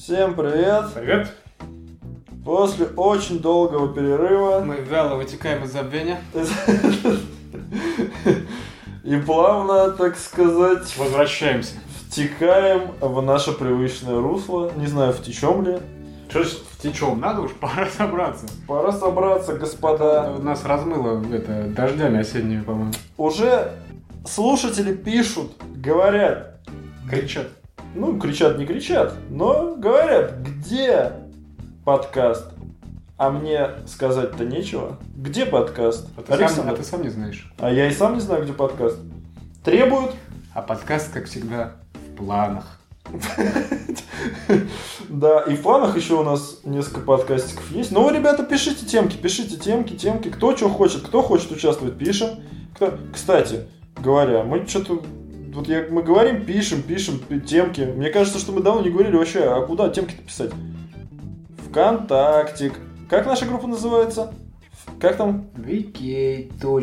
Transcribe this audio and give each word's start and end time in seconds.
Всем 0.00 0.34
привет! 0.34 0.94
Привет! 0.94 1.34
После 2.44 2.86
очень 2.86 3.40
долгого 3.40 3.92
перерыва 3.92 4.60
Мы 4.60 4.76
вяло 4.76 5.16
вытекаем 5.16 5.64
из 5.64 5.72
забвения. 5.72 6.20
и 9.02 9.16
плавно, 9.16 9.90
так 9.90 10.16
сказать, 10.16 10.96
Возвращаемся. 10.96 11.74
втекаем 12.06 12.92
в 13.00 13.20
наше 13.22 13.52
привычное 13.52 14.20
русло. 14.20 14.70
Не 14.76 14.86
знаю, 14.86 15.12
втечем 15.12 15.64
ли. 15.64 15.78
Что 16.30 16.44
ж 16.44 16.58
втечем? 16.70 17.18
Надо 17.18 17.40
уж 17.40 17.50
пора 17.60 17.86
собраться. 17.86 18.46
Пора 18.68 18.92
собраться, 18.92 19.54
господа. 19.54 20.36
Нас 20.38 20.64
размыло 20.64 21.20
это, 21.34 21.64
дождями 21.64 22.20
осенними, 22.20 22.62
по-моему. 22.62 22.92
Уже 23.16 23.72
слушатели 24.24 24.94
пишут, 24.94 25.50
говорят. 25.74 26.60
Кричат. 27.10 27.48
Ну, 27.94 28.18
кричат, 28.18 28.58
не 28.58 28.66
кричат, 28.66 29.14
но 29.30 29.74
говорят, 29.76 30.34
где 30.40 31.12
подкаст? 31.84 32.52
А 33.16 33.30
мне 33.30 33.70
сказать-то 33.86 34.44
нечего. 34.44 34.96
Где 35.16 35.44
подкаст? 35.44 36.08
А 36.16 36.22
ты, 36.22 36.48
сам, 36.48 36.68
а 36.68 36.76
ты 36.76 36.84
сам 36.84 37.02
не 37.02 37.08
знаешь. 37.08 37.52
А 37.58 37.70
я 37.70 37.88
и 37.88 37.92
сам 37.92 38.14
не 38.14 38.20
знаю, 38.20 38.44
где 38.44 38.52
подкаст. 38.52 38.98
Требуют? 39.64 40.14
А 40.54 40.62
подкаст, 40.62 41.12
как 41.12 41.24
всегда, 41.24 41.72
в 41.94 42.16
планах. 42.16 42.78
Да, 45.08 45.40
и 45.40 45.54
в 45.54 45.62
планах 45.62 45.96
еще 45.96 46.14
у 46.14 46.22
нас 46.22 46.60
несколько 46.64 47.00
подкастиков 47.00 47.70
есть. 47.70 47.90
Ну, 47.92 48.04
вы, 48.04 48.12
ребята, 48.12 48.42
пишите 48.42 48.84
темки, 48.84 49.16
пишите 49.16 49.56
темки, 49.56 49.94
темки. 49.94 50.28
Кто 50.28 50.54
что 50.54 50.68
хочет, 50.68 51.02
кто 51.02 51.22
хочет 51.22 51.50
участвовать, 51.50 51.96
пишем. 51.96 52.28
Кто... 52.74 52.98
Кстати, 53.12 53.62
говоря, 53.96 54.44
мы 54.44 54.66
что-то... 54.66 55.02
Вот 55.54 55.68
я, 55.68 55.86
мы 55.90 56.02
говорим, 56.02 56.44
пишем, 56.44 56.82
пишем 56.82 57.18
пи- 57.18 57.40
темки. 57.40 57.80
Мне 57.80 58.10
кажется, 58.10 58.38
что 58.38 58.52
мы 58.52 58.62
давно 58.62 58.82
не 58.82 58.90
говорили 58.90 59.16
вообще, 59.16 59.40
а 59.40 59.60
куда 59.66 59.88
темки-то 59.88 60.22
писать? 60.22 60.50
Вконтактик. 61.68 62.74
Как 63.08 63.26
наша 63.26 63.46
группа 63.46 63.66
называется? 63.66 64.34
Как 65.00 65.16
там? 65.16 65.46
То- 66.60 66.80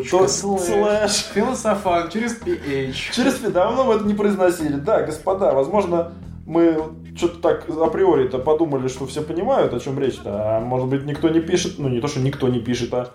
слэш. 0.58 1.12
Философан 1.34 2.10
через 2.10 2.38
PH. 2.40 3.12
Через 3.12 3.38
давно 3.40 3.84
мы 3.84 3.94
это 3.94 4.04
не 4.04 4.14
произносили. 4.14 4.74
Да, 4.74 5.02
господа, 5.02 5.52
возможно, 5.52 6.12
мы 6.46 6.78
что-то 7.16 7.38
так 7.40 7.68
априори-то 7.68 8.38
подумали, 8.38 8.88
что 8.88 9.06
все 9.06 9.22
понимают, 9.22 9.72
о 9.74 9.80
чем 9.80 9.98
речь-то. 9.98 10.56
А 10.56 10.60
может 10.60 10.88
быть, 10.88 11.04
никто 11.04 11.28
не 11.28 11.40
пишет. 11.40 11.78
Ну, 11.78 11.88
не 11.88 12.00
то, 12.00 12.08
что 12.08 12.20
никто 12.20 12.48
не 12.48 12.60
пишет, 12.60 12.92
а 12.94 13.14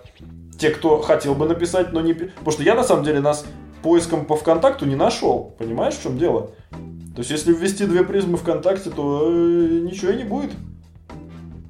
те, 0.58 0.70
кто 0.70 1.00
хотел 1.00 1.34
бы 1.34 1.46
написать, 1.46 1.92
но 1.92 2.00
не 2.00 2.12
пишет. 2.14 2.34
Потому 2.34 2.52
что 2.52 2.62
я, 2.62 2.74
на 2.74 2.84
самом 2.84 3.04
деле, 3.04 3.20
нас 3.20 3.44
поиском 3.82 4.24
по 4.24 4.36
ВКонтакту 4.36 4.86
не 4.86 4.96
нашел. 4.96 5.54
Понимаешь, 5.58 5.94
в 5.94 6.02
чем 6.02 6.18
дело? 6.18 6.50
То 7.14 7.18
есть, 7.18 7.30
если 7.30 7.52
ввести 7.52 7.84
две 7.86 8.04
призмы 8.04 8.38
ВКонтакте, 8.38 8.90
то 8.90 9.28
э, 9.30 9.80
ничего 9.82 10.12
и 10.12 10.16
не 10.16 10.24
будет. 10.24 10.50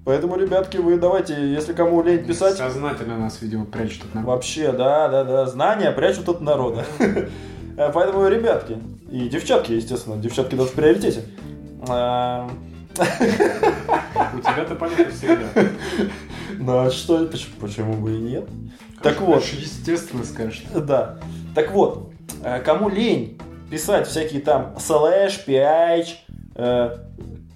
Поэтому, 0.04 0.36
ребятки, 0.36 0.76
вы 0.78 0.98
давайте, 0.98 1.52
если 1.52 1.72
кому 1.72 2.02
лень 2.02 2.24
писать... 2.24 2.56
Сознательно 2.56 3.18
нас, 3.18 3.40
видимо, 3.40 3.64
прячут 3.66 4.04
от 4.04 4.14
нас. 4.14 4.24
Вообще, 4.24 4.72
да, 4.72 5.08
да, 5.08 5.24
да. 5.24 5.46
Знания 5.46 5.90
прячут 5.92 6.28
от 6.28 6.40
народа. 6.40 6.84
Э, 7.76 7.90
Поэтому, 7.92 8.28
ребятки, 8.28 8.78
и 9.10 9.28
девчатки, 9.28 9.72
естественно, 9.72 10.16
девчатки 10.16 10.54
даже 10.54 10.68
в 10.70 10.72
приоритете. 10.74 11.22
А, 11.88 12.48
У 14.34 14.40
тебя-то 14.40 14.74
понятно 14.74 15.10
всегда. 15.10 15.46
Ну 16.58 16.78
а 16.78 16.90
что, 16.90 17.26
поч- 17.26 17.48
почему 17.60 17.94
бы 17.94 18.14
и 18.16 18.18
нет? 18.20 18.48
Так 19.02 19.20
вот, 19.20 19.42
Естественно, 19.44 20.22
скажешь. 20.24 20.64
да. 20.74 21.18
Так 21.54 21.72
вот, 21.72 22.10
э, 22.42 22.60
кому 22.60 22.88
лень 22.88 23.38
писать 23.70 24.06
всякие 24.06 24.40
там 24.40 24.74
слэш, 24.78 25.44
ph, 25.46 26.06
э, 26.54 26.98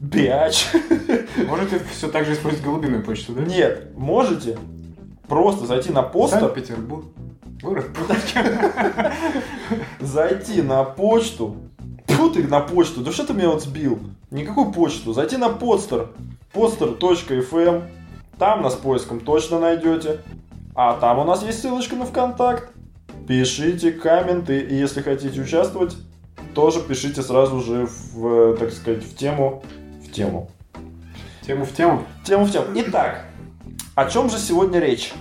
биач, 0.00 0.66
Можете 1.48 1.80
все 1.91 2.08
так 2.08 2.26
же 2.26 2.34
использовать 2.34 2.65
голубиную 2.65 3.03
почту, 3.03 3.32
да? 3.32 3.43
нет, 3.43 3.97
можете 3.97 4.59
просто 5.28 5.66
зайти 5.66 5.93
на 5.93 6.03
постер, 6.03 6.41
Санкт-Петербург. 6.41 7.04
Город 7.62 7.87
зайти 10.00 10.60
на 10.60 10.84
почту. 10.84 11.56
Фу 12.09 12.31
ты 12.31 12.47
на 12.47 12.60
почту, 12.60 13.00
да 13.00 13.12
что 13.12 13.26
ты 13.26 13.32
меня 13.32 13.48
вот 13.48 13.62
сбил? 13.62 13.98
Никакую 14.31 14.72
почту. 14.72 15.12
Зайти 15.12 15.37
на 15.37 15.48
подстер. 15.48 16.10
podster.fm. 16.53 17.84
Там 18.38 18.62
нас 18.62 18.75
поиском 18.75 19.21
точно 19.21 19.59
найдете. 19.59 20.21
А 20.75 20.94
там 20.94 21.19
у 21.19 21.25
нас 21.25 21.42
есть 21.42 21.60
ссылочка 21.60 21.97
на 21.97 22.04
ВКонтакт. 22.04 22.75
Пишите 23.26 23.92
комменты. 23.92 24.60
И 24.60 24.75
если 24.75 25.03
хотите 25.03 25.41
участвовать, 25.41 25.97
тоже 26.54 26.81
пишите 26.81 27.22
сразу 27.22 27.60
же 27.60 27.87
в, 27.87 28.26
э, 28.26 28.56
так 28.59 28.72
сказать, 28.72 29.04
в 29.04 29.16
тему. 29.16 29.62
В 30.06 30.12
тему. 30.12 30.50
Тему 31.47 31.65
в 31.65 31.72
тему. 31.72 32.03
Тему 32.25 32.44
в 32.44 32.50
тему. 32.53 32.66
Итак, 32.75 33.25
о 33.94 34.09
чем 34.10 34.31
же 34.31 34.38
сегодня 34.38 34.78
речь? 34.81 35.12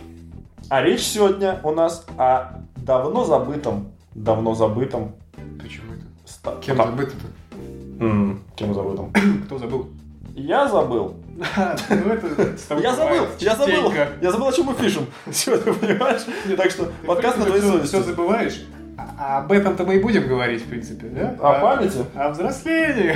А 0.69 0.81
речь 0.81 1.01
сегодня 1.03 1.59
у 1.63 1.71
нас 1.71 2.05
о 2.17 2.61
давно 2.75 3.23
забытом, 3.25 3.91
давно 4.15 4.55
забытом 4.55 5.15
Почему 5.61 5.94
это? 5.94 6.03
ста- 6.25 6.55
Кем 6.61 6.77
Пота- 6.77 6.89
забыто-то? 6.91 8.03
М, 8.03 8.41
Кем 8.55 8.73
забытым? 8.73 9.13
Кто 9.45 9.57
забыл? 9.59 9.89
Я 10.35 10.68
забыл. 10.68 11.16
Ну 11.90 12.57
с 12.57 12.62
тобой 12.63 12.84
Я 12.84 12.94
забыл, 12.94 13.25
я 13.40 13.56
забыл. 13.56 13.91
Я 14.22 14.31
забыл, 14.31 14.47
о 14.47 14.51
чем 14.53 14.66
мы 14.66 14.73
пишем. 14.73 15.07
Сегодня, 15.31 15.73
понимаешь? 15.73 16.22
Так 16.57 16.72
что 16.72 16.91
подкаст 17.06 17.38
на 17.38 17.46
твоей 17.46 17.62
Все 17.62 17.72
совести. 17.72 18.09
забываешь. 18.09 18.66
А 18.97 19.16
а 19.18 19.38
об 19.40 19.51
этом-то 19.51 19.85
мы 19.85 19.95
и 19.95 20.00
будем 20.00 20.28
говорить, 20.28 20.62
в 20.62 20.68
принципе, 20.69 21.07
да? 21.07 21.35
О 21.40 21.59
памяти? 21.62 22.06
О 22.16 22.29
взрослении. 22.29 23.16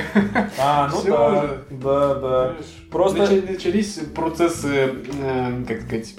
А, 0.58 0.90
ну 0.92 1.02
да. 1.04 1.30
уже. 1.30 1.64
Да, 1.72 2.16
да. 2.16 2.54
Просто- 2.92 3.20
Начали- 3.20 3.52
Начались 3.54 4.00
процессы, 4.16 4.94
э, 5.24 5.64
как 5.68 5.82
сказать, 5.82 6.16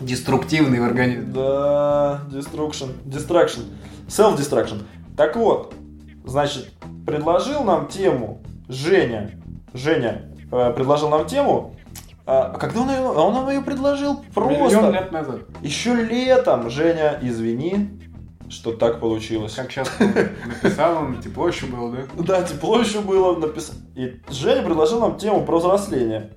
деструктивные 0.00 0.80
в 0.80 0.84
организме. 0.84 1.24
Да, 1.32 2.22
destruction, 2.30 2.90
distraction, 3.04 3.62
self-destruction. 4.08 4.82
Так 5.16 5.36
вот, 5.36 5.74
значит, 6.24 6.68
предложил 7.06 7.64
нам 7.64 7.88
тему 7.88 8.40
Женя. 8.68 9.37
Женя 9.74 10.22
э, 10.50 10.72
предложил 10.74 11.08
нам 11.08 11.26
тему. 11.26 11.74
А 12.26 12.50
когда 12.58 12.80
он 12.82 12.90
ее, 12.90 13.00
он 13.00 13.32
нам 13.32 13.48
ее 13.48 13.62
предложил 13.62 14.22
Миллион 14.36 14.58
просто 14.70 14.90
лет 14.90 15.12
назад. 15.12 15.40
еще 15.62 15.94
летом. 15.94 16.68
Женя, 16.68 17.18
извини, 17.22 17.88
что 18.50 18.72
так 18.72 19.00
получилось. 19.00 19.54
Как 19.54 19.70
сейчас 19.70 19.90
написал 19.98 20.98
он, 20.98 21.20
тепло 21.22 21.48
еще 21.48 21.66
было, 21.66 21.90
да? 21.92 22.22
Да, 22.22 22.42
тепло 22.42 22.78
еще 22.80 23.00
было 23.00 23.34
написано. 23.36 23.78
И 23.94 24.20
Женя 24.28 24.62
предложил 24.62 25.00
нам 25.00 25.16
тему 25.16 25.44
про 25.46 25.58
взросление. 25.58 26.32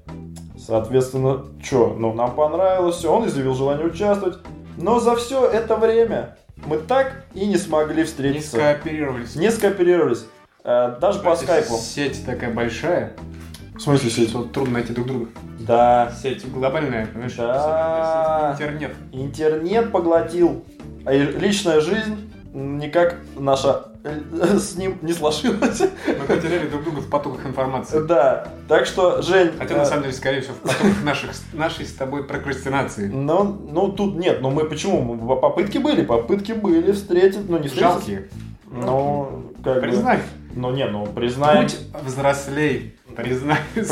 Соответственно, 0.58 1.46
что, 1.62 1.96
ну, 1.98 2.14
нам 2.14 2.36
понравилось 2.36 2.96
все, 2.98 3.12
он 3.12 3.28
изъявил 3.28 3.56
желание 3.56 3.86
участвовать. 3.86 4.38
Но 4.78 5.00
за 5.00 5.16
все 5.16 5.46
это 5.46 5.76
время 5.76 6.38
мы 6.66 6.78
так 6.78 7.26
и 7.34 7.46
не 7.46 7.58
смогли 7.58 7.98
Не 7.98 8.04
встретиться. 8.04 8.52
скооперировались. 8.52 9.36
Не 9.36 9.52
скооперировались. 9.52 10.26
Э, 10.64 10.96
даже 11.00 11.20
по 11.20 11.36
скайпу. 11.36 11.76
Сеть 11.76 12.24
такая 12.26 12.54
большая, 12.54 13.14
В 13.76 13.80
смысле 13.80 14.10
сеть? 14.10 14.30
что 14.30 14.44
трудно 14.44 14.74
найти 14.76 14.94
друг 14.94 15.08
друга. 15.08 15.28
Да. 15.60 16.12
Сеть 16.22 16.50
глобальная, 16.52 17.08
понимаешь? 17.08 17.34
Да. 17.36 18.52
Интернет. 18.54 18.92
Интернет 19.12 19.92
поглотил. 19.92 20.64
А 21.06 21.14
личная 21.14 21.82
жизнь 21.82 22.30
никак 22.54 23.16
наша 23.40 23.86
э, 24.04 24.58
с 24.60 24.76
ним 24.76 25.00
не 25.02 25.14
сложилась. 25.14 25.80
Мы 25.80 26.26
потеряли 26.28 26.68
друг 26.68 26.84
друга 26.84 27.00
в 27.00 27.10
потоках 27.10 27.46
информации. 27.46 28.00
Да. 28.06 28.48
Так 28.68 28.86
что, 28.86 29.22
Жень... 29.24 29.52
Хотя, 29.58 29.74
э, 29.74 29.78
на 29.80 29.86
самом 29.86 30.04
деле, 30.04 30.14
скорее 30.14 30.42
всего, 30.42 30.54
в 30.56 30.60
потоках 30.60 31.04
наших, 31.04 31.32
нашей 31.54 31.86
с 31.86 31.94
тобой 31.94 32.24
прокрастинации. 32.26 33.08
Ну, 33.08 33.44
ну, 33.44 33.92
тут 33.92 34.16
нет, 34.16 34.42
ну 34.42 34.52
мы 34.52 34.66
почему? 34.66 35.02
Мы- 35.02 35.36
Попытки 35.40 35.80
были, 35.80 36.04
попытки 36.04 36.52
были 36.52 36.92
встретить, 36.92 37.50
ну 37.50 37.58
не 37.58 37.68
встретить. 37.68 37.90
Жалкие. 37.90 38.28
Ну, 38.70 39.54
как 39.64 39.82
бы... 39.82 39.92
Ну 40.56 40.72
не, 40.72 40.86
ну 40.86 41.06
признаем. 41.06 41.64
Будь 41.64 41.78
взрослей. 42.06 42.96
Признай 43.16 43.58
При- 43.74 43.84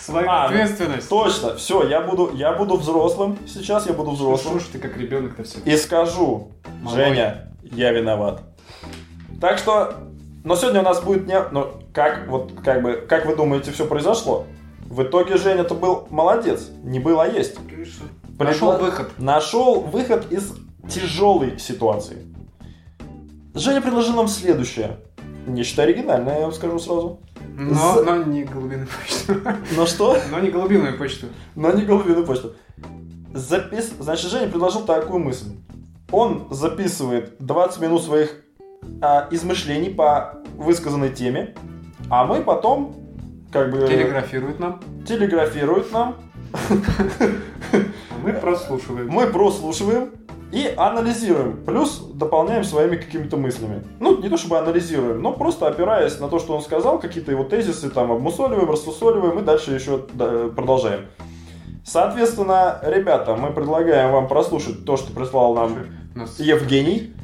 свою 0.00 0.28
А, 0.28 0.42
ну, 0.42 0.46
ответственность. 0.48 1.08
Точно, 1.08 1.56
все, 1.56 1.86
я 1.88 2.00
буду, 2.00 2.30
я 2.34 2.52
буду 2.52 2.76
взрослым. 2.76 3.38
Сейчас 3.46 3.86
я 3.86 3.92
буду 3.92 4.10
взрослым. 4.12 4.60
Слушай, 4.60 4.72
ты 4.72 4.78
как 4.78 4.96
ребенок-то 4.96 5.44
все. 5.44 5.58
И 5.64 5.76
скажу, 5.76 6.52
Малой. 6.82 6.96
Женя, 6.96 7.52
я 7.62 7.90
виноват. 7.92 8.42
Так 9.40 9.58
что, 9.58 9.94
но 10.44 10.56
сегодня 10.56 10.80
у 10.80 10.84
нас 10.84 11.00
будет 11.00 11.26
не, 11.26 11.40
ну 11.52 11.68
как 11.94 12.28
вот 12.28 12.52
как 12.62 12.82
бы, 12.82 12.94
как 13.08 13.24
вы 13.26 13.34
думаете, 13.36 13.72
все 13.72 13.86
произошло? 13.86 14.46
В 14.84 15.02
итоге 15.02 15.36
Женя-то 15.36 15.74
был 15.74 16.06
молодец, 16.10 16.68
не 16.82 16.98
был, 16.98 17.20
а 17.20 17.26
есть. 17.26 17.56
Нашел 18.38 18.72
Предла- 18.72 18.78
выход. 18.80 19.10
Нашел 19.18 19.80
выход 19.80 20.30
из 20.32 20.52
тяжелой 20.90 21.58
ситуации. 21.58 22.26
Женя 23.54 23.80
предложил 23.80 24.14
нам 24.14 24.28
следующее. 24.28 24.98
Не 25.54 25.62
считая 25.62 25.86
оригинальное, 25.86 26.36
я 26.36 26.42
вам 26.42 26.52
скажу 26.52 26.78
сразу. 26.78 27.20
Но, 27.56 27.94
За- 27.94 28.04
но 28.04 28.24
не 28.24 28.44
голубиную 28.44 28.86
почту. 28.88 29.34
Ну 29.76 29.86
что? 29.86 30.16
Но 30.30 30.38
не 30.40 30.50
голубиную 30.50 30.96
почту. 30.98 31.26
Но 31.54 31.72
не 31.72 31.84
голубиную 31.84 32.24
почту. 32.26 32.54
Запис... 33.34 33.92
Значит, 33.98 34.30
Женя 34.30 34.48
предложил 34.48 34.82
такую 34.84 35.20
мысль. 35.20 35.50
Он 36.10 36.48
записывает 36.50 37.36
20 37.38 37.80
минут 37.80 38.02
своих 38.02 38.34
а, 39.00 39.28
измышлений 39.30 39.90
по 39.90 40.42
высказанной 40.56 41.10
теме, 41.10 41.54
а 42.10 42.24
мы 42.24 42.42
потом 42.42 42.96
как 43.52 43.70
бы 43.70 43.86
Телеграфирует 43.86 44.58
нам. 44.58 44.80
телеграфирует 45.06 45.92
нам, 45.92 46.16
Мы 48.24 48.32
прослушиваем. 48.32 49.08
мы 49.08 49.26
прослушиваем 49.28 50.10
и 50.52 50.72
анализируем. 50.76 51.64
Плюс 51.64 51.98
дополняем 52.14 52.64
своими 52.64 52.96
какими-то 52.96 53.36
мыслями. 53.36 53.84
Ну, 54.00 54.18
не 54.20 54.28
то 54.28 54.36
чтобы 54.36 54.58
анализируем, 54.58 55.22
но 55.22 55.32
просто 55.32 55.66
опираясь 55.68 56.18
на 56.18 56.28
то, 56.28 56.38
что 56.38 56.54
он 56.56 56.62
сказал, 56.62 56.98
какие-то 56.98 57.30
его 57.30 57.44
тезисы 57.44 57.88
там 57.90 58.10
обмусоливаем, 58.12 58.68
рассусоливаем 58.70 59.38
и 59.38 59.42
дальше 59.42 59.72
еще 59.72 60.06
да, 60.14 60.48
продолжаем. 60.54 61.06
Соответственно, 61.84 62.78
ребята, 62.82 63.34
мы 63.36 63.50
предлагаем 63.52 64.12
вам 64.12 64.28
прослушать 64.28 64.84
то, 64.84 64.96
что 64.96 65.12
прислал 65.12 65.54
нам 65.54 65.76
нас 66.14 66.38
Евгений. 66.38 67.14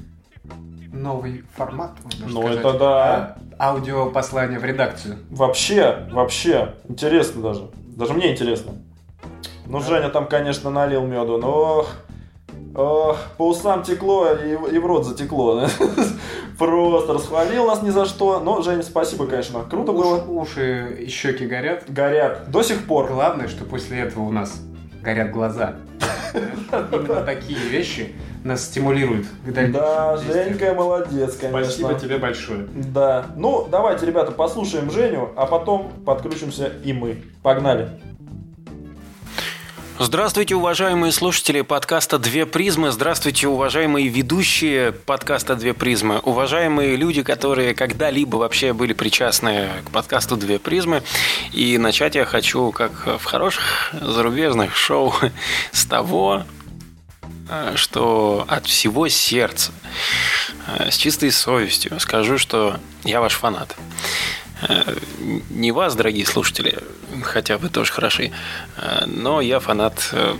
новый 0.92 1.44
формат, 1.56 1.92
можно 2.04 2.26
Ну, 2.28 2.40
сказать. 2.42 2.58
это 2.60 2.72
да. 2.78 3.36
А, 3.58 3.70
Аудиопослание 3.70 4.58
в 4.58 4.64
редакцию. 4.64 5.18
Вообще, 5.30 6.06
вообще, 6.10 6.74
интересно 6.88 7.42
даже. 7.42 7.70
Даже 7.96 8.14
мне 8.14 8.32
интересно. 8.32 8.72
Ну, 9.66 9.80
Женя 9.80 10.08
там, 10.10 10.26
конечно, 10.26 10.70
налил 10.70 11.04
меду, 11.04 11.38
но 11.38 11.86
по 12.76 13.48
усам 13.48 13.82
текло 13.82 14.28
и, 14.32 14.54
в- 14.54 14.66
и 14.72 14.78
в 14.78 14.84
рот 14.86 15.06
затекло. 15.06 15.66
Просто 16.58 17.14
расхвалил 17.14 17.66
нас 17.66 17.82
ни 17.82 17.90
за 17.90 18.04
что. 18.04 18.40
Но, 18.40 18.60
Женя, 18.62 18.82
спасибо, 18.82 19.26
конечно. 19.26 19.60
Круто 19.68 19.92
было. 19.92 20.22
Уши 20.22 20.96
и 21.00 21.08
щеки 21.08 21.46
горят. 21.46 21.84
Горят. 21.88 22.50
До 22.50 22.62
сих 22.62 22.86
пор. 22.86 23.08
Главное, 23.08 23.48
что 23.48 23.64
после 23.64 24.00
этого 24.00 24.24
у 24.24 24.30
нас 24.32 24.60
горят 25.02 25.30
глаза. 25.30 25.76
Именно 26.72 27.22
такие 27.22 27.58
вещи 27.58 28.14
нас 28.44 28.66
к 28.68 28.74
дальнейшим 29.52 29.72
Да. 29.72 30.16
Женька 30.18 30.74
молодец, 30.74 31.36
конечно. 31.36 31.64
Спасибо 31.64 31.94
тебе 31.94 32.18
большое. 32.18 32.66
Да. 32.74 33.26
Ну, 33.36 33.66
давайте, 33.70 34.04
ребята, 34.06 34.32
послушаем 34.32 34.90
Женю, 34.90 35.30
а 35.36 35.46
потом 35.46 35.90
подключимся 36.04 36.70
и 36.84 36.92
мы. 36.92 37.22
Погнали. 37.42 37.88
Здравствуйте, 39.98 40.54
уважаемые 40.54 41.10
слушатели 41.10 41.62
подкаста 41.62 42.18
«Две 42.18 42.44
призмы». 42.44 42.90
Здравствуйте, 42.92 43.48
уважаемые 43.48 44.08
ведущие 44.08 44.92
подкаста 44.92 45.56
«Две 45.56 45.72
призмы». 45.72 46.18
Уважаемые 46.18 46.96
люди, 46.96 47.22
которые 47.22 47.74
когда-либо 47.74 48.36
вообще 48.36 48.74
были 48.74 48.92
причастны 48.92 49.70
к 49.86 49.90
подкасту 49.90 50.36
«Две 50.36 50.58
призмы». 50.58 51.02
И 51.54 51.78
начать 51.78 52.14
я 52.14 52.26
хочу, 52.26 52.72
как 52.72 53.06
в 53.06 53.24
хороших 53.24 53.94
зарубежных 53.98 54.76
шоу, 54.76 55.14
с 55.72 55.86
того, 55.86 56.44
что 57.74 58.44
от 58.48 58.66
всего 58.66 59.08
сердца, 59.08 59.72
э, 60.66 60.90
с 60.90 60.96
чистой 60.96 61.30
совестью 61.30 61.98
скажу, 62.00 62.36
что 62.36 62.78
я 63.02 63.22
ваш 63.22 63.32
фанат. 63.32 63.74
Э, 64.62 64.96
Не 65.50 65.72
вас, 65.72 65.94
дорогие 65.94 66.26
слушатели, 66.26 66.78
хотя 67.22 67.58
вы 67.58 67.68
тоже 67.68 67.92
хороши, 67.92 68.30
э, 68.76 69.04
но 69.06 69.40
я 69.40 69.60
фанат 69.60 70.08
э, 70.12 70.34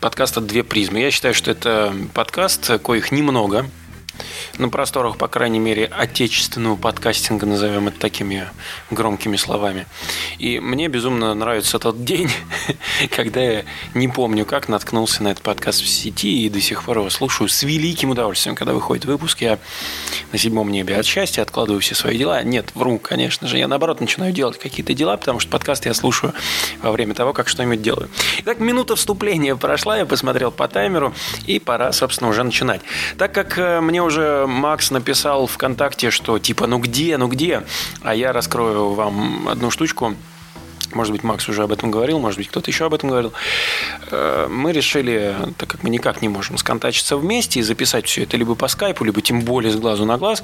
подкаста 0.00 0.40
«Две 0.40 0.62
призмы». 0.62 1.00
Я 1.00 1.10
считаю, 1.10 1.34
что 1.34 1.50
это 1.50 1.94
подкаст, 2.12 2.80
коих 2.82 3.10
немного, 3.10 3.66
на 4.58 4.68
просторах, 4.68 5.16
по 5.16 5.28
крайней 5.28 5.58
мере, 5.58 5.86
отечественного 5.86 6.76
подкастинга, 6.76 7.46
назовем 7.46 7.88
это 7.88 7.98
такими 7.98 8.48
громкими 8.90 9.36
словами. 9.36 9.86
И 10.38 10.60
мне 10.60 10.88
безумно 10.88 11.34
нравится 11.34 11.78
тот 11.78 12.04
день, 12.04 12.30
когда 13.10 13.40
я 13.40 13.64
не 13.94 14.08
помню, 14.08 14.44
как 14.44 14.68
наткнулся 14.68 15.22
на 15.22 15.28
этот 15.28 15.42
подкаст 15.42 15.82
в 15.82 15.88
сети 15.88 16.44
и 16.44 16.48
до 16.48 16.60
сих 16.60 16.84
пор 16.84 16.98
его 16.98 17.10
слушаю 17.10 17.48
с 17.48 17.62
великим 17.62 18.10
удовольствием. 18.10 18.54
Когда 18.54 18.72
выходит 18.72 19.04
выпуск, 19.04 19.40
я 19.40 19.58
на 20.32 20.38
седьмом 20.38 20.70
небе 20.70 20.96
от 20.96 21.06
счастья 21.06 21.42
откладываю 21.42 21.80
все 21.80 21.94
свои 21.94 22.16
дела. 22.18 22.42
Нет, 22.42 22.70
вру, 22.74 22.98
конечно 22.98 23.48
же. 23.48 23.58
Я, 23.58 23.68
наоборот, 23.68 24.00
начинаю 24.00 24.32
делать 24.32 24.58
какие-то 24.58 24.94
дела, 24.94 25.16
потому 25.16 25.40
что 25.40 25.50
подкаст 25.50 25.86
я 25.86 25.94
слушаю 25.94 26.32
во 26.82 26.92
время 26.92 27.14
того, 27.14 27.32
как 27.32 27.48
что-нибудь 27.48 27.82
делаю. 27.82 28.08
Итак, 28.38 28.60
минута 28.60 28.96
вступления 28.96 29.56
прошла, 29.56 29.96
я 29.96 30.06
посмотрел 30.06 30.50
по 30.50 30.68
таймеру, 30.68 31.14
и 31.46 31.58
пора, 31.58 31.92
собственно, 31.92 32.30
уже 32.30 32.42
начинать. 32.42 32.80
Так 33.18 33.32
как 33.32 33.58
э, 33.58 33.80
мне 33.80 34.02
уже 34.04 34.46
Макс 34.46 34.90
написал 34.90 35.46
ВКонтакте, 35.46 36.10
что 36.10 36.38
типа, 36.38 36.66
ну 36.66 36.78
где, 36.78 37.16
ну 37.16 37.28
где, 37.28 37.62
а 38.02 38.14
я 38.14 38.32
раскрою 38.32 38.92
вам 38.92 39.48
одну 39.48 39.70
штучку, 39.70 40.14
может 40.92 41.12
быть, 41.12 41.24
Макс 41.24 41.48
уже 41.48 41.62
об 41.62 41.72
этом 41.72 41.90
говорил, 41.90 42.18
может 42.18 42.38
быть, 42.38 42.48
кто-то 42.48 42.70
еще 42.70 42.86
об 42.86 42.94
этом 42.94 43.10
говорил. 43.10 43.32
Э, 44.10 44.46
Мы 44.48 44.72
решили, 44.72 45.36
так 45.58 45.68
как 45.68 45.82
мы 45.82 45.90
никак 45.90 46.22
не 46.22 46.28
можем 46.28 46.56
сконтачиться 46.56 47.16
вместе 47.16 47.60
и 47.60 47.62
записать 47.62 48.06
все 48.06 48.22
это 48.22 48.36
либо 48.36 48.54
по 48.54 48.68
скайпу, 48.68 49.04
либо 49.04 49.20
тем 49.20 49.40
более 49.40 49.72
с 49.72 49.76
глазу 49.76 50.04
на 50.04 50.18
глаз, 50.18 50.42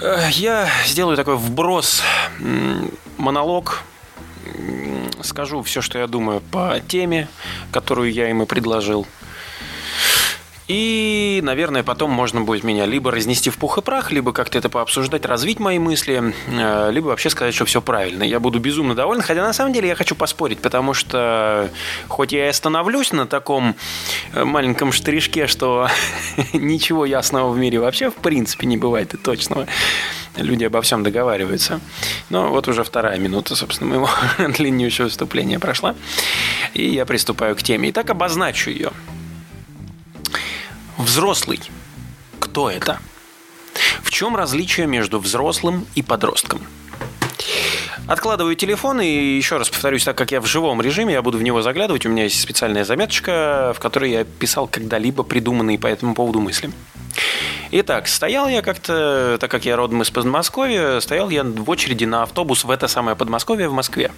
э, 0.00 0.28
я 0.32 0.68
сделаю 0.86 1.16
такой 1.16 1.36
вброс, 1.36 2.02
монолог, 3.18 3.82
скажу 5.22 5.62
все, 5.62 5.82
что 5.82 5.98
я 5.98 6.06
думаю 6.06 6.40
по 6.40 6.80
теме, 6.86 7.28
которую 7.72 8.12
я 8.12 8.30
и 8.30 8.44
предложил. 8.46 9.06
И, 10.68 11.40
наверное, 11.42 11.82
потом 11.82 12.10
можно 12.10 12.42
будет 12.42 12.62
меня 12.62 12.84
либо 12.84 13.10
разнести 13.10 13.48
в 13.48 13.56
пух 13.56 13.78
и 13.78 13.80
прах, 13.82 14.12
либо 14.12 14.34
как-то 14.34 14.58
это 14.58 14.68
пообсуждать, 14.68 15.24
развить 15.24 15.60
мои 15.60 15.78
мысли, 15.78 16.34
э, 16.46 16.90
либо 16.92 17.06
вообще 17.06 17.30
сказать, 17.30 17.54
что 17.54 17.64
все 17.64 17.80
правильно. 17.80 18.22
Я 18.22 18.38
буду 18.38 18.58
безумно 18.60 18.94
доволен, 18.94 19.22
хотя 19.22 19.42
на 19.42 19.54
самом 19.54 19.72
деле 19.72 19.88
я 19.88 19.94
хочу 19.94 20.14
поспорить, 20.14 20.58
потому 20.58 20.92
что 20.92 21.70
хоть 22.08 22.32
я 22.32 22.44
и 22.44 22.48
остановлюсь 22.50 23.12
на 23.12 23.26
таком 23.26 23.76
э, 24.34 24.44
маленьком 24.44 24.92
штришке, 24.92 25.46
что 25.46 25.88
ничего 26.52 27.06
ясного 27.06 27.50
в 27.50 27.56
мире 27.56 27.80
вообще 27.80 28.10
в 28.10 28.16
принципе 28.16 28.66
не 28.66 28.76
бывает 28.76 29.14
и 29.14 29.16
точного. 29.16 29.66
Люди 30.36 30.64
обо 30.64 30.82
всем 30.82 31.02
договариваются. 31.02 31.80
Но 32.28 32.50
вот 32.50 32.68
уже 32.68 32.84
вторая 32.84 33.18
минута, 33.18 33.56
собственно, 33.56 33.88
моего 33.90 34.10
длиннющего 34.38 35.06
выступления 35.06 35.58
прошла. 35.58 35.94
И 36.74 36.90
я 36.90 37.06
приступаю 37.06 37.56
к 37.56 37.62
теме. 37.62 37.88
Итак, 37.88 38.10
обозначу 38.10 38.68
ее. 38.68 38.90
Взрослый. 40.98 41.60
Кто 42.40 42.68
это? 42.68 42.98
В 44.02 44.10
чем 44.10 44.34
различие 44.34 44.88
между 44.88 45.20
взрослым 45.20 45.86
и 45.94 46.02
подростком? 46.02 46.60
Откладываю 48.08 48.56
телефон 48.56 49.00
и 49.00 49.06
еще 49.06 49.58
раз 49.58 49.70
повторюсь, 49.70 50.02
так 50.02 50.18
как 50.18 50.32
я 50.32 50.40
в 50.40 50.46
живом 50.46 50.82
режиме, 50.82 51.12
я 51.12 51.22
буду 51.22 51.38
в 51.38 51.42
него 51.42 51.62
заглядывать. 51.62 52.04
У 52.04 52.08
меня 52.08 52.24
есть 52.24 52.40
специальная 52.40 52.84
заметочка, 52.84 53.72
в 53.76 53.80
которой 53.80 54.10
я 54.10 54.24
писал 54.24 54.66
когда-либо 54.66 55.22
придуманные 55.22 55.78
по 55.78 55.86
этому 55.86 56.16
поводу 56.16 56.40
мысли. 56.40 56.72
Итак, 57.70 58.08
стоял 58.08 58.48
я 58.48 58.60
как-то, 58.62 59.36
так 59.38 59.50
как 59.52 59.66
я 59.66 59.76
родом 59.76 60.02
из 60.02 60.10
Подмосковья, 60.10 60.98
стоял 60.98 61.30
я 61.30 61.44
в 61.44 61.70
очереди 61.70 62.06
на 62.06 62.24
автобус 62.24 62.64
в 62.64 62.70
это 62.70 62.88
самое 62.88 63.16
Подмосковье 63.16 63.68
в 63.68 63.72
Москве. 63.72 64.10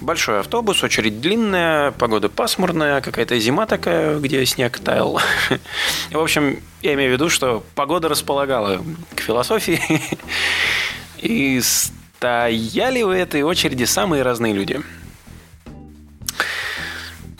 Большой 0.00 0.40
автобус, 0.40 0.82
очередь 0.82 1.20
длинная, 1.20 1.90
погода 1.92 2.30
пасмурная, 2.30 3.02
какая-то 3.02 3.38
зима 3.38 3.66
такая, 3.66 4.18
где 4.18 4.44
снег 4.46 4.78
таял. 4.78 5.20
В 6.10 6.18
общем, 6.18 6.62
я 6.80 6.94
имею 6.94 7.10
в 7.10 7.12
виду, 7.14 7.28
что 7.28 7.62
погода 7.74 8.08
располагала 8.08 8.82
к 9.14 9.20
философии. 9.20 9.80
И 11.18 11.60
стояли 11.60 13.02
в 13.02 13.10
этой 13.10 13.42
очереди 13.42 13.84
самые 13.84 14.22
разные 14.22 14.54
люди. 14.54 14.80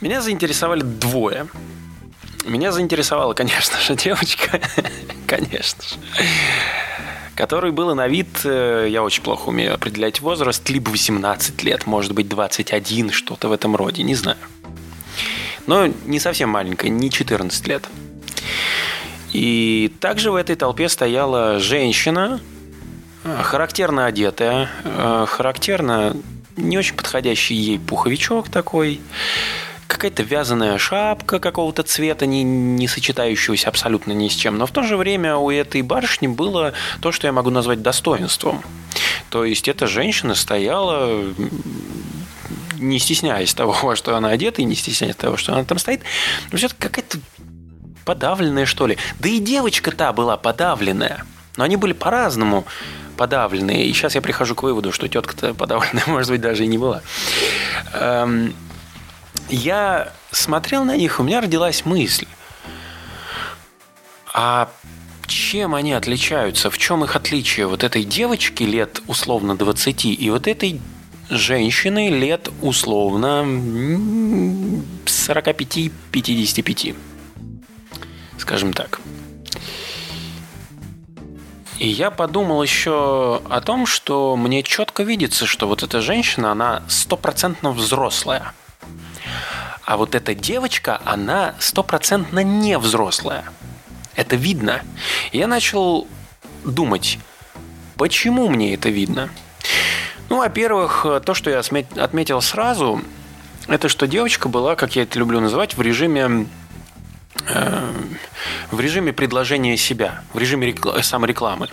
Меня 0.03 0.21
заинтересовали 0.21 0.83
двое. 0.83 1.47
Меня 2.45 2.73
заинтересовала, 2.73 3.33
конечно 3.33 3.81
же, 3.81 3.95
девочка. 3.97 4.61
Конечно 5.27 5.83
же 5.83 5.97
который 7.41 7.73
было 7.73 7.95
на 7.95 8.07
вид, 8.07 8.29
э, 8.45 8.87
я 8.91 9.03
очень 9.03 9.23
плохо 9.23 9.49
умею 9.49 9.73
определять 9.73 10.21
возраст, 10.21 10.69
либо 10.69 10.91
18 10.91 11.63
лет, 11.63 11.87
может 11.87 12.13
быть 12.13 12.29
21, 12.29 13.11
что-то 13.13 13.49
в 13.49 13.53
этом 13.53 13.75
роде, 13.75 14.03
не 14.03 14.15
знаю. 14.15 14.37
Но 15.67 15.87
не 16.05 16.21
совсем 16.21 16.51
маленькая, 16.51 16.91
не 16.91 17.11
14 17.11 17.67
лет. 17.67 17.89
И 19.33 19.91
также 20.01 20.31
в 20.31 20.35
этой 20.35 20.55
толпе 20.55 20.91
стояла 20.91 21.59
женщина, 21.61 22.43
э, 23.25 23.43
характерно 23.43 24.05
одетая, 24.05 24.69
э, 24.85 25.25
характерно 25.27 26.15
не 26.59 26.77
очень 26.77 26.95
подходящий 26.95 27.55
ей 27.55 27.79
пуховичок 27.79 28.51
такой, 28.51 29.01
какая-то 29.91 30.23
вязаная 30.23 30.79
шапка 30.79 31.39
какого-то 31.41 31.83
цвета, 31.83 32.25
не, 32.25 32.43
не 32.43 32.87
сочетающегося 32.87 33.69
абсолютно 33.69 34.13
ни 34.13 34.29
с 34.29 34.33
чем. 34.33 34.57
Но 34.57 34.67
в 34.67 34.71
то 34.71 34.83
же 34.83 34.97
время 34.97 35.37
у 35.37 35.51
этой 35.51 35.83
барышни 35.83 36.29
было 36.29 36.73
то, 37.03 37.13
что 37.13 37.27
я 37.27 37.33
могу 37.33 37.51
назвать 37.51 37.83
достоинством. 37.83 38.63
То 39.31 39.45
есть 39.45 39.69
эта 39.69 39.87
женщина 39.87 40.35
стояла, 40.35 41.25
не 42.79 42.99
стесняясь 42.99 43.53
того, 43.53 43.77
во 43.83 43.97
что 43.97 44.17
она 44.17 44.31
одета, 44.31 44.63
и 44.63 44.65
не 44.65 44.75
стесняясь 44.75 45.17
того, 45.17 45.37
что 45.37 45.53
она 45.53 45.65
там 45.65 45.79
стоит. 45.79 46.03
Но 46.53 46.59
все 46.59 46.69
какая-то 46.69 47.19
подавленная, 48.05 48.67
что 48.67 48.87
ли. 48.87 48.97
Да 49.19 49.29
и 49.29 49.39
девочка 49.39 49.91
та 49.91 50.13
была 50.13 50.37
подавленная. 50.37 51.25
Но 51.57 51.65
они 51.65 51.77
были 51.77 51.93
по-разному 51.93 52.65
подавленные. 53.17 53.87
И 53.87 53.93
сейчас 53.93 54.15
я 54.15 54.23
прихожу 54.23 54.55
к 54.55 54.63
выводу, 54.63 54.93
что 54.93 55.09
тетка-то 55.09 55.53
подавленная, 55.53 56.05
может 56.07 56.31
быть, 56.31 56.41
даже 56.41 56.65
и 56.65 56.67
не 56.69 56.79
была. 56.79 57.03
Эм, 57.93 58.55
я 59.51 60.13
смотрел 60.31 60.85
на 60.85 60.97
них, 60.97 61.21
у 61.21 61.23
меня 61.23 61.41
родилась 61.41 61.85
мысль. 61.85 62.27
А 64.33 64.71
чем 65.27 65.75
они 65.75 65.93
отличаются? 65.93 66.71
В 66.71 66.79
чем 66.79 67.05
их 67.05 67.17
отличие 67.17 67.67
вот 67.67 67.85
этой 67.85 68.05
девочки 68.05 68.63
лет 68.63 69.03
условно 69.07 69.57
20 69.57 70.05
и 70.07 70.31
вот 70.31 70.47
этой 70.47 70.81
женщины 71.29 72.09
лет 72.11 72.49
условно 72.63 73.45
45-55? 75.05 76.97
Скажем 78.39 78.73
так. 78.73 79.01
И 81.79 81.89
я 81.89 82.11
подумал 82.11 82.63
еще 82.63 83.41
о 83.49 83.61
том, 83.63 83.87
что 83.87 84.37
мне 84.37 84.63
четко 84.63 85.03
видится, 85.03 85.47
что 85.47 85.67
вот 85.67 85.83
эта 85.83 86.03
женщина, 86.03 86.53
она 86.53 86.83
стопроцентно 86.89 87.73
взрослая. 87.73 88.53
А 89.85 89.97
вот 89.97 90.15
эта 90.15 90.35
девочка, 90.35 91.01
она 91.05 91.55
стопроцентно 91.59 92.43
не 92.43 92.79
взрослая. 92.79 93.45
Это 94.15 94.37
видно. 94.37 94.83
Я 95.33 95.47
начал 95.47 96.07
думать, 96.65 97.19
почему 97.97 98.49
мне 98.49 98.75
это 98.75 98.89
видно? 98.89 99.31
Ну, 100.29 100.39
во-первых, 100.39 101.07
то, 101.25 101.35
что 101.35 101.51
я 101.51 101.61
отметил 101.97 102.41
сразу, 102.41 103.03
это 103.67 103.89
что 103.89 104.07
девочка 104.07 104.49
была, 104.49 104.77
как 104.77 104.97
я 104.97 105.03
это 105.03 105.19
люблю 105.19 105.41
называть, 105.41 105.77
в 105.77 105.83
режиме 105.83 106.47
э, 107.49 107.93
в 108.71 108.81
режиме 108.81 109.13
предложения 109.13 109.77
себя, 109.77 110.23
в 110.33 110.39
режиме 110.39 110.71
рекл- 110.71 111.03
саморекламы. 111.03 111.69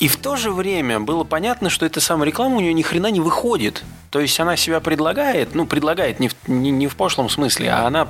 И 0.00 0.08
в 0.08 0.16
то 0.16 0.36
же 0.36 0.50
время 0.50 0.98
было 0.98 1.24
понятно, 1.24 1.68
что 1.68 1.84
эта 1.84 2.00
самореклама 2.00 2.56
у 2.56 2.60
нее 2.60 2.72
ни 2.72 2.82
хрена 2.82 3.10
не 3.10 3.20
выходит. 3.20 3.84
То 4.08 4.18
есть 4.18 4.40
она 4.40 4.56
себя 4.56 4.80
предлагает, 4.80 5.54
ну, 5.54 5.66
предлагает 5.66 6.18
не 6.20 6.28
в, 6.28 6.34
не, 6.48 6.70
не 6.70 6.88
в 6.88 6.96
пошлом 6.96 7.28
смысле, 7.28 7.70
а 7.70 7.86
она 7.86 8.08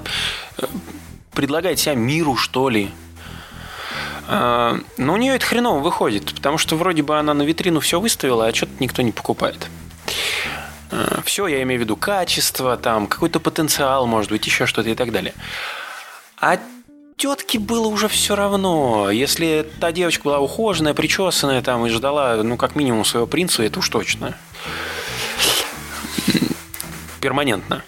э, 0.59 0.67
предлагает 1.33 1.81
себя 1.81 1.97
миру, 1.97 2.37
что 2.37 2.69
ли. 2.69 2.91
А, 4.29 4.79
но 4.97 5.15
у 5.15 5.17
нее 5.17 5.35
это 5.35 5.45
хреново 5.45 5.81
выходит, 5.81 6.33
потому 6.33 6.59
что 6.59 6.77
вроде 6.77 7.03
бы 7.03 7.19
она 7.19 7.35
на 7.35 7.43
витрину 7.43 7.81
все 7.81 7.99
выставила, 7.99 8.47
а 8.47 8.55
что-то 8.55 8.73
никто 8.79 9.03
не 9.03 9.11
покупает. 9.11 9.69
А, 10.93 11.21
все, 11.25 11.49
я 11.49 11.61
имею 11.63 11.81
в 11.81 11.83
виду 11.83 11.97
качество, 11.97 12.77
там, 12.77 13.09
какой-то 13.09 13.41
потенциал, 13.41 14.07
может 14.07 14.31
быть, 14.31 14.47
еще 14.47 14.67
что-то 14.67 14.91
и 14.91 14.95
так 14.95 15.11
далее. 15.11 15.35
А 16.41 16.59
тетке 17.21 17.59
было 17.59 17.87
уже 17.87 18.09
все 18.09 18.35
равно. 18.35 19.11
Если 19.11 19.67
та 19.79 19.93
девочка 19.93 20.25
была 20.25 20.41
ухоженная, 20.41 20.95
причесанная 20.95 21.61
там 21.63 21.85
и 21.87 21.91
ждала, 21.91 22.43
ну, 22.43 22.57
как 22.57 22.75
минимум, 22.75 23.05
своего 23.05 23.27
принца, 23.27 23.63
это 23.63 23.79
уж 23.79 23.89
точно. 23.91 24.37
Перманентно. 27.21 27.85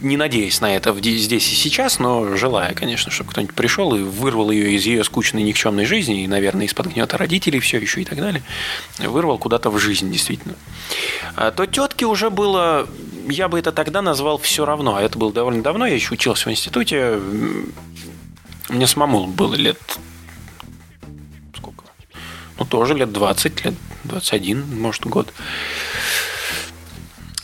Не 0.00 0.16
надеясь 0.16 0.60
на 0.62 0.74
это 0.74 0.94
здесь 0.94 1.52
и 1.52 1.54
сейчас, 1.54 1.98
но 1.98 2.34
желая, 2.34 2.74
конечно, 2.74 3.12
чтобы 3.12 3.30
кто-нибудь 3.30 3.54
пришел 3.54 3.94
и 3.94 4.02
вырвал 4.02 4.50
ее 4.50 4.72
из 4.72 4.86
ее 4.86 5.04
скучной 5.04 5.42
никчемной 5.42 5.84
жизни, 5.84 6.24
и, 6.24 6.26
наверное, 6.26 6.66
из-под 6.66 6.86
гнета 6.86 7.18
родителей 7.18 7.60
все 7.60 7.78
еще 7.78 8.00
и 8.00 8.04
так 8.04 8.18
далее, 8.18 8.42
вырвал 8.98 9.38
куда-то 9.38 9.70
в 9.70 9.78
жизнь, 9.78 10.10
действительно. 10.10 10.54
А 11.36 11.50
то 11.50 11.66
тетке 11.66 12.06
уже 12.06 12.30
было 12.30 12.88
я 13.28 13.48
бы 13.48 13.58
это 13.58 13.70
тогда 13.70 14.02
назвал 14.02 14.38
все 14.38 14.64
равно. 14.64 14.96
А 14.96 15.02
это 15.02 15.18
было 15.18 15.32
довольно 15.32 15.62
давно. 15.62 15.86
Я 15.86 15.94
еще 15.94 16.14
учился 16.14 16.48
в 16.48 16.52
институте. 16.52 17.20
Мне 18.70 18.86
самому 18.86 19.26
было 19.26 19.54
лет... 19.56 19.78
Сколько? 21.56 21.84
Ну, 22.58 22.64
тоже 22.64 22.94
лет 22.94 23.12
20, 23.12 23.64
лет 23.64 23.74
21, 24.04 24.80
может, 24.80 25.06
год. 25.06 25.32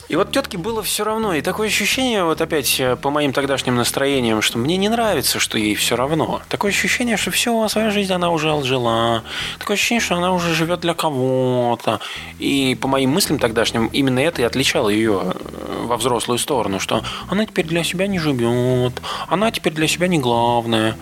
И 0.09 0.15
вот 0.15 0.31
тетке 0.31 0.57
было 0.57 0.83
все 0.83 1.05
равно. 1.05 1.35
И 1.35 1.43
такое 1.43 1.69
ощущение, 1.69 2.23
вот 2.25 2.41
опять 2.41 2.79
э, 2.79 2.97
по 2.97 3.11
моим 3.11 3.33
тогдашним 3.33 3.75
настроениям, 3.75 4.41
что 4.41 4.59
мне 4.59 4.77
не 4.77 4.89
нравится, 4.89 5.41
что 5.41 5.59
ей 5.59 5.75
все 5.75 5.97
равно. 5.97 6.43
Такое 6.49 6.71
ощущение, 6.71 7.17
что 7.17 7.33
все, 7.33 7.67
свою 7.69 7.91
жизнь 7.91 8.13
она 8.13 8.31
уже 8.31 8.53
отжила. 8.53 9.25
Такое 9.59 9.75
ощущение, 9.75 10.01
что 10.01 10.15
она 10.15 10.33
уже 10.33 10.55
живет 10.55 10.81
для 10.81 10.95
кого-то. 10.95 12.01
И 12.39 12.79
по 12.81 12.87
моим 12.87 13.11
мыслям 13.11 13.39
тогдашним, 13.39 13.87
именно 13.87 14.21
это 14.21 14.43
и 14.43 14.45
отличало 14.45 14.91
ее 14.91 15.23
э, 15.25 15.85
во 15.87 15.97
взрослую 15.97 16.39
сторону, 16.39 16.79
что 16.79 17.03
она 17.29 17.45
теперь 17.45 17.67
для 17.67 17.83
себя 17.83 18.07
не 18.07 18.21
живет, 18.21 19.03
она 19.27 19.51
теперь 19.51 19.73
для 19.73 19.89
себя 19.89 20.07
не 20.07 20.19
главная. 20.19 20.97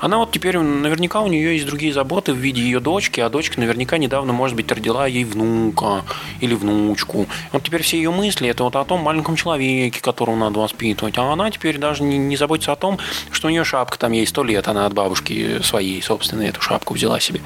Она 0.00 0.16
вот 0.16 0.32
теперь, 0.32 0.58
наверняка 0.58 1.20
у 1.20 1.28
нее 1.28 1.54
есть 1.54 1.66
другие 1.66 1.92
заботы 1.92 2.32
в 2.32 2.38
виде 2.38 2.62
ее 2.62 2.80
дочки, 2.80 3.20
а 3.20 3.28
дочка 3.28 3.60
наверняка 3.60 3.98
недавно, 3.98 4.32
может 4.32 4.56
быть, 4.56 4.72
родила 4.72 5.06
ей 5.06 5.24
внука 5.24 6.04
или 6.40 6.54
внучку. 6.54 7.26
Вот 7.52 7.62
теперь 7.62 7.82
все 7.82 7.98
ее 7.98 8.10
мысли 8.10 8.48
это 8.48 8.64
вот 8.64 8.76
о 8.76 8.84
том 8.84 9.00
маленьком 9.00 9.36
человеке, 9.36 10.00
которого 10.00 10.36
надо 10.36 10.58
воспитывать. 10.58 11.18
А 11.18 11.30
она 11.30 11.50
теперь 11.50 11.76
даже 11.76 12.02
не, 12.02 12.16
не 12.16 12.36
заботится 12.36 12.72
о 12.72 12.76
том, 12.76 12.98
что 13.30 13.48
у 13.48 13.50
нее 13.50 13.62
шапка 13.64 13.98
там 13.98 14.12
ей 14.12 14.26
сто 14.26 14.42
лет, 14.42 14.68
она 14.68 14.86
от 14.86 14.94
бабушки 14.94 15.60
своей, 15.62 16.00
собственно, 16.00 16.42
эту 16.42 16.62
шапку 16.62 16.94
взяла 16.94 17.20
себе. 17.20 17.42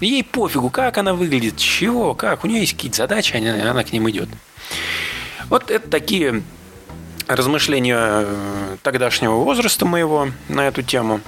ей 0.00 0.22
пофигу, 0.22 0.68
как 0.68 0.98
она 0.98 1.14
выглядит, 1.14 1.56
чего, 1.56 2.14
как. 2.14 2.44
У 2.44 2.46
нее 2.46 2.60
есть 2.60 2.74
какие-то 2.74 2.98
задачи, 2.98 3.36
она, 3.36 3.70
она 3.70 3.84
к 3.84 3.92
ним 3.92 4.08
идет. 4.10 4.28
Вот 5.48 5.70
это 5.70 5.88
такие 5.88 6.42
размышления 7.26 7.98
э, 7.98 8.76
тогдашнего 8.82 9.34
возраста 9.34 9.84
моего 9.86 10.28
на 10.48 10.68
эту 10.68 10.82
тему. 10.82 11.20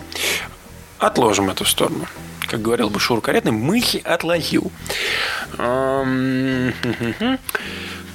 Отложим 0.99 1.51
эту 1.51 1.65
сторону. 1.65 2.07
Как 2.47 2.63
говорил 2.63 2.91
бы 2.91 2.99
Шур 2.99 3.21
Каретный, 3.21 3.53
мысль 3.53 3.99
отложил. 3.99 4.73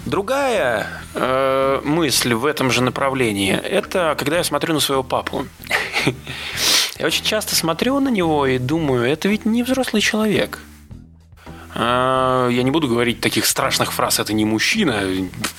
Другая 0.05 0.87
э, 1.13 1.81
мысль 1.85 2.33
в 2.33 2.45
этом 2.45 2.71
же 2.71 2.83
направлении– 2.83 3.53
это 3.63 4.15
когда 4.19 4.37
я 4.37 4.43
смотрю 4.43 4.73
на 4.73 4.81
своего 4.81 5.03
папу. 5.03 5.47
Я 6.99 7.07
очень 7.07 7.23
часто 7.23 7.55
смотрю 7.55 7.99
на 7.99 8.09
него 8.09 8.45
и 8.45 8.57
думаю, 8.59 9.05
это 9.09 9.27
ведь 9.27 9.45
не 9.45 9.63
взрослый 9.63 10.01
человек. 10.01 10.59
А, 11.75 12.50
я 12.50 12.63
не 12.63 12.72
буду 12.72 12.88
говорить 12.88 13.20
таких 13.22 13.46
страшных 13.46 13.94
фраз, 13.94 14.20
это 14.20 14.34
не 14.34 14.46
мужчина, 14.46 15.03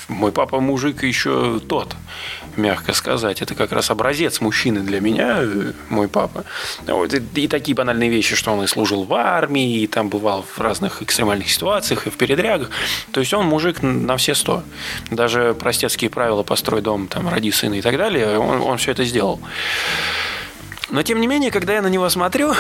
мой 0.09 0.33
папа 0.33 0.61
мужик 0.61 1.03
еще 1.03 1.61
тот 1.61 1.97
мягко 2.57 2.93
сказать. 2.93 3.43
Это 3.43 3.55
как 3.55 3.73
раз 3.73 3.91
образец 3.91 4.41
мужчины 4.41 4.81
для 4.81 5.01
меня, 5.01 5.41
мой 5.89 6.09
папа. 6.09 6.45
Вот, 6.87 7.13
и, 7.13 7.49
такие 7.49 7.75
банальные 7.75 8.11
вещи, 8.11 8.37
что 8.37 8.53
он 8.53 8.63
и 8.63 8.67
служил 8.67 9.05
в 9.05 9.15
армии, 9.15 9.81
и 9.81 9.87
там 9.87 10.09
бывал 10.09 10.43
в 10.43 10.61
разных 10.61 11.03
экстремальных 11.03 11.51
ситуациях, 11.51 12.07
и 12.07 12.11
в 12.11 12.17
передрягах. 12.17 12.71
То 13.13 13.21
есть 13.21 13.35
он 13.35 13.47
мужик 13.47 13.83
на 13.83 14.17
все 14.17 14.35
сто. 14.35 14.63
Даже 15.11 15.55
простецкие 15.55 16.11
правила 16.11 16.43
«построй 16.43 16.81
дом», 16.81 17.09
там, 17.09 17.29
«роди 17.29 17.51
сына» 17.51 17.75
и 17.75 17.83
так 17.83 17.97
далее, 17.97 18.39
он, 18.39 18.61
он 18.61 18.79
все 18.79 18.93
это 18.93 19.05
сделал. 19.05 19.41
Но, 20.91 21.03
тем 21.03 21.21
не 21.21 21.27
менее, 21.27 21.51
когда 21.51 21.75
я 21.75 21.83
на 21.83 21.89
него 21.89 22.09
смотрю, 22.09 22.55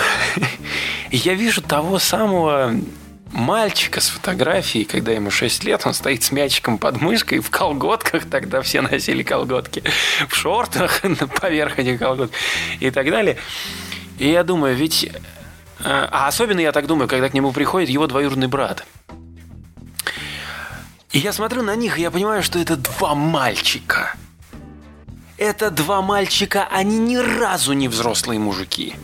я 1.10 1.34
вижу 1.34 1.62
того 1.62 1.98
самого 1.98 2.74
мальчика 3.34 4.00
с 4.00 4.08
фотографией, 4.08 4.84
когда 4.84 5.12
ему 5.12 5.30
6 5.30 5.64
лет, 5.64 5.82
он 5.84 5.92
стоит 5.92 6.22
с 6.22 6.30
мячиком 6.30 6.78
под 6.78 7.00
мышкой 7.00 7.40
в 7.40 7.50
колготках, 7.50 8.24
тогда 8.30 8.62
все 8.62 8.80
носили 8.80 9.22
колготки, 9.22 9.82
в 10.28 10.34
шортах 10.34 11.02
поверх 11.40 11.78
этих 11.78 11.98
колготок 11.98 12.34
и 12.80 12.90
так 12.90 13.10
далее. 13.10 13.36
И 14.18 14.30
я 14.30 14.44
думаю, 14.44 14.76
ведь... 14.76 15.10
А, 15.80 16.08
а 16.10 16.28
особенно 16.28 16.60
я 16.60 16.72
так 16.72 16.86
думаю, 16.86 17.08
когда 17.08 17.28
к 17.28 17.34
нему 17.34 17.52
приходит 17.52 17.90
его 17.90 18.06
двоюродный 18.06 18.46
брат. 18.46 18.86
И 21.10 21.18
я 21.18 21.32
смотрю 21.32 21.62
на 21.62 21.74
них, 21.74 21.98
и 21.98 22.02
я 22.02 22.10
понимаю, 22.10 22.42
что 22.42 22.58
это 22.58 22.76
два 22.76 23.14
мальчика. 23.14 24.14
Это 25.36 25.70
два 25.70 26.00
мальчика, 26.00 26.68
они 26.70 26.98
ни 26.98 27.16
разу 27.16 27.72
не 27.72 27.88
взрослые 27.88 28.38
мужики. 28.38 28.94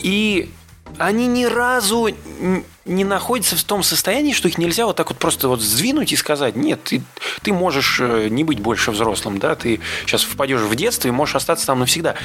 И 0.00 0.50
они 0.98 1.26
ни 1.26 1.44
разу 1.44 2.10
не 2.84 3.04
находятся 3.04 3.56
в 3.56 3.62
том 3.62 3.82
состоянии, 3.82 4.32
что 4.32 4.48
их 4.48 4.58
нельзя 4.58 4.86
вот 4.86 4.96
так 4.96 5.10
вот 5.10 5.18
просто 5.18 5.48
вот 5.48 5.60
сдвинуть 5.60 6.12
и 6.12 6.16
сказать, 6.16 6.56
нет, 6.56 6.82
ты, 6.82 7.02
ты 7.42 7.52
можешь 7.52 7.98
э, 8.00 8.28
не 8.28 8.42
быть 8.44 8.60
больше 8.60 8.90
взрослым, 8.90 9.38
да, 9.38 9.54
ты 9.54 9.80
сейчас 10.04 10.22
впадешь 10.22 10.62
в 10.62 10.74
детство 10.74 11.08
и 11.08 11.12
можешь 11.12 11.36
остаться 11.36 11.66
там 11.66 11.78
навсегда. 11.80 12.16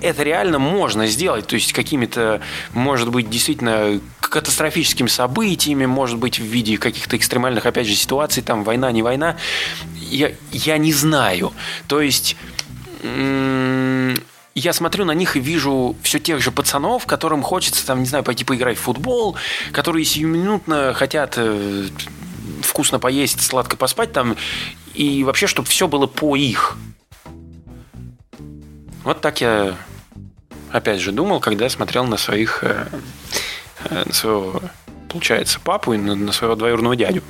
Это 0.00 0.22
реально 0.24 0.58
можно 0.58 1.06
сделать, 1.06 1.46
то 1.46 1.54
есть 1.54 1.72
какими-то, 1.72 2.40
может 2.72 3.08
быть, 3.10 3.30
действительно 3.30 4.00
катастрофическими 4.20 5.06
событиями, 5.06 5.86
может 5.86 6.18
быть, 6.18 6.40
в 6.40 6.42
виде 6.42 6.76
каких-то 6.76 7.16
экстремальных, 7.16 7.64
опять 7.64 7.86
же, 7.86 7.94
ситуаций, 7.94 8.42
там, 8.42 8.64
война, 8.64 8.90
не 8.90 9.02
война, 9.02 9.36
я, 9.94 10.32
я 10.50 10.76
не 10.76 10.92
знаю. 10.92 11.52
То 11.86 12.00
есть 12.00 12.36
я 14.54 14.72
смотрю 14.72 15.04
на 15.04 15.12
них 15.12 15.36
и 15.36 15.40
вижу 15.40 15.96
все 16.02 16.20
тех 16.20 16.40
же 16.40 16.52
пацанов, 16.52 17.06
которым 17.06 17.42
хочется, 17.42 17.84
там, 17.84 18.00
не 18.00 18.06
знаю, 18.06 18.24
пойти 18.24 18.44
поиграть 18.44 18.78
в 18.78 18.82
футбол, 18.82 19.36
которые 19.72 20.04
сиюминутно 20.04 20.94
хотят 20.94 21.34
э, 21.36 21.88
вкусно 22.62 22.98
поесть, 23.00 23.40
сладко 23.40 23.76
поспать 23.76 24.12
там, 24.12 24.36
и 24.94 25.24
вообще, 25.24 25.46
чтобы 25.46 25.68
все 25.68 25.88
было 25.88 26.06
по 26.06 26.36
их. 26.36 26.76
Вот 29.02 29.20
так 29.20 29.40
я, 29.40 29.76
опять 30.70 31.00
же, 31.00 31.10
думал, 31.10 31.40
когда 31.40 31.68
смотрел 31.68 32.04
на 32.04 32.16
своих, 32.16 32.62
э, 32.62 32.86
э, 33.90 34.04
на 34.06 34.12
своего, 34.12 34.62
получается, 35.08 35.58
папу 35.58 35.94
и 35.94 35.98
на, 35.98 36.14
на 36.14 36.32
своего 36.32 36.54
двоюродного 36.54 36.94
дядю. 36.94 37.22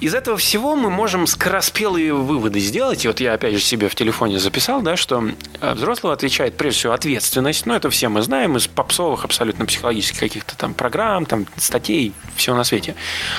Из 0.00 0.14
этого 0.14 0.38
всего 0.38 0.76
мы 0.76 0.88
можем 0.88 1.26
скороспелые 1.26 2.14
выводы 2.14 2.58
сделать. 2.58 3.04
И 3.04 3.08
вот 3.08 3.20
я 3.20 3.34
опять 3.34 3.54
же 3.54 3.60
себе 3.60 3.88
в 3.88 3.94
телефоне 3.94 4.38
записал, 4.38 4.80
да, 4.80 4.96
что 4.96 5.22
э, 5.60 5.74
взрослого 5.74 6.14
отвечает 6.14 6.56
прежде 6.56 6.78
всего 6.80 6.92
ответственность. 6.94 7.66
Ну, 7.66 7.74
это 7.74 7.90
все 7.90 8.08
мы 8.08 8.22
знаем 8.22 8.56
из 8.56 8.66
попсовых 8.66 9.24
абсолютно 9.26 9.66
психологических 9.66 10.20
каких-то 10.20 10.56
там 10.56 10.72
программ, 10.72 11.26
там 11.26 11.46
статей, 11.56 12.14
всего 12.34 12.56
на 12.56 12.64
свете. 12.64 12.94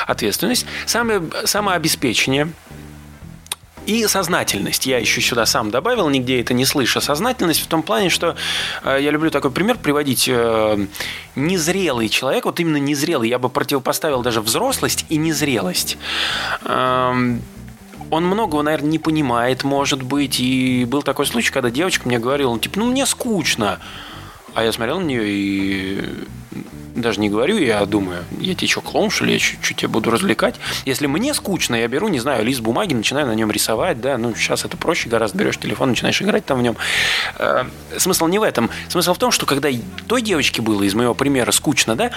Ответственность. 0.05 0.67
Самое, 0.85 1.23
самообеспечение– 1.45 2.51
и 3.85 4.05
сознательность. 4.07 4.85
Я 4.85 4.97
еще 4.97 5.21
сюда 5.21 5.45
сам 5.45 5.71
добавил, 5.71 6.09
нигде 6.09 6.39
это 6.41 6.53
не 6.53 6.65
слышу. 6.65 7.01
Сознательность 7.01 7.61
в 7.61 7.67
том 7.67 7.83
плане, 7.83 8.09
что 8.09 8.35
э, 8.83 8.99
я 9.01 9.11
люблю 9.11 9.29
такой 9.31 9.51
пример 9.51 9.77
приводить. 9.77 10.27
Э, 10.27 10.77
незрелый 11.35 12.09
человек, 12.09 12.45
вот 12.45 12.59
именно 12.59 12.77
незрелый, 12.77 13.29
я 13.29 13.39
бы 13.39 13.49
противопоставил 13.49 14.21
даже 14.21 14.41
взрослость 14.41 15.05
и 15.09 15.17
незрелость. 15.17 15.97
Э, 16.63 17.13
он 18.11 18.25
многого, 18.25 18.61
наверное, 18.61 18.89
не 18.89 18.99
понимает, 18.99 19.63
может 19.63 20.03
быть. 20.03 20.39
И 20.39 20.85
был 20.85 21.01
такой 21.01 21.25
случай, 21.25 21.51
когда 21.51 21.69
девочка 21.69 22.07
мне 22.07 22.19
говорила, 22.19 22.59
типа, 22.59 22.79
ну, 22.79 22.85
мне 22.91 23.05
скучно. 23.05 23.79
А 24.53 24.63
я 24.63 24.71
смотрел 24.71 24.99
на 24.99 25.05
нее 25.05 25.23
и 25.25 26.01
даже 26.95 27.19
не 27.19 27.29
говорю, 27.29 27.57
я 27.57 27.85
думаю, 27.85 28.23
я 28.39 28.53
тебе 28.53 28.67
что, 28.67 28.81
клоун, 28.81 29.09
что 29.09 29.25
ли, 29.25 29.33
я 29.33 29.39
чуть-чуть 29.39 29.77
тебя 29.77 29.89
буду 29.89 30.11
развлекать. 30.11 30.55
Если 30.85 31.07
мне 31.07 31.33
скучно, 31.33 31.75
я 31.75 31.87
беру, 31.87 32.09
не 32.09 32.19
знаю, 32.19 32.43
лист 32.43 32.61
бумаги, 32.61 32.93
начинаю 32.93 33.27
на 33.27 33.33
нем 33.33 33.49
рисовать, 33.49 34.01
да, 34.01 34.17
ну, 34.17 34.35
сейчас 34.35 34.65
это 34.65 34.77
проще 34.77 35.09
гораздо, 35.09 35.37
берешь 35.37 35.57
телефон, 35.57 35.89
начинаешь 35.89 36.21
играть 36.21 36.45
там 36.45 36.59
в 36.59 36.61
нем. 36.61 36.75
Э, 37.37 37.63
смысл 37.97 38.27
не 38.27 38.39
в 38.39 38.43
этом. 38.43 38.69
Смысл 38.89 39.13
в 39.13 39.17
том, 39.17 39.31
что 39.31 39.45
когда 39.45 39.69
той 40.07 40.21
девочке 40.21 40.61
было, 40.61 40.83
из 40.83 40.93
моего 40.93 41.13
примера, 41.13 41.51
скучно, 41.51 41.95
да, 41.95 42.11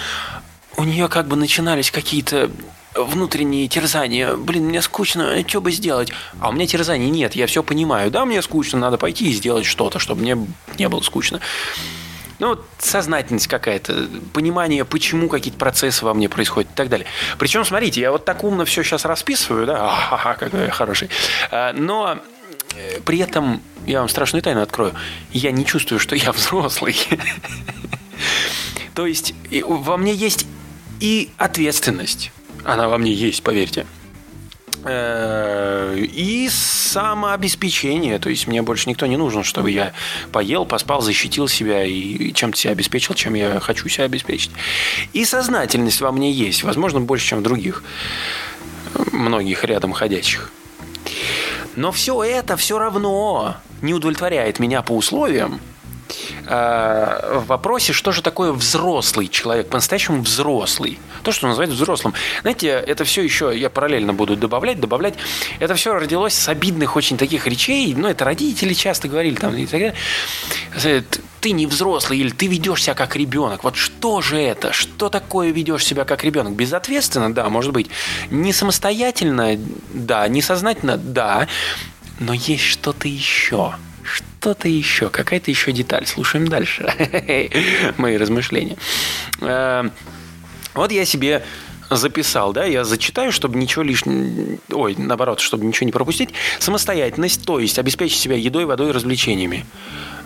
у 0.76 0.84
нее 0.84 1.08
как 1.08 1.28
бы 1.28 1.36
начинались 1.36 1.90
какие-то 1.90 2.50
внутренние 2.94 3.68
терзания. 3.68 4.34
Блин, 4.34 4.64
мне 4.64 4.82
скучно, 4.82 5.36
что 5.46 5.60
бы 5.60 5.72
сделать? 5.72 6.12
А 6.40 6.48
у 6.48 6.52
меня 6.52 6.66
терзаний 6.66 7.10
нет, 7.10 7.34
я 7.34 7.46
все 7.46 7.62
понимаю. 7.62 8.10
Да, 8.10 8.24
мне 8.24 8.40
скучно, 8.42 8.78
надо 8.78 8.98
пойти 8.98 9.30
и 9.30 9.32
сделать 9.32 9.66
что-то, 9.66 9.98
чтобы 9.98 10.22
мне 10.22 10.46
не 10.78 10.88
было 10.88 11.00
скучно. 11.00 11.40
Ну, 12.44 12.50
вот 12.50 12.66
сознательность 12.78 13.46
какая-то, 13.46 14.06
понимание, 14.34 14.84
почему 14.84 15.30
какие-то 15.30 15.58
процессы 15.58 16.04
во 16.04 16.12
мне 16.12 16.28
происходят 16.28 16.70
и 16.70 16.74
так 16.74 16.90
далее. 16.90 17.06
Причем, 17.38 17.64
смотрите, 17.64 18.02
я 18.02 18.12
вот 18.12 18.26
так 18.26 18.44
умно 18.44 18.66
все 18.66 18.82
сейчас 18.82 19.06
расписываю, 19.06 19.64
да, 19.64 19.90
ага, 20.10 20.34
какой 20.34 20.64
я 20.66 20.70
хороший. 20.70 21.08
А, 21.50 21.72
но 21.72 22.18
э, 22.76 23.00
при 23.00 23.20
этом, 23.20 23.62
я 23.86 24.00
вам 24.00 24.10
страшную 24.10 24.42
тайну 24.42 24.60
открою, 24.60 24.92
я 25.32 25.52
не 25.52 25.64
чувствую, 25.64 25.98
что 25.98 26.16
я 26.16 26.32
взрослый. 26.32 26.94
То 28.94 29.06
есть 29.06 29.32
во 29.66 29.96
мне 29.96 30.12
есть 30.12 30.46
и 31.00 31.30
ответственность. 31.38 32.30
Она 32.62 32.90
во 32.90 32.98
мне 32.98 33.14
есть, 33.14 33.42
поверьте. 33.42 33.86
Э, 34.84 35.96
и 35.96 36.48
самообеспечение. 36.50 38.18
То 38.18 38.28
есть 38.28 38.46
мне 38.46 38.62
больше 38.62 38.88
никто 38.88 39.06
не 39.06 39.16
нужен, 39.16 39.42
чтобы 39.42 39.70
я 39.70 39.92
поел, 40.30 40.66
поспал, 40.66 41.00
защитил 41.00 41.48
себя 41.48 41.84
и 41.84 42.32
чем-то 42.32 42.56
себя 42.56 42.72
обеспечил, 42.72 43.14
чем 43.14 43.34
я 43.34 43.60
хочу 43.60 43.88
себя 43.88 44.04
обеспечить. 44.04 44.50
И 45.12 45.24
сознательность 45.24 46.00
во 46.00 46.12
мне 46.12 46.30
есть. 46.30 46.64
Возможно, 46.64 47.00
больше, 47.00 47.28
чем 47.28 47.38
в 47.38 47.42
других 47.42 47.82
многих 49.12 49.64
рядом 49.64 49.92
ходящих. 49.92 50.50
Но 51.76 51.90
все 51.90 52.22
это 52.22 52.56
все 52.56 52.78
равно 52.78 53.56
не 53.82 53.94
удовлетворяет 53.94 54.60
меня 54.60 54.82
по 54.82 54.92
условиям, 54.92 55.60
Э, 56.46 57.38
в 57.38 57.46
вопросе, 57.46 57.92
что 57.92 58.12
же 58.12 58.22
такое 58.22 58.52
взрослый 58.52 59.28
человек, 59.28 59.68
по-настоящему 59.68 60.20
взрослый. 60.22 60.98
То, 61.22 61.32
что 61.32 61.48
называется 61.48 61.74
взрослым. 61.74 62.12
Знаете, 62.42 62.68
это 62.68 63.04
все 63.04 63.22
еще, 63.22 63.52
я 63.56 63.70
параллельно 63.70 64.12
буду 64.12 64.36
добавлять, 64.36 64.78
добавлять. 64.78 65.14
Это 65.58 65.74
все 65.74 65.94
родилось 65.94 66.34
с 66.34 66.48
обидных 66.48 66.96
очень 66.96 67.16
таких 67.16 67.46
речей. 67.46 67.94
Ну, 67.94 68.08
это 68.08 68.24
родители 68.24 68.74
часто 68.74 69.08
говорили 69.08 69.36
там 69.36 69.54
и 69.56 69.64
так 69.66 69.80
далее. 69.80 69.94
Э, 70.84 71.02
ты 71.40 71.52
не 71.52 71.66
взрослый 71.66 72.18
или 72.18 72.30
ты 72.30 72.46
ведешь 72.46 72.82
себя 72.82 72.94
как 72.94 73.16
ребенок. 73.16 73.64
Вот 73.64 73.76
что 73.76 74.20
же 74.20 74.38
это? 74.38 74.72
Что 74.72 75.08
такое 75.08 75.50
ведешь 75.50 75.84
себя 75.84 76.04
как 76.04 76.24
ребенок? 76.24 76.54
Безответственно, 76.54 77.32
да, 77.32 77.48
может 77.48 77.72
быть. 77.72 77.88
Не 78.30 78.52
самостоятельно, 78.52 79.58
да. 79.92 80.28
Несознательно, 80.28 80.98
да. 80.98 81.48
Но 82.20 82.34
есть 82.34 82.64
что-то 82.64 83.08
еще 83.08 83.74
что-то 84.04 84.68
еще, 84.68 85.08
какая-то 85.10 85.50
еще 85.50 85.72
деталь. 85.72 86.06
Слушаем 86.06 86.48
дальше 86.48 86.92
мои 87.96 88.16
размышления. 88.16 88.76
Э, 89.40 89.88
вот 90.74 90.92
я 90.92 91.04
себе 91.04 91.42
записал, 91.90 92.52
да, 92.52 92.64
я 92.64 92.84
зачитаю, 92.84 93.32
чтобы 93.32 93.58
ничего 93.58 93.82
лишнего, 93.82 94.58
ой, 94.72 94.94
наоборот, 94.96 95.40
чтобы 95.40 95.64
ничего 95.64 95.86
не 95.86 95.92
пропустить. 95.92 96.30
Самостоятельность, 96.58 97.44
то 97.44 97.58
есть 97.58 97.78
обеспечить 97.78 98.20
себя 98.20 98.36
едой, 98.36 98.64
водой 98.64 98.90
и 98.90 98.92
развлечениями. 98.92 99.64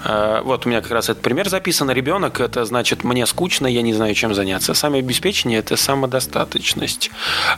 Э, 0.04 0.40
вот 0.44 0.66
у 0.66 0.68
меня 0.68 0.80
как 0.80 0.92
раз 0.92 1.08
этот 1.08 1.22
пример 1.22 1.48
записан. 1.48 1.90
Ребенок– 1.90 2.40
это 2.40 2.64
значит, 2.64 3.04
мне 3.04 3.26
скучно, 3.26 3.66
я 3.66 3.82
не 3.82 3.92
знаю, 3.94 4.14
чем 4.14 4.34
заняться. 4.34 4.74
Самообеспечение– 4.74 5.58
это 5.60 5.76
самодостаточность. 5.76 7.10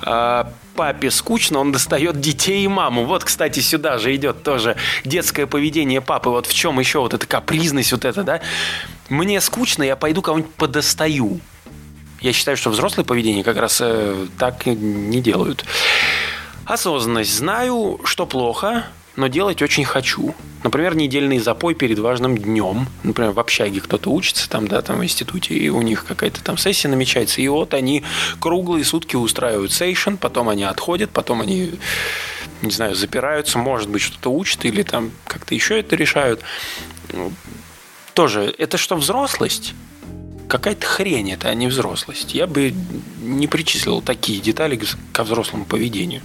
Э, 0.04 0.44
папе 0.74 1.10
скучно, 1.10 1.58
он 1.58 1.72
достает 1.72 2.20
детей 2.20 2.64
и 2.64 2.68
маму. 2.68 3.04
Вот, 3.04 3.24
кстати, 3.24 3.60
сюда 3.60 3.98
же 3.98 4.14
идет 4.14 4.42
тоже 4.42 4.76
детское 5.04 5.46
поведение 5.46 6.00
папы. 6.00 6.30
Вот 6.30 6.46
в 6.46 6.54
чем 6.54 6.80
еще 6.80 7.00
вот 7.00 7.14
эта 7.14 7.26
капризность 7.26 7.92
вот 7.92 8.04
эта, 8.04 8.22
да? 8.22 8.40
Мне 9.08 9.40
скучно, 9.40 9.82
я 9.82 9.96
пойду 9.96 10.22
кого-нибудь 10.22 10.54
подостаю. 10.54 11.40
Я 12.20 12.32
считаю, 12.32 12.56
что 12.56 12.70
взрослое 12.70 13.04
поведение 13.04 13.42
как 13.42 13.56
раз 13.56 13.78
э, 13.80 14.26
так 14.38 14.66
не 14.66 15.20
делают. 15.20 15.64
Осознанность. 16.66 17.34
Знаю, 17.34 18.00
что 18.04 18.26
плохо, 18.26 18.86
но 19.16 19.26
делать 19.26 19.62
очень 19.62 19.84
хочу. 19.84 20.34
Например, 20.62 20.94
недельный 20.94 21.38
запой 21.38 21.74
перед 21.74 21.98
важным 21.98 22.36
днем. 22.36 22.88
Например, 23.02 23.32
в 23.32 23.40
общаге 23.40 23.80
кто-то 23.80 24.10
учится 24.10 24.48
там, 24.48 24.68
да, 24.68 24.82
там 24.82 24.98
в 24.98 25.04
институте, 25.04 25.54
и 25.54 25.70
у 25.70 25.80
них 25.80 26.04
какая-то 26.04 26.44
там 26.44 26.58
сессия 26.58 26.88
намечается. 26.88 27.40
И 27.40 27.48
вот 27.48 27.72
они 27.72 28.04
круглые 28.38 28.84
сутки 28.84 29.16
устраивают 29.16 29.72
сейшн, 29.72 30.16
потом 30.16 30.48
они 30.50 30.64
отходят, 30.64 31.10
потом 31.10 31.40
они, 31.40 31.72
не 32.60 32.70
знаю, 32.70 32.94
запираются, 32.94 33.58
может 33.58 33.88
быть, 33.88 34.02
что-то 34.02 34.30
учат 34.30 34.64
или 34.66 34.82
там 34.82 35.10
как-то 35.26 35.54
еще 35.54 35.80
это 35.80 35.96
решают. 35.96 36.42
Тоже, 38.12 38.54
это 38.58 38.76
что, 38.76 38.96
взрослость? 38.96 39.74
Какая-то 40.50 40.84
хрень 40.84 41.32
это, 41.32 41.48
а 41.48 41.54
не 41.54 41.68
взрослость. 41.68 42.34
Я 42.34 42.46
бы 42.46 42.74
не 43.22 43.46
причислил 43.46 44.02
такие 44.02 44.40
детали 44.40 44.78
ко 45.12 45.24
взрослому 45.24 45.64
поведению. 45.64 46.20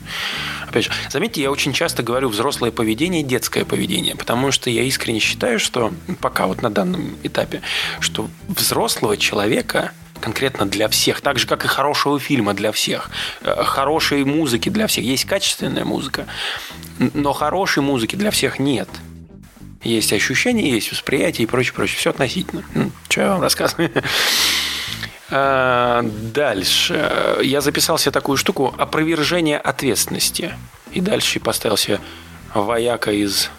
Опять 0.67 0.85
же, 0.85 0.91
заметьте, 1.09 1.41
я 1.41 1.51
очень 1.51 1.71
часто 1.71 2.03
говорю 2.03 2.29
взрослое 2.29 2.71
поведение, 2.71 3.23
детское 3.23 3.63
поведение, 3.63 4.15
потому 4.15 4.51
что 4.51 4.69
я 4.69 4.81
искренне 4.81 5.19
считаю, 5.19 5.59
что 5.59 5.93
пока 6.19 6.47
вот 6.47 6.61
на 6.61 6.71
данном 6.71 7.15
этапе, 7.23 7.61
что 7.99 8.27
взрослого 8.47 9.15
человека 9.15 9.91
конкретно 10.19 10.65
для 10.65 10.89
всех, 10.89 11.21
так 11.21 11.37
же, 11.37 11.45
как 11.45 11.63
и 11.65 11.67
хорошего 11.67 12.19
фильма 12.19 12.53
для 12.53 12.71
всех, 12.71 13.11
э, 13.41 13.63
хорошей 13.63 14.25
музыки 14.25 14.69
для 14.69 14.87
всех. 14.87 15.03
Есть 15.03 15.25
качественная 15.25 15.85
музыка, 15.85 16.25
но 16.97 17.31
хорошей 17.33 17.83
музыки 17.83 18.15
для 18.15 18.31
всех 18.31 18.57
нет– 18.57 18.89
есть 19.85 20.11
ощущения, 20.13 20.69
есть 20.69 20.91
восприятие 20.91 21.43
и 21.43 21.47
прочее, 21.47 21.73
прочее. 21.73 21.97
Все 21.97 22.09
относительно. 22.09 22.63
Ну, 22.73 22.91
что 23.09 23.21
я 23.21 23.29
вам 23.29 23.41
рассказываю? 23.41 23.91
А, 25.31 26.03
дальше. 26.03 27.39
Я 27.41 27.59
записал 27.59 27.97
себе 27.97 28.11
такую 28.11 28.37
штуку 28.37 28.75
опровержение 28.77 29.57
ответственности. 29.57 30.53
И 30.91 31.01
дальше 31.01 31.39
поставил 31.39 31.77
себе 31.77 31.99
вояка 32.53 33.11
из 33.11 33.49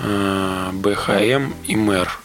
а, 0.00 0.72
БХМ 0.72 1.52
и 1.64 1.76
мэр. 1.76 2.18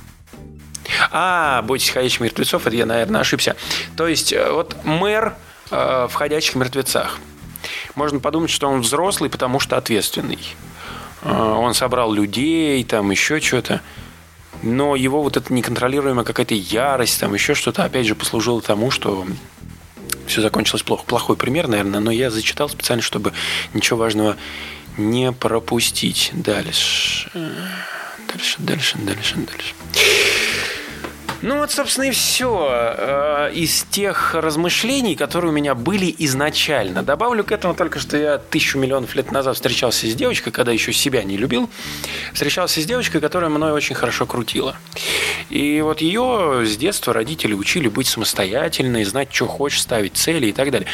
А, 1.12 1.62
бойтесь 1.62 1.90
ходячих 1.90 2.22
мертвецов, 2.22 2.66
это 2.66 2.76
я, 2.76 2.86
наверное, 2.86 3.22
ошибся. 3.22 3.56
То 3.96 4.08
есть, 4.08 4.34
э, 4.34 4.52
вот 4.52 4.76
мэр 4.84 5.36
э, 5.70 6.08
в 6.10 6.14
ходячих 6.14 6.56
мертвецах. 6.56 7.20
Можно 7.96 8.20
подумать, 8.20 8.50
что 8.50 8.68
он 8.68 8.82
взрослый, 8.82 9.30
потому 9.30 9.60
что 9.60 9.78
ответственный. 9.78 10.40
А, 11.22 11.54
он 11.56 11.74
собрал 11.74 12.14
людей, 12.14 12.84
там 12.84 13.12
еще 13.12 13.40
что-то. 13.40 13.82
Но 14.64 14.96
его 14.96 15.22
вот 15.22 15.38
эта 15.38 15.54
неконтролируемая 15.54 16.26
какая-то 16.26 16.56
ярость, 16.56 17.20
там 17.20 17.34
еще 17.34 17.54
что-то, 17.54 17.84
опять 17.84 18.08
же, 18.08 18.16
послужило 18.16 18.62
тому, 18.62 18.90
что 18.90 19.26
все 20.26 20.42
закончилось 20.42 20.84
плохо. 20.84 21.04
Плохой 21.06 21.36
пример, 21.38 21.68
наверное, 21.68 22.00
но 22.00 22.12
я 22.12 22.32
зачитал 22.32 22.70
специально, 22.70 23.04
чтобы 23.04 23.34
ничего 23.74 24.00
важного 24.00 24.36
не 24.98 25.32
пропустить. 25.32 26.32
Дальше. 26.34 27.30
Дальше, 28.28 28.58
дальше, 28.60 28.98
дальше, 28.98 29.36
дальше. 29.36 29.74
Ну 31.44 31.60
вот, 31.60 31.72
собственно, 31.72 32.06
и 32.06 32.12
все 32.12 32.68
э, 32.98 33.52
из 33.54 33.84
тех 33.92 34.34
размышлений, 34.34 35.16
которые 35.16 35.52
у 35.52 35.54
меня 35.54 35.76
были 35.76 36.14
изначально. 36.18 37.04
Добавлю 37.04 37.44
к 37.44 37.52
этому 37.52 37.76
только, 37.76 38.00
что 38.00 38.18
я 38.18 38.40
тысячу 38.40 38.80
миллионов 38.80 39.14
лет 39.14 39.32
назад 39.32 39.56
встречался 39.56 40.08
с 40.08 40.16
девочкой, 40.16 40.52
когда 40.52 40.72
еще 40.72 40.92
себя 40.94 41.24
не 41.24 41.38
любил. 41.38 41.70
Встречался 42.34 42.82
с 42.82 42.86
девочкой, 42.86 43.22
которая 43.22 43.52
мной 43.52 43.72
очень 43.72 43.96
хорошо 43.96 44.26
крутила. 44.26 44.76
И 45.50 45.80
вот 45.82 46.02
ее 46.02 46.64
с 46.66 46.76
детства 46.76 47.14
родители 47.14 47.54
учили 47.54 47.88
быть 47.88 48.08
самостоятельной, 48.08 49.04
знать, 49.04 49.30
что 49.32 49.46
хочешь, 49.46 49.82
ставить 49.82 50.18
цели 50.18 50.48
и 50.48 50.52
так 50.52 50.72
далее. 50.72 50.88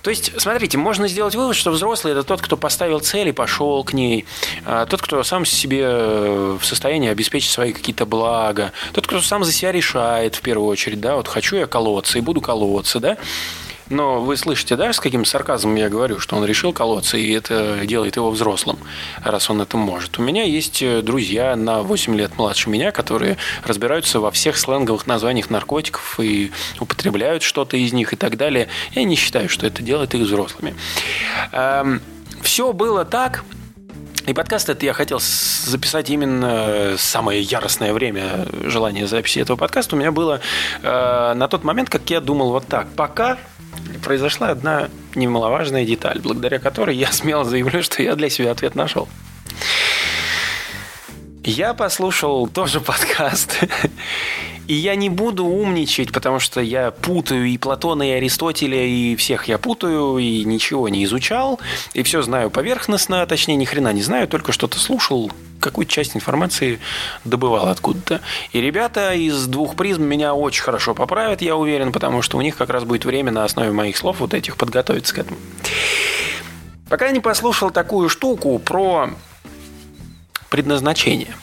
То 0.00 0.08
есть, 0.10 0.32
смотрите, 0.40 0.78
можно 0.78 1.08
сделать 1.08 1.34
вывод, 1.34 1.56
что 1.56 1.70
взрослый– 1.70 2.12
это 2.14 2.22
тот, 2.22 2.40
кто 2.40 2.56
поставил 2.56 3.00
цель 3.00 3.28
и 3.28 3.32
пошел 3.32 3.84
к 3.84 3.92
ней. 3.92 4.24
А 4.64 4.86
тот, 4.86 5.02
кто 5.02 5.22
сам 5.22 5.44
себе 5.44 5.86
в 5.88 6.60
состоянии 6.62 7.10
обеспечить 7.10 7.50
свои 7.50 7.72
какие-то 7.72 8.06
блага. 8.06 8.72
Тот, 8.94 9.06
кто 9.06 9.20
сам 9.20 9.44
за 9.44 9.52
себя 9.52 9.73
решает 9.74 10.36
в 10.36 10.40
первую 10.40 10.68
очередь, 10.68 11.00
да, 11.00 11.16
вот 11.16 11.28
хочу 11.28 11.56
я 11.56 11.66
колоться 11.66 12.16
и 12.16 12.22
буду 12.22 12.40
колоться, 12.40 13.00
да. 13.00 13.18
Но 13.90 14.22
вы 14.22 14.36
слышите, 14.38 14.76
да, 14.76 14.92
с 14.92 15.00
каким 15.00 15.26
сарказмом 15.26 15.74
я 15.74 15.90
говорю, 15.90 16.18
что 16.18 16.36
он 16.36 16.44
решил 16.46 16.72
колоться, 16.72 17.18
и 17.18 17.30
это 17.32 17.80
делает 17.84 18.16
его 18.16 18.30
взрослым, 18.30 18.78
раз 19.22 19.50
он 19.50 19.60
это 19.60 19.76
может. 19.76 20.18
У 20.18 20.22
меня 20.22 20.42
есть 20.44 20.82
э, 20.82 21.02
друзья 21.02 21.54
на 21.54 21.82
8 21.82 22.16
лет 22.16 22.38
младше 22.38 22.70
меня, 22.70 22.92
которые 22.92 23.36
разбираются 23.62 24.20
во 24.20 24.30
всех 24.30 24.56
сленговых 24.56 25.06
названиях 25.06 25.50
наркотиков 25.50 26.18
и 26.18 26.50
употребляют 26.80 27.42
что-то 27.42 27.76
из 27.76 27.92
них 27.92 28.14
и 28.14 28.16
так 28.16 28.38
далее. 28.38 28.68
Я 28.92 29.04
не 29.04 29.16
считаю, 29.16 29.50
что 29.50 29.66
это 29.66 29.82
делает 29.82 30.14
их 30.14 30.22
взрослыми. 30.22 30.74
Эм, 31.52 32.00
Все 32.42 32.72
было 32.72 33.04
так, 33.04 33.44
и 34.26 34.32
подкаст 34.32 34.68
это 34.70 34.86
я 34.86 34.92
хотел 34.92 35.20
записать 35.20 36.08
именно 36.08 36.94
самое 36.96 37.42
яростное 37.42 37.92
время 37.92 38.46
желания 38.64 39.06
записи 39.06 39.38
этого 39.40 39.56
подкаста 39.56 39.96
у 39.96 39.98
меня 39.98 40.12
было 40.12 40.40
э, 40.82 41.34
на 41.34 41.48
тот 41.48 41.64
момент, 41.64 41.90
как 41.90 42.08
я 42.08 42.20
думал 42.20 42.50
вот 42.50 42.66
так. 42.66 42.88
Пока 42.96 43.38
произошла 44.02 44.48
одна 44.48 44.88
немаловажная 45.14 45.84
деталь, 45.84 46.20
благодаря 46.20 46.58
которой 46.58 46.96
я 46.96 47.12
смело 47.12 47.44
заявлю, 47.44 47.82
что 47.82 48.02
я 48.02 48.14
для 48.16 48.30
себя 48.30 48.52
ответ 48.52 48.74
нашел. 48.74 49.08
Я 51.42 51.74
послушал 51.74 52.48
тоже 52.48 52.80
подкаст, 52.80 53.58
и 54.66 54.74
я 54.74 54.94
не 54.94 55.10
буду 55.10 55.44
умничать, 55.44 56.12
потому 56.12 56.38
что 56.38 56.60
я 56.60 56.90
путаю 56.90 57.46
и 57.46 57.58
Платона, 57.58 58.08
и 58.08 58.12
Аристотеля, 58.12 58.84
и 58.84 59.16
всех 59.16 59.48
я 59.48 59.58
путаю, 59.58 60.18
и 60.18 60.44
ничего 60.44 60.88
не 60.88 61.04
изучал, 61.04 61.60
и 61.92 62.02
все 62.02 62.22
знаю 62.22 62.50
поверхностно, 62.50 63.22
а 63.22 63.26
точнее 63.26 63.56
ни 63.56 63.64
хрена 63.64 63.92
не 63.92 64.02
знаю, 64.02 64.28
только 64.28 64.52
что-то 64.52 64.78
слушал, 64.78 65.30
какую-то 65.60 65.90
часть 65.90 66.16
информации 66.16 66.78
добывал 67.24 67.68
откуда-то. 67.68 68.20
И 68.52 68.60
ребята 68.60 69.14
из 69.14 69.46
двух 69.46 69.76
призм 69.76 70.04
меня 70.04 70.34
очень 70.34 70.62
хорошо 70.62 70.94
поправят, 70.94 71.42
я 71.42 71.56
уверен, 71.56 71.92
потому 71.92 72.22
что 72.22 72.38
у 72.38 72.42
них 72.42 72.56
как 72.56 72.70
раз 72.70 72.84
будет 72.84 73.04
время 73.04 73.32
на 73.32 73.44
основе 73.44 73.70
моих 73.70 73.96
слов 73.96 74.20
вот 74.20 74.34
этих 74.34 74.56
подготовиться 74.56 75.14
к 75.14 75.18
этому. 75.18 75.38
Пока 76.88 77.06
я 77.06 77.12
не 77.12 77.20
послушал 77.20 77.70
такую 77.70 78.08
штуку 78.08 78.58
про 78.58 79.10
предназначение. 80.50 81.34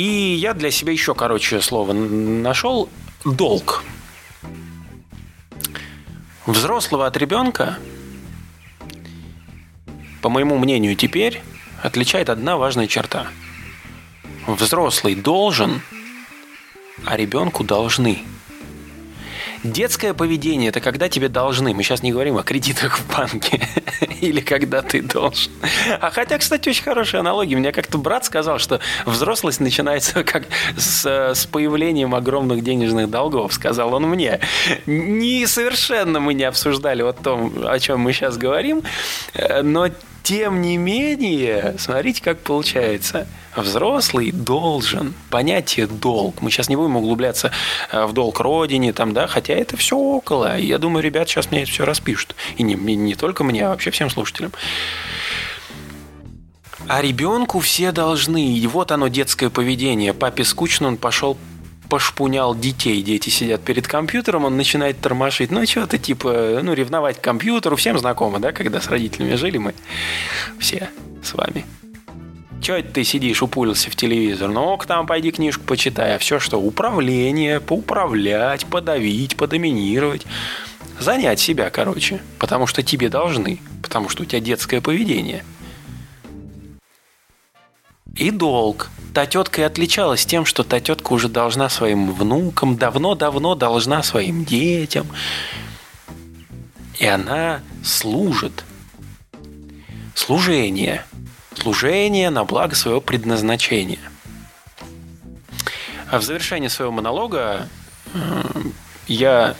И 0.00 0.34
я 0.40 0.54
для 0.54 0.70
себя 0.70 0.92
еще, 0.92 1.14
короче, 1.14 1.60
слово 1.60 1.92
нашел 1.92 2.88
долг. 3.22 3.84
Взрослого 6.46 7.06
от 7.06 7.18
ребенка, 7.18 7.78
по 10.22 10.30
моему 10.30 10.56
мнению, 10.56 10.96
теперь 10.96 11.42
отличает 11.82 12.30
одна 12.30 12.56
важная 12.56 12.86
черта. 12.86 13.26
Взрослый 14.46 15.14
должен, 15.14 15.82
а 17.04 17.18
ребенку 17.18 17.62
должны. 17.62 18.24
Детское 19.62 20.14
поведение– 20.14 20.68
это 20.70 20.80
когда 20.80 21.08
тебе 21.08 21.28
должны. 21.28 21.74
Мы 21.74 21.82
сейчас 21.82 22.02
не 22.02 22.12
говорим 22.12 22.38
о 22.38 22.42
кредитах 22.42 22.98
в 22.98 23.14
банке. 23.14 23.68
Или 24.20 24.40
когда 24.40 24.80
ты 24.80 25.02
должен. 25.02 25.52
А 26.00 26.10
хотя, 26.10 26.38
кстати, 26.38 26.70
очень 26.70 26.82
хорошая 26.82 27.20
аналогия. 27.20 27.56
Мне 27.56 27.72
как-то 27.72 27.98
брат 27.98 28.24
сказал, 28.24 28.58
что 28.58 28.80
взрослость 29.04 29.60
начинается 29.60 30.24
как 30.24 30.44
с, 30.76 31.04
с 31.34 31.46
появлением 31.46 32.14
огромных 32.14 32.62
денежных 32.62 33.10
долгов. 33.10 33.52
Сказал 33.52 33.94
он 33.94 34.04
мне. 34.04 34.40
Не 34.86 35.46
совершенно 35.46 36.20
мы 36.20 36.32
не 36.32 36.44
обсуждали 36.44 37.02
вот 37.02 37.18
том, 37.22 37.52
о 37.64 37.78
чем 37.78 38.00
мы 38.00 38.12
сейчас 38.12 38.38
говорим. 38.38 38.82
Но 39.62 39.88
тем 40.22 40.60
не 40.60 40.76
менее, 40.76 41.74
смотрите, 41.78 42.22
как 42.22 42.38
получается. 42.40 43.26
Взрослый 43.56 44.30
должен. 44.30 45.14
Понятие 45.28 45.86
долг. 45.86 46.40
Мы 46.40 46.50
сейчас 46.50 46.68
не 46.68 46.76
будем 46.76 46.96
углубляться 46.96 47.50
э, 47.90 48.04
в 48.04 48.12
долг 48.12 48.38
родине, 48.40 48.92
там, 48.92 49.12
да, 49.12 49.26
хотя 49.26 49.54
это 49.54 49.76
все 49.76 49.96
около. 49.96 50.56
Я 50.56 50.78
думаю, 50.78 51.02
ребят 51.02 51.28
сейчас 51.28 51.50
мне 51.50 51.62
это 51.62 51.70
все 51.70 51.84
распишут. 51.84 52.36
И 52.58 52.62
не, 52.62 52.74
не 52.74 53.14
только 53.14 53.42
мне, 53.42 53.66
а 53.66 53.70
вообще 53.70 53.90
всем 53.90 54.08
слушателям. 54.08 54.52
А 56.86 57.02
ребенку 57.02 57.60
все 57.60 57.92
должны. 57.92 58.54
И 58.54 58.66
вот 58.66 58.92
оно, 58.92 59.08
детское 59.08 59.50
поведение. 59.50 60.14
Папе 60.14 60.44
скучно, 60.44 60.88
он 60.88 60.96
пошел 60.96 61.36
пошпунял 61.90 62.54
детей. 62.54 63.02
Дети 63.02 63.28
сидят 63.28 63.62
перед 63.62 63.86
компьютером, 63.86 64.44
он 64.46 64.56
начинает 64.56 65.00
тормошить. 65.00 65.50
Ну, 65.50 65.66
что-то 65.66 65.98
типа, 65.98 66.60
ну, 66.62 66.72
ревновать 66.72 67.20
компьютеру. 67.20 67.76
Всем 67.76 67.98
знакомо, 67.98 68.38
да, 68.38 68.52
когда 68.52 68.80
с 68.80 68.88
родителями 68.88 69.34
жили 69.34 69.58
мы. 69.58 69.74
Все 70.58 70.88
с 71.22 71.34
вами. 71.34 71.66
Че 72.62 72.76
это 72.76 72.92
ты 72.92 73.04
сидишь, 73.04 73.42
упулился 73.42 73.90
в 73.90 73.96
телевизор? 73.96 74.50
Ну-ка 74.50 74.86
там 74.86 75.06
пойди 75.06 75.32
книжку 75.32 75.64
почитай. 75.64 76.14
А 76.14 76.18
все 76.18 76.38
что? 76.38 76.60
Управление, 76.60 77.58
поуправлять, 77.58 78.66
подавить, 78.66 79.36
подоминировать. 79.36 80.26
Занять 80.98 81.40
себя, 81.40 81.70
короче. 81.70 82.20
Потому 82.38 82.66
что 82.66 82.82
тебе 82.82 83.08
должны. 83.08 83.58
Потому 83.82 84.08
что 84.08 84.22
у 84.22 84.26
тебя 84.26 84.40
детское 84.40 84.80
поведение. 84.80 85.44
И 88.20 88.30
долг. 88.30 88.90
Та 89.14 89.24
тетка 89.24 89.62
и 89.62 89.64
отличалась 89.64 90.26
тем, 90.26 90.44
что 90.44 90.62
та 90.62 90.78
тетка 90.78 91.14
уже 91.14 91.28
должна 91.28 91.70
своим 91.70 92.12
внукам, 92.12 92.76
давно-давно 92.76 93.54
должна 93.54 94.02
своим 94.02 94.44
детям. 94.44 95.06
И 96.98 97.06
она 97.06 97.62
служит. 97.82 98.64
Служение. 100.14 101.06
Служение 101.54 102.28
на 102.28 102.44
благо 102.44 102.74
своего 102.74 103.00
предназначения. 103.00 104.10
А 106.10 106.18
в 106.18 106.22
завершении 106.22 106.68
своего 106.68 106.92
монолога 106.92 107.68
э, 108.12 108.42
я 109.08 109.54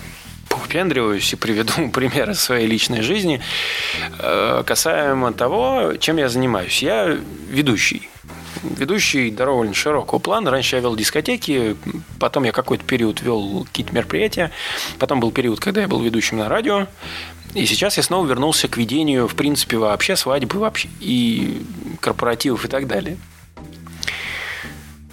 повпендриваюсь 0.51 1.33
и 1.33 1.37
приведу 1.37 1.89
примеры 1.95 2.35
своей 2.35 2.67
личной 2.67 3.01
жизни 3.01 3.41
э, 4.19 4.63
касаемо 4.67 5.33
того, 5.33 5.95
чем 5.99 6.19
я 6.19 6.29
занимаюсь. 6.29 6.83
Я 6.83 7.07
ведущий 7.49 8.11
ведущий 8.63 9.31
довольно 9.31 9.75
широкого 9.75 10.19
плана. 10.19 10.51
Раньше 10.51 10.77
я 10.77 10.83
вел 10.83 10.97
дискотеки, 10.97 11.77
потом 12.19 12.45
я 12.45 12.53
какой-то 12.53 12.85
период 12.85 13.23
вел 13.23 13.65
какие-то 13.65 13.95
мероприятия, 13.95 14.51
потом 14.99 15.21
был 15.21 15.33
период, 15.33 15.61
когда 15.61 15.81
я 15.81 15.89
был 15.89 16.01
ведущим 16.01 16.39
на 16.39 16.49
радио, 16.49 16.87
и 17.55 17.67
сейчас 17.67 17.97
я 17.97 18.03
снова 18.03 18.27
вернулся 18.27 18.69
к 18.69 18.77
ведению, 18.77 19.27
в 19.27 19.35
принципе, 19.35 19.77
вообще 19.77 20.15
свадьбы 20.17 20.59
вообще 20.59 20.89
и 21.01 21.63
корпоративов 22.01 22.65
и 22.65 22.69
так 22.69 22.87
далее. 22.87 23.17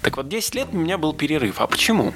Так 0.03 0.17
вот, 0.17 0.29
10 0.29 0.55
лет 0.55 0.67
у 0.71 0.77
меня 0.77 0.97
был 0.97 1.13
перерыв. 1.13 1.59
А 1.59 1.67
почему? 1.67 2.13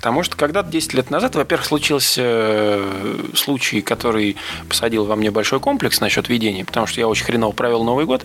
Потому 0.00 0.22
что 0.22 0.34
когда-то 0.34 0.70
10 0.70 0.94
лет 0.94 1.10
назад, 1.10 1.34
во-первых, 1.34 1.66
случился 1.66 2.22
э, 2.24 3.24
случай, 3.34 3.82
который 3.82 4.36
посадил 4.66 5.04
во 5.04 5.14
мне 5.14 5.30
большой 5.30 5.60
комплекс 5.60 6.00
насчет 6.00 6.30
ведения, 6.30 6.64
потому 6.64 6.86
что 6.86 7.02
я 7.02 7.06
очень 7.06 7.26
хреново 7.26 7.52
провел 7.52 7.84
Новый 7.84 8.06
год 8.06 8.24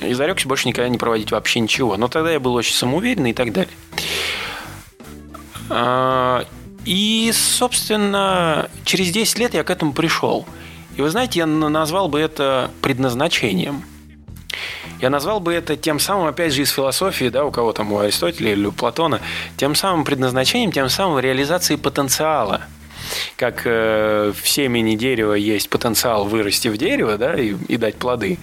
и 0.00 0.12
зарекся 0.14 0.46
больше 0.46 0.68
никогда 0.68 0.88
не 0.88 0.96
проводить 0.96 1.32
вообще 1.32 1.58
ничего. 1.58 1.96
Но 1.96 2.06
тогда 2.06 2.30
я 2.30 2.38
был 2.38 2.54
очень 2.54 2.74
самоуверенный 2.74 3.30
и 3.30 3.34
так 3.34 3.52
далее. 3.52 3.74
А, 5.70 6.46
и, 6.84 7.32
собственно, 7.34 8.70
через 8.84 9.10
10 9.10 9.40
лет 9.40 9.54
я 9.54 9.64
к 9.64 9.70
этому 9.70 9.92
пришел. 9.92 10.46
И 10.96 11.02
вы 11.02 11.10
знаете, 11.10 11.40
я 11.40 11.46
назвал 11.46 12.08
бы 12.08 12.20
это 12.20 12.70
предназначением– 12.80 13.82
я 15.00 15.10
назвал 15.10 15.40
бы 15.40 15.52
это 15.54 15.76
тем 15.76 15.98
самым, 15.98 16.26
опять 16.26 16.52
же, 16.52 16.62
из 16.62 16.70
философии, 16.70 17.28
да, 17.28 17.44
у 17.44 17.50
кого 17.50 17.72
там, 17.72 17.92
у 17.92 17.98
Аристотеля 17.98 18.52
или 18.52 18.66
у 18.66 18.72
Платона, 18.72 19.20
тем 19.56 19.74
самым 19.74 20.04
предназначением, 20.04 20.72
тем 20.72 20.88
самым 20.88 21.18
реализацией 21.18 21.78
потенциала, 21.78 22.62
как 23.36 23.62
э, 23.64 24.32
в 24.34 24.48
семени 24.48 24.96
дерева 24.96 25.34
есть 25.34 25.68
потенциал 25.70 26.24
вырасти 26.24 26.68
в 26.68 26.76
дерево, 26.76 27.18
да, 27.18 27.34
и, 27.34 27.54
и 27.68 27.76
дать 27.76 27.96
плоды. 27.96 28.38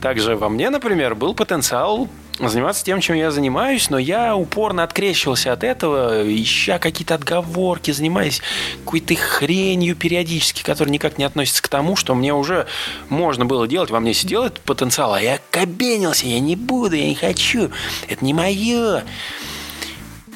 Также 0.00 0.36
во 0.36 0.48
мне, 0.48 0.70
например, 0.70 1.14
был 1.14 1.34
потенциал 1.34 2.08
заниматься 2.38 2.84
тем, 2.84 3.00
чем 3.00 3.16
я 3.16 3.30
занимаюсь, 3.30 3.90
но 3.90 3.98
я 3.98 4.36
упорно 4.36 4.84
открещивался 4.84 5.52
от 5.52 5.64
этого, 5.64 6.22
ища 6.24 6.78
какие-то 6.78 7.14
отговорки, 7.14 7.90
занимаясь 7.90 8.40
какой-то 8.84 9.14
хренью 9.16 9.96
периодически, 9.96 10.62
которая 10.62 10.92
никак 10.92 11.18
не 11.18 11.24
относится 11.24 11.62
к 11.62 11.68
тому, 11.68 11.96
что 11.96 12.14
мне 12.14 12.32
уже 12.32 12.66
можно 13.08 13.44
было 13.44 13.66
делать. 13.66 13.90
Во 13.90 14.00
мне 14.00 14.14
сидел 14.14 14.44
этот 14.44 14.60
потенциал, 14.60 15.14
а 15.14 15.20
я 15.20 15.40
кабенился, 15.50 16.26
я 16.26 16.38
не 16.38 16.56
буду, 16.56 16.94
я 16.94 17.08
не 17.08 17.16
хочу, 17.16 17.70
это 18.08 18.24
не 18.24 18.34
мое. 18.34 19.02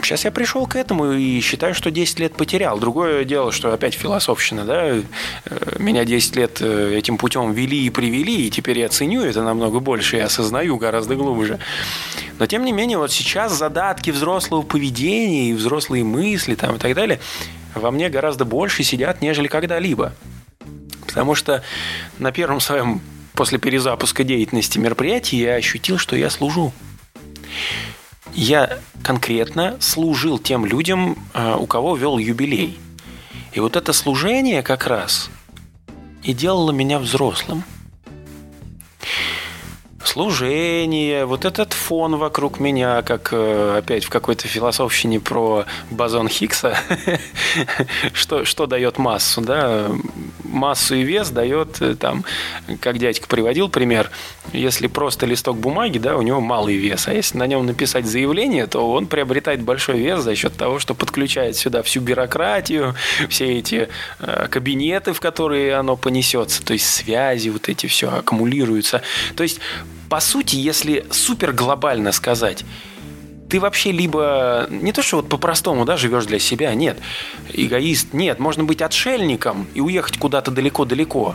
Сейчас 0.03 0.25
я 0.25 0.33
пришел 0.33 0.67
к 0.67 0.75
этому 0.75 1.13
и 1.13 1.41
считаю, 1.41 1.75
что 1.75 1.91
10 1.91 2.19
лет 2.19 2.35
потерял. 2.35 2.79
Другое 2.79 3.25
дело, 3.25 3.53
что 3.53 3.73
опять 3.73 3.95
философщина, 3.95 4.65
да, 4.65 4.87
э, 4.87 5.03
меня 5.79 6.05
10 6.05 6.37
лет 6.37 6.59
э, 6.61 6.97
этим 6.97 7.19
путем 7.19 7.53
вели 7.53 7.87
и 7.87 7.91
привели, 7.91 8.47
и 8.47 8.51
теперь 8.51 8.81
я 8.81 8.89
ценю 8.89 9.23
это 9.23 9.43
намного 9.43 9.79
больше 9.79 10.17
и 10.17 10.21
осознаю 10.21 10.77
гораздо 10.77 11.15
глубже. 11.15 11.61
Но 12.39 12.47
тем 12.47 12.65
не 12.65 12.73
менее, 12.73 12.99
вот 12.99 13.13
сейчас 13.13 13.57
задатки 13.57 14.11
взрослого 14.11 14.63
поведения 14.63 15.51
и 15.51 15.55
взрослые 15.55 16.03
мысли 16.03 16.57
там 16.57 16.77
и 16.77 16.79
так 16.79 16.95
далее 16.95 17.21
во 17.75 17.91
мне 17.91 18.09
гораздо 18.09 18.45
больше 18.45 18.83
сидят, 18.83 19.23
нежели 19.23 19.47
когда-либо. 19.47 20.13
Потому 21.07 21.35
что 21.35 21.63
на 22.19 22.33
первом 22.33 22.61
своем 22.61 23.01
после 23.35 23.59
перезапуска 23.59 24.25
деятельности 24.25 24.79
мероприятии 24.79 25.37
я 25.37 25.55
ощутил, 25.55 25.99
что 25.99 26.17
я 26.17 26.29
служу 26.29 26.73
я 28.35 28.79
конкретно 29.03 29.77
служил 29.81 30.39
тем 30.39 30.65
людям, 30.65 31.17
э, 31.35 31.57
у 31.59 31.67
кого 31.67 31.97
вел 31.97 32.19
юбилей. 32.19 32.79
И 33.53 33.61
вот 33.61 33.77
это 33.77 33.93
служение 33.93 34.63
как 34.63 34.87
раз 34.87 35.31
и 36.23 36.33
делало 36.33 36.71
меня 36.71 36.99
взрослым 36.99 37.65
служение, 40.05 41.25
вот 41.25 41.45
этот 41.45 41.73
фон 41.73 42.17
вокруг 42.17 42.61
меня, 42.61 43.03
как 43.03 43.31
э, 43.33 43.79
опять 43.79 44.05
в 44.05 44.11
какой-то 44.11 44.49
философщине 44.49 45.21
про 45.21 45.65
бозон 45.91 46.29
Хиггса, 46.29 46.77
что, 48.13 48.45
что 48.45 48.67
дает 48.67 48.99
массу, 48.99 49.41
да, 49.41 49.91
массу 50.45 50.97
и 50.97 51.03
вес 51.03 51.31
дает 51.31 51.81
э, 51.81 51.95
там, 51.95 52.25
как 52.81 52.99
дядька 52.99 53.27
приводил 53.27 53.69
пример, 53.69 54.11
если 54.53 54.87
просто 54.87 55.27
листок 55.27 55.57
бумаги, 55.57 55.99
да, 55.99 56.17
у 56.17 56.23
него 56.23 56.41
малый 56.41 56.77
вес, 56.77 57.09
а 57.09 57.15
если 57.15 57.39
на 57.39 57.47
нем 57.47 57.65
написать 57.65 58.07
заявление, 58.07 58.67
то 58.67 58.91
он 58.91 59.07
приобретает 59.07 59.63
большой 59.63 59.99
вес 59.99 60.21
за 60.21 60.35
счет 60.35 60.57
того, 60.57 60.79
что 60.79 60.95
подключает 60.95 61.57
сюда 61.57 61.83
всю 61.83 62.01
бюрократию, 62.01 62.95
все 63.29 63.59
эти 63.59 63.89
э, 64.19 64.49
кабинеты, 64.51 65.13
в 65.13 65.21
которые 65.21 65.77
оно 65.77 65.97
понесется, 65.97 66.65
то 66.65 66.73
есть 66.73 66.87
связи, 66.87 67.51
вот 67.51 67.69
эти 67.69 67.87
все 67.87 68.11
аккумулируются. 68.11 69.03
То 69.37 69.43
есть 69.43 69.61
по 70.09 70.21
сути, 70.21 70.57
если 70.57 71.07
супер 71.11 71.53
глобально 71.53 72.13
сказать, 72.13 72.65
ты 73.53 73.61
вообще 73.61 73.93
либо 73.93 74.67
не 74.71 74.93
то, 74.93 75.03
что 75.03 75.17
вот 75.17 75.29
по-простому, 75.29 75.85
да, 75.85 75.99
живешь 75.99 76.25
для 76.25 76.39
себя, 76.39 76.75
нет, 76.75 76.99
эгоист, 77.53 78.15
нет, 78.15 78.39
можно 78.39 78.65
быть 78.65 78.81
отшельником 78.81 79.67
и 79.75 79.81
уехать 79.83 80.17
куда-то 80.17 80.51
далеко-далеко. 80.51 81.35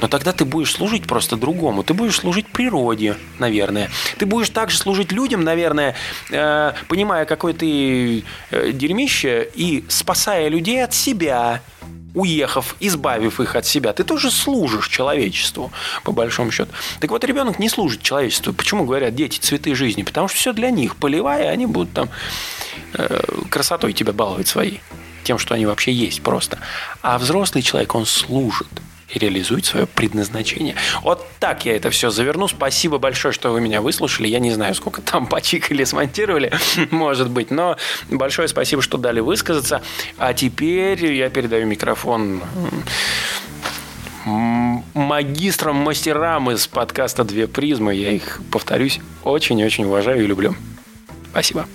Но 0.00 0.08
тогда 0.08 0.32
ты 0.32 0.44
будешь 0.44 0.72
служить 0.72 1.06
просто 1.06 1.36
другому. 1.36 1.84
Ты 1.84 1.94
будешь 1.94 2.16
служить 2.16 2.48
природе, 2.48 3.16
наверное. 3.38 3.90
Ты 4.18 4.26
будешь 4.26 4.50
также 4.50 4.76
служить 4.76 5.12
людям, 5.12 5.44
наверное, 5.44 5.94
э, 6.32 6.72
понимая, 6.88 7.26
какое 7.26 7.52
ты 7.52 8.24
э, 8.50 8.72
дерьмище, 8.72 9.48
и 9.54 9.84
спасая 9.86 10.48
людей 10.48 10.82
от 10.82 10.92
себя 10.92 11.60
уехав, 12.14 12.76
избавив 12.80 13.40
их 13.40 13.56
от 13.56 13.66
себя, 13.66 13.92
ты 13.92 14.04
тоже 14.04 14.30
служишь 14.30 14.88
человечеству, 14.88 15.72
по 16.04 16.12
большому 16.12 16.50
счету. 16.50 16.70
Так 17.00 17.10
вот, 17.10 17.24
ребенок 17.24 17.58
не 17.58 17.68
служит 17.68 18.02
человечеству. 18.02 18.52
Почему 18.52 18.84
говорят 18.84 19.14
дети 19.14 19.38
цветы 19.38 19.74
жизни? 19.74 20.02
Потому 20.02 20.28
что 20.28 20.36
все 20.36 20.52
для 20.52 20.70
них. 20.70 20.96
Поливая, 20.96 21.50
они 21.50 21.66
будут 21.66 21.92
там 21.92 22.08
э, 22.94 23.20
красотой 23.48 23.92
тебя 23.92 24.12
баловать 24.12 24.48
своей. 24.48 24.80
Тем, 25.24 25.38
что 25.38 25.54
они 25.54 25.66
вообще 25.66 25.92
есть 25.92 26.22
просто. 26.22 26.58
А 27.00 27.18
взрослый 27.18 27.62
человек, 27.62 27.94
он 27.94 28.06
служит 28.06 28.68
и 29.12 29.18
реализует 29.18 29.64
свое 29.64 29.86
предназначение. 29.86 30.74
Вот 31.02 31.26
так 31.38 31.64
я 31.64 31.76
это 31.76 31.90
все 31.90 32.10
заверну. 32.10 32.48
Спасибо 32.48 32.98
большое, 32.98 33.32
что 33.32 33.50
вы 33.50 33.60
меня 33.60 33.80
выслушали. 33.80 34.28
Я 34.28 34.38
не 34.38 34.50
знаю, 34.50 34.74
сколько 34.74 35.02
там 35.02 35.26
почикали, 35.26 35.84
смонтировали, 35.84 36.52
может 36.90 37.30
быть, 37.30 37.50
но 37.50 37.76
большое 38.10 38.48
спасибо, 38.48 38.82
что 38.82 38.98
дали 38.98 39.20
высказаться. 39.20 39.82
А 40.18 40.34
теперь 40.34 41.04
я 41.12 41.30
передаю 41.30 41.66
микрофон 41.66 42.42
магистрам, 44.24 45.76
мастерам 45.76 46.50
из 46.50 46.66
подкаста 46.66 47.24
«Две 47.24 47.48
призмы». 47.48 47.94
Я 47.94 48.12
их, 48.12 48.40
повторюсь, 48.50 49.00
очень-очень 49.24 49.84
уважаю 49.84 50.22
и 50.22 50.26
люблю. 50.26 50.54
Спасибо. 51.30 51.66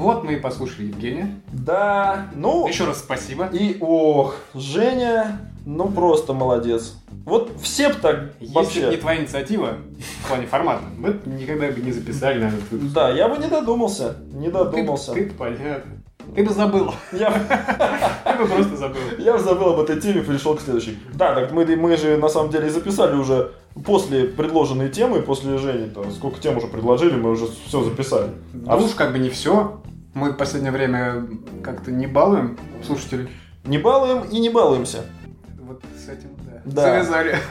Вот 0.00 0.24
мы 0.24 0.34
и 0.34 0.36
послушали 0.36 0.86
Евгения. 0.86 1.42
Да, 1.52 2.28
ну... 2.34 2.66
Еще 2.66 2.86
раз 2.86 3.00
спасибо. 3.00 3.50
И, 3.52 3.76
ох, 3.80 4.36
Женя, 4.54 5.49
ну 5.64 5.88
просто 5.88 6.32
молодец. 6.32 6.94
Вот 7.24 7.52
все 7.62 7.88
бы 7.88 7.94
так 7.94 8.32
Если 8.40 8.54
вообще... 8.54 8.86
бы 8.86 8.90
не 8.92 8.96
твоя 8.96 9.20
инициатива 9.20 9.76
в 10.22 10.28
плане 10.28 10.46
формата, 10.46 10.82
мы 10.96 11.12
бы 11.12 11.30
никогда 11.30 11.68
бы 11.70 11.80
не 11.80 11.92
записали, 11.92 12.34
наверное, 12.38 12.58
этот 12.58 12.72
выпуск. 12.72 12.92
Да, 12.92 13.10
я 13.10 13.28
бы 13.28 13.38
не 13.38 13.48
додумался, 13.48 14.16
не 14.32 14.48
додумался. 14.48 15.12
Ты, 15.12 15.26
ты 15.26 15.34
понятно. 15.34 16.00
Ты 16.34 16.44
бы 16.44 16.52
забыл. 16.52 16.94
Я, 17.12 17.30
Ты 18.24 18.38
бы 18.38 18.48
просто 18.48 18.76
забыл. 18.76 19.00
я 19.18 19.32
бы 19.32 19.38
забыл 19.38 19.70
об 19.70 19.80
этой 19.80 20.00
теме, 20.00 20.22
перешел 20.22 20.54
к 20.54 20.60
следующей. 20.60 20.98
Да, 21.14 21.34
так 21.34 21.52
мы, 21.52 21.64
мы 21.76 21.96
же 21.96 22.16
на 22.16 22.28
самом 22.28 22.50
деле 22.50 22.70
записали 22.70 23.16
уже 23.16 23.52
после 23.84 24.24
предложенной 24.24 24.90
темы, 24.90 25.22
после 25.22 25.58
Жени, 25.58 25.90
то 25.90 26.08
сколько 26.10 26.40
тем 26.40 26.56
уже 26.56 26.66
предложили, 26.66 27.16
мы 27.16 27.30
уже 27.30 27.46
все 27.66 27.82
записали. 27.82 28.30
А 28.66 28.76
уж 28.76 28.92
как 28.92 29.12
бы 29.12 29.18
не 29.18 29.30
все. 29.30 29.80
Мы 30.14 30.30
в 30.30 30.36
последнее 30.36 30.72
время 30.72 31.26
как-то 31.62 31.90
не 31.90 32.06
балуем 32.06 32.58
слушателей. 32.84 33.28
Не 33.64 33.78
балуем 33.78 34.22
и 34.22 34.38
не 34.40 34.50
балуемся. 34.50 35.04
Этим, 36.12 36.30
да. 36.44 36.60
Да. 36.64 36.82
Завязали. 36.82 37.38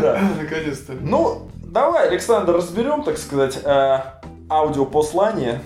Да. 0.00 0.20
Наконец-то. 0.40 0.92
Ну, 1.00 1.48
давай, 1.62 2.08
Александр, 2.08 2.54
разберем, 2.54 3.02
так 3.02 3.18
сказать, 3.18 3.58
э, 3.64 3.98
аудиопослание. 4.50 5.60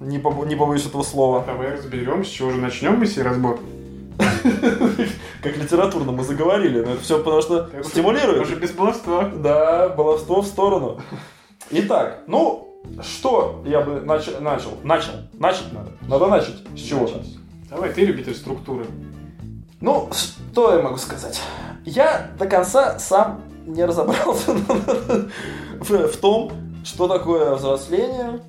Не, 0.00 0.18
побо- 0.18 0.46
не 0.46 0.56
побоюсь 0.56 0.86
этого 0.86 1.02
слова. 1.02 1.44
Давай 1.46 1.72
разберем, 1.72 2.24
с 2.24 2.28
чего 2.28 2.50
же 2.50 2.58
начнем 2.58 2.98
мы 2.98 3.06
сей 3.06 3.22
разбор. 3.22 3.58
Как 5.42 5.56
литературно 5.56 6.12
мы 6.12 6.22
заговорили, 6.24 6.80
но 6.84 6.92
это 6.92 7.02
все 7.02 7.18
потому 7.22 7.42
что 7.42 7.68
стимулирует. 7.84 8.42
Уже 8.42 8.56
без 8.56 8.72
баловства. 8.72 9.30
Да, 9.34 9.88
баловство 9.90 10.42
в 10.42 10.46
сторону. 10.46 11.00
Итак, 11.70 12.20
ну, 12.26 12.82
что 13.02 13.62
я 13.66 13.80
бы 13.80 14.00
нач- 14.04 14.40
начал? 14.40 14.72
Начал. 14.82 15.12
Начать 15.32 15.72
надо. 15.72 15.90
Надо 16.06 16.26
начать 16.26 16.56
с 16.76 16.80
чего-то. 16.80 17.22
Давай, 17.70 17.92
ты 17.92 18.04
любитель 18.04 18.34
структуры. 18.34 18.84
Ну, 19.84 20.08
что 20.14 20.74
я 20.74 20.82
могу 20.82 20.96
сказать? 20.96 21.42
Я 21.84 22.30
до 22.38 22.46
конца 22.46 22.98
сам 22.98 23.42
не 23.66 23.84
разобрался 23.84 24.52
в, 25.80 26.16
том, 26.16 26.52
что 26.84 27.06
такое 27.06 27.54
взросление. 27.54 28.40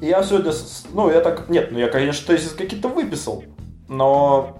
И 0.00 0.06
я 0.06 0.22
сегодня, 0.22 0.52
ну, 0.92 1.10
я 1.10 1.20
так, 1.20 1.48
нет, 1.48 1.72
ну, 1.72 1.80
я, 1.80 1.88
конечно, 1.88 2.24
тезис 2.28 2.52
какие-то 2.52 2.86
выписал, 2.86 3.42
но 3.88 4.56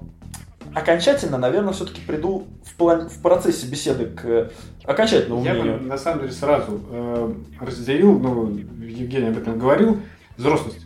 окончательно, 0.75 1.39
наверное, 1.39 1.73
все-таки 1.73 2.01
приду 2.01 2.49
в, 2.65 2.75
плане, 2.75 3.09
в 3.09 3.23
процессе 3.23 3.69
беседы 3.69 4.07
к 4.07 4.51
окончательному 4.85 5.45
Я 5.45 5.55
бы, 5.55 5.61
мнению. 5.61 5.83
на 5.85 5.99
самом 5.99 6.23
деле, 6.23 6.33
сразу 6.33 6.81
э, 6.91 7.33
разделил, 7.61 8.19
ну, 8.19 8.49
Евгений 8.49 9.29
об 9.29 9.39
этом 9.39 9.57
говорил, 9.57 10.01
взрослость. 10.37 10.85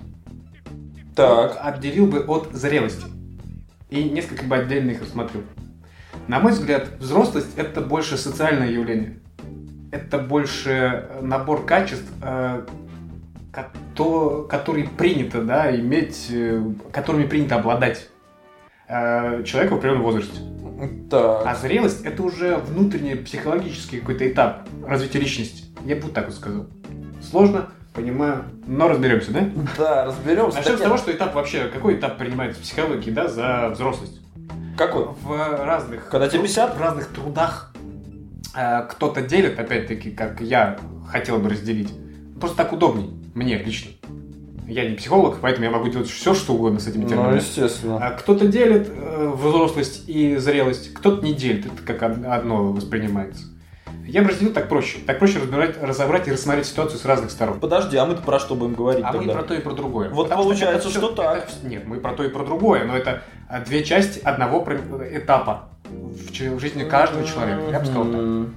Так, 1.17 1.59
Отделил 1.63 2.07
бы 2.07 2.21
от 2.21 2.49
зрелости. 2.53 3.07
И 3.90 4.05
несколько 4.05 4.44
бы 4.44 4.57
отдельно 4.57 4.90
их 4.90 5.01
рассмотрел. 5.01 5.42
На 6.27 6.40
мой 6.40 6.53
взгляд, 6.53 6.88
взрослость– 6.98 7.55
это 7.57 7.81
больше 7.81 8.16
социальное 8.16 8.70
явление. 8.70 9.18
Это 9.90 10.18
больше 10.18 11.09
набор 11.22 11.64
качеств, 11.64 12.11
э, 12.22 12.66
кото- 13.51 14.46
которые 14.48 14.88
принято 14.88 15.42
да, 15.42 15.74
иметь, 15.74 16.29
э, 16.31 16.62
которыми 16.92 17.24
принято 17.24 17.57
обладать 17.57 18.09
э, 18.88 19.42
человеку 19.44 19.74
в 19.74 19.79
определенном 19.79 20.05
возрасте. 20.05 20.40
так. 21.11 21.46
А 21.46 21.55
зрелость 21.55 22.05
это 22.05 22.22
уже 22.22 22.57
внутренний 22.57 23.14
психологический 23.14 24.01
какой-то 24.01 24.31
этап 24.31 24.68
развития 24.87 25.20
личности. 25.20 25.64
Я 25.85 25.96
бы 25.96 26.03
вот 26.03 26.12
так 26.12 26.27
вот 26.27 26.35
сказал. 26.35 26.66
Сложно, 27.22 27.70
понимаю, 28.03 28.45
но 28.67 28.89
разберемся, 28.89 29.33
да? 29.33 29.49
Да, 29.77 30.05
разберемся. 30.07 30.59
Начнем 30.59 30.77
с 30.79 30.81
того, 30.81 30.97
что 30.97 31.13
этап 31.13 31.35
вообще, 31.35 31.69
какой 31.69 31.95
этап 31.97 32.17
принимается 32.19 32.61
в 32.61 32.63
психологии, 32.63 33.11
да, 33.11 33.29
за 33.29 33.71
взрослость? 33.71 34.21
Какой? 34.77 35.07
В 35.23 35.65
разных... 35.65 36.09
Когда 36.09 36.29
тебе 36.29 36.43
50? 36.43 36.77
В 36.77 36.81
разных 36.81 37.09
трудах 37.09 37.73
э, 38.55 38.83
кто-то 38.89 39.23
делит, 39.23 39.59
опять-таки, 39.59 40.11
как 40.13 40.41
я 40.41 40.79
хотел 41.11 41.39
бы 41.39 41.49
разделить. 41.51 41.93
Просто 42.41 42.57
так 42.59 42.73
удобней, 42.73 43.11
мне 43.35 43.59
лично. 43.59 43.91
Я 44.69 44.89
не 44.89 44.95
психолог, 44.97 45.39
поэтому 45.41 45.65
я 45.65 45.71
могу 45.73 45.89
делать 45.89 46.09
все, 46.09 46.35
что 46.35 46.53
угодно 46.53 46.79
с 46.79 46.87
этими 46.87 47.03
Ну, 47.05 47.09
терминами. 47.09 47.37
естественно. 47.37 47.99
А 48.07 48.11
кто-то 48.11 48.47
делит 48.47 48.89
э, 48.95 49.33
взрослость 49.35 50.05
и 50.09 50.37
зрелость, 50.37 50.93
кто-то 50.95 51.25
не 51.25 51.33
делит, 51.33 51.67
это 51.67 51.83
как 51.85 52.03
од- 52.03 52.25
одно 52.25 52.71
воспринимается. 52.73 53.45
Я 54.09 54.23
бы 54.23 54.29
разделил 54.31 54.53
так 54.53 54.68
проще. 54.68 54.99
Так 55.07 55.18
проще 55.18 55.38
разбирать, 55.38 55.81
разобрать 55.83 56.27
и 56.29 56.33
рассмотреть 56.33 56.66
ситуацию 56.66 56.99
с 56.99 57.05
разных 57.05 57.31
сторон. 57.31 57.61
Подожди, 57.61 57.97
а 57.97 58.07
мы-то 58.07 58.23
про 58.23 58.38
что 58.38 58.55
будем 58.55 58.75
говорить 58.75 59.05
А 59.05 59.12
мы 59.12 59.25
и 59.25 59.27
тогда? 59.27 59.40
про 59.40 59.42
то, 59.49 59.55
и 59.55 59.61
про 59.61 59.73
другое. 59.73 60.09
Вот 60.09 60.25
Потому 60.25 60.44
получается, 60.44 60.88
это 60.88 60.88
всё- 60.88 60.99
что 60.99 61.11
так. 61.14 61.49
это 61.49 61.66
нет, 61.68 61.87
мы 61.87 62.01
про 62.01 62.12
то 62.14 62.25
и 62.25 62.29
про 62.29 62.44
другое, 62.44 62.85
но 62.85 62.97
это 62.97 63.23
а, 63.49 63.61
две 63.61 63.85
части 63.85 64.18
одного 64.21 64.62
про- 64.62 64.77
этапа 65.12 65.68
в, 65.85 66.31
в 66.33 66.61
жизни 66.61 66.85
каждого 66.85 67.25
человека. 67.27 67.62
Я 67.71 67.81
бы 67.81 67.87
сказал 67.87 68.05
так. 68.07 68.53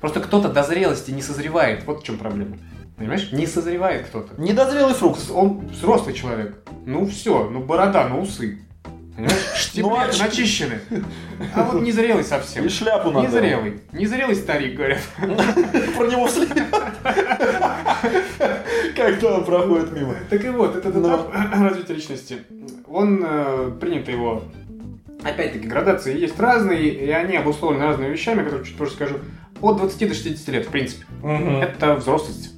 Просто 0.00 0.20
кто-то 0.20 0.48
до 0.50 0.62
зрелости 0.62 1.10
не 1.12 1.22
созревает. 1.22 1.84
Вот 1.86 2.02
в 2.02 2.04
чем 2.04 2.18
проблема. 2.18 2.58
Понимаешь? 2.96 3.30
Не 3.32 3.46
созревает 3.46 4.06
кто-то. 4.06 4.40
Недозрелый 4.40 4.94
фрукт. 4.94 5.20
Он 5.32 5.66
взрослый 5.68 6.14
человек. 6.14 6.56
Ну 6.84 7.06
все, 7.06 7.48
ну 7.50 7.60
борода, 7.60 8.08
ну 8.08 8.20
усы. 8.22 8.58
Понимаешь? 9.16 9.34
Штиблеты 9.56 9.88
Ну, 9.88 9.96
а 9.98 10.08
ч- 10.12 10.22
начищены. 10.22 10.80
А 11.54 11.62
вот 11.64 11.82
незрелый 11.82 12.22
совсем. 12.24 12.64
И 12.64 12.68
шляпу 12.68 13.10
надо. 13.10 13.26
Незрелый. 13.28 13.80
Незрелый 13.92 14.34
старик, 14.36 14.76
говорят. 14.76 15.00
Про 15.18 16.06
него 16.06 16.26
вслед. 16.26 16.50
Когда 18.94 19.34
он 19.36 19.44
проходит 19.44 19.92
мимо. 19.92 20.14
Так 20.30 20.44
и 20.44 20.48
вот, 20.48 20.76
этот 20.76 20.94
Но. 20.94 21.08
этап 21.08 21.34
развития 21.54 21.94
личности, 21.94 22.38
он 22.86 23.22
э, 23.26 23.72
принято 23.80 24.10
его 24.10 24.42
Опять-таки, 25.22 25.66
градации 25.66 26.16
есть 26.20 26.38
разные, 26.38 26.88
и 26.88 27.10
они 27.10 27.36
обусловлены 27.36 27.84
разными 27.84 28.10
вещами, 28.12 28.44
которые 28.44 28.64
чуть 28.66 28.76
позже 28.76 28.92
скажу. 28.92 29.16
От 29.60 29.78
20 29.78 30.08
до 30.08 30.14
60 30.14 30.48
лет, 30.48 30.66
в 30.66 30.68
принципе. 30.70 31.04
Мгм. 31.22 31.56
Это 31.56 31.94
взрослость. 31.96 32.52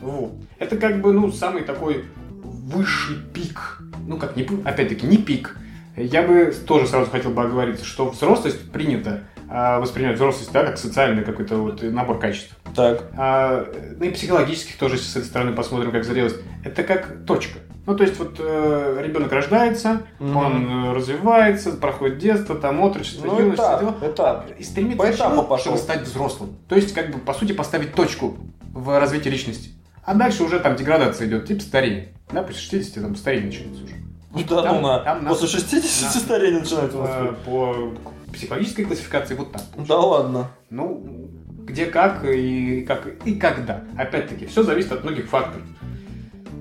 Вот. 0.00 0.34
Это 0.58 0.76
как 0.76 1.00
бы, 1.00 1.12
ну, 1.12 1.32
самый 1.32 1.62
такой 1.62 2.04
высший 2.30 3.16
пик. 3.34 3.80
Ну, 4.06 4.16
как, 4.18 4.36
не, 4.36 4.46
опять-таки, 4.64 5.06
не 5.06 5.16
пик. 5.16 5.56
Я 5.98 6.22
бы 6.22 6.54
тоже 6.66 6.86
сразу 6.86 7.10
хотел 7.10 7.30
бы 7.30 7.42
оговориться, 7.42 7.84
что 7.84 8.08
взрослость 8.08 8.70
принято 8.70 9.24
а, 9.48 9.80
воспринимать 9.80 10.16
взрослость, 10.16 10.52
да, 10.52 10.64
как 10.64 10.78
социальный 10.78 11.24
какой-то 11.24 11.56
вот 11.56 11.82
набор 11.82 12.18
качеств. 12.18 12.54
Так. 12.74 13.02
А, 13.16 13.66
ну 13.98 14.04
и 14.04 14.10
психологических 14.10 14.76
тоже, 14.76 14.98
с 14.98 15.16
этой 15.16 15.26
стороны 15.26 15.52
посмотрим, 15.52 15.90
как 15.90 16.04
зрелость. 16.04 16.36
Это 16.64 16.82
как 16.82 17.24
точка. 17.26 17.58
Ну, 17.86 17.96
то 17.96 18.04
есть, 18.04 18.18
вот 18.18 18.36
э, 18.38 19.02
ребенок 19.02 19.32
рождается, 19.32 20.02
Мгм. 20.18 20.36
он 20.36 20.92
развивается, 20.94 21.72
проходит 21.72 22.18
детство, 22.18 22.54
там, 22.54 22.80
отрочество, 22.82 23.26
Ну, 23.26 23.38
юность, 23.38 23.54
этап, 23.58 23.80
дела. 23.80 23.96
этап. 24.02 24.50
И 24.58 24.62
стремится 24.62 24.98
По 24.98 25.10
этапу 25.10 25.46
чему? 25.46 25.58
чтобы 25.58 25.78
стать 25.78 26.02
взрослым. 26.02 26.58
То 26.68 26.76
есть, 26.76 26.92
как 26.92 27.10
бы, 27.10 27.18
по 27.18 27.32
сути, 27.32 27.52
поставить 27.52 27.94
точку 27.94 28.36
в 28.74 29.00
развитии 29.00 29.30
личности. 29.30 29.70
А 30.04 30.12
дальше 30.14 30.42
уже 30.44 30.60
там 30.60 30.76
деградация 30.76 31.28
идет, 31.28 31.46
типа 31.46 31.62
старение. 31.62 32.08
Да, 32.30 32.42
после 32.42 32.60
60 32.60 33.02
там 33.02 33.16
старение 33.16 33.46
начинается 33.46 33.84
уже. 33.84 33.94
Да 34.34 34.62
Там- 34.62 34.76
ну 34.76 34.82
на. 34.82 34.98
там 35.00 35.26
После 35.26 35.48
60 35.48 36.14
на- 36.14 36.20
старения 36.20 36.60
нас. 36.60 36.72
Э, 36.72 37.34
По 37.46 37.92
психологической 38.32 38.84
классификации 38.84 39.34
вот 39.34 39.52
так. 39.52 39.62
Да 39.86 39.96
ладно. 39.98 40.50
Ну, 40.70 41.30
где 41.64 41.86
как 41.86 42.24
и 42.24 42.82
как 42.82 43.06
и 43.24 43.34
когда. 43.36 43.84
Опять-таки, 43.96 44.46
все 44.46 44.62
зависит 44.62 44.92
от 44.92 45.02
многих 45.04 45.28
факторов. 45.28 45.66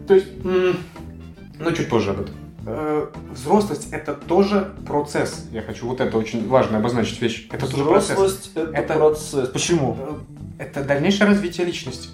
То 0.07 0.15
есть, 0.15 0.27
ну, 0.43 1.71
чуть 1.75 1.89
позже 1.89 2.11
об 2.11 2.21
этом. 2.21 2.35
Э, 2.65 3.07
Взрослость 3.31 3.89
это 3.91 4.13
тоже 4.13 4.73
процесс. 4.85 5.45
Я 5.51 5.61
хочу 5.61 5.87
вот 5.87 5.99
это 6.01 6.17
очень 6.17 6.47
важно 6.47 6.77
обозначить 6.77 7.21
вещь. 7.21 7.47
Это 7.51 7.69
тоже 7.69 7.83
процесс. 7.85 8.17
Взрослость 8.17 8.51
это, 8.55 8.71
Это- 8.71 8.93
процесс. 8.95 9.49
Почему? 9.49 9.97
Э, 9.99 10.13
Это 10.59 10.83
дальнейшее 10.83 11.27
развитие 11.27 11.67
личности. 11.67 12.09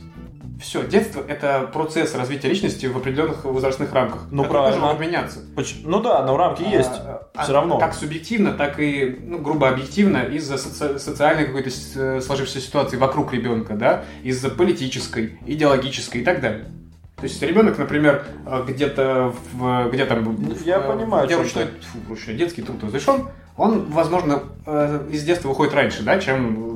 Все, 0.63 0.81
детство 0.87 1.21
это 1.27 1.69
процесс 1.73 2.15
развития 2.15 2.47
личности 2.47 2.85
в 2.85 2.95
определенных 2.95 3.43
возрастных 3.43 3.91
рамках. 3.93 4.21
Ну, 4.31 4.43
который 4.43 4.61
правильно. 4.61 4.71
тоже 4.81 4.85
может 4.95 4.99
меняться. 5.01 5.39
Поч- 5.55 5.75
Ну 5.83 5.99
да, 6.01 6.25
но 6.25 6.37
рамки 6.37 6.63
есть. 6.63 6.89
А, 6.93 7.27
Всё 7.43 7.51
а, 7.51 7.55
равно. 7.55 7.77
Как 7.79 7.93
субъективно, 7.93 8.53
так 8.53 8.79
и, 8.79 9.19
ну, 9.23 9.39
грубо 9.39 9.67
объективно, 9.67 10.19
из-за 10.23 10.55
соци- 10.55 10.97
социальной 10.99 11.45
какой-то 11.45 11.69
э, 11.95 12.21
сложившейся 12.21 12.61
ситуации 12.65 12.95
вокруг 12.95 13.33
ребенка, 13.33 13.73
да, 13.73 14.05
из-за 14.23 14.49
политической, 14.49 15.37
идеологической 15.45 16.21
и 16.21 16.23
так 16.23 16.39
далее. 16.39 16.65
То 17.17 17.23
есть 17.23 17.41
ребенок, 17.41 17.77
например, 17.77 18.25
э, 18.45 18.63
где-то 18.67 19.33
в 19.53 19.89
где 19.91 20.05
там 20.05 20.37
Я 20.65 20.79
в- 20.79 20.87
понимаю, 20.95 21.25
где 21.25 21.35
ручной, 21.35 21.65
фу, 21.65 21.99
ручной 22.09 22.35
детский 22.35 22.61
труд 22.61 22.81
разрешен, 22.83 23.27
он, 23.57 23.85
возможно, 23.91 24.43
э, 24.65 25.07
из 25.11 25.23
детства 25.23 25.49
выходит 25.49 25.73
раньше, 25.73 26.03
да, 26.03 26.19
чем 26.19 26.72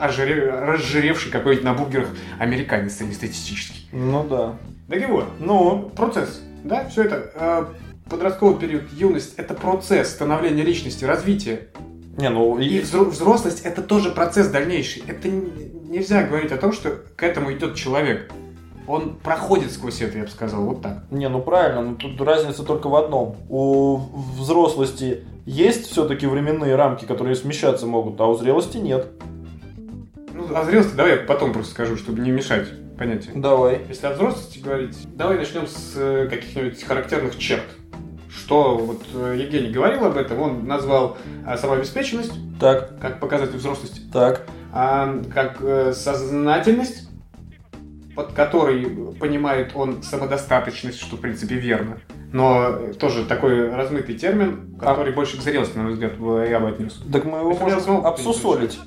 ожире- 0.00 0.50
разжиревший 0.50 1.30
какой-нибудь 1.32 1.64
на 1.64 1.74
бургерах 1.74 2.08
американец 2.38 2.96
среднестатистический. 2.96 3.88
Ну 3.92 4.24
да. 4.28 4.54
Так 4.88 5.02
и 5.02 5.06
вот, 5.06 5.26
Ну, 5.38 5.90
процесс, 5.94 6.40
да, 6.64 6.88
все 6.88 7.04
это 7.04 7.30
э, 7.34 7.64
подростковый 8.10 8.58
период, 8.58 8.84
юность, 8.92 9.34
это 9.36 9.54
процесс 9.54 10.10
становления 10.10 10.62
личности, 10.62 11.04
развития. 11.04 11.68
не, 12.16 12.30
ну 12.30 12.58
И 12.58 12.64
и- 12.66 12.80
взро- 12.80 13.04
взрослость 13.10 13.60
это 13.64 13.82
тоже 13.82 14.10
процесс 14.10 14.48
дальнейший. 14.48 15.02
Это 15.06 15.28
нельзя 15.28 16.22
говорить 16.22 16.52
о 16.52 16.56
том, 16.56 16.72
что 16.72 16.90
к 17.16 17.22
этому 17.22 17.52
идет 17.52 17.74
человек. 17.74 18.30
Он 18.86 19.16
проходит 19.16 19.70
сквозь 19.70 20.00
это, 20.00 20.16
я 20.16 20.24
бы 20.24 20.30
сказал, 20.30 20.62
вот 20.64 20.80
так. 20.80 21.04
Не, 21.10 21.28
ну 21.28 21.42
правильно, 21.42 21.82
но 21.82 21.94
тут 21.94 22.18
разница 22.22 22.62
только 22.64 22.88
в 22.88 22.94
одном. 22.96 23.36
У 23.50 23.98
взрослости 24.40 25.24
есть 25.44 25.90
все-таки 25.90 26.26
временные 26.26 26.74
рамки, 26.74 27.04
которые 27.04 27.36
смещаться 27.36 27.86
могут, 27.86 28.18
а 28.20 28.26
у 28.26 28.34
зрелости 28.34 28.78
нет. 28.78 29.08
О 30.54 30.64
зрелости 30.64 30.94
давай 30.94 31.12
я 31.12 31.18
потом 31.18 31.52
просто 31.52 31.72
скажу, 31.72 31.96
чтобы 31.96 32.20
не 32.20 32.30
мешать 32.30 32.68
понятия. 32.98 33.30
Давай. 33.34 33.82
Если 33.88 34.06
о 34.06 34.12
взрослости 34.12 34.58
говорить, 34.58 34.96
давай 35.16 35.36
начнем 35.38 35.66
с 35.66 35.92
э, 35.96 36.26
каких-нибудь 36.28 36.82
характерных 36.82 37.38
черт. 37.38 37.64
Что 38.30 38.76
вот 38.78 39.02
э, 39.14 39.36
Евгений 39.38 39.70
говорил 39.70 40.04
об 40.04 40.16
этом, 40.16 40.40
он 40.40 40.66
назвал 40.66 41.16
э, 41.46 41.56
самообеспеченность 41.56 42.32
Так, 42.60 42.98
как 43.00 43.20
показатель 43.20 43.56
взрослости. 43.56 44.00
так. 44.12 44.46
а, 44.72 45.22
как 45.32 45.58
сознательность, 45.94 47.08
под 48.14 48.32
которой 48.32 49.14
понимает 49.18 49.72
он 49.74 50.02
самодостаточность, 50.02 51.00
что 51.00 51.16
в 51.16 51.20
принципе 51.20 51.54
верно. 51.54 51.98
Но 52.32 52.92
тоже 52.98 53.24
такой 53.24 53.70
размытый 53.70 54.16
термин, 54.16 54.76
который 54.78 55.14
больше 55.14 55.38
к 55.38 55.40
зрелости, 55.40 55.76
на 55.76 55.84
мой 55.84 55.92
взгляд, 55.92 56.12
я 56.48 56.60
бы 56.60 56.68
отнес. 56.68 57.00
Так 57.10 57.24
мы 57.24 57.38
его 57.38 57.52
я 57.52 57.58
можем 57.58 58.06
обсусолить. 58.06 58.78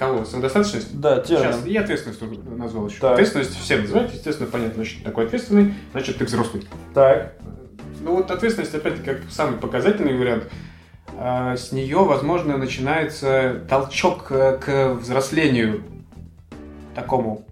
Кого? 0.00 0.24
Самодостаточность? 0.24 0.98
Да, 0.98 1.22
Сейчас, 1.22 1.56
термин. 1.56 1.66
и 1.66 1.76
ответственность 1.76 2.20
тоже 2.20 2.40
назвал 2.56 2.88
еще. 2.88 3.00
Так. 3.00 3.12
Ответственность 3.12 3.54
все 3.54 3.76
называют, 3.76 4.14
естественно, 4.14 4.48
понятно, 4.50 4.76
значит, 4.76 5.04
такой 5.04 5.26
ответственный, 5.26 5.74
значит, 5.92 6.16
ты 6.16 6.24
взрослый. 6.24 6.66
Так. 6.94 7.34
Ну 8.00 8.16
вот 8.16 8.30
ответственность, 8.30 8.74
опять-таки, 8.74 9.04
как 9.04 9.18
самый 9.28 9.58
показательный 9.58 10.16
вариант. 10.16 10.44
А, 11.18 11.54
С 11.54 11.72
нее, 11.72 11.98
возможно, 11.98 12.56
начинается 12.56 13.60
толчок 13.68 14.28
э, 14.32 14.56
к 14.56 14.94
взрослению, 14.94 15.82
такому, 16.94 17.44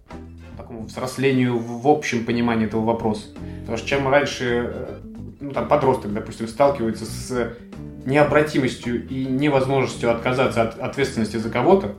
такому 0.56 0.84
взрослению 0.86 1.58
в 1.58 1.82
в 1.82 1.86
общем 1.86 2.24
понимании 2.24 2.66
этого 2.66 2.82
вопроса. 2.82 3.26
Потому 3.60 3.76
что 3.76 3.86
чем 3.86 4.08
раньше, 4.08 4.72
э, 4.74 4.98
ну 5.40 5.50
там 5.50 5.68
подросток, 5.68 6.14
допустим, 6.14 6.48
сталкивается 6.48 7.04
с 7.04 7.52
необратимостью 8.06 9.06
и 9.06 9.26
невозможностью 9.26 10.10
отказаться 10.10 10.62
от 10.62 10.78
ответственности 10.80 11.36
за 11.36 11.50
кого-то, 11.50 11.94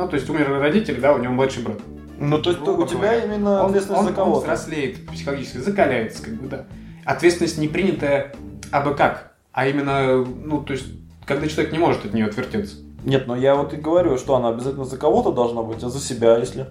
ну 0.00 0.08
то 0.08 0.16
есть 0.16 0.28
умер 0.30 0.58
родитель, 0.60 1.00
да, 1.00 1.14
у 1.14 1.18
него 1.18 1.32
младший 1.34 1.62
брат. 1.62 1.78
Ну, 2.18 2.38
то 2.38 2.50
есть 2.50 2.60
у 2.62 2.86
тебя 2.86 3.24
именно 3.24 3.62
Он, 3.62 3.66
ответственность 3.70 4.00
он- 4.00 4.04
за 4.04 4.10
он 4.10 4.14
кого-то. 4.16 4.40
взрослеет 4.44 5.06
психологически, 5.08 5.58
закаляется, 5.58 6.22
как 6.22 6.34
бы, 6.34 6.48
да. 6.48 6.66
Ответственность 7.06 7.56
не 7.58 7.66
принятая 7.68 8.34
абы 8.70 8.94
как, 8.94 9.32
а 9.52 9.66
именно, 9.66 10.22
ну, 10.24 10.60
то 10.62 10.74
есть, 10.74 10.86
когда 11.26 11.46
человек 11.48 11.72
не 11.72 11.78
может 11.78 12.04
от 12.04 12.12
нее 12.12 12.26
отвертеться. 12.26 12.76
Нет, 13.04 13.26
но 13.26 13.34
я 13.36 13.54
вот 13.54 13.72
и 13.72 13.76
говорю, 13.78 14.18
что 14.18 14.36
она 14.36 14.50
обязательно 14.50 14.84
за 14.84 14.98
кого-то 14.98 15.32
должна 15.32 15.62
быть, 15.62 15.82
а 15.82 15.88
за 15.88 15.98
себя, 15.98 16.36
если. 16.36 16.66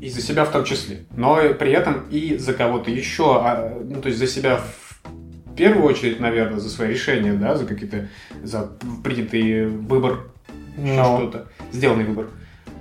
И 0.00 0.10
за 0.10 0.20
себя 0.20 0.44
в 0.44 0.50
том 0.50 0.64
числе. 0.64 1.06
Но 1.16 1.36
при 1.58 1.70
этом 1.72 2.04
и 2.10 2.36
за 2.36 2.52
кого-то 2.54 2.90
еще, 2.90 3.36
а, 3.40 3.78
ну, 3.82 4.00
то 4.00 4.08
есть, 4.08 4.18
за 4.18 4.26
себя 4.26 4.58
в 4.58 5.54
первую 5.54 5.84
очередь, 5.86 6.18
наверное, 6.18 6.58
за 6.58 6.68
свои 6.70 6.90
решения, 6.90 7.32
да, 7.34 7.54
за 7.54 7.66
какие-то, 7.66 8.08
за 8.42 8.70
принятый 9.04 9.66
выбор, 9.66 10.30
еще 10.76 11.02
Ну. 11.02 11.18
что-то, 11.18 11.46
сделанный 11.72 12.04
выбор. 12.04 12.26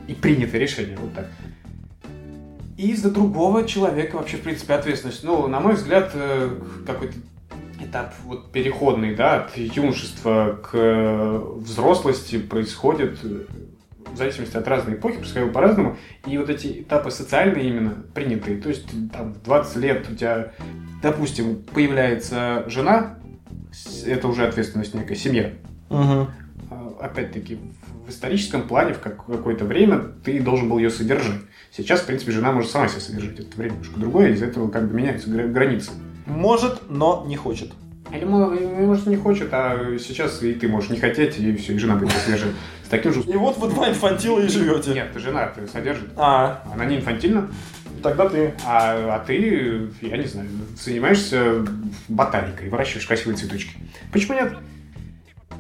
И 0.08 0.14
принятое 0.14 0.60
решение, 0.60 0.98
вот 0.98 1.14
так. 1.14 1.28
И 2.78 2.94
за 2.96 3.12
другого 3.12 3.68
человека 3.68 4.18
вообще, 4.18 4.38
в 4.38 4.42
принципе, 4.42 4.76
ответственность. 4.76 5.24
Ну, 5.24 5.48
на 5.48 5.60
мой 5.60 5.74
взгляд, 5.74 6.12
э, 6.14 6.60
какой-то 6.86 7.16
этап 7.82 8.14
вот 8.24 8.52
переходный, 8.52 9.16
да, 9.16 9.44
от 9.44 9.58
юношества 9.58 10.60
к 10.62 10.70
э, 10.74 11.42
взрослости 11.58 12.38
происходит 12.38 13.20
в 13.24 14.18
зависимости 14.18 14.58
от 14.58 14.68
разной 14.68 14.96
эпохи, 14.96 15.18
происходило 15.18 15.50
по-разному. 15.50 15.98
И 16.26 16.38
вот 16.38 16.50
эти 16.50 16.82
этапы 16.82 17.12
социальные 17.12 17.68
именно 17.68 17.92
принятые, 18.14 18.62
то 18.62 18.70
есть 18.70 18.88
там 19.12 19.34
в 19.34 19.44
20 19.44 19.76
лет 19.78 20.08
у 20.10 20.16
тебя, 20.16 20.54
допустим, 21.02 21.64
появляется 21.74 22.64
жена, 22.68 23.20
это 24.06 24.28
уже 24.28 24.48
ответственность 24.48 24.94
некая, 24.94 25.16
семья. 25.16 25.54
Угу. 25.90 26.28
Опять-таки, 27.00 27.60
в 28.08 28.10
историческом 28.10 28.64
плане 28.68 28.94
в 28.94 29.00
как- 29.00 29.26
какое-то 29.26 29.66
время 29.66 30.02
ты 30.24 30.40
должен 30.42 30.70
был 30.70 30.78
ее 30.78 30.90
содержать. 30.90 31.42
Сейчас, 31.72 32.02
в 32.02 32.06
принципе, 32.06 32.32
жена 32.32 32.52
может 32.52 32.72
сама 32.72 32.88
себя 32.88 33.02
содержать. 33.02 33.40
Это 33.40 33.58
время 33.58 33.72
немножко 33.74 34.00
другое, 34.00 34.32
из-за 34.32 34.46
этого 34.46 34.70
как 34.70 34.88
бы 34.88 34.96
меняются 34.96 35.30
гра- 35.30 35.48
границы. 35.48 35.92
Может, 36.26 36.90
но 36.90 37.26
не 37.28 37.36
хочет. 37.36 37.72
Или, 38.12 38.24
может, 38.24 39.06
не 39.08 39.18
хочет, 39.18 39.50
а 39.52 39.98
сейчас 40.00 40.42
и 40.42 40.54
ты 40.54 40.70
можешь 40.70 40.90
не 40.90 40.98
хотеть, 40.98 41.38
и 41.40 41.54
все, 41.58 41.74
и 41.74 41.78
жена 41.78 41.96
будет 41.98 42.12
содержать. 42.14 42.54
С 42.86 42.90
таким 42.90 43.14
же... 43.14 43.20
И 43.22 43.36
вот 43.36 43.58
вы 43.58 43.68
два 43.70 43.90
инфантила 43.90 44.40
и 44.40 44.48
живете. 44.48 44.94
Нет, 44.94 45.12
ты 45.12 45.20
жена, 45.20 45.48
ты 45.48 45.68
содержит. 45.68 46.08
А, 46.16 46.64
Она 46.74 46.86
не 46.86 46.96
инфантильна, 46.98 47.52
тогда 48.02 48.30
ты... 48.30 48.54
а, 48.66 49.16
а 49.16 49.26
ты, 49.28 49.90
я 50.02 50.16
не 50.16 50.26
знаю, 50.26 50.48
занимаешься 50.82 51.66
ботаникой, 52.08 52.70
выращиваешь 52.70 53.06
красивые 53.06 53.36
цветочки. 53.38 53.72
Почему 54.14 54.36
нет? 54.36 54.54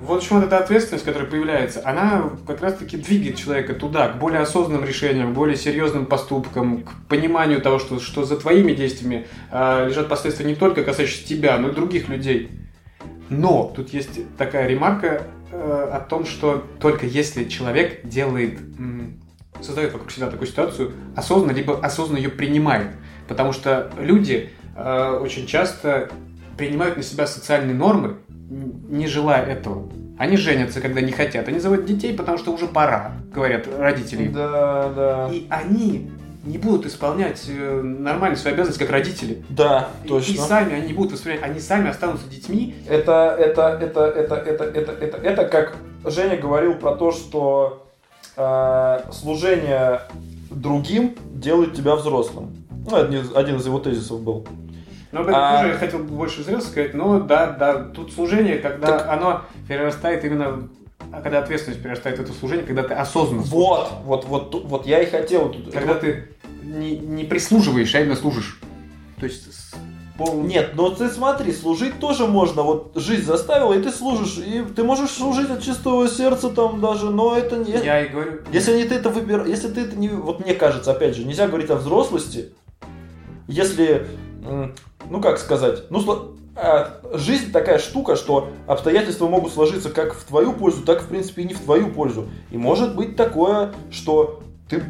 Вот 0.01 0.19
почему 0.19 0.39
вот 0.39 0.47
эта 0.47 0.59
ответственность, 0.59 1.05
которая 1.05 1.29
появляется, 1.29 1.81
она 1.83 2.29
как 2.45 2.61
раз-таки 2.61 2.97
двигает 2.97 3.35
человека 3.35 3.73
туда, 3.73 4.09
к 4.09 4.19
более 4.19 4.41
осознанным 4.41 4.85
решениям, 4.85 5.33
к 5.33 5.35
более 5.35 5.57
серьезным 5.57 6.05
поступкам, 6.05 6.83
к 6.83 6.91
пониманию 7.07 7.61
того, 7.61 7.79
что, 7.79 7.99
что 7.99 8.23
за 8.23 8.37
твоими 8.37 8.73
действиями 8.73 9.25
э, 9.51 9.87
лежат 9.87 10.07
последствия 10.07 10.45
не 10.45 10.55
только 10.55 10.83
касающиеся 10.83 11.27
тебя, 11.27 11.57
но 11.57 11.69
и 11.69 11.71
других 11.73 12.09
людей. 12.09 12.51
Но 13.29 13.73
тут 13.75 13.91
есть 13.91 14.19
такая 14.37 14.67
ремарка 14.67 15.23
э, 15.51 15.89
о 15.91 15.99
том, 15.99 16.25
что 16.25 16.63
только 16.79 17.07
если 17.07 17.45
человек 17.45 18.05
делает, 18.05 18.59
м, 18.77 19.19
создает 19.61 19.93
вокруг 19.93 20.11
себя 20.11 20.27
такую 20.27 20.47
ситуацию, 20.47 20.93
осознанно, 21.15 21.53
либо 21.53 21.79
осознанно 21.79 22.19
ее 22.19 22.29
принимает. 22.29 22.91
Потому 23.27 23.51
что 23.51 23.91
люди 23.99 24.51
э, 24.75 25.19
очень 25.21 25.47
часто 25.47 26.11
принимают 26.55 26.97
на 26.97 27.03
себя 27.03 27.25
социальные 27.25 27.75
нормы, 27.75 28.17
не 28.49 29.07
желая 29.07 29.45
этого. 29.45 29.89
Они 30.17 30.35
женятся, 30.37 30.81
когда 30.81 31.01
не 31.01 31.11
хотят. 31.11 31.47
Они 31.47 31.59
заводят 31.59 31.85
детей, 31.85 32.13
потому 32.15 32.37
что 32.37 32.51
уже 32.51 32.67
пора, 32.67 33.11
говорят 33.33 33.67
родители. 33.77 34.27
Да, 34.29 34.91
да. 34.95 35.29
И 35.31 35.45
они 35.49 36.09
не 36.43 36.57
будут 36.57 36.85
исполнять 36.85 37.43
э, 37.49 37.81
нормально 37.81 38.35
свои 38.37 38.53
обязанности 38.53 38.79
как 38.79 38.89
родители. 38.89 39.43
Да, 39.49 39.89
И- 40.03 40.07
И, 40.07 40.09
точно. 40.09 40.43
сами 40.43 40.73
они 40.75 40.87
не 40.87 40.93
будут 40.93 41.11
воспринимать, 41.13 41.43
они 41.43 41.59
сами 41.59 41.89
останутся 41.89 42.27
детьми. 42.29 42.73
Это, 42.87 43.35
это, 43.37 43.77
это, 43.79 44.05
это, 44.05 44.35
это, 44.35 44.63
это, 44.63 44.91
это, 44.91 45.17
это 45.17 45.45
как 45.45 45.75
Женя 46.05 46.37
говорил 46.37 46.75
про 46.75 46.95
то, 46.95 47.11
что 47.11 47.85
э, 48.37 48.99
служение 49.11 50.01
другим 50.49 51.15
делает 51.33 51.75
тебя 51.75 51.95
взрослым. 51.95 52.55
Ну, 52.89 53.07
не- 53.09 53.21
один 53.37 53.57
из 53.57 53.65
его 53.65 53.79
тезисов 53.79 54.21
был. 54.21 54.47
Но 55.11 55.21
об 55.21 55.27
этом 55.27 55.39
А- 55.39 55.57
тоже 55.57 55.73
я 55.73 55.77
хотел 55.77 55.99
бы 55.99 56.15
больше 56.15 56.43
зря 56.43 56.59
сказать, 56.61 56.93
но 56.93 57.19
да, 57.19 57.47
да, 57.51 57.83
тут 57.83 58.11
служение, 58.13 58.57
когда 58.59 58.99
Так- 58.99 59.09
оно 59.09 59.41
перерастает 59.67 60.23
именно, 60.25 60.69
а 61.11 61.21
когда 61.21 61.39
ответственность 61.39 61.81
перерастает 61.81 62.17
в 62.17 62.21
это 62.21 62.33
служение, 62.33 62.65
когда 62.65 62.83
ты 62.83 62.93
осознанно 62.93 63.45
служишь. 63.45 63.89
Вот, 64.03 64.25
вот, 64.25 64.25
вот, 64.25 64.65
вот 64.65 64.85
я 64.85 65.01
и 65.01 65.05
хотел. 65.05 65.55
Когда 65.71 65.95
ты 65.95 66.29
не, 66.63 66.97
не 66.97 67.23
прислуживаешь, 67.23 67.93
а 67.95 68.01
именно 68.01 68.15
служишь. 68.15 68.59
То 69.19 69.25
есть 69.25 69.47
полным... 70.17 70.47
Нет, 70.47 70.71
но 70.73 70.89
ты 70.89 71.09
смотри, 71.09 71.53
служить 71.53 71.99
тоже 71.99 72.27
можно. 72.27 72.63
Вот 72.63 72.91
жизнь 72.95 73.23
заставила, 73.23 73.73
и 73.73 73.81
ты 73.81 73.91
служишь. 73.91 74.37
И 74.37 74.63
ты 74.75 74.83
можешь 74.83 75.11
служить 75.11 75.49
от 75.49 75.61
чистого 75.61 76.07
сердца 76.07 76.49
там 76.49 76.81
даже, 76.81 77.09
но 77.11 77.37
это 77.37 77.57
не... 77.57 77.71
Я 77.71 78.01
и 78.05 78.09
говорю... 78.09 78.41
Если 78.51 78.75
не 78.75 78.83
ты 78.83 78.95
это 78.95 79.09
выбираешь, 79.09 79.47
если 79.47 79.69
ты 79.69 79.81
это 79.81 79.95
не... 79.95 80.09
Вот 80.09 80.43
мне 80.43 80.53
кажется, 80.53 80.91
опять 80.91 81.15
же, 81.15 81.23
нельзя 81.23 81.47
говорить 81.47 81.69
о 81.69 81.75
взрослости, 81.75 82.53
если, 83.47 84.07
ну 85.09 85.21
как 85.21 85.37
сказать, 85.39 85.83
ну 85.89 85.99
сло- 85.99 86.37
а, 86.55 86.99
жизнь 87.13 87.51
такая 87.51 87.77
штука, 87.79 88.15
что 88.15 88.49
обстоятельства 88.67 89.27
могут 89.27 89.53
сложиться 89.53 89.89
как 89.89 90.13
в 90.15 90.23
твою 90.23 90.53
пользу, 90.53 90.81
так 90.83 91.03
в 91.03 91.07
принципе 91.07 91.43
и 91.43 91.45
не 91.45 91.53
в 91.53 91.59
твою 91.59 91.89
пользу. 91.89 92.27
И 92.51 92.57
может 92.57 92.95
быть 92.95 93.15
такое, 93.15 93.73
что 93.91 94.41
ты 94.69 94.83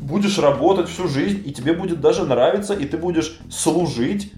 будешь 0.00 0.38
работать 0.38 0.88
всю 0.88 1.08
жизнь, 1.08 1.42
и 1.44 1.52
тебе 1.52 1.74
будет 1.74 2.00
даже 2.00 2.24
нравиться, 2.24 2.72
и 2.74 2.86
ты 2.86 2.96
будешь 2.96 3.38
служить. 3.50 4.32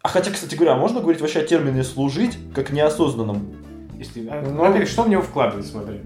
А 0.00 0.08
хотя, 0.08 0.30
кстати 0.30 0.54
говоря, 0.54 0.76
можно 0.76 1.00
говорить 1.00 1.20
вообще 1.20 1.40
о 1.40 1.44
термине 1.44 1.82
служить 1.82 2.38
как 2.54 2.70
неосознанном? 2.70 3.52
Если... 3.98 4.26
а, 4.28 4.40
Ну- 4.48 4.58
Во-первых, 4.60 4.88
что 4.88 5.02
в 5.02 5.08
него 5.08 5.22
вкладывать, 5.22 5.66
смотри. 5.66 6.00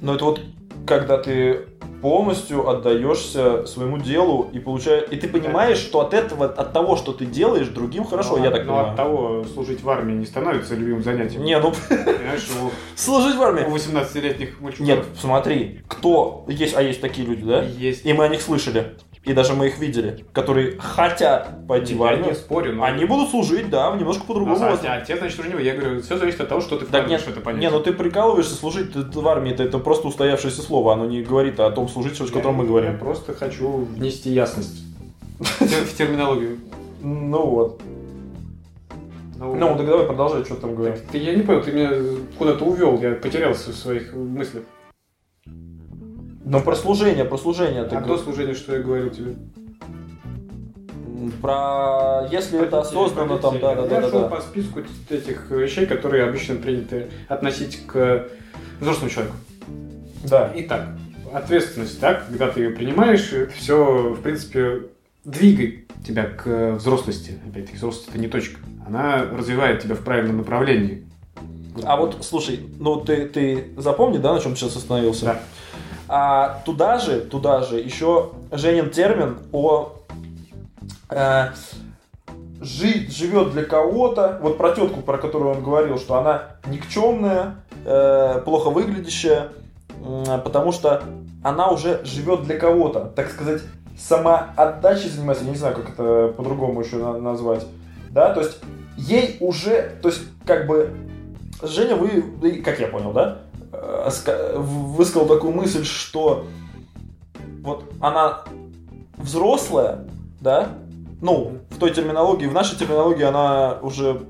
Но 0.00 0.14
это 0.16 0.24
вот 0.24 0.40
когда 0.88 1.18
ты 1.18 1.66
полностью 2.00 2.68
отдаешься 2.68 3.66
своему 3.66 3.98
делу 3.98 4.48
и 4.52 4.58
получаешь, 4.58 5.08
и 5.10 5.16
ты 5.16 5.28
понимаешь, 5.28 5.78
что 5.78 6.00
от 6.00 6.14
этого, 6.14 6.46
от 6.46 6.72
того, 6.72 6.96
что 6.96 7.12
ты 7.12 7.26
делаешь, 7.26 7.68
другим 7.68 8.04
хорошо, 8.04 8.36
Но 8.36 8.44
я 8.44 8.50
так 8.50 8.64
но 8.66 8.72
понимаю. 8.74 8.90
от 8.90 8.96
того 8.96 9.44
служить 9.52 9.82
в 9.82 9.90
армии 9.90 10.14
не 10.14 10.26
становится 10.26 10.74
любимым 10.74 11.02
занятием. 11.02 11.42
Не, 11.42 11.58
ну 11.58 11.70
у, 11.70 12.70
служить 12.96 13.36
в 13.36 13.40
у 13.40 13.42
армии. 13.42 13.62
18-летних 13.62 14.60
мальчиков 14.60 14.86
Нет, 14.86 15.04
смотри, 15.20 15.80
кто 15.88 16.44
есть, 16.48 16.76
а 16.76 16.82
есть 16.82 17.00
такие 17.00 17.26
люди, 17.26 17.44
да? 17.44 17.62
есть... 17.62 18.06
И 18.06 18.12
мы 18.12 18.24
о 18.24 18.28
них 18.28 18.42
слышали, 18.42 18.92
и 19.28 19.34
даже 19.34 19.52
мы 19.54 19.66
их 19.66 19.78
видели, 19.78 20.24
которые 20.32 20.78
хотят 20.78 21.66
пойти 21.68 21.94
в 21.94 21.98
я 21.98 22.08
армию. 22.08 22.28
не 22.30 22.34
спорю, 22.34 22.72
но... 22.74 22.84
Они 22.84 23.04
будут 23.04 23.30
служить, 23.30 23.68
да, 23.70 23.94
немножко 23.94 24.24
по-другому. 24.24 24.56
а, 24.60 24.72
а 24.82 25.00
те, 25.00 25.16
значит, 25.16 25.38
уже 25.38 25.48
не 25.54 25.62
Я 25.62 25.74
говорю, 25.76 26.00
все 26.02 26.16
зависит 26.16 26.40
от 26.40 26.48
того, 26.48 26.60
что 26.60 26.78
ты 26.78 26.86
Так 26.86 27.08
нет, 27.08 27.20
в 27.20 27.28
это 27.28 27.40
понятие. 27.40 27.70
не, 27.70 27.76
ну 27.76 27.82
ты 27.82 27.92
прикалываешься, 27.92 28.54
служить 28.54 28.94
в 28.94 29.28
армии, 29.28 29.52
это, 29.52 29.62
это 29.64 29.78
просто 29.78 30.08
устоявшееся 30.08 30.62
слово, 30.62 30.94
оно 30.94 31.06
не 31.06 31.22
говорит 31.22 31.60
о 31.60 31.70
том 31.70 31.88
служить, 31.88 32.20
о 32.20 32.26
котором 32.26 32.54
мы 32.56 32.64
Я 32.64 32.68
говорим. 32.68 32.98
просто 32.98 33.34
хочу 33.34 33.68
внести 33.96 34.30
ясность 34.30 34.82
в 35.38 35.42
тер- 35.62 35.84
в 35.84 35.94
терминологию. 35.96 36.58
Ну 37.02 37.46
вот. 37.46 37.80
Ну, 39.36 39.54
Ну, 39.54 39.76
так 39.76 39.86
давай 39.86 40.04
продолжай, 40.06 40.44
что 40.44 40.56
там 40.56 40.74
говорим. 40.74 40.96
ты- 41.12 41.18
я 41.18 41.34
не 41.34 41.42
понял, 41.42 41.62
ты 41.62 41.70
меня 41.70 41.90
куда-то 42.38 42.64
увел, 42.64 42.98
я 43.00 43.12
потерялся 43.12 43.70
в 43.70 43.74
своих 43.76 44.12
мыслях. 44.14 44.64
Ну, 46.50 46.60
про 46.62 46.74
служение, 46.74 47.26
про 47.26 47.36
служение. 47.36 47.84
ты 47.84 47.96
А 47.96 48.00
до 48.00 48.16
служения, 48.16 48.54
что 48.54 48.74
я 48.74 48.82
говорил 48.82 49.10
тебе? 49.10 49.34
Про 51.42 52.26
если 52.30 52.62
это 52.62 52.80
осознанно, 52.80 53.36
там, 53.38 53.60
да, 53.60 53.74
да, 53.74 53.86
да, 53.86 53.94
Я 53.96 54.00
да, 54.00 54.08
шел 54.08 54.20
да. 54.22 54.28
по 54.28 54.40
списку 54.40 54.80
этих 55.10 55.50
вещей, 55.50 55.84
которые 55.84 56.24
обычно 56.24 56.56
принято 56.56 57.08
относить 57.28 57.84
к 57.86 58.28
взрослому 58.80 59.10
человеку. 59.10 59.36
Да. 60.24 60.50
Итак, 60.54 60.88
ответственность, 61.34 62.00
так, 62.00 62.26
когда 62.28 62.48
ты 62.48 62.60
ее 62.60 62.70
принимаешь, 62.70 63.30
это 63.32 63.52
все, 63.52 64.14
в 64.14 64.22
принципе, 64.22 64.84
двигает 65.24 65.86
тебя 66.06 66.24
к 66.24 66.76
взрослости. 66.76 67.38
Опять-таки, 67.46 67.76
взрослость 67.76 68.08
это 68.08 68.18
не 68.18 68.28
точка. 68.28 68.60
Она 68.86 69.26
развивает 69.30 69.82
тебя 69.82 69.96
в 69.96 70.00
правильном 70.00 70.38
направлении. 70.38 71.04
А 71.84 71.96
вот, 71.96 72.16
слушай, 72.22 72.60
ну 72.78 73.00
ты, 73.00 73.26
ты 73.26 73.68
запомни, 73.76 74.16
да, 74.16 74.32
на 74.32 74.40
чем 74.40 74.56
сейчас 74.56 74.76
остановился? 74.76 75.26
Да. 75.26 75.40
А 76.08 76.60
туда 76.64 76.98
же, 76.98 77.20
туда 77.20 77.62
же 77.62 77.78
еще 77.80 78.30
Женин 78.50 78.90
термин 78.90 79.38
о 79.52 79.92
э, 81.10 81.48
жить, 82.60 83.14
живет 83.16 83.52
для 83.52 83.64
кого-то. 83.64 84.38
Вот 84.40 84.56
про 84.56 84.70
тетку, 84.72 85.00
про 85.02 85.18
которую 85.18 85.56
он 85.56 85.62
говорил, 85.62 85.98
что 85.98 86.16
она 86.16 86.44
никчемная, 86.66 87.56
э, 87.84 88.40
плохо 88.44 88.70
выглядящая, 88.70 89.48
м, 90.02 90.40
потому 90.42 90.72
что 90.72 91.02
она 91.42 91.68
уже 91.70 92.00
живет 92.04 92.44
для 92.44 92.58
кого-то. 92.58 93.12
Так 93.14 93.30
сказать, 93.30 93.62
самоотдачей 93.98 95.10
занимается, 95.10 95.44
я 95.44 95.50
не 95.50 95.56
знаю, 95.56 95.74
как 95.76 95.90
это 95.90 96.32
по-другому 96.36 96.80
еще 96.82 96.96
на- 96.96 97.18
назвать. 97.18 97.66
Да, 98.10 98.32
то 98.32 98.40
есть 98.40 98.58
ей 98.96 99.36
уже, 99.40 99.92
то 100.02 100.08
есть 100.08 100.22
как 100.46 100.66
бы 100.66 100.90
Женя, 101.62 101.96
вы, 101.96 102.62
как 102.64 102.78
я 102.78 102.86
понял, 102.88 103.12
да, 103.12 103.38
э, 103.42 103.47
высказал 104.56 105.26
такую 105.26 105.52
мысль, 105.52 105.84
что 105.84 106.46
вот 107.62 107.84
она 108.00 108.44
взрослая, 109.16 110.06
да, 110.40 110.68
ну, 111.20 111.58
в 111.70 111.78
той 111.78 111.92
терминологии, 111.92 112.46
в 112.46 112.52
нашей 112.52 112.78
терминологии 112.78 113.24
она 113.24 113.78
уже, 113.82 114.22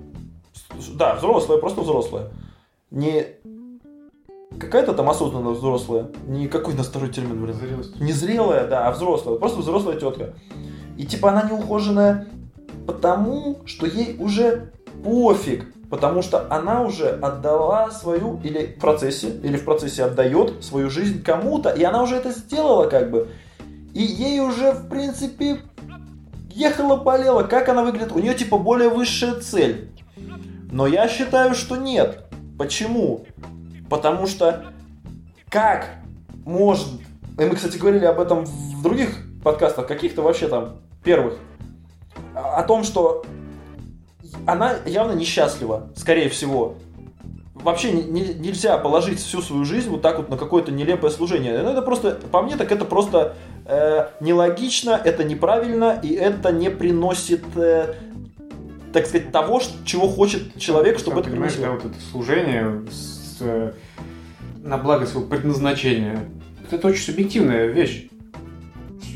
да, 0.94 1.16
взрослая, 1.16 1.58
просто 1.58 1.82
взрослая. 1.82 2.30
Не 2.90 3.26
какая-то 4.58 4.94
там 4.94 5.08
осознанно 5.10 5.50
взрослая, 5.50 6.08
не 6.26 6.48
какой 6.48 6.74
на 6.74 6.82
второй 6.82 7.10
термин, 7.10 7.42
блин, 7.42 7.54
Зрелость. 7.54 8.00
не 8.00 8.12
зрелая, 8.12 8.66
да, 8.66 8.88
а 8.88 8.92
взрослая, 8.92 9.36
просто 9.36 9.60
взрослая 9.60 9.98
тетка. 9.98 10.34
И 10.96 11.06
типа 11.06 11.30
она 11.30 11.42
неухоженная 11.48 12.28
потому, 12.86 13.58
что 13.66 13.86
ей 13.86 14.16
уже 14.18 14.72
пофиг, 15.04 15.66
потому 15.90 16.22
что 16.22 16.46
она 16.52 16.82
уже 16.82 17.08
отдала 17.08 17.90
свою, 17.90 18.40
или 18.42 18.66
в 18.76 18.80
процессе, 18.80 19.30
или 19.30 19.56
в 19.56 19.64
процессе 19.64 20.04
отдает 20.04 20.62
свою 20.64 20.90
жизнь 20.90 21.22
кому-то, 21.22 21.70
и 21.70 21.82
она 21.82 22.02
уже 22.02 22.16
это 22.16 22.30
сделала 22.32 22.88
как 22.88 23.10
бы. 23.10 23.28
И 23.94 24.02
ей 24.02 24.40
уже, 24.40 24.72
в 24.72 24.88
принципе, 24.88 25.60
ехала-болела, 26.50 27.42
как 27.44 27.68
она 27.68 27.82
выглядит, 27.82 28.12
у 28.12 28.18
нее 28.18 28.34
типа 28.34 28.58
более 28.58 28.90
высшая 28.90 29.34
цель. 29.34 29.90
Но 30.70 30.86
я 30.86 31.08
считаю, 31.08 31.54
что 31.54 31.76
нет. 31.76 32.24
Почему? 32.58 33.24
Потому 33.88 34.26
что 34.26 34.66
как 35.48 35.88
может... 36.44 36.88
И 37.38 37.44
мы, 37.44 37.54
кстати, 37.54 37.78
говорили 37.78 38.04
об 38.04 38.20
этом 38.20 38.44
в 38.44 38.82
других 38.82 39.10
подкастах, 39.42 39.86
каких-то 39.86 40.22
вообще 40.22 40.48
там 40.48 40.78
первых. 41.02 41.38
О 42.34 42.62
том, 42.64 42.82
что 42.84 43.24
она 44.46 44.76
явно 44.86 45.12
несчастлива, 45.12 45.88
скорее 45.96 46.28
всего. 46.28 46.76
Вообще 47.54 47.92
не- 47.92 48.02
не- 48.04 48.34
нельзя 48.34 48.78
положить 48.78 49.18
всю 49.18 49.42
свою 49.42 49.64
жизнь 49.64 49.90
вот 49.90 50.00
так 50.00 50.18
вот 50.18 50.28
на 50.28 50.36
какое-то 50.36 50.70
нелепое 50.70 51.10
служение. 51.10 51.58
Ну, 51.62 51.70
это 51.70 51.82
просто, 51.82 52.12
по 52.12 52.40
мне, 52.42 52.56
так 52.56 52.70
это 52.70 52.84
просто 52.84 53.34
э, 53.66 54.08
нелогично, 54.20 54.90
это 55.04 55.24
неправильно, 55.24 55.98
и 56.02 56.14
это 56.14 56.52
не 56.52 56.70
приносит 56.70 57.44
э, 57.56 57.94
так 58.92 59.06
сказать, 59.06 59.32
того, 59.32 59.60
чего 59.84 60.08
хочет 60.08 60.56
человек, 60.58 60.98
чтобы 60.98 61.16
сам 61.16 61.20
это 61.20 61.30
понимаешь, 61.30 61.54
да, 61.56 61.72
вот 61.72 61.84
это 61.84 61.94
служение 62.10 62.84
с, 62.90 63.36
э, 63.40 63.72
на 64.62 64.78
благо 64.78 65.06
своего 65.06 65.28
предназначения. 65.28 66.20
Это 66.70 66.88
очень 66.88 67.02
субъективная 67.02 67.66
вещь. 67.66 68.08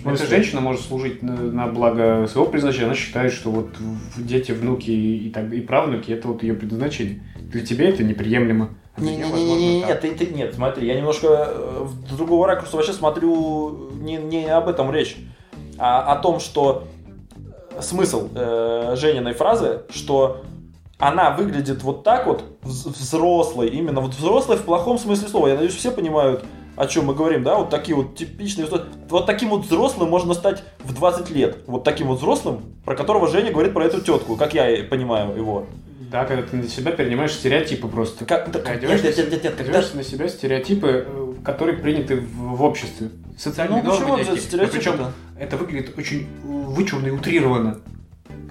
Эта 0.05 0.17
смысле? 0.19 0.37
женщина 0.37 0.61
может 0.61 0.83
служить 0.83 1.23
на, 1.23 1.35
на 1.37 1.67
благо 1.67 2.27
своего 2.31 2.47
предназначения, 2.51 2.87
она 2.87 2.95
считает, 2.95 3.33
что 3.33 3.51
вот 3.51 3.69
дети, 4.17 4.53
внуки 4.53 4.91
и, 4.91 5.31
так, 5.31 5.53
и 5.53 5.61
правнуки 5.61 6.11
это 6.11 6.29
вот 6.29 6.43
ее 6.43 6.55
предназначение. 6.55 7.23
Для 7.41 7.65
тебя 7.65 7.89
это 7.89 8.03
неприемлемо. 8.03 8.71
А 8.95 9.01
Не-не-не, 9.01 9.87
так. 9.87 10.01
ты, 10.03 10.15
ты, 10.15 10.27
нет, 10.27 10.55
смотри, 10.55 10.87
я 10.87 10.95
немножко 10.95 11.27
э, 11.29 11.85
в 11.85 12.17
другого 12.17 12.47
ракурса 12.47 12.77
вообще 12.77 12.93
смотрю 12.93 13.91
не, 13.95 14.17
не 14.17 14.45
об 14.47 14.69
этом 14.69 14.93
речь, 14.93 15.17
а 15.79 16.13
о 16.13 16.17
том, 16.17 16.41
что 16.41 16.85
э, 17.75 17.81
смысл 17.81 18.29
э, 18.35 18.95
Жениной 18.97 19.33
фразы, 19.33 19.83
что 19.91 20.43
она 20.99 21.31
выглядит 21.31 21.83
вот 21.83 22.05
так 22.05 22.27
вот, 22.27 22.45
вз- 22.63 22.91
взрослой, 22.91 23.69
именно 23.69 24.01
вот 24.01 24.13
взрослой 24.15 24.57
в 24.57 24.63
плохом 24.63 24.99
смысле 24.99 25.29
слова. 25.29 25.49
Я 25.49 25.55
надеюсь, 25.55 25.75
все 25.75 25.91
понимают, 25.91 26.45
о 26.77 26.87
чем 26.87 27.07
мы 27.07 27.15
говорим, 27.15 27.43
да, 27.43 27.57
вот 27.57 27.71
такие 27.71 27.95
вот 27.95 28.17
типичные. 28.17 28.67
Вот 29.09 29.27
таким 29.27 29.51
вот 29.51 29.65
взрослым 29.65 30.09
можно 30.09 30.35
стать 30.35 30.63
в 30.81 30.95
20 30.95 31.31
лет. 31.31 31.59
Вот 31.67 31.85
таким 31.85 32.09
вот 32.09 32.19
взрослым, 32.19 32.63
про 32.85 32.97
которого 32.97 33.29
Женя 33.29 33.51
говорит 33.53 33.73
про 33.75 33.85
эту 33.85 34.01
тетку, 34.01 34.37
как 34.37 34.55
я 34.55 34.85
понимаю 34.85 35.37
его. 35.37 35.67
Да, 36.11 36.25
когда 36.25 36.43
ты 36.43 36.57
на 36.57 36.69
себя 36.69 36.93
перенимаешь 36.93 37.33
стереотипы 37.33 37.89
просто. 37.89 38.27
Как, 38.27 38.49
нет, 38.49 38.67
одеваешь 38.67 39.03
нет, 39.03 39.17
на 39.17 39.21
нет, 39.23 39.33
нет, 39.33 39.45
нет, 39.45 39.55
когда- 39.57 39.83
на 39.95 40.03
себя 40.05 40.29
стереотипы, 40.29 41.07
э, 41.09 41.33
которые 41.43 41.79
приняты 41.79 42.17
в, 42.17 42.57
в 42.57 42.63
обществе. 42.63 43.09
Социальные 43.39 43.83
Ну, 43.83 43.95
нормы 43.99 44.23
же 44.23 44.39
стереотипы-то? 44.39 44.77
Причем 44.77 45.07
это 45.39 45.57
выглядит 45.57 45.97
очень 45.97 46.27
вычурно 46.45 47.07
и 47.07 47.11
утрированно, 47.11 47.79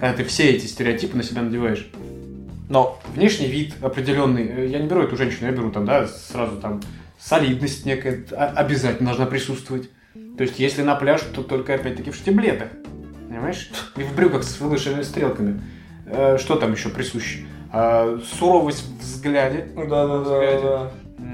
когда 0.00 0.12
ты 0.16 0.24
все 0.24 0.50
эти 0.50 0.66
стереотипы 0.66 1.16
на 1.16 1.22
себя 1.22 1.42
надеваешь. 1.42 1.88
Но 2.68 2.98
Внешний 3.14 3.46
вид 3.46 3.74
определенный, 3.80 4.44
э, 4.48 4.66
я 4.66 4.78
не 4.80 4.88
беру 4.88 5.02
эту 5.02 5.16
женщину, 5.16 5.46
я 5.46 5.52
беру 5.52 5.70
там, 5.70 5.84
да, 5.84 6.08
сразу 6.08 6.56
там 6.56 6.80
солидность 7.22 7.86
некая 7.86 8.24
а- 8.32 8.52
обязательно 8.56 9.08
должна 9.10 9.26
присутствовать. 9.26 9.88
То 10.36 10.42
есть, 10.44 10.58
если 10.58 10.82
на 10.82 10.94
пляж, 10.94 11.20
то 11.34 11.42
только 11.42 11.74
опять-таки 11.74 12.10
в 12.10 12.16
штиблетах, 12.16 12.68
понимаешь? 13.28 13.70
И 13.96 14.02
в 14.02 14.14
брюках 14.14 14.42
с 14.44 14.60
вылышенными 14.60 15.02
стрелками. 15.02 15.62
Э, 16.06 16.36
Что 16.38 16.56
там 16.56 16.72
еще 16.72 16.88
присуще? 16.90 17.46
А, 17.72 18.18
Суровость 18.38 18.84
в 18.84 19.00
взгляде. 19.00 19.68
Да, 19.76 20.06
да, 20.06 20.18
да, 20.24 20.92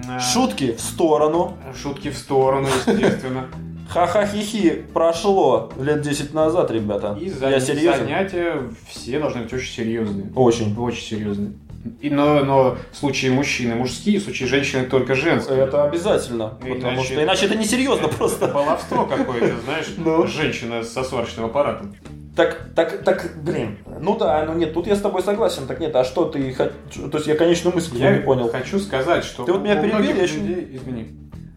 А, 0.09 0.21
Шутки 0.21 0.73
в 0.75 0.81
сторону. 0.81 1.57
Шутки 1.81 2.11
в 2.11 2.17
сторону, 2.19 2.69
естественно. 2.87 3.47
Ха-ха-хи-хи. 3.89 4.85
Прошло 4.93 5.73
лет 5.81 6.03
10 6.03 6.35
назад, 6.35 6.71
ребята. 6.71 7.17
И 7.21 7.29
Я 7.29 7.59
за- 7.59 7.61
серьезно. 7.61 8.05
занятия 8.05 8.63
все 8.87 9.19
должны 9.19 9.43
быть 9.43 9.53
очень 9.53 9.73
серьезные. 9.73 10.27
Очень. 10.37 10.77
Очень 10.79 11.03
серьезные. 11.03 11.53
И, 12.01 12.11
но, 12.11 12.45
но 12.45 12.77
в 12.93 12.97
случае 12.97 13.31
мужчины 13.33 13.75
мужские, 13.75 14.19
в 14.21 14.25
случае 14.25 14.49
женщины 14.49 14.85
только 14.85 15.15
женские. 15.15 15.59
Это 15.61 15.85
обязательно. 15.85 16.49
Потому 16.61 16.77
Иначе 16.79 17.03
что 17.05 17.15
это- 17.15 17.23
иначе 17.25 17.47
это 17.47 17.55
несерьезно 17.57 18.09
просто. 18.09 18.49
Баловство 18.49 19.07
какое-то, 19.07 19.55
знаешь, 19.65 19.87
Ну. 19.97 20.27
женщина 20.27 20.83
со 20.83 21.03
сварочным 21.05 21.47
аппаратом. 21.47 21.95
Так, 22.37 22.69
так, 22.77 23.03
так, 23.05 23.33
блин. 23.43 23.79
Ну 24.01 24.17
да, 24.17 24.45
ну 24.45 24.55
нет, 24.55 24.73
тут 24.75 24.87
я 24.87 24.95
с 24.97 25.01
тобой 25.01 25.23
согласен. 25.23 25.67
Так 25.67 25.81
нет, 25.81 25.95
а 25.97 26.05
что 26.05 26.25
ты 26.27 26.51
хот- 26.53 27.11
То 27.11 27.17
есть 27.19 27.27
я 27.27 27.35
конечную 27.37 27.75
мысль 27.75 27.97
Я 27.97 28.13
не 28.17 28.21
понял. 28.23 28.49
хочу 28.49 28.79
сказать, 28.79 29.25
что 29.25 29.45
Ты 29.45 29.53
вот 29.53 29.63
меня 29.63 29.77
перебил, 29.77 30.15
я 30.15 30.23
еще- 30.23 30.37
людей- 30.39 30.69
Извини. 30.77 31.09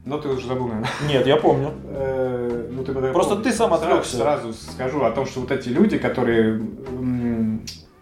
Но 0.06 0.18
ты 0.18 0.30
уже 0.30 0.48
забыл, 0.48 0.68
наверное. 0.68 0.90
Нет, 1.08 1.28
я 1.28 1.38
помню. 1.38 1.74
Э, 1.86 2.68
ну, 2.72 2.84
ты 2.84 2.92
Просто 2.94 3.36
ты 3.36 3.52
сам 3.52 3.70
Сразу- 3.70 3.86
отвлекся. 3.86 4.18
Сразу 4.18 4.54
скажу 4.54 5.04
о 5.04 5.12
том, 5.12 5.28
что 5.28 5.42
вот 5.42 5.52
эти 5.52 5.70
люди, 5.70 6.00
которые 6.00 6.60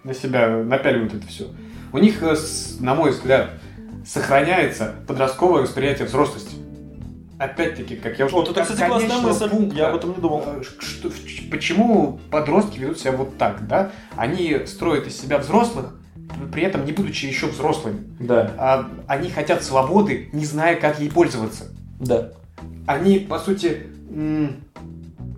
на 0.04 0.14
себя 0.14 0.48
напяливают 0.50 1.14
это 1.16 1.28
все, 1.28 1.46
у 1.92 1.98
них, 1.98 2.22
э, 2.24 2.36
на 2.80 2.96
мой 2.96 3.12
взгляд, 3.12 3.52
сохраняется 4.06 4.96
подростковое 5.08 5.64
восприятие 5.64 6.08
взрослости. 6.08 6.56
Опять-таки, 7.38 7.96
как 7.96 8.20
я 8.20 8.26
уже 8.26 8.36
Вот 8.36 8.50
это, 8.50 8.64
кстати, 8.64 8.86
классная 8.86 9.18
мысль. 9.20 9.50
пункта, 9.50 9.76
Я 9.78 9.88
об 9.90 9.96
этом 9.96 10.10
не 10.12 10.18
думал. 10.18 10.44
э, 10.46 10.62
что- 10.64 11.10
почему 11.50 12.20
подростки 12.32 12.80
ведут 12.80 13.00
себя 13.00 13.14
вот 13.14 13.38
так, 13.38 13.66
да? 13.68 13.92
Они 14.18 14.62
строят 14.66 15.08
из 15.08 15.20
себя 15.20 15.38
взрослых, 15.38 15.96
при 16.52 16.64
этом 16.64 16.84
не 16.86 16.92
будучи 16.92 17.26
еще 17.28 17.48
взрослыми. 17.48 18.04
Да, 18.20 18.52
А 18.58 18.90
они 19.08 19.30
хотят 19.30 19.64
свободы, 19.64 20.30
не 20.34 20.44
зная, 20.46 20.76
как 20.76 21.00
ей 21.00 21.10
пользоваться. 21.10 21.66
да. 22.00 22.32
Они, 22.88 23.20
по 23.20 23.38
сути, 23.40 23.88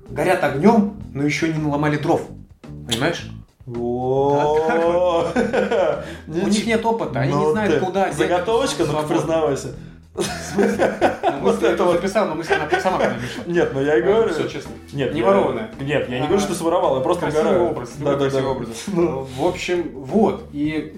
горят 0.09 0.43
огнем, 0.43 0.93
но 1.13 1.23
еще 1.23 1.49
не 1.51 1.59
наломали 1.59 1.97
дров. 1.97 2.21
Понимаешь? 2.87 3.29
У 6.27 6.47
них 6.47 6.65
нет 6.65 6.85
опыта, 6.85 7.19
они 7.19 7.33
не 7.33 7.43
Ну 7.43 7.51
знают, 7.51 7.83
куда 7.83 8.11
Заготовочка, 8.11 8.85
ну-ка 8.85 9.07
признавайся. 9.07 9.75
Вот 11.41 11.63
это 11.63 11.83
вот. 11.83 11.95
записал, 11.95 12.27
но 12.27 12.35
мысль 12.35 12.53
она 12.53 12.69
сама 12.79 12.97
пришла. 12.97 13.43
Нет, 13.45 13.71
ну 13.73 13.81
я 13.81 13.97
и 13.97 14.01
говорю. 14.01 14.33
Все 14.33 14.47
честно. 14.47 14.71
Нет, 14.91 15.13
Не 15.13 15.21
ворованная. 15.21 15.71
Нет, 15.79 16.09
я 16.09 16.19
не 16.19 16.27
говорю, 16.27 16.41
что 16.41 16.53
своровал, 16.53 16.97
я 16.97 17.01
просто 17.01 17.27
угораю. 17.27 17.69
образ, 17.69 17.93
Да, 17.97 18.15
да, 18.15 18.29
да. 18.29 18.41
Ну. 18.87 19.21
В 19.23 19.45
общем, 19.45 19.89
вот. 19.93 20.49
И 20.51 20.93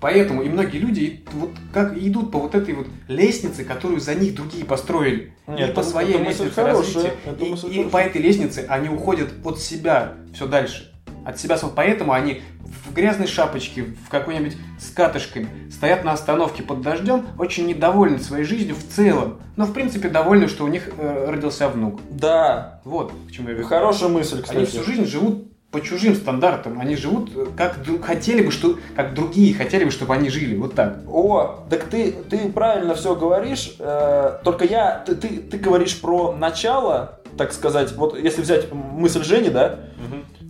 поэтому 0.00 0.42
и 0.42 0.48
многие 0.48 0.78
люди 0.78 1.24
вот 1.32 1.50
как 1.72 1.96
идут 1.96 2.32
по 2.32 2.38
вот 2.38 2.54
этой 2.54 2.74
вот 2.74 2.86
лестнице, 3.08 3.64
которую 3.64 4.00
за 4.00 4.14
них 4.14 4.34
другие 4.34 4.64
построили. 4.64 5.34
Нет, 5.46 5.70
и 5.70 5.72
по 5.72 5.82
своей 5.82 6.14
это 6.14 6.24
лестнице 6.24 6.62
развития. 6.62 7.12
это 7.26 7.44
И, 7.44 7.84
по 7.84 7.98
этой 7.98 8.22
лестнице 8.22 8.64
они 8.68 8.88
уходят 8.88 9.28
от 9.44 9.60
себя 9.60 10.14
все 10.34 10.46
дальше. 10.46 10.89
От 11.24 11.38
себя, 11.38 11.56
сам- 11.58 11.72
поэтому 11.74 12.12
они 12.12 12.42
в 12.86 12.94
грязной 12.94 13.26
шапочке, 13.26 13.82
в 14.06 14.08
какой-нибудь 14.08 14.56
с 14.78 14.90
катышками, 14.90 15.48
стоят 15.70 16.04
на 16.04 16.12
остановке 16.12 16.62
под 16.62 16.80
дождем, 16.82 17.26
очень 17.38 17.66
недовольны 17.66 18.18
своей 18.18 18.44
жизнью 18.44 18.74
в 18.76 18.82
целом, 18.94 19.40
но 19.56 19.64
в 19.66 19.72
принципе 19.72 20.08
довольны, 20.08 20.48
что 20.48 20.64
у 20.64 20.68
них 20.68 20.88
э, 20.96 21.26
родился 21.30 21.68
внук. 21.68 22.00
Да, 22.10 22.80
Вот 22.84 23.12
к 23.28 23.32
чему 23.32 23.48
я 23.48 23.54
веду. 23.54 23.66
хорошая 23.68 24.08
мысль, 24.08 24.36
Они 24.36 24.64
кстати. 24.64 24.64
всю 24.66 24.84
жизнь 24.84 25.04
живут 25.06 25.46
по 25.70 25.80
чужим 25.80 26.16
стандартам. 26.16 26.80
Они 26.80 26.96
живут 26.96 27.30
э, 27.36 27.46
как 27.56 27.76
хотели 28.02 28.42
бы, 28.44 28.50
что 28.50 28.76
как 28.96 29.14
другие 29.14 29.54
хотели 29.54 29.84
бы, 29.84 29.90
чтобы 29.92 30.14
они 30.14 30.28
жили. 30.30 30.56
Вот 30.56 30.74
так. 30.74 30.98
О, 31.08 31.64
так 31.70 31.84
ты, 31.84 32.10
ты 32.12 32.50
правильно 32.50 32.94
все 32.94 33.14
говоришь, 33.14 33.76
э, 33.78 34.38
только 34.42 34.64
я, 34.64 35.02
ты, 35.06 35.14
ты, 35.14 35.28
ты 35.28 35.58
говоришь 35.58 36.00
про 36.00 36.32
начало, 36.32 37.20
так 37.36 37.52
сказать, 37.52 37.92
вот 37.92 38.18
если 38.18 38.42
взять 38.42 38.72
мысль 38.72 39.22
Жени, 39.22 39.50
да, 39.50 39.80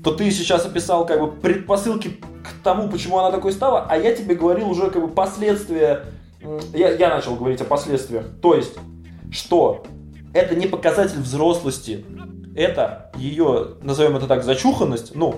то 0.02 0.12
ты 0.12 0.30
сейчас 0.30 0.64
описал 0.66 1.06
как 1.06 1.20
бы 1.20 1.30
предпосылки 1.30 2.08
к 2.42 2.62
тому, 2.64 2.88
почему 2.88 3.18
она 3.18 3.30
такой 3.30 3.52
стала, 3.52 3.86
а 3.88 3.96
я 3.96 4.14
тебе 4.14 4.34
говорил 4.34 4.70
уже 4.70 4.90
как 4.90 5.02
бы 5.02 5.08
последствия, 5.08 6.06
я, 6.74 6.90
я 6.92 7.10
начал 7.10 7.36
говорить 7.36 7.60
о 7.60 7.64
последствиях, 7.64 8.24
то 8.40 8.54
есть, 8.54 8.74
что 9.30 9.84
это 10.32 10.54
не 10.54 10.66
показатель 10.66 11.20
взрослости, 11.20 12.04
это 12.56 13.10
ее, 13.16 13.74
назовем 13.82 14.16
это 14.16 14.26
так, 14.26 14.44
зачуханность, 14.44 15.14
ну, 15.14 15.34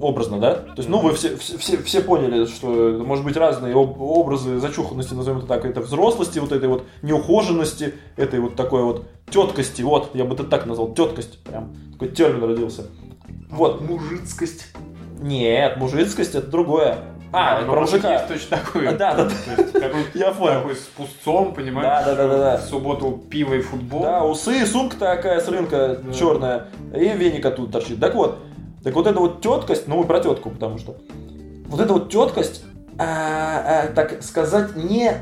образно, 0.00 0.38
да? 0.38 0.54
То 0.54 0.74
есть, 0.78 0.88
ну, 0.88 1.00
вы 1.00 1.14
все, 1.14 1.36
все, 1.36 1.76
все, 1.78 2.00
поняли, 2.00 2.44
что 2.46 2.68
может 3.04 3.24
быть 3.24 3.36
разные 3.36 3.74
об- 3.74 4.00
образы 4.00 4.58
зачуханности, 4.58 5.14
назовем 5.14 5.38
это 5.38 5.46
так, 5.46 5.64
это 5.64 5.80
взрослости, 5.80 6.38
вот 6.38 6.52
этой 6.52 6.68
вот 6.68 6.84
неухоженности, 7.02 7.94
этой 8.16 8.40
вот 8.40 8.56
такой 8.56 8.82
вот 8.82 9.06
теткости, 9.30 9.82
вот, 9.82 10.10
я 10.14 10.24
бы 10.24 10.34
это 10.34 10.44
так 10.44 10.66
назвал, 10.66 10.92
теткость, 10.92 11.42
прям 11.44 11.74
такой 11.92 12.08
термин 12.08 12.44
родился. 12.44 12.86
Вот, 13.50 13.80
Мужицкость. 13.80 14.66
нет, 15.20 15.76
мужицкость 15.76 16.34
это 16.34 16.46
другое. 16.48 16.98
А, 17.32 17.60
ну, 17.60 17.72
про 17.72 17.80
мужик 17.80 18.02
мужика. 18.02 18.12
есть 18.14 18.28
точно 18.28 18.56
такой. 18.56 18.84
Да, 18.96 19.14
да, 19.14 19.24
да. 19.24 19.30
То 19.30 19.60
есть 19.62 19.72
такой, 19.72 20.00
Я 20.14 20.30
понял. 20.32 20.60
такой 20.60 20.76
с 20.76 20.80
пустцом, 20.96 21.54
понимаешь? 21.54 22.04
Да, 22.06 22.14
да, 22.14 22.14
да, 22.14 22.28
да, 22.28 22.38
да. 22.38 22.56
В 22.58 22.62
субботу 22.62 23.22
пиво 23.30 23.54
и 23.54 23.60
футбол. 23.60 24.02
Да, 24.02 24.24
усы, 24.24 24.64
сумка 24.66 24.96
такая 24.96 25.40
с 25.40 25.48
рынка 25.48 25.98
Да. 26.02 26.12
черная, 26.14 26.68
и 26.94 27.08
веник 27.08 27.44
оттуда 27.44 27.72
торчит. 27.72 28.00
Так 28.00 28.14
вот, 28.14 28.38
так 28.84 28.94
вот 28.94 29.06
эта 29.06 29.18
вот 29.18 29.42
теткость, 29.42 29.86
ну 29.88 29.98
мы 29.98 30.04
про 30.04 30.20
тетку, 30.20 30.50
потому 30.50 30.78
что 30.78 30.96
вот 31.66 31.80
эта 31.80 31.92
вот 31.92 32.10
теткость, 32.10 32.62
а, 32.98 33.84
а, 33.84 33.92
так 33.92 34.22
сказать, 34.22 34.76
не, 34.76 35.12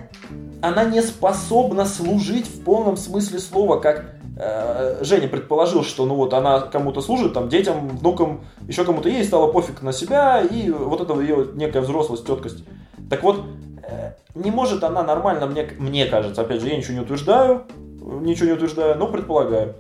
она 0.62 0.85
не 0.85 1.03
способна 1.03 1.85
служить 1.87 2.47
в 2.47 2.62
полном 2.62 2.97
смысле 2.97 3.39
слова, 3.41 3.81
как 3.81 4.14
Женя 4.37 5.28
предположил, 5.28 5.85
что 5.85 6.07
ну 6.07 6.16
вот 6.16 6.35
она 6.35 6.61
кому-то 6.61 7.01
служит, 7.01 7.35
там 7.35 7.49
детям, 7.49 7.89
внукам, 7.89 8.45
еще 8.66 8.85
кому-то 8.85 9.09
ей 9.09 9.24
стало 9.24 9.53
пофиг 9.53 9.82
на 9.82 9.93
себя, 9.93 10.41
и 10.41 10.70
вот 10.70 11.01
это 11.01 11.20
ее 11.20 11.49
некая 11.55 11.82
взрослость, 11.82 12.26
теткость. 12.26 12.64
Так 13.09 13.22
вот, 13.22 13.45
э, 13.87 14.12
не 14.35 14.51
может 14.51 14.82
она 14.82 15.05
нормально, 15.05 15.47
мне, 15.47 15.68
мне 15.78 16.07
кажется, 16.07 16.43
опять 16.43 16.61
же, 16.61 16.68
я 16.68 16.76
ничего 16.76 16.95
не 16.95 17.01
утверждаю, 17.01 17.64
ничего 18.01 18.47
не 18.47 18.53
утверждаю, 18.55 18.99
но 18.99 19.07
предполагаю. 19.07 19.76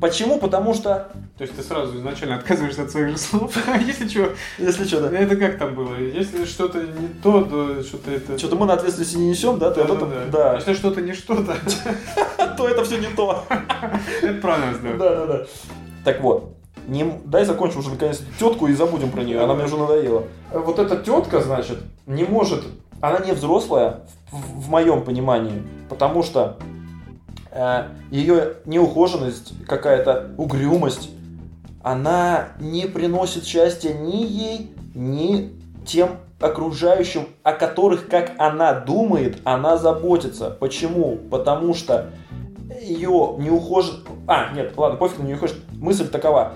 Почему? 0.00 0.38
Потому 0.38 0.74
что, 0.74 1.10
То 1.36 1.42
есть 1.42 1.56
ты 1.56 1.62
сразу 1.62 1.96
изначально 1.96 2.36
отказываешься 2.36 2.82
от 2.82 2.90
своих 2.90 3.08
же 3.10 3.18
слов. 3.18 3.56
Если 3.86 4.06
что, 4.08 4.32
если 4.58 4.84
что, 4.84 5.00
да, 5.00 5.18
это 5.18 5.36
как 5.36 5.58
там 5.58 5.74
было? 5.74 5.96
Если 5.96 6.44
что-то 6.44 6.80
не 6.80 7.08
то, 7.22 7.42
то 7.42 7.82
что-то 7.82 8.10
это... 8.12 8.38
что-то 8.38 8.56
мы 8.56 8.66
на 8.66 8.74
ответственности 8.74 9.16
не 9.16 9.30
несем, 9.30 9.58
да, 9.58 9.70
то, 9.70 9.84
Да, 9.84 9.92
об 9.92 9.96
этом- 9.96 10.10
да, 10.10 10.24
да, 10.30 10.54
Если 10.56 10.74
что-то 10.74 11.00
не 11.00 11.12
что-то, 11.14 11.56
то 12.56 12.68
это 12.68 12.84
все 12.84 12.98
не 12.98 13.08
то. 13.08 13.44
это 14.22 14.40
правильно 14.40 14.74
сделать. 14.74 14.98
Да, 14.98 15.16
да, 15.16 15.26
да. 15.26 15.46
Так 16.04 16.20
вот, 16.20 16.54
не... 16.86 17.04
дай 17.24 17.44
закончим 17.44 17.80
уже 17.80 17.90
наконец 17.90 18.22
тетку 18.38 18.66
и 18.68 18.74
забудем 18.74 19.10
про 19.10 19.22
нее, 19.22 19.40
она 19.40 19.54
мне 19.54 19.64
уже 19.64 19.76
надоела. 19.76 20.24
Вот 20.52 20.78
эта 20.78 20.96
тетка, 20.96 21.40
значит, 21.40 21.78
не 22.06 22.24
может, 22.24 22.62
она 23.00 23.18
не 23.18 23.32
взрослая 23.32 24.00
в, 24.30 24.66
в 24.66 24.68
моем 24.68 25.02
понимании, 25.02 25.62
потому 25.88 26.22
что 26.22 26.56
ее 28.10 28.54
неухоженность, 28.64 29.52
какая-то 29.66 30.30
угрюмость, 30.36 31.10
она 31.82 32.48
не 32.60 32.86
приносит 32.86 33.44
счастья 33.44 33.92
ни 33.92 34.24
ей, 34.24 34.72
ни 34.94 35.52
тем 35.86 36.18
окружающим, 36.40 37.26
о 37.42 37.52
которых, 37.52 38.08
как 38.08 38.32
она 38.38 38.74
думает, 38.74 39.38
она 39.44 39.76
заботится. 39.76 40.50
Почему? 40.50 41.18
Потому 41.30 41.74
что 41.74 42.10
ее 42.80 43.34
не 43.38 43.50
ухожен... 43.50 44.04
А, 44.26 44.52
нет, 44.52 44.74
ладно, 44.76 44.98
пофиг, 44.98 45.18
не 45.20 45.34
ухожен. 45.34 45.56
Мысль 45.72 46.08
такова. 46.08 46.54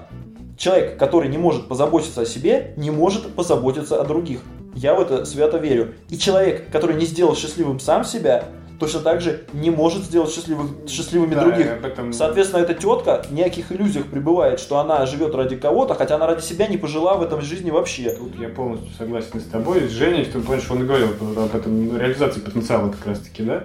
Человек, 0.56 0.98
который 0.98 1.28
не 1.28 1.38
может 1.38 1.66
позаботиться 1.66 2.22
о 2.22 2.26
себе, 2.26 2.74
не 2.76 2.90
может 2.90 3.34
позаботиться 3.34 4.00
о 4.00 4.04
других. 4.04 4.40
Я 4.74 4.94
в 4.94 5.00
это 5.00 5.24
свято 5.24 5.58
верю. 5.58 5.94
И 6.08 6.18
человек, 6.18 6.70
который 6.70 6.96
не 6.96 7.04
сделал 7.04 7.34
счастливым 7.34 7.80
сам 7.80 8.04
себя, 8.04 8.44
точно 8.82 9.00
так 9.00 9.20
же 9.20 9.44
не 9.52 9.70
может 9.70 10.02
сделать 10.02 10.32
счастливых, 10.32 10.70
счастливыми 10.88 11.34
Да, 11.34 11.44
других. 11.44 11.66
этом- 11.66 12.12
Соответственно, 12.12 12.62
эта 12.62 12.74
тетка 12.74 13.22
в 13.28 13.32
неких 13.32 13.70
иллюзиях 13.70 14.06
пребывает, 14.06 14.58
что 14.58 14.78
она 14.78 15.06
живет 15.06 15.36
ради 15.36 15.54
кого-то, 15.54 15.94
хотя 15.94 16.16
она 16.16 16.26
ради 16.26 16.40
себя 16.42 16.66
не 16.66 16.76
пожила 16.76 17.14
в 17.14 17.22
этом 17.22 17.42
жизни 17.42 17.70
вообще. 17.70 18.10
Тут 18.10 18.34
я 18.40 18.48
полностью 18.48 18.92
согласен 18.98 19.40
с 19.40 19.44
тобой, 19.44 19.88
с 19.88 19.92
Женей, 19.92 20.24
что 20.24 20.38
он 20.74 20.82
и 20.82 20.86
говорил 20.86 21.10
об 21.36 21.54
этом 21.54 21.86
ну, 21.86 21.96
реализации 21.96 22.40
потенциала 22.40 22.90
как 22.90 23.06
раз 23.06 23.20
таки, 23.20 23.44
да? 23.44 23.64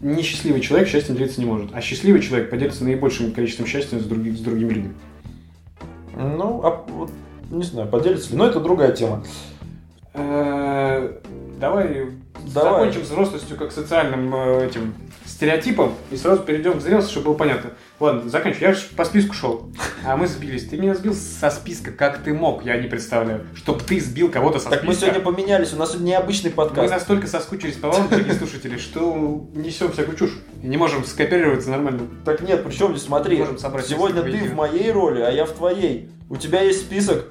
Несчастливый 0.00 0.62
человек 0.62 0.88
счастьем 0.88 1.16
делиться 1.16 1.38
не 1.42 1.46
может, 1.46 1.70
а 1.74 1.82
счастливый 1.82 2.22
человек 2.22 2.48
поделится 2.48 2.84
наибольшим 2.84 3.32
количеством 3.32 3.66
счастья 3.66 3.98
с, 3.98 4.04
других, 4.04 4.38
с 4.38 4.40
другими 4.40 4.70
людьми. 4.72 4.92
Ну, 6.16 6.62
а 6.64 6.82
вот, 6.88 7.10
не 7.50 7.62
знаю, 7.62 7.88
поделится 7.90 8.30
ли. 8.30 8.38
Но 8.38 8.46
это 8.46 8.58
другая 8.60 8.92
тема. 8.92 9.22
Давай, 11.60 12.06
Давай. 12.54 12.84
закончим 12.84 13.04
с 13.04 13.08
взрослостью 13.08 13.56
как 13.58 13.70
социальным 13.70 14.34
э, 14.34 14.66
этим 14.66 14.94
стереотипом 15.26 15.94
и 16.10 16.16
сразу 16.16 16.42
перейдем 16.42 16.78
к 16.78 16.80
зрелости, 16.80 17.10
чтобы 17.10 17.26
было 17.26 17.34
понятно. 17.34 17.72
Ладно, 18.00 18.30
заканчивай. 18.30 18.68
Я 18.68 18.72
же 18.72 18.86
по 18.96 19.04
списку 19.04 19.34
шел, 19.34 19.68
а 20.06 20.16
мы 20.16 20.26
сбились. 20.26 20.66
Ты 20.66 20.78
меня 20.78 20.94
сбил 20.94 21.12
со 21.14 21.50
списка, 21.50 21.92
как 21.92 22.22
ты 22.22 22.32
мог, 22.32 22.64
я 22.64 22.78
не 22.78 22.88
представляю. 22.88 23.46
Чтобы 23.54 23.80
ты 23.80 24.00
сбил 24.00 24.30
кого-то 24.30 24.58
со 24.58 24.70
Так 24.70 24.84
мы 24.84 24.94
списка. 24.94 25.12
сегодня 25.12 25.32
поменялись, 25.32 25.74
у 25.74 25.76
нас 25.76 25.90
сегодня 25.90 26.08
необычный 26.12 26.48
Мы 26.50 26.56
подкаст. 26.56 26.90
настолько 26.90 27.26
соскучились 27.26 27.76
по 27.76 27.88
вам, 27.88 28.08
дорогие 28.08 28.32
слушатели, 28.34 28.78
что 28.78 29.46
несем 29.54 29.92
всякую 29.92 30.16
чушь. 30.16 30.38
И 30.62 30.66
не 30.66 30.78
можем 30.78 31.04
скооперироваться 31.04 31.70
нормально. 31.70 32.08
Так 32.24 32.40
нет, 32.40 32.64
причем 32.64 32.92
здесь 32.92 33.02
смотри, 33.04 33.36
Можем 33.36 33.58
собрать 33.58 33.86
сегодня 33.86 34.22
ты 34.22 34.48
в 34.48 34.54
моей 34.54 34.90
роли, 34.92 35.20
а 35.20 35.30
я 35.30 35.44
в 35.44 35.50
твоей. 35.52 36.08
У 36.30 36.36
тебя 36.36 36.62
есть 36.62 36.80
список, 36.80 37.26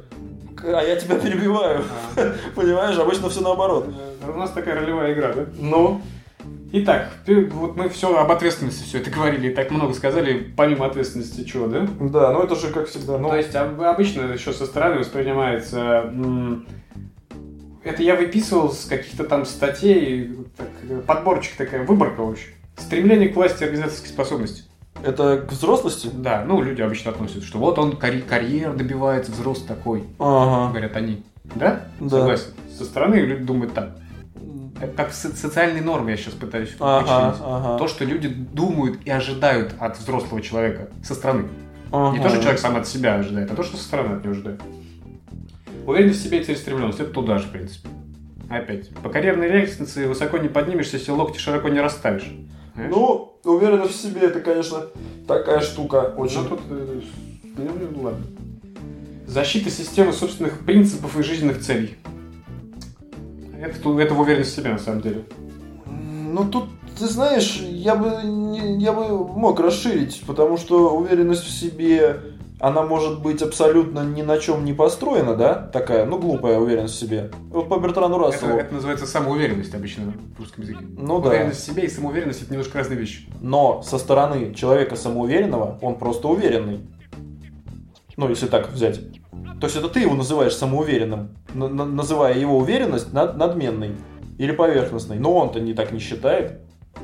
а 0.63 0.83
я 0.83 0.95
тебя 0.97 1.15
перебиваю. 1.17 1.83
Понимаешь, 2.55 2.97
обычно 2.97 3.29
все 3.29 3.41
наоборот. 3.41 3.87
У 4.33 4.37
нас 4.37 4.51
такая 4.51 4.75
ролевая 4.75 5.13
игра, 5.13 5.33
да? 5.33 5.45
Ну, 5.59 6.01
Итак, 6.71 7.09
вот 7.51 7.75
мы 7.75 7.89
все 7.89 8.15
об 8.15 8.31
ответственности 8.31 8.83
все 8.83 8.99
это 8.99 9.09
говорили, 9.09 9.49
и 9.49 9.53
так 9.53 9.71
много 9.71 9.93
сказали, 9.93 10.53
помимо 10.55 10.85
ответственности 10.85 11.43
чего, 11.43 11.65
да? 11.67 11.87
да, 11.99 12.31
ну 12.31 12.43
это 12.43 12.55
же 12.55 12.67
как 12.67 12.87
всегда. 12.87 13.17
Ну, 13.17 13.29
То 13.29 13.37
есть 13.37 13.55
об- 13.55 13.81
обычно 13.81 14.21
еще 14.33 14.53
со 14.53 14.65
стороны 14.67 14.99
воспринимается... 14.99 16.13
Это 17.83 18.03
я 18.03 18.15
выписывал 18.15 18.71
с 18.71 18.85
каких-то 18.85 19.23
там 19.23 19.45
статей, 19.45 20.31
так, 20.57 20.67
подборчик 21.05 21.55
такая, 21.57 21.83
выборка, 21.85 22.21
в 22.21 22.29
общем. 22.31 22.49
Стремление 22.77 23.29
к 23.29 23.35
власти 23.35 23.61
и 23.63 23.65
организаторской 23.65 24.09
способности. 24.09 24.63
это 25.03 25.37
к 25.47 25.51
взрослости? 25.51 26.09
Да, 26.13 26.43
ну 26.45 26.61
люди 26.61 26.81
обычно 26.81 27.11
относятся, 27.11 27.45
что 27.47 27.57
вот 27.57 27.79
он 27.79 27.95
карь- 27.95 28.21
карьер 28.21 28.73
добивается, 28.73 29.31
взрослый 29.31 29.67
такой, 29.67 30.03
Ага. 30.19 30.69
говорят 30.71 30.95
они. 30.95 31.23
Да? 31.55 31.87
Да. 31.99 32.09
Согласен. 32.19 32.47
Со 32.77 32.83
стороны 32.85 33.15
люди 33.15 33.43
думают 33.43 33.73
так. 33.73 33.95
Это 34.81 34.93
как 34.95 35.13
со- 35.13 35.35
социальные 35.35 35.81
нормы 35.83 36.11
я 36.11 36.17
сейчас 36.17 36.33
пытаюсь 36.33 36.75
Ага, 36.79 37.35
ага. 37.41 37.77
То, 37.77 37.87
что 37.87 38.05
люди 38.05 38.29
думают 38.29 38.99
и 39.05 39.09
ожидают 39.09 39.73
от 39.79 39.97
взрослого 39.99 40.41
человека 40.41 40.89
со 41.03 41.15
стороны. 41.15 41.43
Не 41.43 41.49
Ага. 41.91 42.21
то, 42.23 42.29
что 42.29 42.39
человек 42.41 42.59
сам 42.59 42.77
от 42.77 42.87
себя 42.87 43.15
ожидает, 43.15 43.51
а 43.51 43.55
то, 43.55 43.63
что 43.63 43.77
со 43.77 43.83
стороны 43.83 44.15
от 44.15 44.23
него 44.23 44.33
ожидает. 44.33 44.61
Уверенность 45.85 46.19
в 46.19 46.23
себе 46.23 46.39
и 46.41 46.43
целеустремленность– 46.43 46.99
это 47.01 47.11
туда 47.11 47.39
же, 47.39 47.47
в 47.47 47.51
принципе. 47.51 47.89
Опять. 48.49 48.89
По 48.95 49.09
карьерной 49.09 49.49
лестнице 49.49 50.07
высоко 50.07 50.37
не 50.37 50.47
поднимешься, 50.49 50.97
если 50.97 51.11
локти 51.11 51.37
широко 51.39 51.69
не 51.69 51.79
расставишь. 51.81 52.31
Понимаешь? 52.73 52.95
Ну, 52.95 53.39
уверенность 53.43 53.93
в 53.93 54.01
себе, 54.01 54.21
это, 54.21 54.39
конечно, 54.39 54.85
такая 55.27 55.59
штука 55.61 56.13
очень... 56.15 56.41
Ну, 56.43 56.49
тут... 56.49 56.61
э, 56.69 57.01
ну, 57.57 58.01
ладно. 58.01 58.25
Защита 59.27 59.69
системы 59.69 60.13
собственных 60.13 60.59
принципов 60.65 61.17
и 61.19 61.23
жизненных 61.23 61.59
целей. 61.61 61.97
Это, 63.61 63.99
это 63.99 64.13
в 64.13 64.19
уверенность 64.21 64.53
в 64.53 64.55
себе, 64.55 64.71
на 64.71 64.79
самом 64.79 65.01
деле. 65.01 65.23
Ну 65.85 66.45
тут, 66.49 66.65
ты 66.97 67.07
знаешь, 67.07 67.59
я 67.61 67.95
бы, 67.95 68.21
не- 68.23 68.77
я 68.81 68.93
бы 68.93 69.27
мог 69.27 69.59
расширить, 69.59 70.21
потому 70.27 70.57
что 70.57 70.95
уверенность 70.95 71.43
в 71.43 71.49
себе, 71.49 72.21
она 72.59 72.83
может 72.83 73.21
быть 73.21 73.41
абсолютно 73.41 74.01
ни 74.05 74.21
на 74.21 74.37
чем 74.37 74.63
не 74.63 74.73
построена, 74.73 75.35
да? 75.35 75.55
Такая, 75.55 76.05
ну, 76.05 76.19
глупая 76.19 76.59
уверенность 76.59 76.95
в 76.95 76.99
себе. 76.99 77.31
Вот 77.49 77.67
по 77.67 77.77
Бертрану 77.79 78.17
Это, 78.19 78.25
Расселу. 78.31 78.51
это 78.53 78.73
называется 78.73 79.05
самоуверенность 79.07 79.73
обычно 79.73 80.13
в 80.35 80.39
русском 80.39 80.63
языке. 80.63 80.85
Ну 80.97 81.19
да. 81.19 81.29
Уверенность 81.29 81.61
в 81.61 81.65
себе 81.65 81.83
и 81.83 81.89
самоуверенность– 81.89 82.41
это 82.43 82.51
немножко 82.51 82.77
разные 82.77 82.99
вещи. 82.99 83.27
Но 83.41 83.81
со 83.81 83.97
стороны 83.97 84.53
человека 84.53 84.95
самоуверенного, 84.95 85.79
он 85.81 85.95
просто 85.97 86.27
уверенный. 86.27 86.81
Ну, 88.17 88.29
если 88.29 88.47
так 88.47 88.71
взять. 88.71 88.99
То 89.59 89.67
есть 89.67 89.75
это 89.77 89.89
ты 89.89 89.99
его 90.01 90.15
называешь 90.15 90.55
самоуверенным, 90.55 91.29
на- 91.53 91.67
на- 91.67 91.85
называя 91.85 92.37
его 92.37 92.57
уверенность 92.57 93.13
над- 93.13 93.37
надменной 93.37 93.91
или 94.37 94.51
поверхностной. 94.51 95.19
Но 95.19 95.33
он-то 95.35 95.59
не 95.59 95.73
так 95.73 95.91
не 95.91 95.99
считает. 95.99 96.61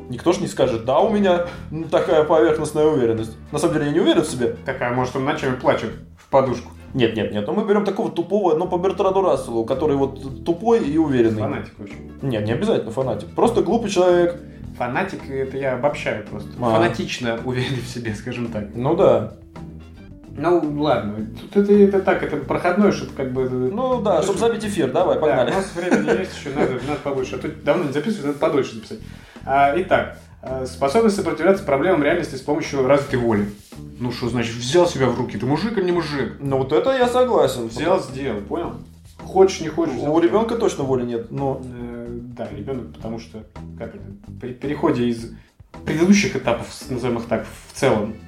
Никто 0.10 0.32
же 0.34 0.42
не 0.42 0.48
скажет, 0.48 0.86
да, 0.86 1.00
у 1.00 1.10
меня 1.10 1.46
такая 1.92 2.24
поверхностная 2.24 2.86
уверенность. 2.86 3.38
На 3.52 3.60
самом 3.60 3.74
деле 3.76 3.88
я 3.88 3.92
не 3.94 4.00
уверен 4.00 4.22
в 4.24 4.28
себе. 4.28 4.56
Такая, 4.66 4.94
может, 4.94 5.16
он 5.16 5.26
ночами 5.26 5.56
плачет 5.56 5.92
в 6.18 6.30
подушку. 6.30 6.72
Нет, 6.94 7.16
нет, 7.16 7.34
нет. 7.34 7.46
Но 7.46 7.54
мы 7.54 7.66
берем 7.68 7.84
такого 7.84 8.10
тупого, 8.10 8.56
но 8.56 8.68
по 8.68 8.78
Бертраду 8.78 9.22
Расселу, 9.22 9.66
который 9.66 9.98
вот 9.98 10.46
тупой 10.46 10.80
и 10.80 10.98
уверенный. 10.98 11.42
Фанатик, 11.42 11.74
общем. 11.80 11.98
Нет, 12.22 12.46
не 12.46 12.54
обязательно 12.54 12.92
фанатик. 12.92 13.30
Просто 13.36 13.62
глупый 13.62 13.90
человек. 13.90 14.40
Фанатик, 14.78 15.30
это 15.30 15.58
я 15.58 15.74
обобщаю 15.76 16.26
просто. 16.26 16.50
А. 16.62 16.76
Фанатично 16.76 17.40
уверен 17.44 17.76
в 17.84 17.88
себе, 17.88 18.14
скажем 18.16 18.48
так. 18.48 18.70
Ну 18.74 18.96
да. 18.96 19.34
Ну, 20.38 20.62
ладно. 20.82 21.26
Тут 21.54 21.64
это, 21.64 21.74
это 21.74 22.00
так, 22.02 22.22
это 22.24 22.38
проходное, 22.38 22.92
чтобы 22.92 23.14
как 23.14 23.32
бы... 23.32 23.48
Ну 23.50 24.02
да, 24.02 24.22
чтобы 24.22 24.38
забить 24.40 24.66
эфир, 24.66 24.92
давай, 24.92 25.16
Да, 25.16 25.22
погнали. 25.22 25.52
у 25.52 25.54
нас 25.54 25.72
времени 25.76 26.20
есть 26.20 26.38
еще, 26.38 26.50
надо, 26.50 26.74
надо 26.88 27.00
побольше. 27.04 27.36
А 27.36 27.40
то 27.40 27.48
давно 27.50 27.86
не 27.86 27.94
записывать, 27.94 28.26
надо 28.26 28.40
подольше 28.40 28.76
записать. 28.76 29.00
А, 29.46 29.74
итак, 29.78 30.18
э, 30.42 30.66
способность 30.66 31.16
сопротивляться 31.16 31.64
проблемам 31.64 32.04
реальности 32.04 32.36
с 32.36 32.42
помощью 32.42 32.86
развитой 32.86 33.20
воли. 33.20 33.50
Ну 34.00 34.12
что 34.12 34.28
значит, 34.30 34.56
взял 34.56 34.88
себя 34.88 35.08
в 35.08 35.18
руки, 35.18 35.38
ты 35.38 35.46
мужик 35.46 35.78
или 35.78 35.86
не 35.86 35.92
мужик? 35.94 36.34
Ну 36.40 36.58
вот 36.58 36.74
это 36.74 36.92
я 36.98 37.08
согласен. 37.08 37.68
Взял, 37.68 38.02
сделал, 38.02 38.42
понял? 38.42 38.74
Хочешь, 39.24 39.62
не 39.62 39.70
хочешь. 39.70 39.96
У 39.98 40.20
ребенка 40.20 40.56
точно 40.56 40.84
воли 40.84 41.04
нет. 41.06 41.32
Но 41.32 41.62
Э, 41.64 42.08
Да, 42.38 42.50
ребенок, 42.52 42.94
потому 42.94 43.20
что, 43.20 43.44
как 43.78 43.96
это, 43.96 44.04
при 44.42 44.52
переходе 44.54 45.06
из 45.06 45.32
предыдущих 45.86 46.36
этапов, 46.36 46.68
назовем 46.90 47.18
их 47.20 47.26
так, 47.28 47.46
в 47.72 47.80
целом, 47.80 48.14
э, 48.14 48.25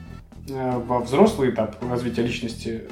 во 0.48 1.00
взрослый 1.00 1.52
этап 1.52 1.76
развития 1.84 2.22
личности, 2.22 2.84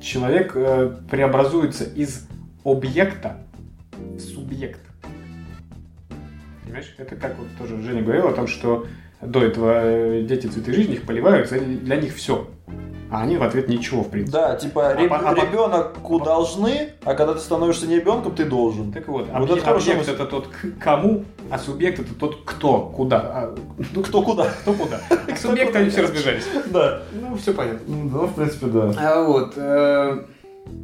человек 0.00 0.52
э, 0.54 0.96
преобразуется 1.10 1.84
из 1.84 2.26
объекта 2.64 3.38
в 3.92 4.18
субъект. 4.18 4.80
Понимаешь? 6.64 6.94
Это 6.98 7.16
как 7.16 7.38
вот 7.38 7.46
тоже 7.58 7.80
Женя 7.82 8.02
говорил 8.02 8.28
о 8.28 8.32
том, 8.32 8.46
что 8.46 8.86
до 9.20 9.42
этого 9.42 9.84
э, 9.84 10.22
дети 10.22 10.46
цветы 10.46 10.72
жизни 10.72 10.94
их 10.94 11.02
поливают, 11.02 11.50
для 11.50 11.96
них 11.96 12.14
все. 12.14 12.50
А 13.14 13.22
они 13.22 13.36
в 13.36 13.42
ответ 13.44 13.68
ничего, 13.68 14.02
в 14.02 14.08
принципе. 14.10 14.36
да, 14.38 14.56
типа 14.56 14.88
А 14.90 15.08
по- 15.08 15.16
а 15.16 15.34
по- 15.34 15.40
ребенку 15.40 16.18
должны, 16.18 16.88
а 17.04 17.14
когда 17.14 17.34
ты 17.34 17.38
становишься 17.38 17.86
не 17.86 17.96
ребенком, 17.96 18.34
ты 18.34 18.44
должен. 18.44 18.90
Так 18.92 19.06
вот, 19.06 19.28
Вот 19.32 19.50
объ- 19.50 19.58
это 19.58 19.70
объект 19.70 19.98
мысль. 19.98 20.10
это 20.10 20.26
тот 20.26 20.48
к 20.48 20.78
кому, 20.80 21.24
а 21.48 21.58
субъект 21.58 22.00
это 22.00 22.12
тот 22.14 22.40
кто, 22.44 22.80
куда. 22.96 23.20
А, 23.20 23.54
Ну 23.94 24.02
кто 24.02 24.20
куда? 24.22 24.46
кто 24.62 24.72
куда. 24.72 25.00
А 25.32 25.36
субъекты 25.36 25.78
они 25.78 25.90
все 25.90 26.02
разбежались. 26.02 26.44
Да. 26.72 27.02
Ну, 27.12 27.36
все 27.36 27.54
понятно. 27.54 27.80
Ну, 27.86 28.26
в 28.26 28.34
принципе, 28.34 28.66
да. 28.66 28.92
А 28.98 29.22
вот. 29.22 29.52
э, 29.56 30.24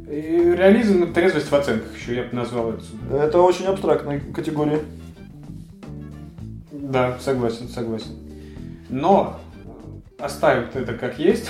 и 0.09 0.53
реализм 0.57 1.03
и 1.03 1.07
трезвость 1.07 1.51
в 1.51 1.53
оценках 1.53 1.93
еще 1.97 2.15
я 2.15 2.23
бы 2.23 2.29
назвал 2.33 2.69
это. 2.71 2.83
Это 3.13 3.41
очень 3.41 3.65
абстрактная 3.65 4.21
категория. 4.33 4.79
Да, 6.71 7.17
согласен, 7.19 7.67
согласен. 7.67 8.11
Но 8.89 9.37
оставим 10.21 10.67
это 10.73 10.93
как 10.93 11.17
есть. 11.19 11.49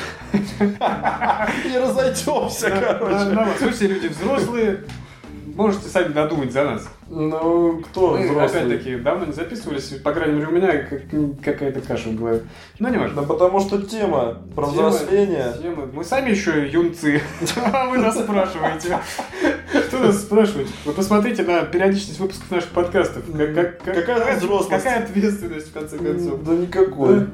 Не 0.59 1.78
разойдемся, 1.80 2.69
короче. 2.72 3.57
смысле, 3.57 3.88
люди 3.88 4.07
взрослые, 4.07 4.84
можете 5.55 5.88
сами 5.89 6.13
додумать 6.13 6.51
за 6.51 6.63
нас. 6.63 6.88
Ну, 7.09 7.82
кто 7.82 8.11
Мы, 8.17 8.24
взрослый? 8.30 8.45
опять-таки, 8.63 8.95
давно 8.97 9.26
не 9.26 9.34
записывались, 9.34 9.89
по 10.01 10.13
крайней 10.13 10.36
мере, 10.36 10.47
у 10.47 10.51
меня 10.51 10.78
как- 10.84 11.01
какая-то 11.43 11.82
каша 11.82 12.09
в 12.09 12.15
голове. 12.15 12.43
Ну, 12.80 12.88
не 12.89 12.97
важно. 12.97 13.22
Да 13.22 13.28
потому 13.28 13.59
что 13.59 13.82
тема 13.82 14.38
про 14.55 14.67
Тема- 14.67 14.89
взросление. 14.89 15.53
тема- 15.61 15.89
Мы 15.93 16.03
сами 16.05 16.30
еще 16.30 16.67
юнцы, 16.69 17.22
а 17.57 17.86
вы 17.89 17.97
нас 17.97 18.17
спрашиваете. 18.17 18.97
Что 19.88 19.99
нас 19.99 20.22
спрашиваете? 20.22 20.72
Вы 20.86 20.93
посмотрите 20.93 21.43
на 21.43 21.63
периодичность 21.63 22.19
выпусков 22.19 22.49
наших 22.49 22.69
подкастов. 22.69 23.24
Как- 23.38 23.53
как- 23.53 23.84
как- 23.84 24.05
Какая 24.05 24.38
взрослость? 24.38 24.69
Какая 24.84 25.03
ответственность, 25.03 25.67
в 25.69 25.74
конце 25.74 25.97
концов? 25.97 26.43
Да 26.43 26.53
никакой. 26.53 27.28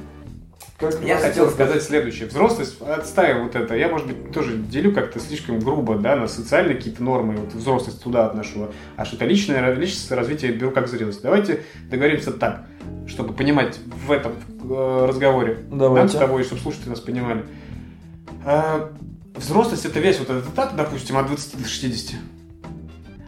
Как 0.78 1.02
Я 1.04 1.18
хотел 1.18 1.50
сказать 1.50 1.82
следующее. 1.82 2.28
Взрослость, 2.28 2.80
отстаиваю 2.82 3.46
вот 3.46 3.56
это, 3.56 3.76
я, 3.76 3.88
может 3.88 4.06
быть, 4.06 4.32
тоже 4.32 4.58
делю 4.58 4.94
как-то 4.94 5.20
слишком 5.20 5.60
грубо, 5.60 5.96
да, 5.96 6.16
на 6.16 6.28
социальные 6.28 6.76
какие-то 6.76 7.04
нормы, 7.04 7.36
вот 7.36 7.52
взрослость 7.54 8.04
туда 8.04 8.28
отношу, 8.28 8.70
а 8.96 9.04
что-то 9.04 9.26
личное, 9.26 9.74
личностное 9.74 10.16
развитие 10.18 10.52
беру 10.52 10.70
как 10.70 10.88
зрелость. 10.88 11.24
Давайте 11.24 11.64
договоримся 11.90 12.32
так, 12.32 12.66
чтобы 13.08 13.34
понимать 13.34 13.80
в 14.06 14.12
этом 14.12 14.34
э, 14.70 15.06
разговоре, 15.10 15.58
Давайте. 15.72 16.00
нам 16.00 16.10
с 16.10 16.14
тобой, 16.14 16.44
чтобы 16.44 16.62
слушатели 16.62 16.90
нас 16.90 17.00
понимали. 17.00 17.44
Э, 18.46 18.90
взрослость 19.34 19.86
это 19.86 20.00
весь 20.00 20.20
вот 20.20 20.30
этот 20.30 20.48
этап, 20.48 20.76
допустим, 20.76 21.18
от 21.18 21.26
20 21.26 21.60
до 21.60 21.68
60. 21.68 22.20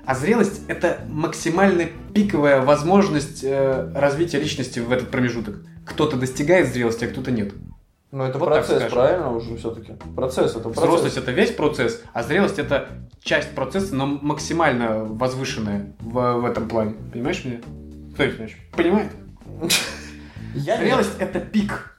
А 0.06 0.14
зрелость 0.14 0.62
это 0.68 1.02
максимальная 1.08 1.90
пиковая 2.14 2.62
возможность 2.62 3.44
э, 3.44 3.92
развития 3.96 4.40
личности 4.40 4.80
в 4.80 4.92
этот 4.92 5.10
промежуток. 5.10 5.64
Кто-то 5.90 6.18
достигает 6.18 6.72
зрелости, 6.72 7.06
а 7.06 7.08
кто-то 7.08 7.32
нет. 7.32 7.54
Ну, 8.12 8.24
это 8.24 8.40
Вот 8.40 8.48
процесс, 8.48 8.92
правильно 8.92 9.32
уже 9.32 9.56
все-таки? 9.58 9.94
Процесс, 10.16 10.52
это 10.52 10.62
процесс. 10.62 10.84
Взрослость 10.84 11.18
это 11.18 11.32
весь 11.32 11.52
процесс, 11.52 12.02
а 12.12 12.24
зрелость 12.24 12.58
это 12.58 12.90
часть 13.22 13.54
процесса, 13.54 13.96
но 13.96 14.08
максимально 14.08 15.06
возвышенная 15.06 15.94
в, 16.00 16.40
в 16.40 16.46
этом 16.46 16.68
плане. 16.68 16.96
Понимаешь 17.14 17.46
меня? 17.46 17.60
Кто 18.14 18.24
это 18.24 18.34
понимаешь? 18.34 18.58
Понимает? 18.76 19.12
Зрелость 20.56 21.14
это 21.20 21.40
пик. 21.40 21.96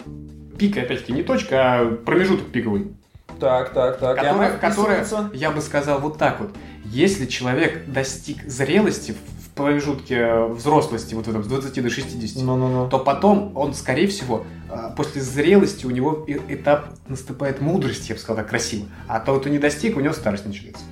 Пик, 0.58 0.76
опять-таки, 0.76 1.12
не 1.12 1.22
точка, 1.22 1.56
а 1.60 1.96
промежуток 1.96 2.48
пиковый. 2.48 2.92
Так, 3.38 3.72
так, 3.72 3.98
так. 3.98 4.16
Которая, 4.16 4.58
которая, 4.58 5.06
я 5.32 5.50
бы 5.50 5.60
сказал 5.60 6.00
вот 6.00 6.18
так 6.18 6.40
вот. 6.40 6.50
Если 6.84 7.26
человек 7.26 7.86
достиг 7.86 8.42
зрелости 8.48 9.14
в 9.38 9.39
промежутке 9.54 10.44
взрослости, 10.46 11.14
вот 11.14 11.26
в 11.26 11.30
этом, 11.30 11.42
с 11.44 11.46
20 11.46 11.82
до 11.82 11.90
60, 11.90 12.42
Ну-ну-ну. 12.44 12.88
то 12.88 12.98
потом 12.98 13.52
он, 13.56 13.74
скорее 13.74 14.06
всего, 14.08 14.44
а, 14.70 14.90
после 14.90 15.20
зрелости 15.22 15.86
у 15.86 15.90
него 15.90 16.24
этап 16.48 16.86
наступает 17.08 17.60
мудрости, 17.60 18.08
я 18.10 18.14
бы 18.14 18.20
сказал 18.20 18.36
так 18.42 18.48
красиво. 18.48 18.86
А 19.08 19.20
тот, 19.20 19.40
кто 19.40 19.48
не 19.50 19.58
достиг, 19.58 19.96
у 19.96 20.00
него 20.00 20.12
старость 20.14 20.46
начинается. 20.46 20.82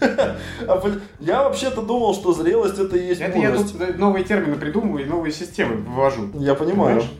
А, 0.68 0.82
Я 1.20 1.42
вообще-то 1.44 1.80
думал, 1.82 2.12
что 2.14 2.32
зрелость 2.32 2.78
это 2.78 2.96
и 2.96 3.06
есть 3.06 3.20
Это 3.20 3.38
я 3.38 3.50
мудрость. 3.50 3.78
тут 3.78 3.98
новые 3.98 4.24
термины 4.24 4.56
придумываю 4.56 5.04
и 5.04 5.08
новые 5.08 5.32
системы 5.32 5.76
ввожу. 5.76 6.28
Я 6.34 6.54
понимаю. 6.54 7.00
Понимаешь? 7.00 7.10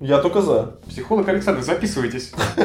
Я 0.00 0.18
только 0.18 0.42
за. 0.42 0.76
Психолог 0.88 1.26
Александр, 1.28 1.62
записывайтесь. 1.62 2.32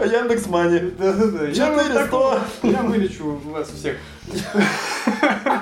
Яндекс 0.00 0.46
Мани. 0.46 0.78
Да-да-да. 0.98 1.46
Я, 1.48 1.72
вот 1.72 1.82
400. 1.82 2.04
такого- 2.04 2.38
я 2.62 2.82
вылечу 2.82 3.40
вас 3.46 3.68
всех. 3.70 3.96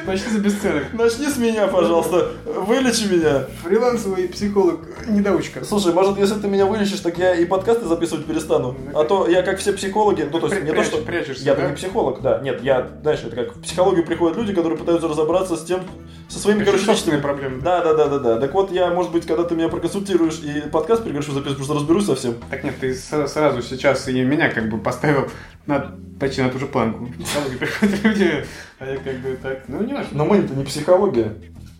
Почти 0.00 0.30
за 0.30 0.38
бесценок. 0.38 0.92
Начни 0.92 1.26
с 1.28 1.36
меня, 1.36 1.66
пожалуйста. 1.68 2.32
Вылечи 2.44 3.04
меня. 3.04 3.46
Фрилансовый 3.62 4.28
психолог, 4.28 4.80
недоучка. 5.06 5.64
Слушай, 5.64 5.92
может, 5.92 6.18
если 6.18 6.34
ты 6.34 6.48
меня 6.48 6.66
вылечишь, 6.66 7.00
так 7.00 7.18
я 7.18 7.34
и 7.34 7.44
подкасты 7.44 7.86
записывать 7.86 8.24
перестану. 8.26 8.76
А 8.94 9.04
то 9.04 9.28
я, 9.28 9.42
как 9.42 9.58
все 9.58 9.72
психологи, 9.72 10.28
ну, 10.30 10.40
то 10.40 10.48
есть 10.48 10.62
не 10.64 10.72
то, 10.72 10.82
что... 10.82 10.98
Прячешься, 10.98 11.44
да? 11.54 11.68
не 11.68 11.74
психолог, 11.76 12.22
да. 12.22 12.40
Нет, 12.40 12.62
я, 12.62 12.88
знаешь, 13.02 13.20
это 13.24 13.36
как 13.36 13.56
в 13.56 13.60
психологию 13.62 14.04
приходят 14.04 14.36
люди, 14.36 14.54
которые 14.54 14.78
пытаются 14.78 15.08
разобраться 15.08 15.56
с 15.56 15.64
тем, 15.64 15.80
со 16.28 16.38
своими, 16.38 16.64
короче, 16.64 16.90
личными 16.90 17.20
проблемы. 17.20 17.60
Да, 17.60 17.82
да, 17.82 17.94
да, 17.94 18.06
да, 18.06 18.18
да. 18.18 18.40
Так 18.40 18.54
вот, 18.54 18.72
я, 18.72 18.90
может 18.90 19.12
быть, 19.12 19.26
когда 19.26 19.44
ты 19.44 19.54
меня 19.54 19.68
проконсультируешь 19.68 20.40
и 20.42 20.68
подкаст 20.70 21.04
приглашу 21.04 21.32
записывать, 21.32 21.58
потому 21.58 21.64
что 21.64 21.74
разберусь 21.74 22.06
совсем. 22.06 22.34
Так 22.50 22.64
нет, 22.64 22.74
ты 22.80 22.94
с- 22.94 23.28
сразу 23.28 23.60
сейчас 23.62 24.08
и 24.08 24.22
меня 24.22 24.48
как 24.50 24.68
бы 24.70 24.78
поставил 24.78 25.28
на, 25.66 25.96
почти 26.18 26.42
на 26.42 26.48
ту 26.48 26.58
же 26.58 26.66
планку. 26.66 27.04
В 27.04 27.22
психологию 27.22 27.58
приходят 27.58 28.04
люди, 28.04 28.44
а 28.78 28.86
я 28.86 28.96
как 28.96 29.16
бы 29.18 29.38
так, 29.42 29.62
ну 29.68 29.82
не 29.82 29.92
важно. 29.94 30.18
Но 30.18 30.24
мы-то 30.24 30.54
не 30.54 30.64
психология. 30.64 31.34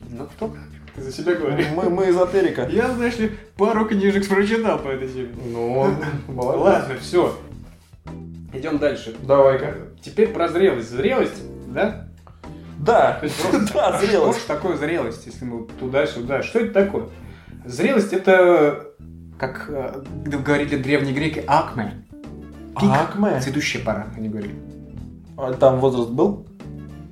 Ну 0.08 0.26
кто 0.26 0.48
как? 0.48 0.60
Ты 0.94 1.02
за 1.02 1.12
себя 1.12 1.34
говоришь. 1.34 1.66
Мы, 1.74 1.88
мы 1.88 2.10
эзотерика. 2.10 2.68
Я, 2.70 2.90
знаешь 2.90 3.16
ли, 3.18 3.32
пару 3.56 3.86
книжек 3.86 4.28
прочитал 4.28 4.78
по 4.78 4.88
этой 4.88 5.08
теме. 5.08 5.30
Ну, 5.46 5.94
молодец. 6.28 6.62
Ладно, 6.62 6.96
все. 7.00 7.38
Идем 8.52 8.76
дальше. 8.78 9.16
Давай-ка. 9.22 9.74
Теперь 10.02 10.28
про 10.28 10.48
зрелость. 10.48 10.90
Зрелость, 10.90 11.42
да? 11.68 12.08
Да, 12.78 13.20
да, 13.22 13.28
Что 13.28 13.98
зрелость. 14.00 14.40
ж 14.40 14.42
такое 14.42 14.76
зрелость, 14.76 15.24
если 15.26 15.44
мы 15.46 15.66
туда-сюда? 15.80 16.42
Что 16.42 16.58
это 16.58 16.74
такое? 16.74 17.04
Зрелость 17.64 18.12
это, 18.12 18.88
как 19.38 19.66
э, 19.70 20.02
говорили 20.26 20.76
древние 20.76 21.14
греки, 21.14 21.42
акме. 21.46 22.04
Пик. 22.78 22.90
Акме. 22.90 23.40
Цветущая 23.40 23.84
пора, 23.84 24.06
они 24.16 24.28
говорили. 24.28 24.54
А 25.36 25.52
Там 25.52 25.80
возраст 25.80 26.10
был? 26.10 26.46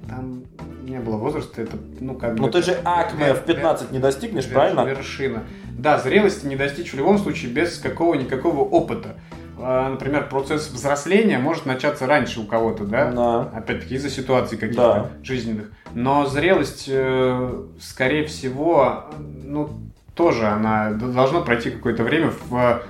Там 0.09 0.45
не 0.85 0.99
было 0.99 1.17
возраста, 1.17 1.63
это, 1.63 1.79
ну, 2.01 2.15
как 2.15 2.35
бы... 2.35 2.41
Ну 2.41 2.51
ты 2.51 2.63
же 2.63 2.77
акме 2.85 3.35
в 3.35 3.45
15 3.45 3.93
не 3.93 3.99
достигнешь, 3.99 4.49
правильно? 4.49 4.81
Вершина. 4.81 5.45
Да, 5.79 5.99
зрелости 5.99 6.47
не 6.47 6.57
достичь 6.57 6.93
в 6.93 6.97
любом 6.97 7.19
случае 7.19 7.53
без 7.53 7.79
какого-никакого 7.79 8.61
опыта. 8.61 9.17
А, 9.59 9.91
Например, 9.91 10.29
процесс 10.29 10.69
взросления 10.71 11.39
может 11.39 11.67
начаться 11.67 12.07
раньше 12.07 12.41
у 12.41 12.45
кого-то, 12.45 12.85
да? 12.85 13.11
Да. 13.11 13.41
Опять-таки 13.55 13.95
из-за 13.97 14.11
ситуаций 14.11 14.59
каких-то 14.59 15.11
жизненных. 15.23 15.71
Но 15.95 16.27
зрелость, 16.27 16.87
э, 16.89 17.65
скорее 17.81 18.25
всего, 18.27 19.07
ну, 19.45 19.71
тоже 20.15 20.47
она 20.47 20.91
должно 20.91 21.43
пройти 21.43 21.71
какое-то 21.71 22.03
время 22.05 22.33
в, 22.49 22.83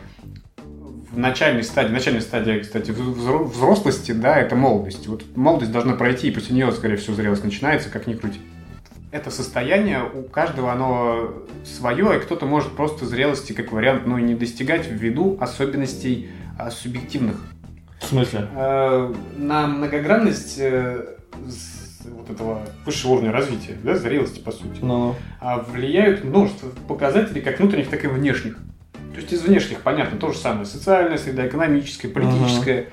в 1.13 1.19
начальной 1.19 1.63
стадии. 1.65 1.93
Начальной 1.93 2.21
стадии, 2.21 2.61
кстати, 2.61 2.91
взрослости, 2.93 4.13
да, 4.13 4.39
это 4.39 4.57
молодость. 4.57 5.07
Вот 5.07 5.25
молодость 5.37 5.73
должна 5.73 5.95
пройти, 5.95 6.29
и 6.29 6.31
после 6.31 6.55
нее, 6.55 6.71
скорее 6.73 6.97
всего, 6.97 7.15
зрелость 7.15 7.45
начинается, 7.45 7.91
как 7.91 8.07
ни 8.07 8.15
крути. 8.15 8.41
Это 9.13 9.31
состояние 9.31 10.05
у 10.05 10.23
каждого 10.23 10.73
оно 10.73 11.35
свое, 11.65 12.17
и 12.17 12.21
кто-то 12.21 12.47
может 12.47 12.73
просто 12.77 13.07
зрелости 13.07 13.53
как 13.53 13.73
вариант, 13.73 14.07
ну 14.07 14.19
и 14.19 14.23
не 14.23 14.35
достигать 14.37 14.87
ввиду 14.89 15.37
особенностей 15.41 16.31
а, 16.57 16.71
субъективных 16.71 17.37
В 18.01 18.07
смысле? 18.07 18.47
э, 18.55 19.15
на 19.37 19.67
многогранность 19.67 20.59
э, 20.61 21.17
вот 22.05 22.31
этого 22.31 22.61
высшего 22.87 23.13
уровня 23.15 23.33
развития, 23.33 23.77
да, 23.83 23.97
зрелости, 23.97 24.39
по 24.39 24.53
сути, 24.53 24.79
Ну, 24.81 25.17
а 25.41 25.59
влияют 25.59 26.23
множество 26.23 26.69
показателей, 26.87 27.41
как 27.41 27.59
внутренних, 27.59 27.89
так 27.91 28.05
и 28.05 28.07
внешних. 28.07 28.59
То 29.13 29.17
есть 29.21 29.33
из 29.33 29.43
внешних, 29.43 29.81
понятно, 29.81 30.19
то 30.19 30.33
же 30.33 30.39
самое. 30.39 30.67
Социальная 30.67 31.19
среда, 31.19 31.47
экономическая, 31.47 32.09
политическая. 32.09 32.89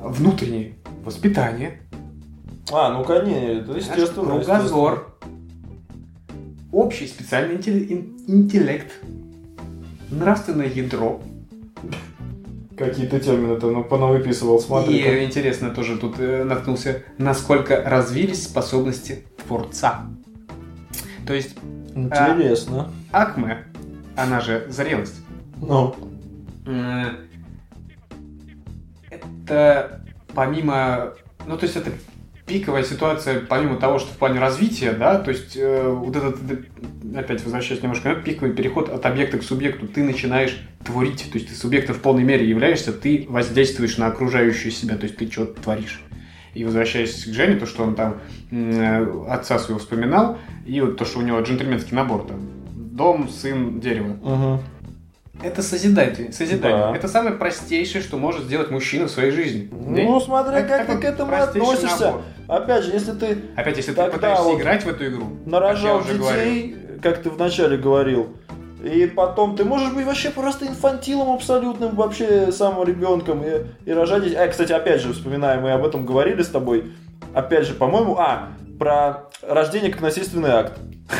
Внутреннее 0.00 0.74
воспитание, 1.02 1.80
А, 2.70 2.92
ну 2.92 3.04
конечно, 3.04 3.72
это 3.72 3.72
естественно. 3.72 4.38
кругозор, 4.38 5.16
общий 6.72 7.06
специальный 7.06 7.56
интеллект, 7.56 8.92
нравственное 10.10 10.68
ядро. 10.68 11.22
Какие-то 12.76 13.20
термины 13.20 13.58
ты 13.58 13.66
ну, 13.66 13.84
понавыписывал, 13.84 14.58
смотри. 14.58 14.98
И 14.98 15.24
интересно 15.24 15.70
тоже 15.70 15.96
тут 15.96 16.16
э, 16.18 16.42
наткнулся, 16.42 17.04
насколько 17.18 17.80
развились 17.84 18.44
способности 18.44 19.24
творца. 19.46 20.06
То 21.26 21.34
есть 21.34 21.54
Интересно. 21.94 22.90
акме, 23.12 23.64
она 24.16 24.40
же 24.40 24.66
зрелость, 24.68 25.23
Ну, 25.60 25.94
это 29.10 30.04
помимо, 30.34 31.14
ну 31.46 31.56
то 31.56 31.64
есть 31.64 31.76
это 31.76 31.90
пиковая 32.46 32.82
ситуация, 32.82 33.40
помимо 33.40 33.76
того, 33.76 33.98
что 33.98 34.12
в 34.12 34.18
плане 34.18 34.38
развития, 34.38 34.92
да, 34.92 35.18
то 35.18 35.30
есть 35.30 35.56
э, 35.56 35.88
вот 35.88 36.14
этот, 36.14 36.38
опять 37.16 37.42
возвращаясь 37.42 37.82
немножко, 37.82 38.10
назад, 38.10 38.24
пиковый 38.24 38.52
переход 38.52 38.90
от 38.90 39.06
объекта 39.06 39.38
к 39.38 39.42
субъекту, 39.42 39.88
ты 39.88 40.02
начинаешь 40.02 40.60
творить, 40.84 41.24
то 41.32 41.38
есть 41.38 41.48
ты 41.48 41.54
субъектом 41.54 41.94
в 41.94 42.00
полной 42.00 42.22
мере 42.22 42.46
являешься, 42.46 42.92
ты 42.92 43.26
воздействуешь 43.28 43.96
на 43.96 44.08
окружающую 44.08 44.72
себя, 44.72 44.96
то 44.96 45.04
есть 45.04 45.16
ты 45.16 45.30
что-то 45.30 45.60
творишь. 45.62 46.02
И 46.52 46.64
возвращаясь 46.64 47.24
к 47.24 47.32
Жене, 47.32 47.56
то, 47.56 47.66
что 47.66 47.82
он 47.82 47.94
там 47.94 48.18
э, 48.50 49.24
отца 49.28 49.58
своего 49.58 49.80
вспоминал, 49.80 50.38
и 50.66 50.80
вот 50.82 50.98
то, 50.98 51.04
что 51.04 51.20
у 51.20 51.22
него 51.22 51.40
джентльменский 51.40 51.96
набор 51.96 52.26
там, 52.26 52.40
дом, 52.74 53.28
сын, 53.30 53.80
дерево. 53.80 54.18
угу. 54.22 54.60
Это 55.42 55.62
созидание. 55.62 56.32
созидание. 56.32 56.78
Да. 56.78 56.96
Это 56.96 57.08
самое 57.08 57.34
простейшее, 57.36 58.02
что 58.02 58.16
может 58.16 58.44
сделать 58.44 58.70
мужчина 58.70 59.06
в 59.06 59.10
своей 59.10 59.30
жизни. 59.30 59.68
Ну, 59.72 60.20
смотря 60.20 60.62
Так- 60.62 60.68
как 60.68 60.86
ты 60.86 60.96
к 60.98 61.04
этому 61.04 61.34
относишься. 61.34 62.06
набор. 62.06 62.22
Опять 62.48 62.84
же, 62.84 62.92
если 62.92 63.12
ты 63.12 63.38
Опять, 63.56 63.76
если 63.76 63.92
ты 63.92 64.04
пытаешься 64.10 64.44
вот 64.44 64.60
играть 64.60 64.84
в 64.84 64.88
эту 64.88 65.06
игру, 65.06 65.26
нарожал 65.46 65.98
как 65.98 66.06
уже 66.06 66.18
говорил, 66.18 66.44
детей, 66.44 66.76
как 67.02 67.22
ты 67.22 67.30
вначале 67.30 67.76
говорил, 67.76 68.36
и 68.82 69.06
потом 69.06 69.56
ты 69.56 69.64
можешь 69.64 69.92
быть 69.92 70.04
вообще 70.04 70.30
просто 70.30 70.66
инфантилом 70.66 71.32
абсолютным, 71.32 71.94
вообще 71.96 72.52
самым 72.52 72.86
ребенком 72.86 73.42
и, 73.42 73.64
и 73.86 73.92
рожать 73.92 74.24
детей. 74.24 74.36
А, 74.36 74.46
кстати, 74.46 74.72
опять 74.72 75.00
же, 75.00 75.12
вспоминаем, 75.14 75.62
мы 75.62 75.72
об 75.72 75.84
этом 75.84 76.04
говорили 76.04 76.42
с 76.42 76.48
тобой. 76.48 76.92
опять 77.34 77.66
же, 77.66 77.74
по-моему, 77.74 78.16
а, 78.18 78.50
про 78.78 79.30
рождение 79.42 79.90
как 79.90 80.00
насильственный 80.00 80.50
акт. 80.50 80.78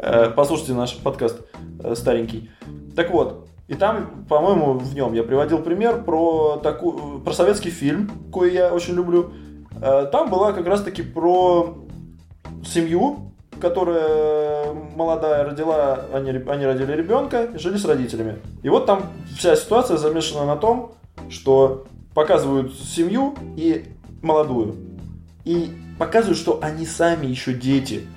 Э, 0.00 0.30
послушайте 0.30 0.74
наш 0.74 0.96
подкаст 0.96 1.40
э, 1.82 1.96
старенький. 1.96 2.52
Так 2.98 3.12
вот, 3.12 3.46
и 3.68 3.74
там, 3.74 4.24
по-моему, 4.28 4.72
в 4.72 4.92
нем 4.92 5.12
я 5.12 5.22
приводил 5.22 5.60
пример 5.60 6.02
про, 6.02 6.56
такую, 6.60 7.20
про 7.20 7.32
советский 7.32 7.70
фильм, 7.70 8.10
кое 8.32 8.50
я 8.50 8.74
очень 8.74 8.94
люблю. 8.94 9.30
Э, 9.80 10.08
там 10.10 10.28
была 10.28 10.52
как 10.52 10.66
раз-таки 10.66 11.02
про 11.02 11.76
семью, 12.66 13.30
которая 13.60 14.72
молодая 14.72 15.44
родила, 15.44 16.06
они, 16.12 16.30
они 16.30 16.66
родили 16.66 16.90
ребенка, 16.90 17.50
жили 17.54 17.76
с 17.76 17.84
родителями. 17.84 18.40
И 18.64 18.68
вот 18.68 18.86
там 18.86 19.04
вся 19.38 19.54
ситуация 19.54 19.96
замешана 19.96 20.44
на 20.44 20.56
том, 20.56 20.90
что 21.30 21.84
показывают 22.14 22.74
семью 22.74 23.36
и 23.56 23.84
молодую. 24.22 24.74
И 25.44 25.70
показывают, 26.00 26.36
что 26.36 26.58
они 26.62 26.84
сами 26.84 27.26
еще 27.26 27.52
дети. 27.52 28.08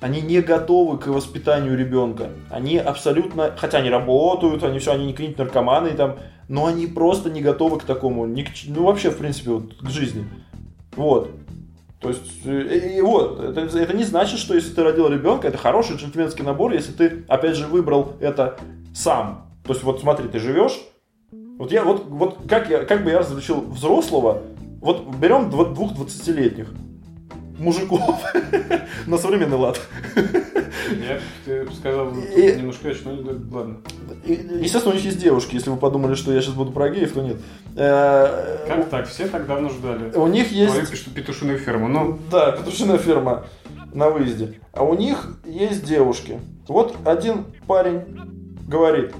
Они 0.00 0.22
не 0.22 0.40
готовы 0.40 0.98
к 0.98 1.08
воспитанию 1.08 1.76
ребенка. 1.76 2.30
Они 2.48 2.78
абсолютно, 2.78 3.54
хотя 3.56 3.78
они 3.78 3.90
работают, 3.90 4.62
они 4.62 4.78
все, 4.78 4.92
они 4.92 5.06
не 5.06 5.12
какие-нибудь 5.12 5.38
наркоманы 5.38 5.90
там, 5.90 6.16
но 6.48 6.66
они 6.66 6.86
просто 6.86 7.30
не 7.30 7.42
готовы 7.42 7.78
к 7.78 7.84
такому, 7.84 8.24
не 8.26 8.44
к, 8.44 8.48
ну 8.66 8.84
вообще 8.84 9.10
в 9.10 9.18
принципе 9.18 9.50
вот, 9.50 9.74
к 9.76 9.90
жизни. 9.90 10.24
Вот. 10.96 11.30
То 12.00 12.08
есть, 12.08 12.46
и, 12.46 12.96
и 12.96 13.00
вот, 13.02 13.40
это, 13.40 13.78
это 13.78 13.94
не 13.94 14.04
значит, 14.04 14.38
что 14.38 14.54
если 14.54 14.72
ты 14.72 14.82
родил 14.82 15.08
ребенка, 15.08 15.48
это 15.48 15.58
хороший 15.58 15.96
джентльменский 15.96 16.44
набор, 16.44 16.72
если 16.72 16.92
ты, 16.92 17.24
опять 17.28 17.56
же, 17.56 17.66
выбрал 17.66 18.14
это 18.20 18.58
сам. 18.94 19.50
То 19.64 19.74
есть, 19.74 19.84
вот 19.84 20.00
смотри, 20.00 20.28
ты 20.28 20.38
живешь, 20.38 20.80
вот 21.58 21.70
я, 21.72 21.84
вот, 21.84 22.06
вот 22.08 22.38
как, 22.48 22.70
я, 22.70 22.86
как 22.86 23.04
бы 23.04 23.10
я 23.10 23.18
различил 23.18 23.60
взрослого, 23.60 24.42
вот 24.80 25.06
берем 25.16 25.50
двух 25.50 25.92
20-летних 25.92 26.72
мужиков 27.60 28.24
на 29.06 29.18
современный 29.18 29.56
лад. 29.56 29.80
Я 30.90 31.20
ты 31.44 31.70
сказал 31.72 32.12
и... 32.12 32.56
немножко 32.56 32.88
иначе, 32.88 33.00
но 33.04 33.56
ладно. 33.56 33.76
Естественно, 34.24 34.92
у 34.92 34.96
них 34.96 35.04
есть 35.04 35.20
девушки. 35.20 35.54
Если 35.54 35.70
вы 35.70 35.76
подумали, 35.76 36.14
что 36.14 36.32
я 36.32 36.40
сейчас 36.40 36.54
буду 36.54 36.72
про 36.72 36.90
геев, 36.90 37.12
то 37.12 37.22
нет. 37.22 37.36
Э, 37.76 38.66
как 38.66 38.88
так? 38.88 39.08
Все 39.08 39.28
так 39.28 39.46
давно 39.46 39.68
ждали. 39.68 40.10
У 40.14 40.26
них 40.26 40.50
есть... 40.50 40.72
Твою 40.72 41.14
петушиную 41.14 41.58
ферму. 41.58 41.88
Ну... 41.88 42.18
Да, 42.30 42.52
петушиная 42.52 42.98
ферма 42.98 43.44
на 43.92 44.10
выезде. 44.10 44.58
А 44.72 44.82
у 44.82 44.94
них 44.94 45.38
есть 45.44 45.84
девушки. 45.84 46.40
Вот 46.66 46.96
один 47.04 47.46
парень 47.66 48.00
говорит, 48.66 49.12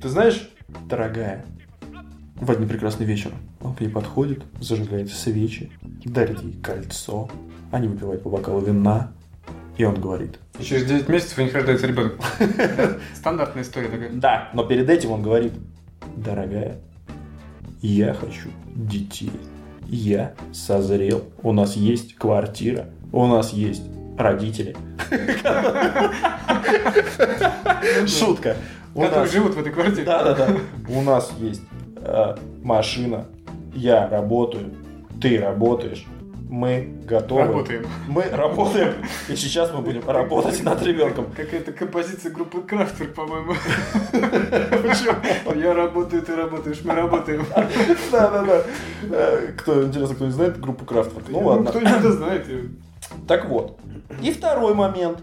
ты 0.00 0.08
знаешь, 0.08 0.50
дорогая, 0.88 1.44
в 2.36 2.50
один 2.50 2.68
прекрасный 2.68 3.06
вечер 3.06 3.32
он 3.64 3.74
к 3.74 3.80
ней 3.80 3.88
подходит, 3.88 4.44
зажигает 4.60 5.10
свечи, 5.10 5.72
дарит 6.04 6.42
ей 6.42 6.52
кольцо, 6.62 7.28
они 7.72 7.88
выпивают 7.88 8.22
по 8.22 8.28
бокалу 8.28 8.60
вина, 8.60 9.10
и 9.76 9.84
он 9.84 10.00
говорит. 10.00 10.38
И 10.58 10.62
через 10.62 10.84
9 10.84 11.08
месяцев 11.08 11.38
у 11.38 11.42
них 11.42 11.54
рождается 11.54 11.86
ребенок. 11.86 12.14
Стандартная 13.14 13.64
история 13.64 13.88
такая. 13.88 14.10
Да, 14.12 14.50
но 14.52 14.64
перед 14.64 14.88
этим 14.88 15.10
он 15.10 15.22
говорит, 15.22 15.52
дорогая, 16.16 16.78
я 17.80 18.14
хочу 18.14 18.50
детей. 18.74 19.32
Я 19.86 20.34
созрел. 20.52 21.24
У 21.42 21.52
нас 21.52 21.74
есть 21.74 22.14
квартира. 22.14 22.86
У 23.12 23.26
нас 23.26 23.52
есть 23.52 23.82
родители. 24.16 24.76
Шутка. 28.06 28.56
Которые 28.94 29.28
живут 29.28 29.54
в 29.54 29.58
этой 29.58 29.72
квартире. 29.72 30.04
Да, 30.04 30.22
да, 30.22 30.34
да. 30.34 30.56
У 30.88 31.02
нас 31.02 31.32
есть 31.38 31.62
э, 31.96 32.36
машина. 32.62 33.26
Я 33.74 34.08
работаю. 34.08 34.72
Ты 35.20 35.38
работаешь 35.38 36.06
мы 36.54 37.00
готовы. 37.04 37.42
Работаем. 37.42 37.86
Мы 38.06 38.22
работаем, 38.30 38.94
и 39.28 39.34
сейчас 39.34 39.72
мы 39.72 39.80
будем 39.80 40.08
работать 40.08 40.62
над 40.62 40.82
ребенком. 40.82 41.26
Какая-то 41.36 41.72
композиция 41.72 42.30
группы 42.30 42.62
Крафтер, 42.62 43.08
по-моему. 43.08 43.54
Я 45.56 45.74
работаю, 45.74 46.22
ты 46.22 46.36
работаешь, 46.36 46.80
мы 46.84 46.94
работаем. 46.94 47.44
Да-да-да. 48.12 48.62
Э, 49.10 49.52
кто, 49.56 49.84
интересно, 49.84 50.14
кто 50.14 50.26
не 50.26 50.32
знает 50.32 50.60
группу 50.60 50.84
Крафтер? 50.84 51.22
Ну 51.28 51.40
ладно. 51.40 51.70
Кто 51.70 51.80
не 51.80 52.12
знает. 52.12 52.46
Так 53.26 53.48
вот. 53.48 53.78
И 54.22 54.30
второй 54.30 54.74
момент. 54.74 55.18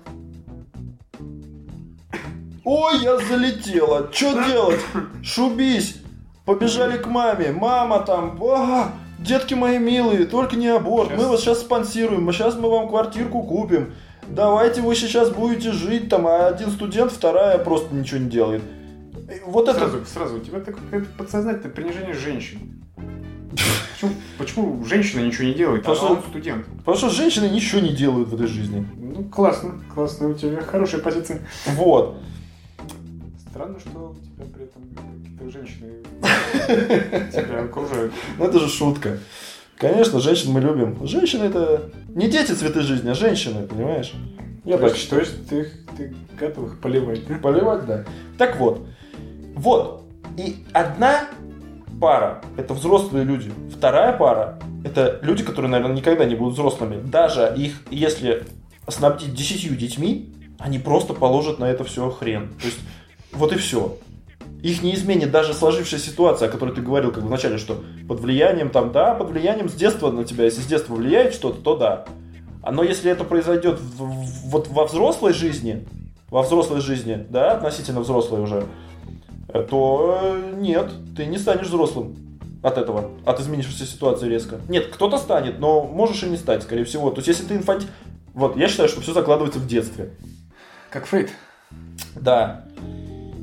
Ой, 2.65 2.97
я 2.99 3.17
залетела. 3.17 4.09
Что 4.11 4.43
делать? 4.45 4.81
Шубись. 5.23 6.00
Побежали 6.53 6.97
к 6.97 7.07
маме. 7.07 7.51
Мама 7.51 7.99
там. 7.99 8.37
Детки 9.19 9.53
мои 9.53 9.77
милые, 9.77 10.25
только 10.25 10.55
не 10.55 10.67
аборт. 10.67 11.09
Сейчас. 11.09 11.21
Мы 11.21 11.29
вас 11.29 11.41
сейчас 11.41 11.59
спонсируем, 11.61 12.23
мы 12.23 12.33
сейчас 12.33 12.55
мы 12.55 12.69
вам 12.69 12.89
квартирку 12.89 13.43
купим. 13.43 13.93
Давайте 14.27 14.81
вы 14.81 14.95
сейчас 14.95 15.29
будете 15.29 15.71
жить 15.71 16.09
там, 16.09 16.25
а 16.25 16.47
один 16.47 16.71
студент, 16.71 17.11
вторая 17.11 17.59
просто 17.59 17.93
ничего 17.93 18.19
не 18.19 18.29
делает. 18.29 18.63
Вот 19.45 19.69
сразу, 19.69 19.97
это... 19.97 20.05
Сразу, 20.07 20.37
у 20.37 20.39
тебя 20.39 20.59
такое 20.59 21.05
подсознательное 21.17 21.71
принижение 21.71 22.13
женщин. 22.13 22.83
Почему, 23.51 24.13
почему 24.39 24.85
женщина 24.85 25.21
ничего 25.21 25.43
не 25.43 25.53
делает, 25.53 25.83
потому 25.83 25.95
а 25.95 26.03
что, 26.03 26.13
он 26.15 26.23
студент? 26.23 26.65
Потому 26.79 26.97
что 26.97 27.09
женщины 27.09 27.45
ничего 27.45 27.79
не 27.79 27.93
делают 27.93 28.29
в 28.29 28.35
этой 28.35 28.47
жизни. 28.47 28.87
Ну, 28.97 29.23
классно, 29.25 29.79
классно, 29.93 30.29
у 30.29 30.33
тебя 30.33 30.61
хорошая 30.61 31.01
позиция. 31.01 31.41
Вот. 31.75 32.17
Странно, 33.51 33.79
что 33.79 34.15
у 34.15 34.15
тебя 34.15 34.45
при 34.51 34.63
этом 34.63 35.51
женщины 35.51 36.00
тебя 37.31 37.63
окружают. 37.63 38.13
Ну, 38.37 38.45
это 38.45 38.59
же 38.59 38.67
шутка. 38.67 39.19
Конечно, 39.77 40.19
женщин 40.19 40.51
мы 40.51 40.61
любим. 40.61 41.07
Женщины 41.07 41.45
это 41.45 41.89
не 42.09 42.29
дети 42.29 42.51
цветы 42.51 42.81
жизни, 42.81 43.09
а 43.09 43.15
женщины, 43.15 43.65
понимаешь? 43.65 44.13
Я 44.63 44.77
то 44.77 44.83
так 44.83 44.91
есть, 44.91 45.03
считаю. 45.03 45.25
То 45.25 45.27
есть 45.27 45.47
ты, 45.47 45.71
ты 45.97 46.15
готов 46.39 46.67
их 46.67 46.79
поливать, 46.79 47.25
да? 47.27 47.35
Поливать, 47.35 47.85
да. 47.85 48.05
Так 48.37 48.57
вот. 48.57 48.85
Вот. 49.55 50.03
И 50.37 50.57
одна 50.71 51.27
пара– 51.99 52.43
это 52.57 52.73
взрослые 52.73 53.25
люди. 53.25 53.51
Вторая 53.75 54.15
пара– 54.15 54.59
это 54.83 55.19
люди, 55.23 55.43
которые, 55.43 55.71
наверное, 55.71 55.97
никогда 55.97 56.25
не 56.25 56.35
будут 56.35 56.53
взрослыми. 56.53 57.01
Даже 57.01 57.51
их, 57.57 57.81
если 57.89 58.43
снабдить 58.87 59.33
десятью 59.33 59.75
детьми, 59.75 60.35
они 60.59 60.77
просто 60.77 61.15
положат 61.15 61.57
на 61.57 61.65
это 61.65 61.83
все 61.83 62.09
хрен. 62.11 62.49
То 62.59 62.67
есть, 62.67 62.79
вот 63.31 63.51
и 63.51 63.57
все 63.57 63.97
их 64.61 64.83
не 64.83 64.93
изменит 64.93 65.31
даже 65.31 65.53
сложившаяся 65.53 66.09
ситуация, 66.09 66.47
о 66.47 66.51
которой 66.51 66.73
ты 66.73 66.81
говорил 66.81 67.11
как 67.11 67.23
в 67.23 67.29
начале, 67.29 67.57
что 67.57 67.83
под 68.07 68.19
влиянием 68.19 68.69
там, 68.69 68.91
да, 68.91 69.15
под 69.15 69.31
влиянием 69.31 69.69
с 69.69 69.73
детства 69.73 70.11
на 70.11 70.23
тебя, 70.23 70.45
если 70.45 70.61
с 70.61 70.65
детства 70.65 70.93
влияет 70.93 71.33
что-то, 71.33 71.61
то 71.61 71.77
да. 71.77 72.05
Но 72.69 72.83
если 72.83 73.09
это 73.09 73.23
произойдет 73.23 73.79
в, 73.79 74.03
в, 74.03 74.49
вот 74.49 74.67
во 74.67 74.85
взрослой 74.85 75.33
жизни, 75.33 75.87
во 76.29 76.43
взрослой 76.43 76.79
жизни, 76.79 77.25
да, 77.29 77.53
относительно 77.53 78.01
взрослой 78.01 78.41
уже, 78.41 78.65
э, 79.47 79.65
то 79.67 80.19
э, 80.21 80.53
нет, 80.57 80.91
ты 81.17 81.25
не 81.25 81.39
станешь 81.39 81.67
взрослым 81.67 82.15
от 82.61 82.77
этого, 82.77 83.09
от 83.25 83.39
изменившейся 83.39 83.85
ситуации 83.85 84.29
резко. 84.29 84.59
Нет, 84.69 84.87
кто-то 84.93 85.17
станет, 85.17 85.59
но 85.59 85.83
можешь 85.83 86.21
и 86.21 86.29
не 86.29 86.37
стать, 86.37 86.61
скорее 86.61 86.83
всего. 86.83 87.09
То 87.09 87.17
есть, 87.17 87.27
если 87.27 87.45
ты 87.45 87.55
инфант... 87.55 87.87
Вот, 88.35 88.55
я 88.55 88.67
считаю, 88.67 88.87
что 88.87 89.01
все 89.01 89.13
закладывается 89.13 89.59
в 89.59 89.67
детстве. 89.67 90.11
Как 90.91 91.07
Фрейд. 91.07 91.31
Да. 92.15 92.65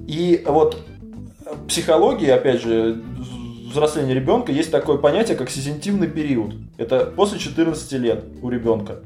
И 0.06 0.42
вот 0.46 0.78
психологии, 1.68 2.28
опять 2.28 2.62
же, 2.62 3.02
взросления 3.70 4.14
ребенка 4.14 4.52
есть 4.52 4.70
такое 4.70 4.98
понятие, 4.98 5.36
как 5.36 5.50
сезентивный 5.50 6.08
период. 6.08 6.54
Это 6.76 7.06
после 7.06 7.38
14 7.38 7.92
лет 7.92 8.24
у 8.42 8.50
ребенка. 8.50 9.00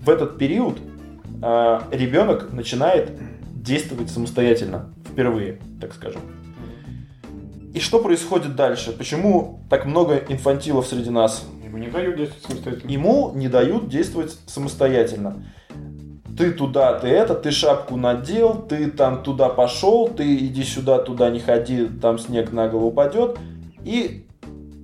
В 0.00 0.10
этот 0.10 0.38
период 0.38 0.78
э, 1.42 1.80
ребенок 1.90 2.52
начинает 2.52 3.12
действовать 3.54 4.10
самостоятельно, 4.10 4.92
впервые, 5.10 5.58
так 5.80 5.94
скажем. 5.94 6.22
И 7.74 7.80
что 7.80 8.00
происходит 8.00 8.54
дальше? 8.54 8.92
Почему 8.92 9.60
так 9.70 9.86
много 9.86 10.16
инфантилов 10.28 10.86
среди 10.86 11.10
нас? 11.10 11.44
Ему 11.64 11.78
не 11.78 11.88
дают 11.88 12.16
действовать 12.16 12.44
самостоятельно. 12.44 12.90
Ему 12.90 13.32
не 13.34 13.48
дают 13.48 13.88
действовать 13.88 14.38
самостоятельно 14.46 15.44
ты 16.42 16.50
туда, 16.50 16.94
ты 16.94 17.06
это, 17.06 17.36
ты 17.36 17.52
шапку 17.52 17.96
надел, 17.96 18.54
ты 18.54 18.90
там 18.90 19.22
туда 19.22 19.48
пошел, 19.48 20.08
ты 20.08 20.34
иди 20.38 20.64
сюда, 20.64 20.98
туда 20.98 21.30
не 21.30 21.38
ходи, 21.38 21.86
там 21.86 22.18
снег 22.18 22.50
на 22.50 22.66
голову 22.66 22.88
упадет. 22.88 23.38
И 23.84 24.26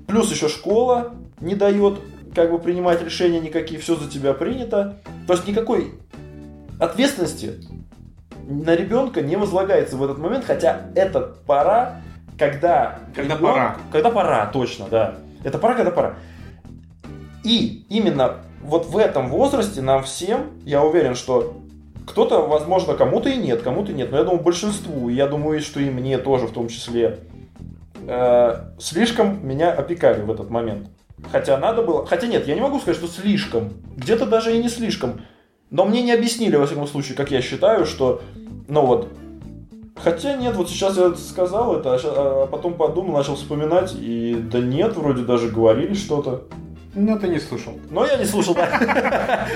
плюс 0.06 0.30
еще 0.30 0.48
школа 0.48 1.14
не 1.40 1.56
дает 1.56 1.98
как 2.32 2.52
бы 2.52 2.60
принимать 2.60 3.02
решения 3.02 3.40
никакие, 3.40 3.80
все 3.80 3.96
за 3.96 4.08
тебя 4.08 4.34
принято. 4.34 4.98
То 5.26 5.32
есть 5.32 5.48
никакой 5.48 5.94
ответственности 6.78 7.54
на 8.46 8.76
ребенка 8.76 9.20
не 9.20 9.34
возлагается 9.34 9.96
в 9.96 10.04
этот 10.04 10.18
момент, 10.18 10.44
хотя 10.44 10.82
это 10.94 11.34
пора, 11.44 12.02
когда... 12.38 13.00
Когда 13.16 13.34
ребенок, 13.34 13.54
пора. 13.54 13.76
Когда 13.90 14.10
пора, 14.10 14.46
точно, 14.46 14.86
да. 14.88 15.16
Это 15.42 15.58
пора, 15.58 15.74
когда 15.74 15.90
пора. 15.90 16.14
И 17.42 17.84
именно 17.88 18.44
вот 18.62 18.86
в 18.86 18.96
этом 18.96 19.28
возрасте 19.28 19.80
нам 19.82 20.02
всем, 20.02 20.50
я 20.64 20.82
уверен, 20.82 21.14
что 21.14 21.56
кто-то, 22.06 22.40
возможно, 22.40 22.94
кому-то 22.94 23.28
и 23.28 23.36
нет, 23.36 23.62
кому-то 23.62 23.92
и 23.92 23.94
нет, 23.94 24.10
но 24.10 24.18
я 24.18 24.24
думаю, 24.24 24.42
большинству, 24.42 25.08
и 25.08 25.14
я 25.14 25.26
думаю, 25.26 25.60
что 25.60 25.80
и 25.80 25.90
мне 25.90 26.18
тоже 26.18 26.46
в 26.46 26.52
том 26.52 26.68
числе, 26.68 27.18
э, 28.06 28.54
слишком 28.78 29.46
меня 29.46 29.72
опекали 29.72 30.22
в 30.22 30.30
этот 30.30 30.50
момент. 30.50 30.88
Хотя 31.30 31.58
надо 31.58 31.82
было... 31.82 32.06
Хотя 32.06 32.26
нет, 32.26 32.46
я 32.46 32.54
не 32.54 32.60
могу 32.60 32.78
сказать, 32.78 32.96
что 32.96 33.08
слишком. 33.08 33.72
Где-то 33.96 34.26
даже 34.26 34.56
и 34.56 34.62
не 34.62 34.68
слишком. 34.68 35.20
Но 35.70 35.84
мне 35.84 36.02
не 36.02 36.12
объяснили, 36.12 36.56
во 36.56 36.66
всяком 36.66 36.86
случае, 36.86 37.16
как 37.16 37.30
я 37.30 37.42
считаю, 37.42 37.86
что... 37.86 38.22
Ну 38.68 38.86
вот... 38.86 39.08
Хотя 39.96 40.36
нет, 40.36 40.54
вот 40.54 40.70
сейчас 40.70 40.96
я 40.96 41.12
сказал 41.16 41.76
это, 41.76 41.94
а 41.94 41.98
а 42.44 42.46
потом 42.46 42.74
подумал, 42.74 43.16
начал 43.16 43.34
вспоминать, 43.34 43.96
и 43.98 44.32
да 44.34 44.60
нет, 44.60 44.96
вроде 44.96 45.22
даже 45.24 45.48
говорили 45.48 45.92
что-то. 45.94 46.44
Ну, 46.94 47.18
ты 47.18 47.28
не 47.28 47.38
слушал. 47.38 47.78
Но 47.90 48.06
я 48.06 48.16
не 48.16 48.24
слушал, 48.24 48.54
да. 48.54 49.46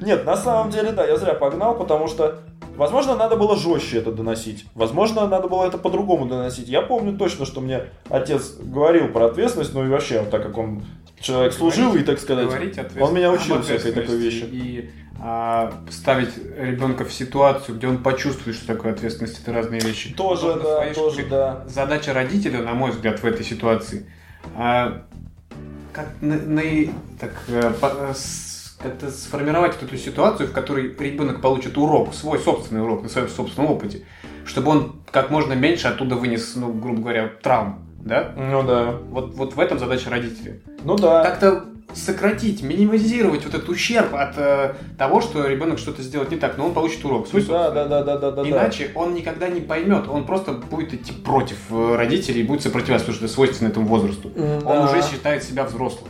Нет, 0.00 0.24
на 0.24 0.36
самом 0.36 0.70
деле, 0.70 0.92
да, 0.92 1.06
я 1.06 1.16
зря 1.16 1.34
погнал, 1.34 1.76
потому 1.76 2.06
что, 2.06 2.40
возможно, 2.76 3.16
надо 3.16 3.36
было 3.36 3.56
жестче 3.56 3.98
это 3.98 4.12
доносить. 4.12 4.66
Возможно, 4.74 5.26
надо 5.26 5.48
было 5.48 5.64
это 5.66 5.78
по-другому 5.78 6.26
доносить. 6.26 6.68
Я 6.68 6.82
помню 6.82 7.16
точно, 7.16 7.46
что 7.46 7.60
мне 7.60 7.84
отец 8.08 8.54
говорил 8.58 9.08
про 9.08 9.26
ответственность, 9.26 9.74
ну 9.74 9.84
и 9.84 9.88
вообще, 9.88 10.20
вот 10.20 10.30
так 10.30 10.42
как 10.42 10.58
он 10.58 10.84
человек 11.18 11.52
служил, 11.52 11.94
и, 11.94 12.02
так 12.02 12.18
сказать, 12.18 12.48
он 13.00 13.14
меня 13.14 13.32
учил 13.32 13.62
всякой 13.62 13.92
такой 13.92 14.16
вещи. 14.16 14.44
И 14.44 14.90
а, 15.20 15.72
ставить 15.90 16.36
ребенка 16.58 17.04
в 17.04 17.12
ситуацию, 17.12 17.78
где 17.78 17.86
он 17.86 18.02
почувствует, 18.02 18.56
что 18.56 18.66
такое 18.66 18.92
ответственность, 18.92 19.40
это 19.40 19.52
разные 19.52 19.80
вещи. 19.80 20.12
Тоже, 20.14 20.60
да, 20.62 20.92
тоже, 20.92 21.24
да. 21.26 21.64
Задача 21.66 22.12
родителя, 22.12 22.62
на 22.62 22.74
мой 22.74 22.90
взгляд, 22.90 23.20
в 23.20 23.24
этой 23.24 23.44
ситуации, 23.44 24.06
а, 24.56 25.04
как 25.94 26.08
на, 26.20 26.36
на- 26.36 26.92
так, 27.20 27.32
э, 27.48 27.72
по- 27.80 28.12
с- 28.14 28.76
как-то 28.82 29.10
сформировать 29.10 29.80
эту 29.80 29.96
ситуацию, 29.96 30.48
в 30.48 30.52
которой 30.52 30.94
ребенок 30.98 31.40
получит 31.40 31.78
урок, 31.78 32.12
свой 32.14 32.38
собственный 32.38 32.82
урок 32.82 33.02
на 33.04 33.08
своем 33.08 33.28
собственном 33.28 33.70
опыте, 33.70 34.04
чтобы 34.44 34.72
он 34.72 34.96
как 35.10 35.30
можно 35.30 35.52
меньше 35.54 35.88
оттуда 35.88 36.16
вынес, 36.16 36.54
ну, 36.56 36.72
грубо 36.72 37.00
говоря, 37.00 37.30
травм, 37.42 37.86
да? 38.00 38.32
Ну 38.36 38.62
да. 38.62 38.98
Вот, 39.08 39.34
вот 39.34 39.54
в 39.54 39.60
этом 39.60 39.78
задача 39.78 40.10
родителя. 40.10 40.58
Ну 40.82 40.96
да. 40.96 41.22
Как-то 41.24 41.64
сократить, 41.92 42.62
минимизировать 42.62 43.44
вот 43.44 43.54
этот 43.54 43.68
ущерб 43.68 44.14
от 44.14 44.36
э, 44.36 44.74
того, 44.98 45.20
что 45.20 45.46
ребенок 45.46 45.78
что-то 45.78 46.02
сделает 46.02 46.30
не 46.30 46.36
так, 46.36 46.58
но 46.58 46.66
он 46.66 46.74
получит 46.74 47.04
урок. 47.04 47.28
Свой 47.28 47.42
Да, 47.42 47.70
да, 47.70 47.84
да, 47.86 48.02
да, 48.02 48.16
да, 48.16 48.30
да. 48.30 48.42
да. 48.42 48.48
Иначе 48.48 48.90
он 48.94 49.14
никогда 49.14 49.48
не 49.48 49.60
поймет, 49.60 50.08
он 50.08 50.24
просто 50.26 50.52
будет 50.52 50.94
идти 50.94 51.12
против 51.12 51.58
э, 51.70 51.96
родителей 51.96 52.40
и 52.40 52.44
будет 52.44 52.62
сопротивляться, 52.62 53.06
потому 53.06 53.16
что 53.16 53.24
это 53.26 53.34
свойственно 53.34 53.68
этому 53.68 53.86
возрасту. 53.86 54.30
М, 54.34 54.66
Он 54.66 54.86
да. 54.86 54.90
уже 54.90 55.02
считает 55.02 55.44
себя 55.44 55.64
взрослым. 55.64 56.08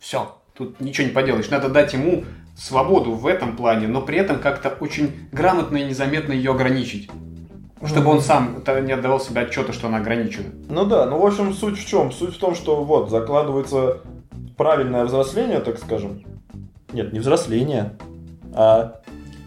Все, 0.00 0.36
тут 0.54 0.80
ничего 0.80 1.06
не 1.06 1.12
поделаешь. 1.12 1.48
Надо 1.48 1.68
дать 1.68 1.92
ему 1.92 2.24
свободу 2.56 3.12
в 3.12 3.26
этом 3.26 3.56
плане, 3.56 3.86
но 3.86 4.02
при 4.02 4.18
этом 4.18 4.38
как-то 4.38 4.70
очень 4.80 5.28
грамотно 5.32 5.78
и 5.78 5.84
незаметно 5.84 6.32
ее 6.32 6.50
ограничить. 6.50 7.08
Чтобы 7.84 8.10
он 8.10 8.20
сам 8.20 8.62
не 8.84 8.92
отдавал 8.92 9.18
себе 9.18 9.40
отчета, 9.40 9.72
что 9.72 9.88
она 9.88 9.98
ограничена. 9.98 10.50
Ну 10.68 10.84
да, 10.84 11.06
ну 11.06 11.18
в 11.18 11.26
общем 11.26 11.52
суть 11.52 11.78
в 11.78 11.86
чем? 11.86 12.12
Суть 12.12 12.36
в 12.36 12.38
том, 12.38 12.54
что 12.54 12.84
вот 12.84 13.10
закладывается 13.10 14.02
правильное 14.62 15.04
взросление, 15.04 15.58
так 15.58 15.76
скажем. 15.76 16.22
Нет, 16.92 17.12
не 17.12 17.18
взросление, 17.18 17.98
а 18.54 19.00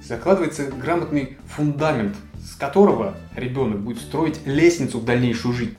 Закладывается 0.03 0.66
грамотный 0.66 1.38
фундамент, 1.47 2.18
с 2.43 2.53
которого 2.55 3.16
ребенок 3.34 3.80
будет 3.80 3.99
строить 3.99 4.45
лестницу 4.45 4.99
в 4.99 5.05
дальнейшую 5.05 5.53
жизнь. 5.55 5.78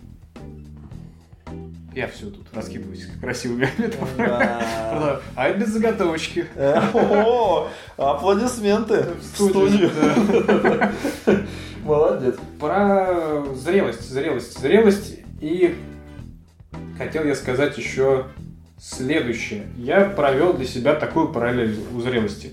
Я 1.95 2.09
все 2.09 2.30
тут 2.30 2.47
раскидываюсь 2.55 3.07
красивыми 3.20 3.68
метафорами. 3.78 4.26
Да. 4.26 5.20
А 5.34 5.49
это 5.49 5.61
без 5.61 5.68
заготовочки. 5.68 6.47
О, 6.57 7.68
аплодисменты 7.99 9.05
в 9.20 9.22
студию. 9.22 9.91
Молодец. 11.84 12.37
Про 12.59 13.45
зрелость, 13.55 14.11
зрелость, 14.11 14.59
зрелость. 14.59 15.18
И 15.43 15.76
хотел 16.99 17.24
я 17.24 17.34
сказать 17.34 17.76
еще 17.76 18.26
следующее. 18.79 19.66
Я 19.77 20.05
провел 20.05 20.53
для 20.53 20.66
себя 20.66 20.95
такую 20.95 21.29
параллель 21.29 21.79
у 21.95 22.01
зрелости. 22.01 22.53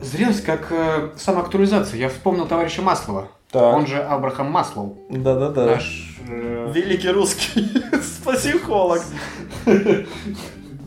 Зрелость 0.00 0.44
как 0.44 0.68
э, 0.70 1.10
самоактуализация. 1.16 1.98
Я 1.98 2.08
вспомнил 2.08 2.46
товарища 2.46 2.82
Маслова. 2.82 3.28
Так. 3.50 3.74
Он 3.74 3.86
же 3.86 3.98
Абрахам 3.98 4.50
Маслоу. 4.50 4.96
Да-да-да. 5.10 5.66
Наш... 5.66 6.18
э, 6.28 6.72
Великий 6.74 7.08
русский 7.10 7.68
психолог. 8.24 9.02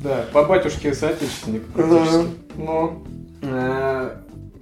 Да, 0.04 0.26
по 0.34 0.46
батюшке 0.46 0.96
соотечественник. 0.96 1.64
практически. 1.68 2.28
Ну, 2.56 3.04
Э, 3.44 4.18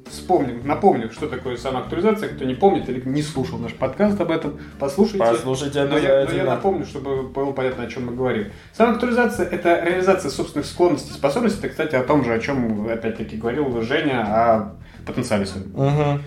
Вспомним, 0.10 0.66
напомню, 0.66 1.12
что 1.12 1.28
такое 1.28 1.56
самоактуализация. 1.56 2.30
Кто 2.30 2.44
не 2.46 2.56
помнит 2.56 2.90
или 2.90 3.02
не 3.08 3.22
слушал 3.22 3.60
наш 3.60 3.74
подкаст 3.74 4.20
об 4.20 4.32
этом, 4.32 4.60
послушайте. 4.80 5.20
послушайте 5.20 5.84
Но 5.84 5.98
я, 5.98 6.26
но 6.26 6.32
я 6.32 6.46
напомню, 6.46 6.86
чтобы 6.86 7.24
было 7.24 7.52
понятно, 7.52 7.84
о 7.84 7.88
чем 7.88 8.08
мы 8.08 8.16
говорим. 8.16 8.52
Самоактуализация– 8.74 9.46
это 9.52 9.84
реализация 9.84 10.32
собственных 10.32 10.66
склонностей 10.66 11.14
способностей. 11.14 11.60
Это, 11.60 11.70
кстати, 11.70 11.96
о 11.96 12.04
том 12.04 12.26
же, 12.26 12.34
о 12.34 12.40
чем, 12.40 12.90
опять-таки, 12.90 13.38
говорил 13.38 13.82
Женя, 13.82 14.22
о 14.24 14.76
потенциале 15.06 15.46
своем. 15.46 15.68
Мгм. 15.74 16.24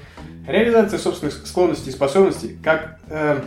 Реализация 0.47 0.99
собственных 0.99 1.35
склонностей 1.47 1.91
и 1.91 1.95
способностей 1.95 2.59
как 2.62 3.01
э, 3.09 3.41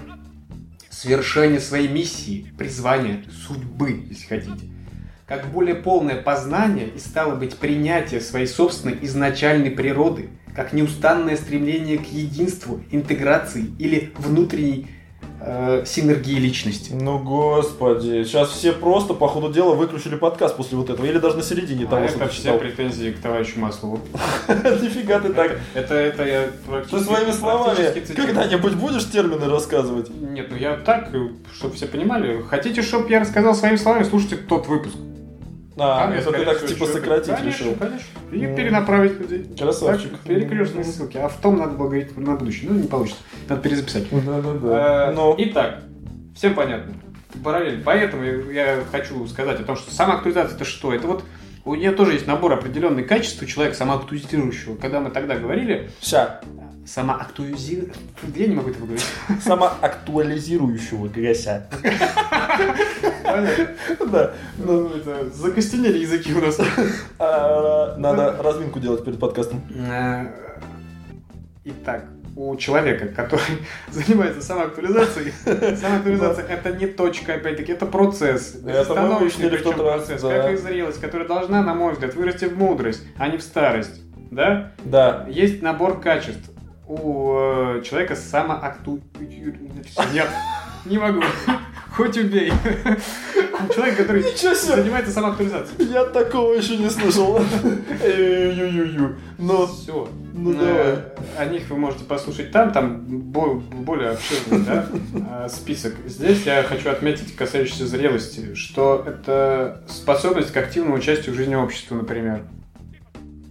свершение 0.89 1.59
своей 1.59 1.87
миссии, 1.87 2.53
призвания, 2.57 3.23
судьбы, 3.47 4.05
если 4.09 4.25
хотите. 4.27 4.74
Как 5.27 5.47
более 5.51 5.73
полное 5.73 6.21
познание 6.21 6.87
и 6.87 6.99
стало 6.99 7.33
быть 7.33 7.55
принятие 7.57 8.21
своей 8.21 8.45
собственной 8.45 8.95
изначальной 9.01 9.71
природы, 9.71 10.29
как 10.55 10.71
неустанное 10.71 11.35
стремление 11.35 11.97
к 11.97 12.05
единству, 12.05 12.79
интеграции 12.91 13.65
или 13.79 14.13
внутренней 14.19 14.85
э, 15.41 15.83
синергии 15.83 16.35
личности. 16.35 16.91
Ну, 16.93 17.17
господи. 17.17 18.23
Сейчас 18.23 18.49
все 18.51 18.71
просто, 18.71 19.15
по 19.15 19.27
ходу 19.27 19.51
дела, 19.51 19.73
выключили 19.73 20.15
подкаст 20.15 20.55
после 20.57 20.77
вот 20.77 20.91
этого. 20.91 21.07
Или 21.07 21.17
даже 21.17 21.37
на 21.37 21.41
середине 21.43 21.85
А 21.85 21.87
того, 21.87 22.07
что 22.07 22.17
это 22.17 22.25
ты 22.27 22.31
все 22.31 22.41
читал. 22.43 22.59
претензии 22.59 23.09
к 23.09 23.19
товарищу 23.19 23.59
Маслову. 23.59 23.99
Нифига 24.47 25.19
ты 25.21 25.33
так. 25.33 25.57
Это, 25.73 25.95
это 25.95 26.23
я 26.23 26.43
Ты 26.43 26.51
практически... 26.69 27.03
своими 27.03 27.31
словами 27.31 28.13
когда-нибудь 28.15 28.75
будешь 28.75 29.09
термины 29.09 29.47
рассказывать? 29.47 30.07
Нет, 30.09 30.51
ну 30.51 30.55
я 30.55 30.75
так, 30.75 31.09
чтобы 31.51 31.73
все 31.73 31.87
понимали. 31.87 32.43
Хотите, 32.43 32.83
чтобы 32.83 33.09
я 33.09 33.21
рассказал 33.21 33.55
своими 33.55 33.77
словами, 33.77 34.03
слушайте 34.03 34.35
тот 34.35 34.67
выпуск. 34.67 34.95
А, 35.77 36.03
Там 36.03 36.13
я, 36.13 36.19
это 36.19 36.31
ты 36.31 36.45
так 36.45 36.65
типа 36.65 36.85
сократить 36.85 37.35
конечно, 37.35 37.47
решил. 37.63 37.75
Конечно, 37.75 38.05
И 38.31 38.47
Ну. 38.47 38.55
перенаправить 38.55 39.19
людей. 39.19 39.55
Красавчик. 39.57 40.11
Так, 40.11 40.21
перекрестные 40.21 40.85
ссылки. 40.85 41.17
А 41.17 41.27
в 41.27 41.35
том 41.37 41.57
надо 41.57 41.73
было 41.73 41.87
говорить 41.87 42.17
на 42.17 42.35
будущее. 42.35 42.69
Ну, 42.71 42.79
не 42.79 42.87
получится. 42.87 43.21
Надо 43.49 43.61
перезаписать. 43.61 44.07
Да-да-да. 44.11 45.09
Э, 45.09 45.13
Ну, 45.13 45.35
Итак, 45.37 45.81
всем 46.35 46.55
понятно. 46.55 46.93
Параллель. 47.43 47.81
Поэтому 47.83 48.23
я 48.23 48.79
хочу 48.89 49.27
сказать 49.27 49.59
о 49.59 49.63
том, 49.63 49.75
что 49.75 49.93
самоактуализация 49.93 50.55
это 50.55 50.63
что? 50.63 50.93
Это 50.93 51.07
вот 51.07 51.23
у 51.65 51.75
нее 51.75 51.91
тоже 51.91 52.13
есть 52.13 52.27
набор 52.27 52.53
определенных 52.53 53.07
качеств 53.07 53.41
у 53.41 53.45
человека 53.45 53.75
самоактуализирующего. 53.75 54.77
Когда 54.77 55.01
мы 55.01 55.09
тогда 55.09 55.35
говорили, 55.35 55.89
ща. 56.01 56.39
Самоактуализирующего... 56.85 57.95
Я 58.35 58.47
не 58.47 58.55
могу 58.55 58.69
этого 58.69 58.85
говорить. 58.85 59.05
Самоактуализирующего. 59.43 61.09
Понятно. 63.23 63.67
Да. 64.11 64.33
Ну, 64.57 64.89
это 64.89 65.29
закостенели 65.31 65.97
языки 65.97 66.33
у 66.33 66.41
нас. 66.41 66.59
А, 67.19 67.95
Надо 67.97 68.41
разминку 68.41 68.79
делать 68.79 69.03
перед 69.03 69.19
подкастом. 69.19 69.61
Э, 69.75 70.27
Итак, 71.65 72.05
у 72.35 72.55
человека, 72.57 73.07
который 73.07 73.43
занимается 73.91 74.41
самоактуализацией, 74.41 75.31
самоактуализация 75.77 76.45
это 76.45 76.73
не 76.73 76.85
точка, 76.85 77.35
опять-таки, 77.35 77.71
это 77.71 77.85
процесс. 77.85 78.55
Это 78.65 78.85
тот 78.85 79.73
причем 79.73 79.73
процесс, 79.73 80.21
как 80.21 80.51
и 80.51 80.55
зрелость, 80.57 81.01
которая 81.01 81.27
должна, 81.27 81.63
на 81.63 81.73
мой 81.73 81.93
взгляд, 81.93 82.13
вырасти 82.13 82.45
в 82.45 82.57
мудрость, 82.57 83.01
а 83.17 83.27
не 83.29 83.37
в 83.37 83.41
старость. 83.41 84.01
Да? 84.31 84.73
Да. 84.83 85.25
Есть 85.29 85.61
набор 85.61 85.99
качеств 85.99 86.51
у 86.87 87.35
э, 87.77 87.81
человека 87.83 88.15
самоакту... 88.15 88.99
Нет, 90.13 90.29
не 90.85 90.97
могу. 90.97 91.21
Хоть 91.95 92.17
убей. 92.17 92.51
У 92.51 93.73
человека, 93.73 94.03
который 94.03 94.23
занимается 94.23 95.11
самоактуализацией. 95.11 95.91
Я 95.91 96.03
такого 96.05 96.53
еще 96.53 96.77
не 96.77 96.89
слышал. 96.89 97.39
Но 99.37 99.67
Все. 99.67 100.09
Ну, 100.33 100.53
давай. 100.53 100.97
О 101.37 101.45
них 101.45 101.69
вы 101.69 101.77
можете 101.77 102.03
послушать 102.03 102.51
там, 102.51 102.71
там 102.73 102.97
бо- 103.05 103.55
более 103.55 104.09
обширный 104.11 104.65
да, 104.65 104.85
э, 105.13 105.47
список. 105.49 105.93
Здесь 106.05 106.45
я 106.45 106.63
хочу 106.63 106.89
отметить, 106.89 107.33
касающийся 107.35 107.87
зрелости, 107.87 108.53
что 108.55 109.03
это 109.07 109.81
способность 109.87 110.51
к 110.51 110.57
активному 110.57 110.95
участию 110.95 111.33
в 111.33 111.37
жизни 111.37 111.55
общества, 111.55 111.95
например. 111.95 112.41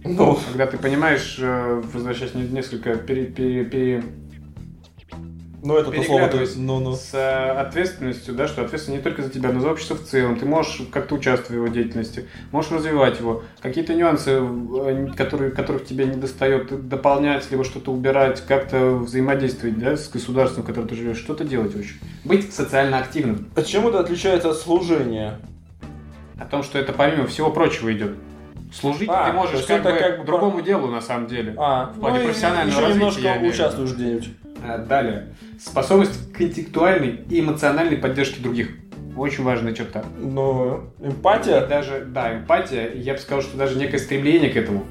Ну, 0.05 0.37
Когда 0.49 0.67
ты 0.67 0.77
понимаешь, 0.77 1.37
э, 1.39 1.81
возвращаясь 1.93 2.35
не- 2.35 2.47
несколько 2.47 2.95
пере- 2.95 3.25
пере- 3.25 3.65
пере- 3.65 4.03
ну 5.63 5.77
это 5.77 5.89
то 5.89 6.03
слово. 6.03 6.27
ты- 6.29 6.37
Переглядываясь. 6.37 6.55
Ну, 6.57 6.79
ну. 6.79 6.93
с 6.95 7.09
э, 7.15 7.49
ответственностью, 7.59 8.35
да, 8.35 8.47
что 8.47 8.63
ответственность 8.63 8.99
не 8.99 9.03
только 9.03 9.23
за 9.23 9.31
тебя, 9.31 9.51
но 9.51 9.61
за 9.61 9.71
общество 9.71 9.95
в 9.95 10.03
целом. 10.03 10.37
Ты 10.37 10.45
можешь 10.45 10.83
как-то 10.91 11.15
участвовать 11.15 11.49
в 11.49 11.55
его 11.55 11.67
деятельности, 11.69 12.25
можешь 12.51 12.69
развивать 12.71 13.19
его. 13.19 13.43
Какие-то 13.61 13.95
нюансы, 13.95 14.29
э, 14.31 15.07
которые, 15.17 15.49
которых 15.49 15.85
тебе 15.87 16.05
не 16.05 16.17
достает, 16.17 16.87
дополнять, 16.87 17.49
либо 17.49 17.63
что-то 17.63 17.91
убирать, 17.91 18.41
как-то 18.47 18.97
взаимодействовать 18.97 19.79
да, 19.79 19.97
с 19.97 20.07
государством, 20.09 20.63
в 20.63 20.67
котором 20.67 20.87
ты 20.87 20.93
живешь, 20.95 21.17
что-то 21.17 21.43
делать, 21.45 21.75
общем. 21.75 21.95
Быть 22.23 22.53
социально 22.53 22.99
активным. 22.99 23.47
А 23.55 23.63
чем 23.63 23.87
это 23.87 24.01
отличается 24.01 24.51
от 24.51 24.57
служения? 24.57 25.39
О 26.39 26.45
том, 26.45 26.61
что 26.61 26.77
это 26.77 26.93
помимо 26.93 27.25
всего 27.25 27.49
прочего 27.49 27.91
идет. 27.91 28.11
Служить 28.79 29.09
А, 29.09 29.27
ты 29.29 29.33
можешь 29.33 29.61
как 29.65 29.79
это 29.79 29.93
бы, 29.93 29.97
как 29.99 30.19
бы 30.19 30.25
другому 30.25 30.61
делу 30.61 30.87
на 30.87 30.99
самом 30.99 31.27
деле. 31.27 31.55
А, 31.57 31.93
В 31.95 31.99
плане 31.99 32.17
ну 32.17 32.23
и 32.23 32.27
профессионального 32.27 32.67
еще 32.67 32.87
развития, 32.87 33.35
немножко 33.35 33.45
участвуешь 33.53 33.91
где-нибудь. 33.93 34.29
А, 34.63 34.77
Далее. 34.79 35.35
Способность 35.59 36.33
к 36.33 36.41
интеллектуальной 36.41 37.21
и 37.29 37.39
эмоциональной 37.39 37.97
поддержке 37.97 38.41
других. 38.41 38.71
Очень 39.15 39.45
важная 39.45 39.73
черта. 39.73 40.03
Ну, 40.17 40.89
И 40.99 41.05
эмпатия. 41.07 41.65
даже, 41.65 42.05
да, 42.05 42.35
эмпатия, 42.35 42.91
я 42.93 43.13
бы 43.13 43.19
сказал, 43.19 43.41
что 43.41 43.57
даже 43.57 43.77
некое 43.77 43.97
стремление 43.97 44.49
к 44.49 44.57
этому 44.57 44.85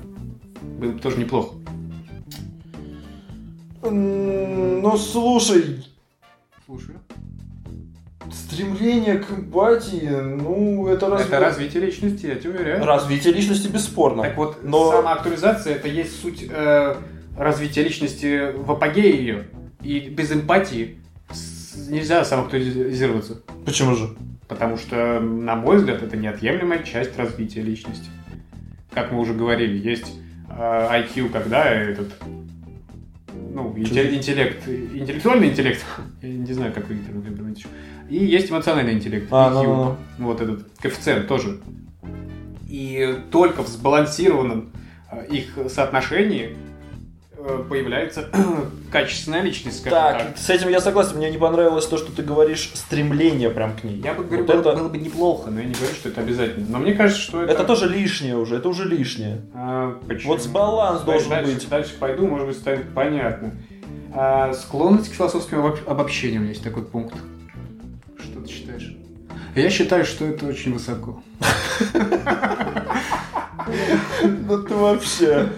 было 0.62 0.92
бы 0.92 0.98
тоже 0.98 1.18
неплохо. 1.18 1.54
Ну, 3.82 4.96
слушай, 4.96 5.84
Слушаю. 6.64 6.98
Стремление 8.54 9.18
к 9.18 9.30
эмпатии, 9.30 10.08
ну, 10.08 10.86
это 10.88 11.08
разве... 11.08 11.26
Это 11.26 11.40
развитие 11.40 11.84
личности, 11.84 12.26
я 12.26 12.36
тебе 12.36 12.50
уверяю. 12.50 12.84
Развитие 12.84 13.32
личности 13.32 13.68
бесспорно. 13.68 14.22
Так 14.22 14.36
вот, 14.36 14.62
Но- 14.62 14.92
самоактуализация 14.92 15.74
это 15.74 15.88
есть 15.88 16.20
суть 16.20 16.46
э, 16.48 16.96
развития 17.36 17.82
личности 17.82 18.52
в 18.56 18.70
апогее 18.70 19.16
ее. 19.16 19.48
И 19.82 20.00
без 20.08 20.32
эмпатии 20.32 20.98
нельзя 21.88 22.24
самоактуализироваться. 22.24 23.42
Почему 23.64 23.94
же? 23.94 24.14
Потому 24.48 24.78
что, 24.78 25.20
на 25.20 25.56
мой 25.56 25.78
взгляд, 25.78 26.02
это 26.02 26.16
неотъемлемая 26.16 26.82
часть 26.82 27.16
развития 27.18 27.62
личности. 27.62 28.08
Как 28.92 29.10
мы 29.10 29.20
уже 29.20 29.34
говорили, 29.34 29.76
есть 29.76 30.12
э, 30.48 31.04
IQ, 31.04 31.30
когда 31.30 31.64
этот 31.64 32.12
ну, 33.54 33.72
инте- 33.76 34.14
интеллект, 34.14 34.68
интеллектуальный 34.68 35.48
интеллект, 35.48 35.84
я 36.22 36.28
не 36.28 36.52
знаю, 36.52 36.72
как 36.72 36.88
вы 36.88 36.96
это 36.96 37.30
называете 37.30 37.60
еще. 37.60 37.68
И 38.08 38.16
есть 38.24 38.50
эмоциональный 38.50 38.92
интеллект, 38.92 39.28
А, 39.30 39.50
EQ. 39.50 39.62
ну, 39.64 39.96
ну, 40.18 40.26
вот 40.26 40.40
этот 40.40 40.66
коэффициент 40.80 41.26
тоже. 41.26 41.58
И 42.68 43.18
только 43.30 43.62
в 43.62 43.68
сбалансированном 43.68 44.72
э, 45.10 45.26
их 45.30 45.56
соотношении 45.70 46.56
э, 47.36 47.64
появляется 47.68 48.28
качественная 48.92 49.42
личность, 49.42 49.84
Так, 49.84 50.18
так. 50.18 50.38
с 50.38 50.50
этим 50.50 50.68
я 50.68 50.80
согласен. 50.80 51.16
Мне 51.16 51.30
не 51.30 51.38
понравилось 51.38 51.86
то, 51.86 51.96
что 51.98 52.10
ты 52.12 52.22
говоришь 52.22 52.70
стремление 52.74 53.48
прям 53.50 53.74
к 53.76 53.84
ней. 53.84 54.00
Я 54.02 54.14
бы 54.14 54.24
говорю, 54.24 54.44
Вот 54.44 54.52
было, 54.56 54.60
это, 54.72 54.80
было 54.80 54.88
бы 54.88 54.98
неплохо, 54.98 55.50
но 55.50 55.60
я 55.60 55.66
не 55.66 55.74
говорю, 55.74 55.94
что 55.94 56.08
это 56.08 56.20
обязательно. 56.20 56.66
Но 56.68 56.78
мне 56.78 56.94
кажется, 56.94 57.22
что 57.22 57.42
это... 57.42 57.52
это 57.52 57.64
тоже 57.64 57.88
лишнее 57.88 58.36
уже, 58.36 58.56
это 58.56 58.68
уже 58.68 58.84
лишнее. 58.88 59.42
А, 59.54 59.98
почему? 60.06 60.32
Вот 60.34 60.46
баланс 60.48 61.02
должен 61.02 61.30
дальше, 61.30 61.54
быть. 61.54 61.68
Дальше 61.68 61.94
пойду, 61.98 62.26
может 62.26 62.48
быть, 62.48 62.56
станет 62.56 62.92
понятно. 62.92 63.52
А, 64.12 64.52
склонность 64.52 65.10
к 65.10 65.14
философским 65.14 65.58
обоб- 65.58 65.86
обобщениям 65.86 66.46
есть 66.48 66.62
такой 66.62 66.84
пункт. 66.84 67.14
Я 69.54 69.70
считаю, 69.70 70.04
что 70.04 70.24
это 70.26 70.46
очень 70.46 70.72
высоко. 70.72 71.22
Ну 74.22 74.62
ты 74.62 74.74
вообще... 74.74 75.48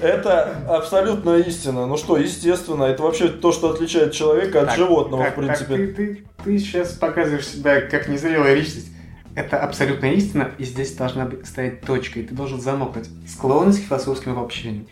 Это 0.00 0.56
абсолютная 0.68 1.38
истина. 1.38 1.86
Ну 1.86 1.96
что, 1.96 2.18
естественно, 2.18 2.84
это 2.84 3.02
вообще 3.02 3.28
то, 3.28 3.52
что 3.52 3.70
отличает 3.70 4.12
человека 4.12 4.60
от 4.62 4.66
Так, 4.68 4.76
животного, 4.76 5.30
в 5.30 5.34
принципе. 5.34 5.76
ты, 5.76 5.86
ты, 5.94 6.24
ты 6.44 6.58
сейчас 6.58 6.92
показываешь 6.92 7.46
себя 7.46 7.80
как 7.80 8.08
незрелая 8.08 8.54
личность. 8.54 8.88
Это 9.34 9.58
абсолютная 9.60 10.12
истина, 10.12 10.50
и 10.58 10.64
здесь 10.64 10.92
должна 10.94 11.24
быть- 11.24 11.46
стоять 11.46 11.80
точка, 11.82 12.20
и 12.20 12.22
ты 12.24 12.34
должен 12.34 12.60
замокнуть. 12.60 13.08
Склонность 13.26 13.84
к 13.84 13.88
философским 13.88 14.32
обобщениям. 14.32 14.86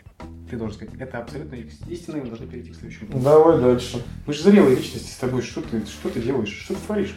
Ты 0.49 0.57
должен 0.57 0.77
сказать, 0.77 0.95
это 0.99 1.19
абсолютная 1.19 1.65
истина, 1.89 2.17
и 2.17 2.21
мы 2.21 2.27
должны 2.29 2.47
перейти 2.47 2.71
к 2.71 2.77
следующему. 2.77 3.09
Давай 3.21 3.61
дальше. 3.61 4.03
Мы 4.27 4.33
же 4.33 4.43
зрелые 4.45 4.77
личности 4.77 5.11
с 5.11 5.17
тобой. 5.17 5.43
Что 5.43 5.61
ты, 5.63 5.81
что 5.85 6.09
ты 6.09 6.21
делаешь? 6.21 6.49
Что 6.65 6.75
ты 6.75 6.81
творишь? 6.87 7.15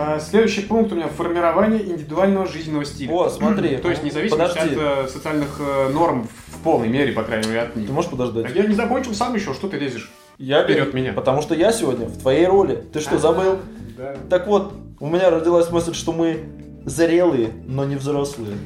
А, 0.00 0.20
следующий 0.20 0.60
пункт 0.60 0.92
у 0.92 0.94
меня 0.94 1.08
формирование 1.08 1.82
индивидуального 1.82 2.46
жизненного 2.46 2.84
стиля. 2.84 3.12
О, 3.12 3.28
смотри. 3.28 3.78
То 3.78 3.90
есть 3.90 4.04
независимость 4.04 4.54
Подожди. 4.54 4.76
от 4.76 4.80
э, 4.80 5.08
социальных 5.08 5.56
э, 5.58 5.88
норм 5.88 6.28
в 6.46 6.62
полной 6.62 6.86
мере, 6.86 7.12
по 7.12 7.24
крайней 7.24 7.48
мере, 7.48 7.62
от 7.62 7.74
них. 7.74 7.88
Ты 7.88 7.92
можешь 7.92 8.08
подождать? 8.08 8.54
я 8.54 8.62
не 8.62 8.76
закончил 8.76 9.12
сам 9.12 9.34
еще, 9.34 9.54
что 9.54 9.66
ты 9.68 9.76
лезешь? 9.76 10.08
Я 10.38 10.62
Вперед 10.62 10.94
меня. 10.94 11.12
Потому 11.14 11.42
что 11.42 11.56
я 11.56 11.72
сегодня 11.72 12.06
в 12.06 12.16
твоей 12.16 12.46
роли. 12.46 12.76
Ты 12.92 13.00
что, 13.00 13.18
забыл? 13.18 13.58
Да. 13.96 14.14
Так 14.30 14.46
вот, 14.46 14.72
у 15.00 15.08
меня 15.08 15.30
родилась 15.30 15.68
мысль, 15.72 15.94
что 15.94 16.12
мы 16.12 16.44
зрелые, 16.86 17.50
но 17.66 17.84
не 17.84 17.96
взрослые. 17.96 18.56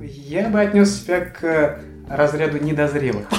Я 0.00 0.48
бы 0.48 0.62
отнес 0.62 1.02
себя 1.02 1.20
к 1.20 1.44
э, 1.44 1.82
разряду 2.08 2.56
недозрелых. 2.56 3.26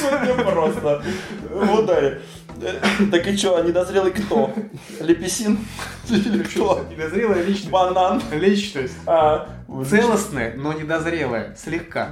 Сегодня 0.00 0.44
просто. 0.44 1.02
Вот 1.50 1.86
да. 1.86 1.98
Э, 1.98 2.18
Так 3.10 3.26
и 3.26 3.36
что, 3.36 3.56
а 3.56 3.62
недозрелый 3.62 4.12
кто? 4.12 4.50
Лепесин? 5.00 5.58
Или 6.10 6.42
кто? 6.42 6.80
Недозрелая 6.90 7.42
личность. 7.42 7.70
Банан? 7.70 8.22
Личность. 8.32 8.94
А, 9.06 9.48
Целостная, 9.88 10.54
но 10.56 10.72
недозрелая. 10.72 11.54
Слегка. 11.56 12.10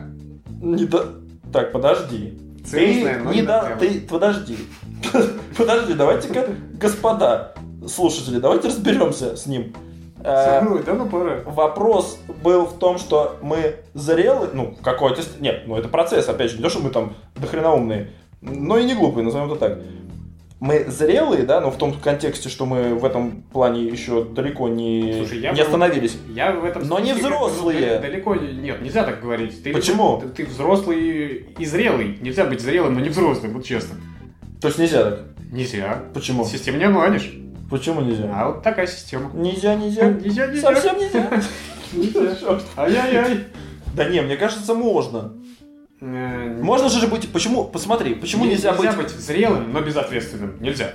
Не 0.60 0.84
до- 0.86 1.20
Так, 1.52 1.72
подожди. 1.72 2.38
Ты, 2.58 2.70
Целостная, 2.70 3.18
но 3.20 3.32
не 3.32 3.42
да, 3.42 3.70
недозрелая. 3.70 3.78
ты, 3.78 4.00
подожди. 4.06 4.58
Подожди, 5.56 5.94
давайте-ка, 5.94 6.46
господа 6.74 7.54
слушатели, 7.86 8.38
давайте 8.38 8.68
разберемся 8.68 9.36
с 9.36 9.46
ним. 9.46 9.74
Э, 10.22 10.62
Ой, 10.66 10.82
да 10.84 10.92
ну 10.94 11.06
пора. 11.08 11.40
Вопрос 11.46 12.18
был 12.42 12.66
в 12.66 12.78
том, 12.78 12.98
что 12.98 13.38
мы 13.40 13.76
зрелые, 13.94 14.50
ну, 14.52 14.76
какой-то... 14.82 15.22
Нет, 15.40 15.62
ну 15.66 15.76
это 15.76 15.88
процесс, 15.88 16.28
опять 16.28 16.50
же, 16.50 16.58
не 16.58 16.62
то, 16.62 16.68
что 16.68 16.80
мы 16.80 16.90
там 16.90 17.14
дохрена 17.36 17.72
умные, 17.72 18.10
но 18.42 18.76
и 18.76 18.84
не 18.84 18.94
глупые, 18.94 19.24
назовем 19.24 19.50
это 19.50 19.56
так. 19.56 19.78
Мы 20.60 20.84
зрелые, 20.90 21.44
да, 21.44 21.62
но 21.62 21.70
в 21.70 21.78
том 21.78 21.94
контексте, 21.94 22.50
что 22.50 22.66
мы 22.66 22.94
в 22.94 23.04
этом 23.06 23.42
плане 23.50 23.84
еще 23.84 24.24
далеко 24.24 24.68
не, 24.68 25.14
Слушай, 25.16 25.40
я 25.40 25.52
не 25.52 25.56
бы- 25.56 25.62
остановились. 25.62 26.18
Я 26.28 26.52
в 26.52 26.64
этом 26.66 26.86
Но 26.86 26.98
не 27.00 27.14
взрослые. 27.14 27.98
Далеко 27.98 28.34
не- 28.34 28.52
нет, 28.52 28.82
нельзя 28.82 29.04
так 29.04 29.22
говорить. 29.22 29.62
Ты, 29.62 29.72
Почему? 29.72 30.20
Ты, 30.20 30.28
ты 30.28 30.44
взрослый 30.44 31.46
и 31.58 31.64
зрелый. 31.64 32.18
Нельзя 32.20 32.44
быть 32.44 32.60
зрелым, 32.60 32.92
но 32.94 33.00
не 33.00 33.08
взрослым, 33.08 33.54
вот 33.54 33.64
честно. 33.64 33.96
То 34.60 34.68
есть 34.68 34.78
нельзя 34.78 35.02
так. 35.04 35.20
Нельзя. 35.50 36.02
Почему? 36.12 36.44
Систему 36.44 36.76
не 36.76 36.84
обманешь. 36.84 37.32
Почему 37.70 38.02
нельзя? 38.02 38.30
А 38.34 38.48
вот 38.48 38.62
такая 38.62 38.86
система. 38.86 39.30
Нельзя, 39.32 39.74
нельзя. 39.74 40.10
Нельзя, 40.10 40.46
нельзя. 40.46 40.60
Совсем 40.74 40.98
нельзя. 40.98 41.30
Нельзя. 41.94 42.60
Ай-яй-яй. 42.76 43.44
Да 43.96 44.04
не, 44.04 44.20
мне 44.20 44.36
кажется, 44.36 44.74
можно. 44.74 45.32
Э, 46.00 46.58
Можно 46.62 46.88
же 46.88 47.06
быть... 47.06 47.30
Почему? 47.32 47.64
Посмотри, 47.64 48.14
почему 48.14 48.44
нельзя, 48.44 48.72
быть... 48.72 48.96
быть 48.96 49.10
зрелым, 49.10 49.72
но 49.72 49.80
безответственным? 49.80 50.56
Нельзя. 50.60 50.94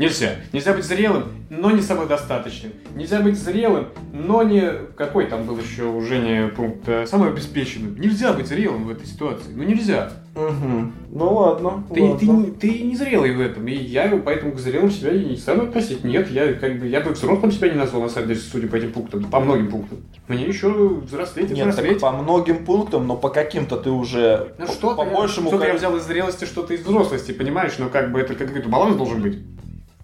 Нельзя. 0.00 0.36
Нельзя 0.54 0.72
быть 0.72 0.84
зрелым, 0.86 1.24
но 1.50 1.70
не 1.70 1.82
самодостаточным. 1.82 2.72
Нельзя 2.94 3.20
быть 3.20 3.38
зрелым, 3.38 3.88
но 4.14 4.42
не... 4.42 4.72
Какой 4.96 5.26
там 5.26 5.44
был 5.44 5.58
еще 5.58 5.84
у 5.84 6.00
Жени 6.00 6.48
пункт? 6.48 6.88
Э, 6.88 7.06
Самообеспеченным. 7.06 8.00
Нельзя 8.00 8.32
быть 8.32 8.46
зрелым 8.46 8.84
в 8.86 8.90
этой 8.90 9.06
ситуации. 9.06 9.50
Ну 9.54 9.62
нельзя. 9.62 10.10
Мгм. 10.34 10.94
Ну 11.10 11.34
ладно, 11.34 11.84
Ты, 11.92 12.00
ладно. 12.02 12.18
ты, 12.18 12.26
не- 12.28 12.50
ты 12.52 12.82
не 12.84 12.96
зрелый 12.96 13.34
в 13.36 13.40
этом, 13.42 13.66
и 13.68 13.74
я 13.74 14.08
поэтому 14.24 14.52
к 14.52 14.58
зрелым 14.58 14.90
себя 14.90 15.12
и 15.12 15.22
не 15.24 15.36
стану 15.36 15.64
относить. 15.64 16.02
Нет, 16.02 16.30
я 16.30 16.54
как 16.54 16.78
бы 16.78 16.86
я 16.86 17.02
бы 17.02 17.10
взрослым 17.10 17.52
себя 17.52 17.68
не 17.68 17.76
назвал, 17.76 18.02
на 18.02 18.08
самом 18.08 18.28
деле, 18.28 18.40
судя 18.40 18.68
по 18.68 18.76
этим 18.76 18.92
пунктам, 18.92 19.24
по 19.24 19.38
многим 19.40 19.68
пунктам. 19.70 19.98
Мне 20.28 20.46
еще 20.46 20.70
взрослеть 20.70 21.50
и 21.50 21.54
Нет, 21.54 21.68
взрослеть. 21.68 22.00
по 22.00 22.10
многим 22.12 22.64
пунктам, 22.64 23.06
но 23.06 23.16
по 23.16 23.28
каким-то 23.28 23.76
ты 23.76 23.90
уже 23.90 24.54
Ну 24.56 24.64
по- 24.66 24.72
что 24.72 24.94
по 24.94 25.04
ты, 25.04 25.10
большему 25.10 25.48
что-то 25.48 25.66
я 25.66 25.74
взял 25.74 25.94
из 25.96 26.04
зрелости, 26.04 26.46
что-то 26.46 26.72
из 26.72 26.80
взрослости, 26.86 27.32
понимаешь? 27.32 27.72
Но 27.78 27.88
как 27.90 28.12
бы 28.12 28.20
это 28.20 28.34
какой-то 28.34 28.68
баланс 28.70 28.96
должен 28.96 29.20
быть. 29.20 29.38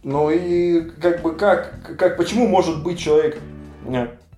Ну 0.07 0.30
и 0.30 0.82
как 1.00 1.20
бы 1.22 1.34
как, 1.34 1.96
как 1.98 2.16
почему 2.16 2.46
может 2.46 2.84
быть 2.84 2.96
человек 2.96 3.40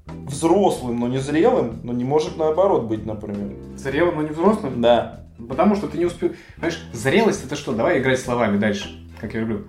взрослым, 0.06 0.98
но 0.98 1.08
не 1.08 1.18
зрелым, 1.18 1.80
но 1.82 1.92
не 1.92 2.04
может 2.04 2.38
наоборот 2.38 2.84
быть, 2.84 3.04
например. 3.04 3.54
Зрелым, 3.76 4.14
но 4.14 4.22
не 4.22 4.30
взрослым. 4.30 4.80
Да. 4.80 5.26
Потому 5.46 5.76
что 5.76 5.86
ты 5.86 5.98
не 5.98 6.06
успел... 6.06 6.30
Понимаешь, 6.56 6.82
зрелость 6.94 7.44
это 7.44 7.54
что? 7.54 7.72
Давай 7.72 7.98
играть 7.98 8.18
словами 8.18 8.56
дальше, 8.56 8.98
как 9.20 9.34
я 9.34 9.40
люблю. 9.40 9.66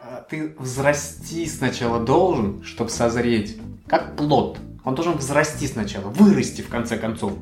А, 0.00 0.24
Ты 0.30 0.54
взрасти 0.60 1.44
сначала 1.46 1.98
должен, 1.98 2.62
чтобы 2.62 2.90
созреть. 2.90 3.58
Как 3.88 4.14
плод. 4.14 4.58
Он 4.84 4.94
должен 4.94 5.16
взрасти 5.16 5.66
сначала, 5.66 6.08
вырасти 6.10 6.62
в 6.62 6.68
конце 6.68 6.96
концов. 6.96 7.32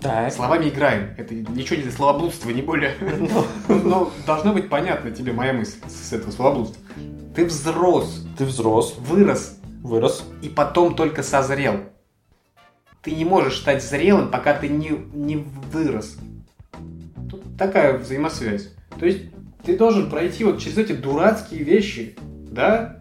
Так. 0.00 0.32
Словами 0.32 0.68
играем. 0.68 1.10
Это 1.18 1.34
ничего 1.34 1.82
не 1.82 1.90
словоблудство, 1.90 2.50
не 2.50 2.62
более. 2.62 2.94
Ну, 3.00 3.44
Но 3.82 4.12
должна 4.26 4.52
быть 4.52 4.68
понятна 4.68 5.10
тебе 5.10 5.32
моя 5.32 5.52
мысль 5.52 5.78
с 5.88 6.12
этого 6.12 6.30
словоблудства. 6.30 6.80
Ты 7.34 7.46
взрос, 7.46 8.26
Ты 8.36 8.44
взрос, 8.44 8.96
вырос, 8.98 9.58
вырос. 9.82 10.24
и 10.42 10.48
потом 10.48 10.94
только 10.94 11.22
созрел. 11.22 11.80
Ты 13.02 13.12
не 13.12 13.24
можешь 13.24 13.58
стать 13.58 13.82
зрелым, 13.82 14.30
пока 14.30 14.54
ты 14.54 14.68
не, 14.68 14.90
не 15.12 15.36
вырос. 15.72 16.18
Тут 17.28 17.42
такая 17.58 17.98
взаимосвязь. 17.98 18.74
То 18.98 19.06
есть 19.06 19.22
ты 19.64 19.76
должен 19.76 20.10
пройти 20.10 20.44
вот 20.44 20.60
через 20.60 20.78
эти 20.78 20.92
дурацкие 20.92 21.62
вещи, 21.62 22.16
да, 22.20 23.00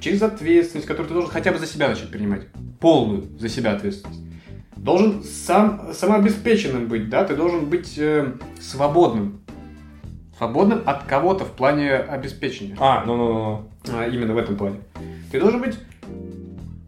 через 0.00 0.22
ответственность, 0.22 0.86
которую 0.86 1.08
ты 1.08 1.14
должен 1.14 1.30
хотя 1.30 1.52
бы 1.52 1.58
за 1.58 1.66
себя 1.66 1.88
начать 1.88 2.10
принимать. 2.10 2.48
Полную 2.78 3.24
за 3.38 3.48
себя 3.48 3.72
ответственность. 3.72 4.20
Должен 4.76 5.22
сам 5.24 5.92
самообеспеченным 5.94 6.88
быть, 6.88 7.08
да, 7.08 7.24
ты 7.24 7.36
должен 7.36 7.66
быть 7.66 7.96
э, 7.98 8.32
свободным. 8.60 9.41
Свободным 10.42 10.82
от 10.86 11.04
кого-то 11.04 11.44
в 11.44 11.52
плане 11.52 11.94
обеспечения. 11.94 12.76
А, 12.80 13.04
ну, 13.06 13.16
ну, 13.16 13.32
ну. 13.86 13.96
А, 13.96 14.08
именно 14.08 14.34
в 14.34 14.36
этом 14.36 14.56
плане. 14.56 14.78
Ты 15.30 15.38
должен 15.38 15.60
быть 15.60 15.78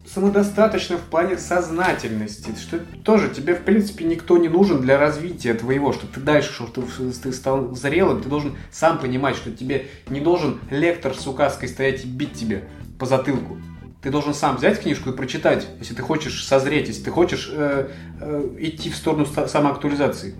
самодостаточным 0.05 0.99
в 0.99 1.03
плане 1.03 1.37
сознательности, 1.37 2.53
что 2.59 2.79
тоже 3.05 3.29
тебе, 3.29 3.55
в 3.55 3.61
принципе, 3.61 4.03
никто 4.03 4.37
не 4.37 4.49
нужен 4.49 4.81
для 4.81 4.99
развития 4.99 5.53
твоего, 5.53 5.93
чтобы 5.93 6.11
ты 6.11 6.19
дальше, 6.19 6.51
чтобы 6.51 6.73
ты, 6.73 7.11
ты 7.13 7.31
стал 7.31 7.73
зрелым, 7.73 8.21
ты 8.21 8.27
должен 8.27 8.57
сам 8.71 8.99
понимать, 8.99 9.37
что 9.37 9.51
тебе 9.51 9.87
не 10.09 10.19
должен 10.19 10.59
лектор 10.69 11.15
с 11.15 11.25
указкой 11.25 11.69
стоять 11.69 12.03
и 12.03 12.07
бить 12.09 12.33
тебе 12.33 12.65
по 12.99 13.05
затылку. 13.05 13.55
Ты 14.01 14.09
должен 14.09 14.33
сам 14.33 14.57
взять 14.57 14.81
книжку 14.81 15.11
и 15.11 15.13
прочитать, 15.15 15.65
если 15.79 15.93
ты 15.93 16.01
хочешь 16.01 16.45
созреть, 16.45 16.89
если 16.89 17.03
ты 17.03 17.09
хочешь 17.09 17.49
э, 17.53 17.87
э, 18.19 18.55
идти 18.59 18.89
в 18.89 18.97
сторону 18.97 19.25
самоактуализации. 19.25 20.35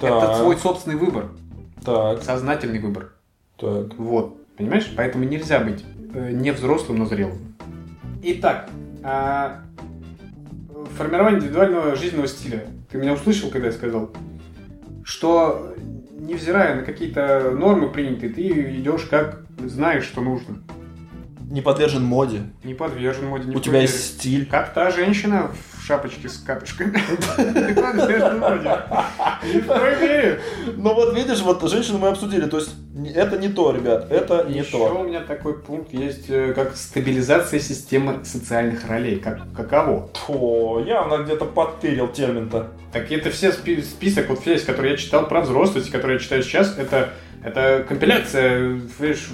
Так, 0.00 0.10
Это 0.10 0.38
твой 0.38 0.56
собственный 0.56 0.96
выбор, 0.96 1.28
так, 1.86 2.22
сознательный 2.22 2.78
выбор. 2.78 3.12
так. 3.56 3.94
Вот, 3.96 4.44
понимаешь? 4.56 4.92
Поэтому 4.96 5.24
нельзя 5.24 5.60
быть 5.60 5.84
э, 6.14 6.32
не 6.32 6.50
взрослым, 6.50 6.98
но 6.98 7.06
зрелым. 7.06 7.54
Итак, 8.22 8.68
а, 9.02 9.62
формирование 10.96 11.38
индивидуального 11.38 11.94
жизненного 11.94 12.28
стиля. 12.28 12.66
Ты 12.90 12.98
меня 12.98 13.12
услышал, 13.12 13.50
когда 13.50 13.68
я 13.68 13.72
сказал, 13.72 14.10
что 15.04 15.74
невзирая 16.18 16.74
на 16.76 16.82
какие-то 16.82 17.52
нормы 17.52 17.88
принятые, 17.88 18.32
ты 18.32 18.42
идешь 18.80 19.04
как 19.04 19.44
знаешь, 19.58 20.04
что 20.04 20.22
нужно. 20.22 20.58
Не 21.48 21.60
подвержен 21.62 22.02
моде. 22.04 22.42
Не 22.64 22.74
подвержен 22.74 23.26
моде, 23.28 23.48
не 23.48 23.54
У 23.56 23.60
тебя 23.60 23.80
есть 23.80 24.16
стиль. 24.18 24.46
Как 24.46 24.74
та 24.74 24.90
женщина 24.90 25.52
в 25.78 25.82
шапочке 25.86 26.28
с 26.28 26.38
катышками. 26.38 26.92
Не 27.38 27.74
подвержен 27.74 28.40
моде. 28.40 28.70
Не. 29.44 30.38
Ну 30.76 30.94
вот 30.94 31.14
видишь, 31.14 31.40
вот 31.42 31.62
женщину 31.70 31.98
мы 31.98 32.08
обсудили, 32.08 32.46
то 32.46 32.58
есть 32.58 32.74
это 33.14 33.38
не 33.38 33.48
то, 33.48 33.70
ребят, 33.72 34.10
это 34.10 34.44
не 34.48 34.58
Еще 34.60 34.72
то. 34.72 34.94
у 34.98 35.04
меня 35.04 35.20
такой 35.20 35.58
пункт 35.58 35.92
есть, 35.92 36.28
э, 36.28 36.52
как 36.54 36.74
стабилизация 36.76 37.60
системы 37.60 38.24
социальных 38.24 38.88
ролей. 38.88 39.16
Как, 39.20 39.40
каково? 39.54 40.10
Фу, 40.14 40.82
явно 40.84 41.22
где-то 41.22 41.44
подтырил 41.44 42.08
термин-то. 42.08 42.72
Так 42.92 43.12
это 43.12 43.30
все 43.30 43.52
спи- 43.52 43.82
список, 43.82 44.28
вот 44.30 44.44
весь, 44.46 44.64
который 44.64 44.92
я 44.92 44.96
читал 44.96 45.28
про 45.28 45.42
взрослость, 45.42 45.90
который 45.90 46.14
я 46.14 46.18
читаю 46.18 46.42
сейчас, 46.42 46.76
это, 46.78 47.10
это 47.46 47.84
компиляция. 47.88 48.80
Видишь, 48.98 49.28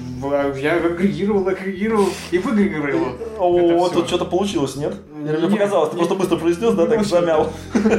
я 0.61 0.75
агрегировал, 0.77 1.49
агрегировал 1.49 2.09
и 2.31 2.39
выагрегировал. 2.39 3.17
О, 3.39 3.89
тут 3.89 4.07
что-то 4.07 4.25
получилось, 4.27 4.77
нет? 4.77 4.95
Мне 5.15 5.33
Нет, 5.33 5.51
показалось, 5.51 5.91
ты 5.91 5.97
нет. 5.97 6.07
просто 6.09 6.15
быстро 6.15 6.37
произнес, 6.37 6.75
да, 6.75 6.87
так 6.87 7.05
замял. 7.05 7.53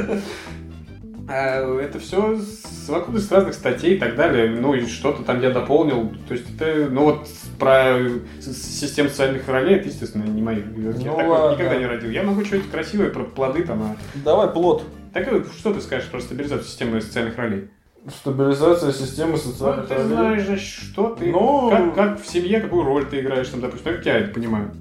А, 1.26 1.78
это 1.80 1.98
все 1.98 2.38
совокупность 2.86 3.32
разных 3.32 3.54
статей 3.54 3.94
и 3.94 3.98
так 3.98 4.14
далее. 4.14 4.50
Ну 4.60 4.74
и 4.74 4.86
что-то 4.86 5.22
там 5.22 5.40
я 5.40 5.50
дополнил. 5.50 6.12
То 6.28 6.34
есть 6.34 6.44
это, 6.54 6.90
ну 6.90 7.04
вот 7.04 7.26
про 7.58 7.96
систему 8.42 9.08
социальных 9.08 9.48
ролей, 9.48 9.76
это, 9.76 9.88
естественно, 9.88 10.24
не 10.24 10.42
мои. 10.42 10.56
Я 10.58 10.64
Ну 10.66 10.92
такое 10.92 11.28
ладно. 11.28 11.54
никогда 11.54 11.76
не 11.76 11.86
родил. 11.86 12.10
Я 12.10 12.24
могу 12.24 12.44
что-нибудь 12.44 12.70
красивое 12.70 13.08
про 13.08 13.24
плоды 13.24 13.62
там, 13.62 13.82
а 13.82 13.96
Давай 14.22 14.48
плод. 14.48 14.84
Так 15.14 15.26
э, 15.32 15.44
что 15.56 15.72
ты 15.72 15.80
скажешь 15.80 16.10
про 16.10 16.20
стабилизацию 16.20 16.66
системы 16.68 17.00
социальных 17.00 17.38
ролей? 17.38 17.68
Стабилизация 18.08 18.92
системы 18.92 19.32
Ну, 19.32 19.36
социальных 19.38 19.88
ты 19.88 19.94
ролей. 19.94 20.08
знаешь, 20.08 20.42
же, 20.42 20.56
что 20.58 21.14
ты, 21.14 21.30
Ну- 21.32 21.70
как, 21.70 21.94
как 21.94 22.22
в 22.22 22.26
семье, 22.26 22.60
какую 22.60 22.84
роль 22.84 23.06
ты 23.06 23.20
играешь, 23.20 23.48
там, 23.48 23.60
допустим, 23.62 23.94
как 23.94 24.04
я 24.04 24.18
это 24.18 24.34
понимаю. 24.34 24.72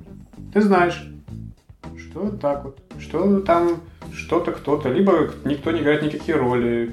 Ты 0.53 0.59
знаешь, 0.61 1.07
что 1.97 2.29
так 2.31 2.65
вот, 2.65 2.77
что 2.99 3.39
там 3.39 3.79
что-то, 4.13 4.51
кто-то, 4.51 4.89
либо 4.89 5.31
никто 5.45 5.71
не 5.71 5.79
играет 5.79 6.01
никакие 6.03 6.35
роли. 6.37 6.91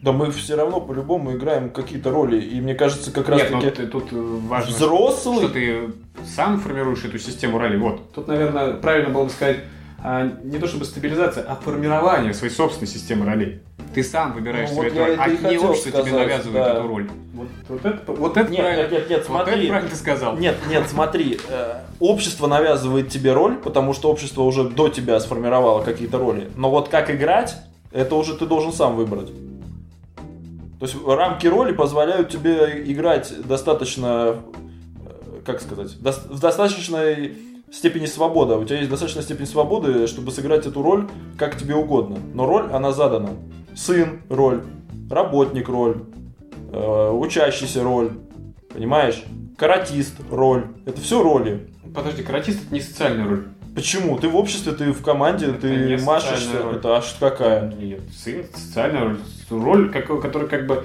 Да 0.00 0.12
мы 0.12 0.30
все 0.30 0.54
равно 0.56 0.80
по-любому 0.80 1.32
играем 1.36 1.68
какие-то 1.70 2.10
роли, 2.10 2.40
и 2.40 2.58
мне 2.60 2.74
кажется, 2.74 3.10
как 3.12 3.28
раз 3.28 3.42
Нет, 3.42 3.50
ну 3.50 3.60
таки 3.60 3.76
ты- 3.76 3.86
тут 3.88 4.12
э, 4.12 4.16
важно, 4.48 4.70
взрослый. 4.74 5.38
что 5.38 5.48
ты 5.50 5.92
сам 6.24 6.58
формируешь 6.60 7.04
эту 7.04 7.18
систему 7.18 7.58
ролей. 7.58 7.78
Вот. 7.78 8.12
Тут, 8.14 8.28
наверное, 8.28 8.74
правильно 8.74 9.10
было 9.12 9.24
бы 9.24 9.30
сказать 9.30 9.58
а, 10.00 10.30
не 10.44 10.58
то 10.58 10.68
чтобы 10.68 10.84
стабилизация, 10.84 11.44
а 11.44 11.56
формирование 11.56 12.32
своей 12.32 12.52
собственной 12.52 12.86
системы 12.86 13.26
ролей. 13.26 13.60
Ты 13.94 14.04
сам 14.04 14.32
выбираешь 14.32 14.70
Ну, 14.70 14.82
себе 14.82 14.90
вот 14.90 14.92
эту 14.92 15.04
роль, 15.06 15.16
а 15.18 15.28
не 15.50 15.58
общество 15.58 15.90
тебе 15.92 16.02
сказать, 16.02 16.28
навязывает 16.28 16.64
да. 16.64 16.78
эту 16.78 16.88
роль. 16.88 17.10
Вот, 17.34 17.48
вот 17.68 17.84
это, 17.84 18.12
вот 18.12 18.36
это 18.36 18.50
Нет, 18.50 18.60
правильно. 18.60 18.82
нет, 18.82 18.90
нет, 18.92 19.10
нет, 19.10 19.18
Вот 19.18 19.26
смотри. 19.26 19.54
это 19.60 19.68
правильно 19.68 19.90
ты 19.90 19.96
сказал. 19.96 20.36
Нет, 20.36 20.56
нет, 20.68 20.88
смотри, 20.88 21.40
э, 21.48 21.80
общество 21.98 22.46
навязывает 22.46 23.08
тебе 23.08 23.32
роль, 23.32 23.56
потому 23.56 23.92
что 23.92 24.10
общество 24.10 24.42
уже 24.42 24.68
до 24.68 24.88
тебя 24.88 25.18
сформировало 25.18 25.82
какие-то 25.82 26.18
роли. 26.18 26.48
Но 26.54 26.70
вот 26.70 26.90
как 26.90 27.10
играть, 27.10 27.56
это 27.90 28.14
уже 28.14 28.34
ты 28.34 28.46
должен 28.46 28.72
сам 28.72 28.94
выбрать. 28.94 29.28
То 30.78 30.86
есть 30.86 30.94
рамки 31.04 31.46
роли 31.48 31.72
позволяют 31.72 32.28
тебе 32.28 32.84
играть 32.86 33.32
достаточно, 33.48 34.36
э, 35.04 35.40
как 35.44 35.60
сказать, 35.60 35.96
в 35.96 36.38
достаточной 36.40 37.34
степени 37.72 38.06
свободы. 38.06 38.54
У 38.56 38.64
тебя 38.64 38.78
есть 38.78 38.90
достаточная 38.90 39.22
степень 39.22 39.46
свободы, 39.46 40.06
чтобы 40.06 40.30
сыграть 40.30 40.66
эту 40.66 40.82
роль 40.82 41.08
как 41.36 41.56
тебе 41.56 41.74
угодно. 41.74 42.18
Но 42.34 42.46
роль, 42.46 42.70
она 42.72 42.92
задана. 42.92 43.30
Сын– 43.74 44.22
роль, 44.28 44.62
работник– 45.10 45.68
роль, 45.70 46.02
э, 46.72 47.10
учащийся– 47.10 47.82
роль, 47.84 48.10
понимаешь? 48.72 49.22
Каратист– 49.56 50.14
роль. 50.30 50.66
Это 50.86 51.00
все 51.00 51.22
роли. 51.22 51.68
Подожди, 51.94 52.22
каратист 52.22 52.64
это 52.64 52.74
не 52.74 52.80
социальная 52.80 53.28
роль. 53.28 53.44
Почему? 53.74 54.18
Ты 54.18 54.28
в 54.28 54.36
обществе, 54.36 54.72
ты 54.72 54.92
в 54.92 55.02
команде, 55.02 55.46
Это 55.46 55.60
ты 55.60 55.98
машешься. 56.04 56.62
роль. 56.62 56.76
Это 56.76 56.96
аж 56.96 57.14
какая? 57.20 57.72
Нет, 57.72 58.00
сын 58.12 58.44
социальная 58.52 59.04
роль. 59.04 59.18
Роль, 59.50 59.90
которая 59.90 60.48
как 60.48 60.66
бы 60.66 60.84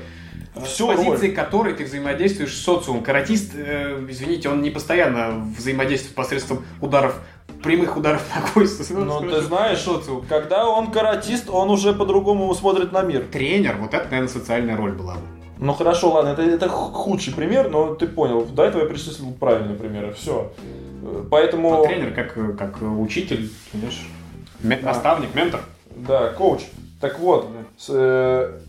э, 0.56 0.62
Всё 0.66 0.92
с 0.94 0.96
позиции 0.98 1.30
которой 1.32 1.74
ты 1.74 1.86
взаимодействуешь 1.86 2.56
с 2.56 2.62
социумом. 2.64 3.04
Каратист, 3.04 3.52
э, 3.56 4.06
извините, 4.10 4.50
он 4.50 4.62
не 4.62 4.70
постоянно 4.70 5.46
взаимодействует 5.58 6.16
посредством 6.16 6.66
ударов, 6.82 7.20
прямых 7.64 7.98
ударов 7.98 8.22
ногой. 8.36 8.68
с- 8.68 8.90
Ну, 8.92 9.22
ты 9.22 9.42
знаешь, 9.42 9.80
социум. 9.80 10.26
когда 10.28 10.68
он 10.68 10.92
каратист, 10.92 11.50
он 11.50 11.70
уже 11.70 11.94
по-другому 11.94 12.54
смотрит 12.56 12.92
на 12.92 13.02
мир. 13.02 13.26
Тренер, 13.32 13.78
вот 13.80 13.94
это, 13.94 14.06
наверное, 14.06 14.28
социальная 14.28 14.76
роль 14.78 14.92
была 14.92 15.14
бы. 15.16 15.22
Ну 15.60 15.74
хорошо, 15.74 16.12
ладно, 16.12 16.30
это, 16.30 16.42
это 16.42 16.68
худший 16.68 17.34
пример, 17.34 17.70
но 17.70 17.94
ты 17.96 18.06
понял. 18.08 18.44
До 18.44 18.64
этого 18.64 18.82
я 18.84 18.88
перечислил 18.90 19.32
правильные 19.34 19.78
примеры. 19.78 20.14
Все. 20.14 20.52
Поэтому... 21.30 21.70
Но 21.72 21.86
тренер 21.86 22.14
как, 22.14 22.38
э, 22.38 22.54
как 22.54 22.82
э, 22.82 22.86
учитель, 22.86 23.50
понимаешь, 23.72 24.02
ме- 24.62 24.78
Да. 24.78 24.88
наставник, 24.88 25.34
ментор. 25.36 25.62
Да, 25.96 26.30
коуч. 26.30 26.62
Так 27.00 27.20
вот, 27.20 27.48
с, 27.78 27.88
э, 27.90 28.60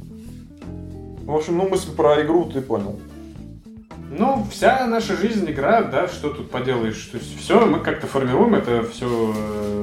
в 1.26 1.34
общем, 1.34 1.56
ну 1.56 1.68
мысль 1.68 1.94
про 1.94 2.22
игру 2.22 2.44
ты 2.46 2.60
понял. 2.60 2.98
Ну, 4.16 4.46
вся 4.50 4.86
наша 4.86 5.16
жизнь 5.16 5.50
игра, 5.50 5.82
да, 5.82 6.06
что 6.06 6.30
тут 6.30 6.50
поделаешь. 6.50 7.04
То 7.06 7.18
есть 7.18 7.38
все, 7.38 7.66
мы 7.66 7.80
как-то 7.80 8.06
формируем 8.06 8.54
это, 8.54 8.84
все 8.84 9.34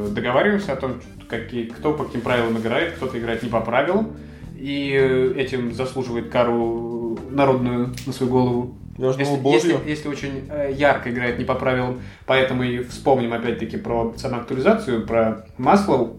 договариваемся 0.10 0.74
о 0.74 0.76
том, 0.78 1.02
какие, 1.28 1.66
кто 1.66 1.94
по 1.94 2.06
каким 2.06 2.22
правилам 2.22 2.58
играет, 2.58 2.94
кто-то 2.94 3.20
играет 3.20 3.44
не 3.44 3.50
по 3.50 3.60
правилам. 3.60 4.16
И 4.56 4.92
э, 4.94 5.34
этим 5.38 5.74
заслуживает 5.74 6.30
кару 6.30 7.18
народную 7.30 7.94
на 8.06 8.14
свою 8.14 8.32
голову. 8.32 8.76
Я 8.98 9.12
же 9.12 9.20
Если, 9.20 9.50
если, 9.50 9.90
если 9.90 10.08
очень 10.08 10.48
э, 10.50 10.72
ярко 10.74 11.10
играет 11.10 11.40
не 11.40 11.46
по 11.46 11.56
правилам, 11.56 12.02
поэтому 12.26 12.64
и 12.64 12.84
вспомним 12.84 13.34
опять-таки 13.34 13.78
про 13.78 14.14
самоактуализацию, 14.16 15.08
про 15.08 15.46
Маслоу, 15.58 16.18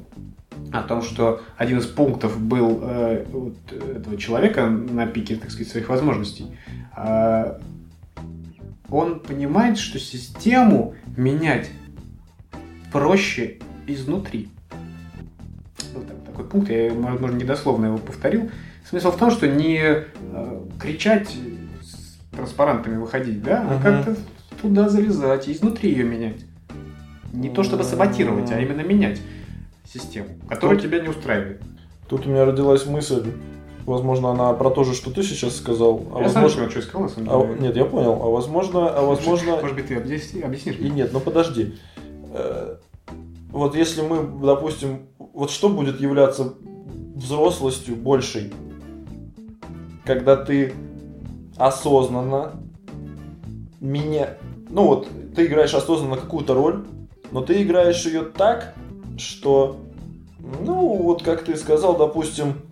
о 0.73 0.82
том, 0.82 1.03
что 1.03 1.43
один 1.57 1.78
из 1.78 1.86
пунктов 1.86 2.40
был 2.40 2.81
э, 2.82 3.24
вот 3.31 3.57
этого 3.73 4.16
человека 4.16 4.69
на 4.69 5.07
пике, 5.07 5.36
так 5.36 5.51
сказать, 5.51 5.69
своих 5.69 5.89
возможностей. 5.89 6.47
А, 6.94 7.61
он 8.89 9.20
понимает, 9.20 9.78
что 9.78 9.99
систему 9.99 10.94
менять 11.16 11.70
проще 12.90 13.59
изнутри. 13.86 14.49
Вот 15.94 16.07
так- 16.07 16.24
такой 16.24 16.44
пункт, 16.47 16.70
я, 16.70 16.93
возможно, 16.93 17.36
недословно 17.36 17.86
его 17.86 17.99
повторил. 17.99 18.51
Смысл 18.89 19.11
в 19.11 19.16
том, 19.16 19.31
что 19.31 19.49
не 19.49 19.78
э, 19.81 20.61
кричать 20.81 21.36
с 21.82 22.19
транспарантами 22.35 22.97
выходить, 22.97 23.43
да, 23.43 23.66
а 23.69 23.82
как-то 23.82 24.16
туда 24.61 24.89
залезать 24.89 25.49
и 25.49 25.53
изнутри 25.53 25.90
ее 25.90 26.05
менять. 26.05 26.44
Не 27.32 27.49
то 27.51 27.62
чтобы 27.62 27.85
саботировать, 27.85 28.51
а 28.53 28.61
именно 28.61 28.82
менять 28.82 29.20
систему, 29.93 30.28
которая 30.48 30.78
Тут- 30.78 30.86
тебя 30.89 31.01
не 31.01 31.09
устраивает. 31.09 31.62
Тут 32.09 32.27
у 32.27 32.31
меня 32.31 32.44
родилась 32.44 32.85
мысль, 32.86 33.32
возможно, 33.86 34.31
она 34.31 34.52
про 34.52 34.70
то 34.70 34.85
же, 34.85 34.94
что 34.94 35.10
ты 35.10 35.23
сейчас 35.23 35.56
сказал. 35.56 36.02
А 36.14 36.20
я 36.20 36.28
сам 36.28 36.43
возможно... 36.43 36.59
понял, 36.59 36.70
что 36.70 36.81
искал, 36.81 37.01
на 37.02 37.09
самом 37.09 37.31
а, 37.31 37.47
деле. 37.47 37.60
нет, 37.60 37.77
я 37.77 37.85
понял. 37.85 38.12
А 38.12 38.28
возможно, 38.28 38.89
а 38.90 39.02
возможно... 39.02 39.56
Может 39.56 39.77
быть, 39.77 39.86
ты 39.89 39.97
объясни- 39.97 40.43
объяснишь? 40.43 40.77
И 40.78 40.90
нет, 40.90 41.10
ну 41.12 41.20
подожди. 41.20 41.74
Э, 42.35 42.77
Вот 43.51 43.74
если 43.77 44.02
мы, 44.02 44.47
допустим, 44.47 45.06
вот 45.19 45.51
что 45.51 45.69
будет 45.69 46.01
являться 46.01 46.55
взрослостью 47.14 47.97
большей, 47.97 48.52
когда 50.05 50.36
ты 50.36 50.73
осознанно 51.56 52.52
меня... 53.81 54.36
Ну 54.69 54.86
вот, 54.86 55.09
ты 55.35 55.47
играешь 55.47 55.74
осознанно 55.74 56.16
какую-то 56.16 56.55
роль, 56.55 56.85
но 57.31 57.43
ты 57.43 57.62
играешь 57.62 58.05
ее 58.06 58.23
так, 58.23 58.74
что, 59.18 59.76
ну, 60.39 60.97
вот 60.97 61.22
как 61.22 61.44
ты 61.44 61.56
сказал, 61.56 61.97
допустим, 61.97 62.62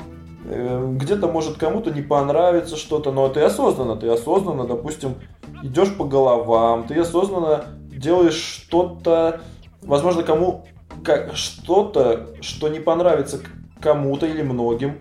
э, 0.44 0.92
где-то 0.96 1.28
может 1.28 1.58
кому-то 1.58 1.90
не 1.90 2.02
понравиться 2.02 2.76
что-то, 2.76 3.12
но 3.12 3.28
ты 3.28 3.40
осознанно, 3.40 3.96
ты 3.96 4.08
осознанно, 4.08 4.64
допустим, 4.64 5.14
идешь 5.62 5.94
по 5.96 6.04
головам, 6.04 6.86
ты 6.86 6.98
осознанно 6.98 7.64
делаешь 7.90 8.34
что-то, 8.34 9.40
возможно, 9.82 10.22
кому 10.22 10.66
как 11.04 11.36
что-то, 11.36 12.28
что 12.40 12.68
не 12.68 12.80
понравится 12.80 13.40
кому-то 13.80 14.26
или 14.26 14.42
многим, 14.42 14.98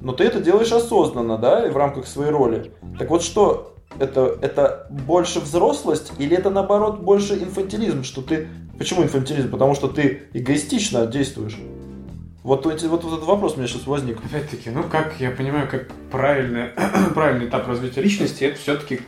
но 0.00 0.12
ты 0.12 0.24
это 0.24 0.40
делаешь 0.40 0.72
осознанно, 0.72 1.38
да, 1.38 1.66
и 1.66 1.70
в 1.70 1.76
рамках 1.76 2.06
своей 2.06 2.30
роли. 2.30 2.72
Так 2.98 3.10
вот 3.10 3.22
что, 3.22 3.74
это, 3.98 4.38
это 4.40 4.86
больше 4.90 5.40
взрослость 5.40 6.12
или 6.18 6.36
это 6.36 6.50
наоборот 6.50 7.00
больше 7.00 7.34
инфантилизм, 7.34 8.04
что 8.04 8.22
ты... 8.22 8.48
Почему 8.78 9.02
инфантилизм? 9.02 9.50
Потому 9.50 9.74
что 9.74 9.88
ты 9.88 10.22
эгоистично 10.32 11.06
действуешь. 11.06 11.56
Вот, 12.44 12.64
эти- 12.66 12.86
вот, 12.86 13.04
вот 13.04 13.14
этот 13.14 13.26
вопрос 13.26 13.54
у 13.54 13.58
меня 13.58 13.66
сейчас 13.68 13.86
возник. 13.86 14.18
Опять-таки, 14.24 14.70
ну 14.70 14.82
как 14.84 15.14
я 15.20 15.30
понимаю, 15.30 15.68
как 15.68 15.88
правильный, 16.10 16.68
правильный 17.14 17.46
этап 17.48 17.66
развития 17.68 18.00
личности, 18.00 18.44
это 18.44 18.58
все-таки 18.58 19.00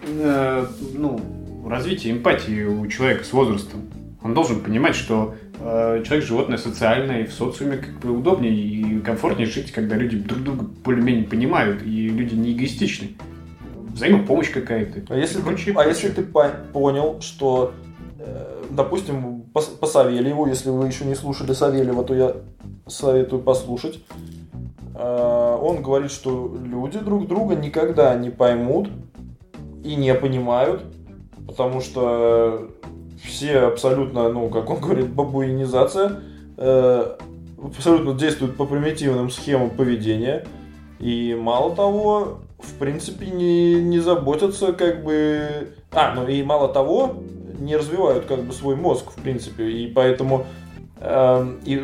ну, 0.95 1.21
развитие 1.67 2.13
эмпатии 2.13 2.65
у 2.65 2.87
человека 2.89 3.25
с 3.25 3.33
возрастом. 3.33 3.83
Он 4.23 4.35
должен 4.35 4.61
понимать, 4.61 4.95
что 4.97 5.35
э, 5.61 6.03
человек 6.07 6.27
животное 6.27 6.59
социальное, 6.59 7.23
и 7.23 7.27
в 7.27 7.33
социуме 7.33 7.79
как 7.79 7.99
бы 8.01 8.11
удобнее 8.11 8.53
и 8.53 9.01
комфортнее 9.01 9.47
жить, 9.49 9.73
когда 9.73 9.97
люди 9.97 10.19
друг 10.19 10.43
друга 10.43 10.67
более-менее 10.85 11.25
понимают, 11.25 11.83
и 11.83 12.09
люди 12.09 12.35
не 12.35 12.53
эгоистичны. 12.53 13.13
Взаимопомощь 13.95 14.51
какая-то. 14.51 15.03
А 15.15 15.17
если, 15.17 15.41
прочее, 15.41 15.73
ты, 15.75 15.81
а 15.81 15.85
если 15.87 16.09
прочее. 16.09 16.25
ты 16.27 16.31
по- 16.31 16.55
понял, 16.73 17.21
что, 17.23 17.73
э, 18.19 18.65
допустим, 18.71 19.40
по, 19.53 19.61
по 19.61 19.87
Савельеву, 19.87 20.47
если 20.47 20.71
вы 20.71 20.87
еще 20.87 21.05
не 21.05 21.15
слушали 21.15 21.53
Савельева, 21.53 22.05
то 22.05 22.15
я 22.15 22.37
советую 22.87 23.43
послушать. 23.43 24.01
Э, 24.95 25.59
он 25.61 25.83
говорит, 25.83 26.11
что 26.11 26.57
люди 26.63 26.99
друг 26.99 27.27
друга 27.27 27.55
никогда 27.55 28.15
не 28.15 28.31
поймут 28.31 28.89
и 29.85 29.97
не 29.97 30.15
понимают, 30.15 30.83
потому 31.47 31.81
что 31.81 32.71
все 33.23 33.61
абсолютно, 33.61 34.29
ну, 34.29 34.49
как 34.49 34.71
он 34.71 34.81
говорит, 34.81 35.13
бабуинизация, 35.13 36.21
э, 36.57 37.17
абсолютно 37.63 38.15
действуют 38.15 38.57
по 38.57 38.67
примитивным 38.67 39.31
схемам 39.31 39.71
поведения. 39.71 40.47
И 40.99 41.35
мало 41.39 41.75
того, 41.75 42.41
в 42.59 42.75
принципе, 42.79 43.27
не, 43.27 43.83
не 43.83 43.99
заботятся 44.01 44.73
как 44.73 45.03
бы... 45.03 45.75
А, 45.93 46.15
ну 46.15 46.29
и 46.29 46.43
мало 46.43 46.69
того, 46.69 47.17
не 47.61 47.77
развивают 47.77 48.25
как 48.27 48.43
бы 48.43 48.53
свой 48.53 48.75
мозг, 48.77 49.11
в 49.11 49.23
принципе. 49.23 49.71
И 49.71 49.87
поэтому 49.89 50.47
эм, 51.01 51.61
и 51.65 51.81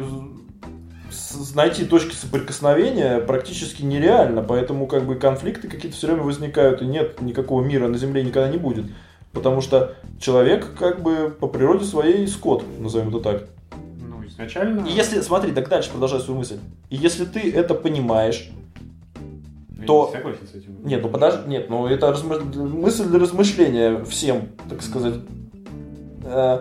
найти 1.54 1.84
точки 1.84 2.14
соприкосновения 2.14 3.20
практически 3.20 3.82
нереально. 3.82 4.42
Поэтому 4.42 4.86
как 4.86 5.04
бы 5.04 5.14
конфликты 5.16 5.68
какие-то 5.68 5.96
все 5.96 6.08
время 6.08 6.22
возникают, 6.22 6.82
и 6.82 6.86
нет 6.86 7.20
никакого 7.20 7.62
мира 7.62 7.88
на 7.88 7.98
Земле 7.98 8.22
никогда 8.22 8.48
не 8.48 8.58
будет. 8.58 8.86
Потому 9.32 9.60
что 9.60 9.94
человек 10.18 10.74
как 10.78 11.02
бы 11.02 11.34
по 11.38 11.46
природе 11.46 11.84
своей 11.84 12.26
скот, 12.26 12.64
назовем 12.78 13.08
это 13.08 13.20
так. 13.20 13.44
Ну, 14.00 14.26
изначально... 14.26 14.86
И 14.86 14.92
если, 14.92 15.20
смотри, 15.20 15.52
так 15.52 15.68
дальше 15.68 15.90
продолжай 15.90 16.20
свою 16.20 16.38
мысль. 16.38 16.58
И 16.88 16.96
если 16.96 17.26
ты 17.26 17.50
это 17.52 17.74
понимаешь, 17.74 18.50
Я 19.78 19.86
то- 19.86 20.06
не 20.06 20.16
согласен 20.16 20.46
с 20.50 20.54
этим. 20.54 20.76
нет, 20.84 21.02
ну 21.02 21.10
подожди, 21.10 21.48
нет, 21.48 21.68
ну 21.68 21.86
это 21.86 22.06
размы- 22.08 22.42
мысль 22.66 23.04
для 23.04 23.18
размышления 23.18 24.02
всем, 24.04 24.48
так 24.70 24.80
сказать. 24.82 25.16
Э, 26.26 26.60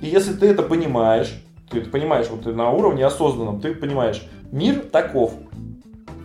И 0.00 0.06
если 0.06 0.32
ты 0.34 0.46
это 0.46 0.62
понимаешь, 0.62 1.34
ты 1.70 1.78
это 1.80 1.90
понимаешь, 1.90 2.26
вот 2.30 2.42
ты 2.44 2.52
на 2.52 2.70
уровне 2.70 3.04
осознанном, 3.06 3.60
ты 3.60 3.74
понимаешь, 3.74 4.22
мир 4.50 4.80
таков. 4.90 5.34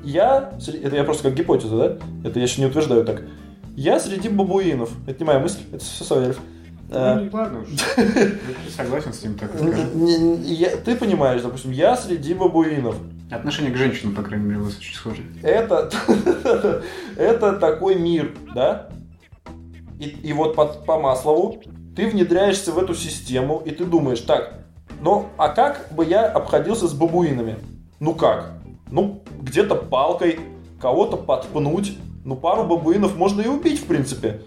Я, 0.03 0.53
это 0.67 0.95
я 0.95 1.03
просто 1.03 1.23
как 1.23 1.33
гипотеза, 1.35 1.77
да? 1.77 1.97
Это 2.29 2.39
я 2.39 2.45
еще 2.45 2.61
не 2.61 2.67
утверждаю 2.67 3.03
так. 3.05 3.23
Я 3.75 3.99
среди 3.99 4.29
бабуинов. 4.29 4.89
Это 5.05 5.19
не 5.19 5.25
моя 5.27 5.39
мысль, 5.39 5.59
это 5.71 5.83
все 5.83 6.03
Савельев. 6.03 6.39
Э, 6.89 7.15
Ну, 7.15 7.23
не- 7.25 7.29
ладно 7.29 7.59
уж. 7.61 7.67
Согласен 8.75 9.11
с 9.13 9.21
ним, 9.23 9.35
так 9.35 9.51
я- 10.45 10.77
Ты 10.77 10.95
понимаешь, 10.95 11.41
допустим, 11.41 11.71
я 11.71 11.95
среди 11.97 12.33
бабуинов. 12.33 12.95
Отношение 13.29 13.73
к 13.73 13.77
женщинам, 13.77 14.15
по 14.15 14.23
крайней 14.23 14.45
мере, 14.45 14.61
у 14.61 14.63
вас 14.63 14.77
очень 14.77 14.95
схоже. 14.95 15.21
это, 15.43 15.89
это 17.17 17.53
такой 17.53 17.95
мир, 17.95 18.33
да? 18.55 18.87
И, 19.99 20.05
и 20.05 20.31
вот 20.33 20.55
по, 20.55 20.65
по 20.65 20.97
Маслову 20.99 21.61
ты 21.97 22.07
внедряешься 22.07 22.71
в 22.71 22.77
эту 22.77 22.93
систему, 22.93 23.63
и 23.65 23.71
ты 23.71 23.83
думаешь, 23.83 24.19
так, 24.19 24.59
ну 25.01 25.29
а 25.35 25.49
как 25.49 25.87
бы 25.91 26.05
я 26.05 26.27
обходился 26.27 26.87
с 26.87 26.93
бабуинами? 26.93 27.57
Ну 27.99 28.13
как? 28.13 28.53
Ну, 28.91 29.23
где-то 29.41 29.73
палкой, 29.73 30.39
кого-то 30.79 31.17
подпнуть, 31.17 31.97
ну 32.23 32.35
пару 32.35 32.65
бабуинов 32.65 33.17
можно 33.17 33.41
и 33.41 33.47
убить, 33.47 33.79
в 33.79 33.85
принципе. 33.85 34.41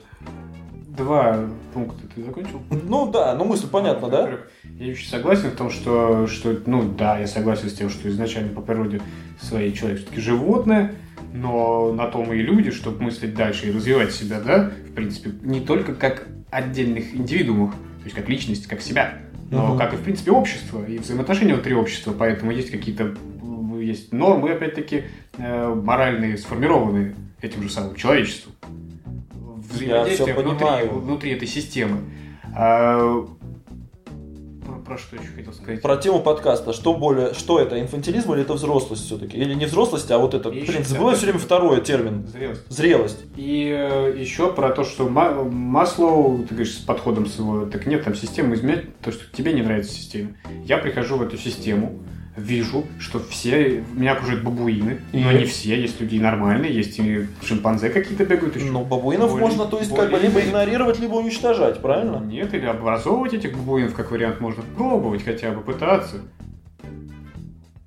Два 0.97 1.41
пункта 1.75 2.07
ты 2.15 2.23
закончил? 2.23 2.63
Ну 2.71 3.11
да, 3.11 3.35
ну 3.35 3.45
мысль 3.45 3.67
понятна, 3.67 4.09
да? 4.09 4.21
Во-первых, 4.23 4.51
Я 4.79 4.93
очень 4.93 5.09
согласен 5.09 5.51
в 5.51 5.57
том, 5.57 5.71
что, 5.71 6.29
что, 6.29 6.57
ну 6.67 6.85
да, 6.97 7.19
я 7.19 7.27
согласен 7.27 7.69
с 7.69 7.75
тем, 7.75 7.91
что 7.91 8.09
изначально 8.11 8.55
по 8.55 8.61
природе 8.61 9.03
своей 9.41 9.73
человек 9.73 9.99
все-таки 9.99 10.21
животное, 10.21 10.95
но 11.33 11.93
на 11.93 12.07
том 12.07 12.33
и 12.33 12.43
люди, 12.43 12.71
чтобы 12.71 13.03
мыслить 13.03 13.35
дальше 13.35 13.69
и 13.69 13.73
развивать 13.73 14.13
себя, 14.13 14.41
да, 14.41 14.71
принципе, 15.01 15.33
не 15.43 15.61
только 15.61 15.95
как 15.95 16.27
отдельных 16.51 17.15
индивидуумов, 17.15 17.75
то 17.75 18.05
есть 18.05 18.15
как 18.17 18.29
личность, 18.29 18.67
как 18.67 18.81
себя, 18.81 19.19
но 19.51 19.69
Мгм. 19.69 19.79
как 19.79 19.95
и, 19.95 19.97
в 19.97 20.03
принципе, 20.03 20.31
общество 20.31 20.85
и 20.85 20.99
взаимоотношения 20.99 21.55
внутри 21.55 21.75
общества, 21.75 22.15
поэтому 22.17 22.53
есть 22.53 22.71
какие-то 22.71 23.15
есть 23.81 24.13
нормы, 24.13 24.51
опять-таки, 24.51 25.05
э, 25.39 25.75
моральные, 25.75 26.37
сформированные 26.37 27.15
этим 27.41 27.63
же 27.63 27.71
самым 27.71 27.95
человечеством. 27.95 28.53
Взаимодействие 29.73 30.35
внутри, 30.35 30.59
понимаю. 30.59 30.99
внутри 31.01 31.31
этой 31.31 31.49
системы. 31.49 32.01
Про, 34.91 34.99
что 34.99 35.15
еще 35.15 35.29
хотел 35.37 35.53
сказать? 35.53 35.83
Про 35.83 35.97
тему 35.99 36.19
подкаста. 36.19 36.73
Что 36.73 36.95
более, 36.95 37.33
что 37.35 37.61
это, 37.61 37.81
инфантилизм 37.81 38.33
или 38.33 38.43
это 38.43 38.55
взрослость 38.55 39.07
все-таки? 39.07 39.37
Или 39.37 39.55
не 39.55 39.67
взрослость, 39.67 40.11
а 40.11 40.19
вот 40.19 40.35
это, 40.35 40.49
Я 40.49 40.65
блин, 40.65 40.83
забываю 40.85 41.17
все 41.17 41.27
время 41.27 41.39
второй 41.39 41.81
термин. 41.81 42.27
Зрелость. 42.27 42.63
Зрелость. 42.69 43.19
И 43.37 43.69
э, 43.73 44.17
еще 44.19 44.53
про 44.53 44.71
то, 44.71 44.83
что 44.83 45.09
Ма- 45.09 45.45
Маслоу, 45.45 46.39
ты 46.39 46.57
говоришь, 46.57 46.75
с 46.75 46.79
подходом 46.79 47.27
своего, 47.27 47.67
так 47.67 47.87
нет, 47.87 48.03
там 48.03 48.17
систему 48.17 48.55
изменять, 48.55 48.99
то, 48.99 49.13
что 49.13 49.23
тебе 49.33 49.53
не 49.53 49.63
нравится 49.63 49.93
система. 49.95 50.31
Я 50.65 50.79
прихожу 50.79 51.19
в 51.19 51.23
эту 51.23 51.37
систему, 51.37 52.01
вижу, 52.41 52.87
что 52.99 53.21
все, 53.21 53.85
меня 53.95 54.13
окружают 54.13 54.43
бабуины, 54.43 55.01
но 55.13 55.31
И? 55.33 55.39
не 55.39 55.45
все, 55.45 55.81
есть 55.81 56.01
люди 56.01 56.19
нормальные, 56.19 56.75
есть 56.75 56.99
и 56.99 57.27
шимпанзе 57.45 57.91
какие-то 57.91 58.25
бегают 58.25 58.57
еще. 58.57 58.67
Ну, 58.71 58.85
бабуинов 58.85 59.31
Более- 59.33 59.47
можно, 59.47 59.67
то 59.67 59.79
есть, 59.79 59.95
как 59.95 60.07
бы 60.07 60.13
более- 60.13 60.29
либо 60.29 60.41
игнорировать, 60.41 60.99
либо 60.99 61.15
уничтожать, 61.15 61.81
правильно? 61.81 62.17
Нет, 62.25 62.53
или 62.55 62.67
образовывать 62.67 63.35
этих 63.35 63.57
бабуинов, 63.57 63.95
как 63.95 64.11
вариант, 64.11 64.41
можно 64.41 64.63
пробовать 64.77 65.25
хотя 65.25 65.51
бы, 65.53 65.61
пытаться. 65.61 66.23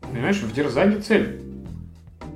Понимаешь, 0.02 0.38
в 0.38 0.54
дерзании 0.54 1.00
цель. 1.00 1.40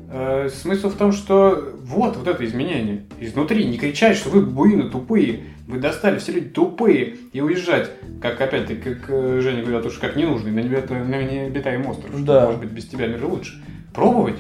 Э, 0.10 0.50
смысл 0.50 0.90
в 0.90 0.96
том, 0.96 1.12
что 1.12 1.74
вот, 1.84 2.16
вот 2.16 2.28
это 2.28 2.46
изменение. 2.46 3.04
Изнутри 3.20 3.66
не 3.66 3.78
кричать, 3.78 4.16
что 4.16 4.30
вы 4.30 4.42
бабуины 4.42 4.90
тупые, 4.90 5.42
вы 5.68 5.80
достали, 5.80 6.18
все 6.18 6.32
люди 6.32 6.50
тупые, 6.50 7.18
и 7.34 7.42
уезжать, 7.42 7.92
как 8.22 8.40
опять-таки, 8.40 8.82
как 8.82 9.10
э, 9.10 9.42
Женя 9.42 9.64
говорил, 9.64 9.86
уж 9.86 9.98
как 9.98 10.16
ненужный, 10.16 10.52
на, 10.52 10.60
небе- 10.60 11.04
на 11.04 11.22
необитаемый 11.24 11.90
остров, 11.90 12.12
что, 12.16 12.24
Да. 12.24 12.46
может 12.46 12.62
быть, 12.62 12.72
без 12.72 12.86
тебя 12.86 13.08
мир 13.08 13.26
лучше. 13.26 13.62
Пробовать. 13.94 14.38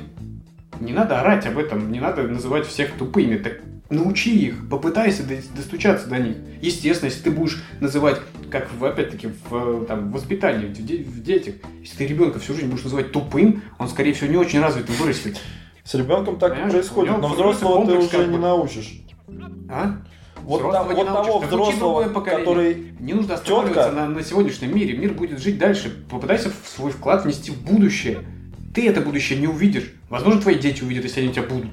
Не 0.79 0.93
надо 0.93 1.19
орать 1.19 1.45
об 1.47 1.57
этом, 1.57 1.91
не 1.91 1.99
надо 1.99 2.23
называть 2.23 2.65
всех 2.65 2.91
тупыми. 2.93 3.37
Так 3.37 3.59
научи 3.89 4.35
их, 4.47 4.69
попытайся 4.69 5.23
до- 5.23 5.41
достучаться 5.55 6.07
до 6.07 6.17
них. 6.19 6.37
Естественно, 6.61 7.09
если 7.09 7.23
ты 7.23 7.31
будешь 7.31 7.61
называть, 7.79 8.19
как 8.49 8.69
в, 8.73 8.83
опять-таки 8.85 9.29
в, 9.49 9.85
там, 9.85 10.11
воспитании, 10.11 10.67
в, 10.67 10.73
де- 10.85 11.03
в 11.03 11.21
детях, 11.21 11.55
если 11.81 11.97
ты 11.97 12.07
ребенка 12.07 12.39
всю 12.39 12.53
жизнь 12.53 12.67
будешь 12.67 12.83
называть 12.83 13.11
тупым, 13.11 13.61
он, 13.79 13.87
скорее 13.87 14.13
всего, 14.13 14.29
не 14.29 14.37
очень 14.37 14.59
развитым 14.59 14.95
вырастет. 14.95 15.39
С 15.83 15.93
ребенком 15.93 16.37
так 16.37 16.51
Понимаешь, 16.51 16.73
происходит, 16.73 17.17
но 17.19 17.27
взрослого 17.29 17.85
ты 17.85 17.93
уже 17.93 18.09
как 18.09 18.27
не 18.27 18.37
научишь. 18.37 19.01
А? 19.69 19.97
Вот, 20.43 20.61
там- 20.71 20.87
не 20.89 20.93
вот 20.95 21.05
научишь. 21.07 21.25
того 21.25 21.39
Так 21.39 21.49
взрослого, 21.49 22.21
который... 22.21 22.93
Не 22.99 23.13
нужно 23.13 23.33
останавливаться 23.35 23.83
Тётка. 23.83 23.95
на, 23.95 24.07
на 24.07 24.23
сегодняшнем 24.23 24.75
мире. 24.75 24.97
Мир 24.97 25.13
будет 25.13 25.39
жить 25.41 25.57
дальше. 25.57 26.05
Попытайся 26.09 26.49
в 26.49 26.67
свой 26.69 26.91
вклад 26.91 27.25
внести 27.25 27.51
в 27.51 27.61
будущее. 27.61 28.19
Ты 28.73 28.87
это 28.87 29.01
будущее 29.01 29.39
не 29.39 29.47
увидишь. 29.47 29.93
Возможно, 30.09 30.41
твои 30.41 30.55
дети 30.55 30.83
увидят, 30.83 31.03
если 31.05 31.21
они 31.21 31.29
у 31.29 31.33
тебя 31.33 31.43
будут. 31.43 31.71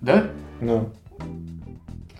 Да? 0.00 0.30
Ну. 0.60 0.92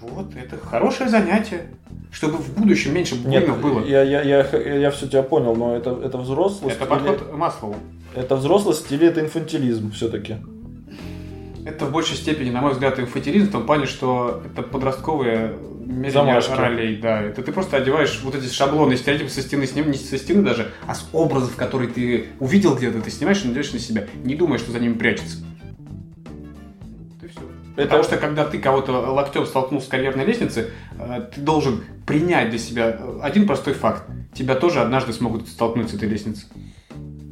Вот, 0.02 0.34
это 0.36 0.56
хорошее 0.58 1.08
занятие. 1.08 1.62
Чтобы 2.10 2.38
в 2.38 2.52
будущем 2.54 2.92
меньше 2.94 3.16
Нет, 3.24 3.48
было. 3.60 3.84
я, 3.86 4.02
я, 4.02 4.22
я, 4.22 4.46
я 4.76 4.90
все 4.90 5.06
тебя 5.08 5.22
понял, 5.22 5.54
но 5.56 5.76
это, 5.76 5.98
это 6.04 6.18
взрослость 6.18 6.76
Это 6.76 6.84
или- 6.84 6.90
подход 6.90 7.32
Маслову. 7.34 7.76
это 8.14 8.36
взрослость 8.36 8.90
или 8.92 9.06
это 9.06 9.20
инфантилизм 9.20 9.92
все-таки? 9.92 10.36
Это 11.64 11.86
в 11.86 11.92
большей 11.92 12.16
степени, 12.16 12.50
на 12.50 12.60
мой 12.60 12.72
взгляд, 12.72 12.98
инфантилизм 12.98 13.46
в 13.48 13.52
том 13.52 13.64
плане, 13.66 13.86
что 13.86 14.42
это 14.44 14.62
подростковые 14.62 15.54
мерения 15.86 16.40
ролей, 16.56 16.96
да. 17.00 17.22
Это 17.22 17.42
ты 17.42 17.52
просто 17.52 17.76
одеваешь 17.76 18.20
вот 18.24 18.34
эти 18.34 18.52
шаблоны, 18.52 18.96
стереотипы 18.96 19.30
со 19.30 19.40
стены, 19.42 19.66
сним, 19.66 19.90
не 19.90 19.96
со 19.96 20.18
стены 20.18 20.42
даже, 20.42 20.72
а 20.86 20.94
с 20.94 21.08
образов, 21.12 21.54
которые 21.56 21.88
ты 21.90 22.26
увидел 22.40 22.74
где-то, 22.76 23.00
ты 23.00 23.10
снимаешь 23.10 23.42
и 23.44 23.46
надеваешь 23.48 23.72
на 23.72 23.78
себя. 23.78 24.06
Не 24.24 24.34
думай, 24.34 24.58
что 24.58 24.72
за 24.72 24.80
ними 24.80 24.94
прячется. 24.94 25.38
Это- 27.74 27.82
Потому 27.84 28.02
что 28.04 28.16
когда 28.18 28.44
ты 28.44 28.58
кого-то 28.58 28.92
локтем 28.92 29.46
столкнул 29.46 29.80
с 29.80 29.86
карьерной 29.86 30.24
лестницы, 30.24 30.70
э, 30.98 31.28
ты 31.34 31.40
должен 31.40 31.84
принять 32.06 32.50
для 32.50 32.58
себя 32.58 32.98
один 33.22 33.46
простой 33.46 33.74
факт. 33.74 34.04
тебя 34.34 34.54
тоже 34.54 34.80
однажды 34.80 35.12
смогут 35.12 35.46
столкнуть 35.46 35.90
с 35.90 35.94
этой 35.94 36.08
лестницей. 36.08 36.48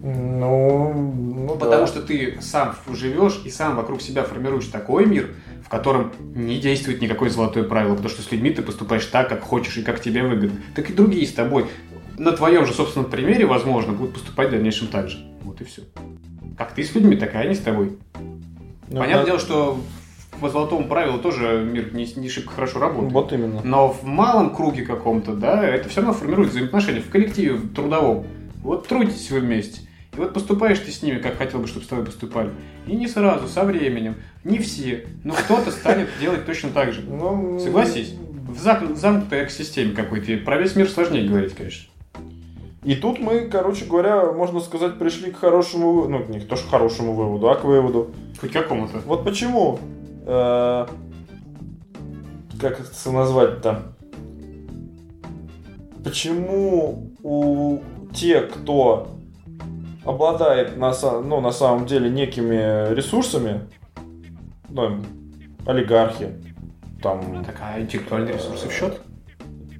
Ну, 0.02 0.92
ну 0.92 1.56
Потому 1.56 1.82
да. 1.82 1.86
что 1.86 2.02
ты 2.02 2.38
сам 2.40 2.74
живешь 2.92 3.40
и 3.44 3.50
сам 3.50 3.76
вокруг 3.76 4.02
себя 4.02 4.22
формируешь 4.22 4.66
такой 4.66 5.06
мир, 5.06 5.30
в 5.64 5.68
котором 5.68 6.12
не 6.34 6.58
действует 6.58 7.00
никакое 7.00 7.30
золотое 7.30 7.64
правило, 7.64 7.92
потому 7.94 8.10
что 8.10 8.22
с 8.22 8.30
людьми 8.32 8.50
ты 8.50 8.62
поступаешь 8.62 9.04
так, 9.06 9.28
как 9.28 9.42
хочешь 9.42 9.76
и 9.78 9.82
как 9.82 10.00
тебе 10.00 10.22
выгодно. 10.22 10.58
Так 10.74 10.90
и 10.90 10.92
другие 10.92 11.26
с 11.26 11.32
тобой 11.32 11.66
на 12.18 12.32
твоем 12.32 12.66
же 12.66 12.74
собственном 12.74 13.10
примере, 13.10 13.46
возможно, 13.46 13.92
будут 13.94 14.14
поступать 14.14 14.48
в 14.48 14.50
дальнейшем 14.52 14.88
так 14.88 15.08
же. 15.08 15.18
Вот 15.42 15.60
и 15.60 15.64
все. 15.64 15.82
Как 16.58 16.74
ты 16.74 16.84
с 16.84 16.94
людьми, 16.94 17.16
так 17.16 17.34
и 17.34 17.38
они 17.38 17.54
с 17.54 17.60
тобой. 17.60 17.96
Ну, 18.90 18.98
Понятное 18.98 19.20
да. 19.20 19.26
дело, 19.26 19.38
что 19.38 19.80
по 20.40 20.48
золотому 20.48 20.86
правилу 20.89 21.19
тоже 21.19 21.66
мир 21.70 21.93
не, 21.94 22.07
не 22.16 22.28
шибко 22.28 22.55
хорошо 22.55 22.78
работает. 22.78 23.12
Вот 23.12 23.32
именно. 23.32 23.61
Но 23.65 23.89
в 23.89 24.05
малом 24.05 24.55
круге 24.55 24.82
каком-то, 24.85 25.35
да, 25.35 25.65
это 25.66 25.89
все 25.89 26.01
равно 26.01 26.15
формирует 26.15 26.51
взаимоотношения 26.51 27.01
в 27.01 27.11
коллективе 27.11 27.55
в 27.55 27.74
трудовом. 27.74 28.27
Вот 28.62 28.86
трудитесь 28.86 29.31
вы 29.31 29.40
вместе. 29.40 29.82
И 30.15 30.16
вот 30.16 30.35
поступаешь 30.35 30.78
ты 30.78 30.90
с 30.90 31.02
ними, 31.02 31.19
как 31.19 31.36
хотел 31.36 31.61
бы, 31.61 31.66
чтобы 31.66 31.85
с 31.85 31.89
тобой 31.89 32.05
поступали. 32.05 32.51
И 32.86 32.97
не 32.97 33.07
сразу, 33.07 33.47
со 33.48 33.65
временем. 33.65 34.16
Не 34.44 34.59
все. 34.59 35.07
Но 35.24 35.35
кто-то 35.35 35.70
станет 35.70 36.09
делать 36.20 36.47
точно 36.47 36.70
так 36.70 36.93
же. 36.93 37.02
Ну, 37.02 37.59
Согласись. 37.61 38.15
В 38.48 38.59
зам- 38.61 38.97
замкнутой 38.97 39.44
экосистеме 39.44 39.93
какой-то. 39.93 40.36
Про 40.39 40.59
весь 40.59 40.74
мир 40.74 40.89
сложнее 40.89 41.28
говорить, 41.28 41.55
конечно. 41.55 41.89
И 42.82 42.94
тут 42.94 43.20
мы, 43.20 43.43
короче 43.43 43.85
говоря, 43.85 44.32
можно 44.32 44.59
сказать, 44.61 44.98
пришли 44.98 45.31
к 45.31 45.36
хорошему, 45.36 46.09
ну, 46.09 46.24
не 46.28 46.40
то 46.40 46.57
что 46.57 46.69
хорошему 46.69 47.12
выводу, 47.12 47.51
а 47.51 47.55
к 47.55 47.65
выводу. 47.65 48.11
Хоть 48.40 48.52
какому-то. 48.52 49.01
Вот 49.05 49.23
почему, 49.23 49.78
э, 50.31 50.86
как 52.61 52.81
это 52.81 53.11
назвать-то, 53.11 53.82
почему 56.05 57.12
у 57.23 57.81
тех, 58.15 58.51
кто 58.51 59.09
обладает 60.05 60.77
на, 60.77 60.93
ну, 61.23 61.40
на 61.40 61.52
самом 61.52 61.86
деле 61.86 62.11
некими 62.11 62.94
ресурсами, 62.94 63.62
ну, 64.69 65.01
олигархи, 65.66 66.35
там, 67.02 67.44
Так, 67.44 67.57
а 67.61 67.81
интеллектуальные 67.81 68.35
ресурсы 68.35 68.69
в 68.69 68.73
счет? 68.73 69.01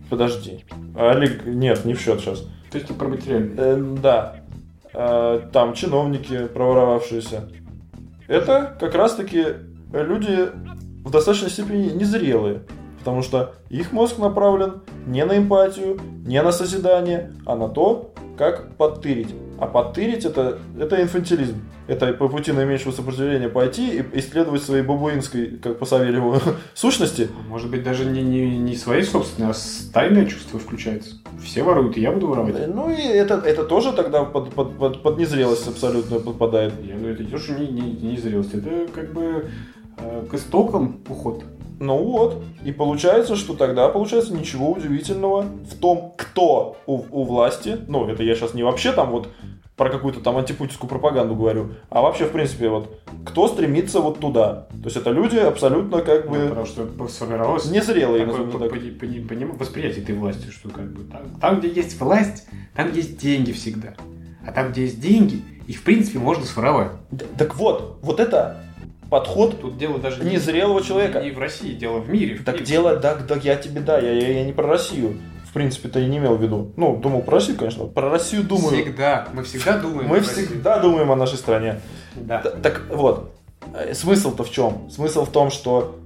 подожди, 0.09 0.65
олиг... 0.97 1.45
нет, 1.47 1.85
не 1.85 1.95
в 1.95 2.01
счет 2.01 2.21
сейчас, 2.21 2.41
То 2.71 2.79
есть 2.79 2.89
про 2.97 3.09
материальные. 3.09 3.55
Э, 3.57 3.77
да. 4.03 4.37
Э, 4.93 5.41
там 5.53 5.75
чиновники, 5.75 6.47
проворовавшиеся. 6.47 7.49
Это 8.27 8.77
как 8.81 8.95
раз-таки 8.95 9.45
люди 9.93 10.51
в 11.05 11.11
достаточной 11.11 11.51
степени 11.51 11.91
незрелые. 11.91 12.63
Потому 12.99 13.23
что 13.23 13.55
их 13.71 13.93
мозг 13.93 14.19
направлен 14.19 14.83
не 15.07 15.25
на 15.25 15.39
эмпатию, 15.39 15.99
не 16.27 16.43
на 16.43 16.53
созидание, 16.53 17.33
а 17.47 17.57
на 17.57 17.69
то, 17.69 18.13
как 18.37 18.77
подтырить. 18.77 19.35
А 19.59 19.67
подтырить 19.67 20.25
это, 20.25 20.59
это 20.79 21.01
инфантилизм. 21.03 21.57
Это 21.87 22.13
по 22.13 22.29
пути 22.29 22.53
наименьшего 22.53 22.93
сопротивления 22.93 23.49
пойти 23.49 23.99
и 23.99 24.19
исследовать 24.19 24.63
своей 24.63 24.83
бабуинской, 24.83 25.59
как 25.59 25.79
по 25.79 25.85
Савельеву, 25.85 26.37
сущности. 26.75 27.29
Может 27.49 27.71
быть, 27.71 27.83
даже 27.83 28.05
не, 28.05 28.23
не, 28.23 28.57
не 28.59 28.77
свои 28.77 29.03
собственные, 29.03 29.51
а 29.51 29.55
тайное 29.93 30.25
чувство 30.27 30.59
включается. 30.59 31.17
Все 31.43 31.63
воруют, 31.63 31.97
и 31.97 32.01
я 32.01 32.13
буду 32.13 32.29
воровать. 32.29 32.75
Ну 32.75 32.91
и 32.91 33.03
это, 33.03 33.35
это 33.45 33.65
тоже 33.65 33.93
тогда 33.93 34.25
под, 34.25 34.55
под, 34.55 34.79
под, 34.79 35.03
под 35.03 35.19
незрелость 35.19 35.69
абсолютно 35.69 36.21
подпадает. 36.21 36.75
Я 36.83 36.97
говорю, 36.97 37.15
это 37.15 37.25
тоже 37.25 37.59
не, 37.59 37.67
не, 37.69 37.91
не 37.93 38.17
зрелость, 38.17 38.55
это 38.55 38.87
как 38.95 39.13
бы 39.13 39.23
э, 39.23 39.43
к 40.31 40.35
истокам 40.35 41.01
уход. 41.09 41.45
Ну 41.79 41.97
вот, 41.97 42.43
и 42.63 42.73
получается, 42.73 43.37
что 43.37 43.55
тогда 43.55 43.89
получается 43.89 44.35
ничего 44.35 44.71
удивительного 44.73 45.43
в 45.43 45.75
том, 45.79 46.13
кто 46.17 46.77
у, 46.87 47.03
у 47.11 47.25
власти, 47.25 47.79
ну 47.89 48.07
это 48.07 48.23
я 48.23 48.35
сейчас 48.35 48.53
не 48.53 48.63
вообще 48.63 48.93
там 48.93 49.11
вот 49.11 49.29
про 49.77 49.89
какую-то 49.89 50.21
там 50.21 50.37
антипутинскую 50.37 50.91
пропаганду 50.91 51.35
говорю, 51.35 51.71
а 51.89 52.03
вообще 52.03 52.27
в 52.27 52.33
принципе 52.33 52.69
вот 52.69 53.01
кто 53.25 53.49
стремится 53.49 54.01
вот 54.01 54.19
туда. 54.19 54.67
То 54.71 54.85
есть 54.85 54.97
это 54.99 55.11
люди 55.11 55.37
абсолютно 55.39 56.03
как 56.03 56.27
Ну, 56.27 56.33
бы 56.33 56.49
потому 56.49 56.67
что 56.67 56.87
сформировалось 57.09 57.65
незрелые, 57.71 58.27
такое 58.27 58.45
по- 58.47 58.59
так. 58.59 59.59
восприятие 59.59 60.03
этой 60.05 60.15
власти, 60.17 60.51
что 60.51 60.69
как 60.69 60.93
бы 60.93 61.05
там, 61.11 61.23
там, 61.41 61.61
где 61.61 61.69
есть 61.69 61.99
власть, 61.99 62.47
там 62.77 62.93
есть 62.93 63.17
деньги 63.19 63.53
всегда. 63.53 63.95
А 64.47 64.53
там, 64.53 64.71
где 64.71 64.83
есть 64.83 65.01
деньги, 65.01 65.43
их 65.67 65.79
в 65.79 65.83
принципе 65.83 66.19
можно 66.19 66.45
своровать. 66.45 66.93
Так 67.39 67.57
вот, 67.57 68.01
вот 68.03 68.21
это 68.21 68.59
подход 69.11 69.61
Тут 69.61 69.77
дело 69.77 69.99
даже 69.99 70.25
не- 70.25 70.33
незрелого 70.33 70.83
человека. 70.83 71.21
Не 71.21 71.31
в 71.33 71.39
России, 71.39 71.75
дело 71.75 71.99
в 71.99 72.09
мире. 72.09 72.37
в 72.37 72.45
Так 72.45 72.55
принципе. 72.57 72.77
дело, 72.77 72.97
да, 72.97 73.15
да, 73.17 73.35
я 73.37 73.57
тебе, 73.57 73.81
да, 73.81 73.99
я, 73.99 74.13
я, 74.13 74.29
я 74.39 74.45
не 74.45 74.53
про 74.53 74.67
Россию. 74.67 75.17
В 75.49 75.53
принципе-то 75.53 75.99
я 75.99 76.07
не 76.07 76.19
имел 76.19 76.37
в 76.37 76.43
виду. 76.43 76.73
Ну, 76.77 76.97
думал 76.97 77.23
про 77.23 77.35
Россию, 77.35 77.59
конечно. 77.59 77.85
Про 77.87 78.09
Россию 78.09 78.45
думаю. 78.45 78.83
Всегда. 78.85 79.29
Мы 79.33 79.43
всегда 79.43 79.79
думаем. 79.79 80.09
Мы 80.09 80.19
Россию. 80.19 80.47
всегда 80.47 80.79
думаем 80.79 81.11
о 81.11 81.17
нашей 81.17 81.39
стране. 81.39 81.81
Да. 82.15 82.39
Т- 82.41 82.51
Так 82.63 82.83
вот, 82.89 83.33
э, 83.75 83.93
смысл-то 83.95 84.45
в 84.45 84.51
чем? 84.53 84.89
Смысл 84.91 85.25
в 85.25 85.31
том, 85.31 85.51
что... 85.51 85.97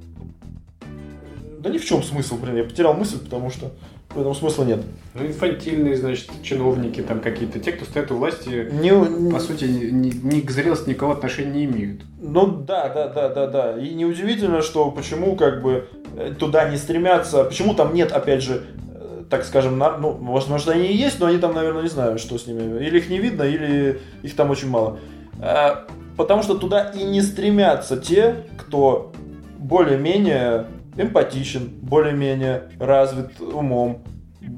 Да 1.61 1.71
ни 1.71 1.79
в 1.79 1.85
чем 1.85 2.03
смысл, 2.03 2.37
блин, 2.37 2.57
я 2.57 2.65
потерял 2.65 2.95
мысль, 2.95 3.19
потому 3.19 3.51
что 3.51 3.71
в 4.15 4.21
этом 4.21 4.35
смысла 4.35 4.65
нет. 4.65 4.81
Ну, 5.15 5.27
инфантильные, 5.27 5.97
значит, 5.97 6.29
чиновники 6.43 7.01
там 7.03 7.21
какие-то. 7.21 7.59
Те, 7.61 7.73
кто 7.73 7.85
стоят 7.85 8.11
у 8.13 8.17
власти, 8.17 8.69
Не, 8.73 8.91
не- 8.91 9.33
по 9.33 9.41
сути, 9.41 9.65
ни, 9.65 10.11
ни 10.11 10.41
к 10.41 10.51
зрелости 10.51 10.91
никакого 10.91 11.15
отношения 11.15 11.51
не 11.53 11.65
имеют. 11.65 12.03
ну 12.21 12.47
да, 12.47 12.89
да, 12.89 13.09
да, 13.09 13.29
да, 13.29 13.47
да. 13.47 13.79
И 13.79 13.95
неудивительно, 13.95 14.63
что 14.63 14.91
почему 14.91 15.37
как 15.37 15.63
бы 15.63 15.89
э, 16.17 16.33
туда 16.39 16.69
не 16.71 16.77
стремятся, 16.77 17.45
почему 17.45 17.75
там 17.75 17.93
нет, 17.95 18.13
опять 18.13 18.43
же, 18.43 18.63
э, 18.95 19.23
так 19.31 19.45
скажем, 19.45 19.79
на- 19.79 19.97
ну, 19.99 20.13
возможно, 20.13 20.73
они 20.73 20.87
и 20.87 20.97
есть, 20.97 21.19
но 21.21 21.27
они 21.27 21.39
там, 21.39 21.55
наверное, 21.55 21.83
не 21.83 21.89
знаю, 21.89 22.19
что 22.19 22.39
с 22.39 22.47
ними. 22.47 22.85
Или 22.85 22.99
их 22.99 23.09
не 23.11 23.19
видно, 23.19 23.43
или 23.43 24.01
их 24.23 24.35
там 24.37 24.51
очень 24.51 24.69
мало. 24.71 24.99
А, 25.41 25.87
Потому 26.17 26.45
что 26.45 26.55
туда 26.57 26.93
и 26.95 27.03
не 27.03 27.21
стремятся 27.23 27.97
те, 27.97 28.45
кто 28.57 29.13
более-менее 29.59 30.67
эмпатичен, 30.97 31.69
более-менее 31.83 32.65
развит 32.79 33.41
умом. 33.41 34.03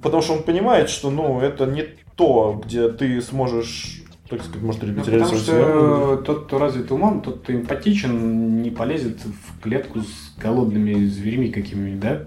Потому 0.03 0.23
что 0.23 0.35
он 0.35 0.43
понимает, 0.43 0.91
что, 0.91 1.11
ну, 1.11 1.41
это 1.41 1.67
не 1.67 1.85
то, 2.17 2.61
где 2.65 2.89
ты 2.89 3.21
сможешь, 3.23 4.03
так 4.29 4.43
сказать, 4.43 4.63
может, 4.63 4.83
Ну, 4.83 4.95
потому 4.95 5.11
реализовать 5.11 5.43
себя. 5.43 5.55
что 5.63 6.17
тот, 6.25 6.47
кто 6.47 6.59
развит 6.59 6.91
умом, 6.91 7.21
тот, 7.21 7.41
кто 7.43 7.53
эмпатичен, 7.55 8.63
не 8.63 8.71
полезет 8.71 9.19
в 9.25 9.61
клетку 9.63 10.01
с 10.01 10.35
голодными 10.41 11.05
зверями 11.07 11.49
какими-нибудь, 11.49 12.01
да? 12.01 12.23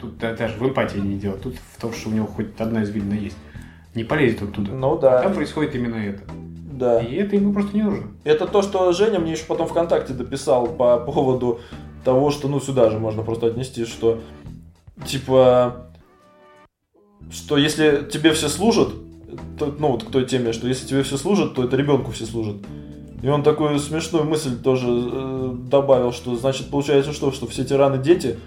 Тут 0.00 0.16
да- 0.18 0.34
даже 0.34 0.54
в 0.58 0.62
эмпатии 0.66 0.98
не 0.98 1.18
дело. 1.18 1.36
Тут 1.36 1.56
в 1.76 1.80
том, 1.80 1.92
что 1.92 2.08
у 2.08 2.12
него 2.12 2.26
хоть 2.26 2.58
одна 2.60 2.82
извилина 2.84 3.14
есть. 3.14 3.36
Не 3.94 4.04
полезет 4.04 4.42
он 4.42 4.52
туда. 4.52 4.72
Ну 4.72 4.96
да, 4.98 5.22
Там 5.22 5.34
происходит 5.34 5.74
именно 5.74 5.96
это. 5.96 6.22
да. 6.72 7.00
И 7.02 7.14
это 7.16 7.34
ему 7.36 7.52
просто 7.52 7.76
не 7.76 7.82
нужно. 7.82 8.06
Это 8.24 8.46
то, 8.46 8.62
что 8.62 8.92
Женя 8.92 9.18
мне 9.18 9.32
еще 9.32 9.44
потом 9.46 9.66
ВКонтакте 9.66 10.14
дописал 10.14 10.66
по 10.68 10.98
поводу 11.00 11.60
того, 12.08 12.30
что, 12.30 12.48
ну, 12.48 12.58
сюда 12.58 12.88
же 12.88 12.98
можно 12.98 13.22
просто 13.22 13.48
отнести, 13.48 13.84
что, 13.84 14.20
типа, 15.04 15.88
что 17.30 17.58
если 17.58 18.08
тебе 18.10 18.32
все 18.32 18.48
служат, 18.48 18.88
то, 19.58 19.74
ну, 19.78 19.88
вот 19.88 20.04
к 20.04 20.10
той 20.10 20.24
теме, 20.24 20.54
что 20.54 20.66
если 20.68 20.86
тебе 20.86 21.02
все 21.02 21.18
служат, 21.18 21.54
то 21.54 21.64
это 21.64 21.76
ребенку 21.76 22.10
все 22.12 22.24
служат. 22.24 22.56
И 23.20 23.28
он 23.28 23.42
такую 23.42 23.78
смешную 23.78 24.24
мысль 24.24 24.56
тоже 24.56 24.86
э, 24.88 25.54
добавил, 25.70 26.12
что, 26.12 26.34
значит, 26.34 26.70
получается 26.70 27.12
что, 27.12 27.30
что 27.30 27.46
все 27.46 27.62
тираны 27.66 27.98
дети, 27.98 28.38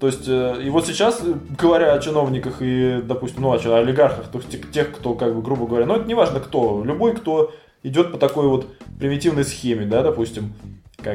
то 0.00 0.08
есть, 0.08 0.26
э, 0.26 0.60
и 0.64 0.68
вот 0.68 0.84
сейчас, 0.84 1.20
э, 1.22 1.34
говоря 1.56 1.92
о 1.92 2.00
чиновниках 2.00 2.56
и, 2.62 3.00
допустим, 3.04 3.42
ну, 3.42 3.52
о 3.52 3.78
олигархах, 3.78 4.26
то 4.26 4.38
есть 4.38 4.72
тех- 4.72 4.90
кто, 4.90 5.14
как 5.14 5.36
бы, 5.36 5.40
грубо 5.40 5.68
говоря, 5.68 5.86
ну, 5.86 5.94
это 5.94 6.08
не 6.08 6.14
важно 6.14 6.40
кто, 6.40 6.82
любой, 6.84 7.14
кто 7.14 7.52
идет 7.84 8.10
по 8.10 8.18
такой 8.18 8.48
вот 8.48 8.66
примитивной 8.98 9.44
схеме, 9.44 9.86
да, 9.86 10.02
допустим, 10.02 10.52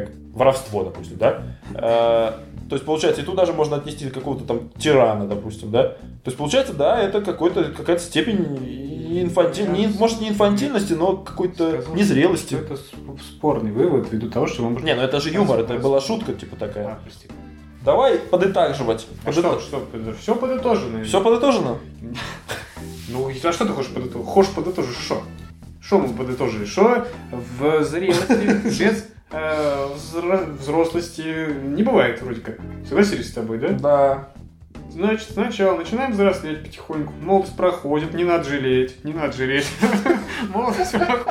как 0.02 0.12
воровство, 0.34 0.84
допустим, 0.84 1.18
да, 1.18 1.44
Э, 1.76 2.34
то 2.70 2.76
есть, 2.76 2.86
получается, 2.86 3.22
и 3.22 3.26
туда 3.26 3.46
же 3.46 3.54
можно 3.54 3.76
отнести 3.78 4.10
какого-то 4.10 4.46
там 4.46 4.70
тирана, 4.78 5.28
допустим, 5.28 5.72
да, 5.72 5.90
то 5.90 6.28
есть, 6.28 6.38
получается, 6.38 6.74
да, 6.74 7.00
это 7.00 7.22
какой-то, 7.22 7.66
какая-то 7.66 8.02
степень 8.02 9.22
инфантиль, 9.22 9.70
не, 9.72 9.88
может, 9.88 10.22
не 10.22 10.30
инфантильности, 10.30 10.94
но 10.94 11.18
какой-то 11.18 11.82
Сказал, 11.82 11.96
незрелости. 11.96 12.56
Это 12.56 12.78
спорный 13.22 13.72
вывод 13.72 14.12
ввиду 14.12 14.30
того, 14.30 14.48
что 14.48 14.64
мы. 14.64 14.82
Не, 14.82 14.96
ну 14.96 15.02
это 15.02 15.20
же 15.20 15.30
юмор, 15.30 15.60
это 15.60 15.78
была 15.78 16.02
шутка, 16.02 16.34
типа 16.34 16.56
такая. 16.56 16.88
А, 16.88 17.00
прости. 17.04 17.28
Давай 17.84 18.18
подытаживать. 18.18 19.06
А 19.26 19.32
что, 19.32 19.60
что, 19.60 19.86
все 20.20 20.36
подытожено. 20.36 21.04
Все 21.04 21.22
подытожено? 21.24 21.78
Ну, 23.10 23.30
а 23.30 23.52
что 23.52 23.66
ты 23.66 23.74
хочешь 23.74 23.92
подытожить? 23.92 24.28
Хочешь 24.28 24.52
подытожить 24.54 24.98
что? 24.98 25.22
Что 25.82 26.00
мы 26.00 26.14
подытожили? 26.14 26.66
Что 26.66 27.06
в 27.32 27.84
зрелости 27.84 28.80
без 28.80 29.13
э, 29.34 29.88
взро- 29.96 30.58
взрослости 30.58 31.48
не 31.66 31.84
бывает 31.84 32.22
вроде 32.22 32.42
как. 32.42 32.58
Согласились 32.88 33.30
с 33.30 33.34
тобой, 33.34 33.58
да? 33.60 33.70
Да. 33.70 34.30
Значит, 34.92 35.30
сначала 35.32 35.76
начинаем 35.76 36.12
взрослеть 36.12 36.62
потихоньку. 36.64 37.14
Молодость 37.20 37.58
проходит, 37.58 38.14
не 38.14 38.24
надо 38.24 38.44
жалеть, 38.44 39.04
не 39.04 39.12
надо 39.14 39.34
жалеть. 39.34 39.66
Молодость 40.54 40.92
проходит, 40.92 41.26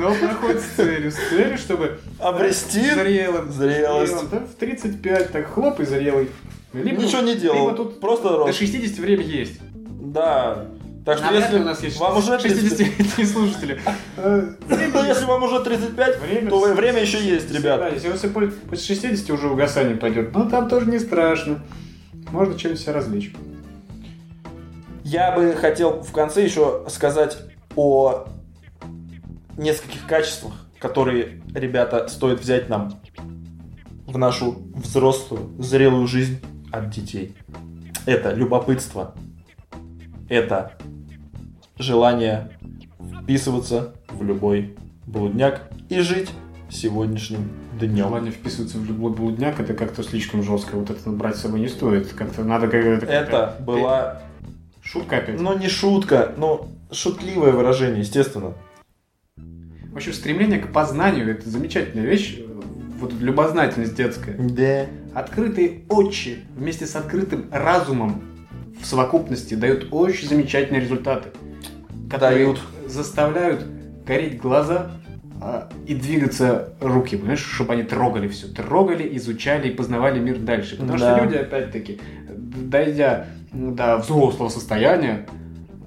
но 0.00 0.14
проходит 0.14 0.60
с 0.60 0.66
целью. 0.76 1.12
С 1.12 1.16
целью, 1.30 1.58
чтобы 1.58 2.00
Обрести 2.18 2.90
зрелым. 2.90 3.52
зрелость. 3.52 4.20
в 4.24 4.54
35 4.58 5.30
так 5.32 5.46
хлоп 5.48 5.78
и 5.78 5.84
зрелый. 5.84 6.28
Либо- 6.72 7.00
Ничего 7.00 7.22
не 7.22 7.36
делал. 7.36 7.68
Либо 7.68 7.76
тут 7.76 8.00
Просто 8.00 8.30
до 8.30 8.36
рос. 8.38 8.56
60 8.56 8.98
время 8.98 9.22
есть. 9.22 9.60
Да. 9.72 10.66
Так 11.08 11.16
что 11.16 11.32
если 11.32 11.54
ли 11.54 11.62
у 11.62 11.64
нас 11.64 11.82
есть 11.82 11.98
вам 11.98 12.18
уже 12.18 12.32
60-летние 12.36 13.26
слушатели. 13.26 13.80
Ну, 14.18 15.04
если 15.06 15.24
вам 15.24 15.42
уже 15.42 15.60
35, 15.60 16.20
Время 16.20 16.50
то 16.50 16.74
время 16.74 17.00
еще 17.00 17.18
есть, 17.18 17.50
Да, 17.50 17.58
ребят. 17.58 17.94
если 17.94 18.28
после 18.28 18.50
после 18.50 18.94
60 18.94 19.30
уже 19.30 19.48
угасание 19.48 19.96
пойдет, 19.96 20.34
ну 20.34 20.50
там 20.50 20.68
тоже 20.68 20.90
не 20.90 20.98
страшно. 20.98 21.64
Можно 22.30 22.58
чем-нибудь 22.58 22.82
себя 22.82 22.92
развлечь. 22.92 23.32
Я 25.02 25.32
бы 25.32 25.54
хотел 25.54 26.02
в 26.02 26.12
конце 26.12 26.44
еще 26.44 26.84
сказать 26.90 27.38
о 27.74 28.26
нескольких 29.56 30.06
качествах, 30.06 30.52
которые, 30.78 31.42
ребята, 31.54 32.06
стоит 32.08 32.38
взять 32.38 32.68
нам 32.68 33.00
в 34.06 34.18
нашу 34.18 34.58
взрослую, 34.74 35.54
зрелую 35.58 36.06
жизнь 36.06 36.38
от 36.70 36.90
детей. 36.90 37.34
Это 38.04 38.34
любопытство. 38.34 39.14
Это 40.28 40.76
желание 41.78 42.50
вписываться 43.22 43.94
в 44.08 44.22
любой 44.24 44.76
блудняк 45.06 45.62
и 45.88 46.00
жить 46.00 46.30
сегодняшним 46.70 47.50
днем. 47.78 48.08
Желание 48.08 48.32
вписываться 48.32 48.78
в 48.78 48.84
любой 48.84 49.12
блудняк, 49.12 49.60
это 49.60 49.74
как-то 49.74 50.02
слишком 50.02 50.42
жестко. 50.42 50.76
Вот 50.76 50.90
это 50.90 51.10
брать 51.10 51.36
с 51.36 51.40
собой 51.40 51.60
не 51.60 51.68
стоит. 51.68 52.08
Как-то 52.12 52.44
надо 52.44 52.68
как-то... 52.68 53.06
Это 53.06 53.56
была, 53.60 54.22
Шутка 54.82 55.18
опять. 55.18 55.40
ну 55.40 55.56
не 55.58 55.68
шутка, 55.68 56.34
но 56.36 56.68
шутливое 56.90 57.52
выражение, 57.52 58.00
естественно. 58.00 58.54
В 59.36 59.96
общем, 59.96 60.12
стремление 60.12 60.58
к 60.58 60.72
познанию– 60.72 61.30
это 61.30 61.48
замечательная 61.48 62.06
вещь. 62.06 62.38
Вот 63.00 63.12
любознательность 63.20 63.94
детская. 63.94 64.36
Да. 64.36 64.86
Открытые 65.14 65.82
очи 65.88 66.40
вместе 66.56 66.86
с 66.86 66.96
открытым 66.96 67.46
разумом 67.50 68.22
в 68.80 68.86
совокупности 68.86 69.54
дают 69.54 69.88
очень 69.92 70.28
замечательные 70.28 70.80
результаты. 70.80 71.30
Которые 72.10 72.44
Дают. 72.46 72.60
заставляют 72.86 73.64
гореть 74.06 74.38
глаза 74.38 74.92
а, 75.40 75.68
и 75.86 75.94
двигаться 75.94 76.72
руки, 76.80 77.16
понимаешь, 77.16 77.44
чтобы 77.44 77.74
они 77.74 77.82
трогали 77.82 78.28
все. 78.28 78.48
Трогали, 78.48 79.16
изучали 79.16 79.68
и 79.68 79.70
познавали 79.74 80.18
мир 80.18 80.38
дальше. 80.38 80.76
Потому 80.76 80.98
Да. 80.98 81.14
что 81.16 81.24
люди, 81.24 81.36
опять-таки, 81.36 82.00
дойдя 82.28 83.26
до 83.52 83.98
взрослого 83.98 84.48
состояния, 84.48 85.26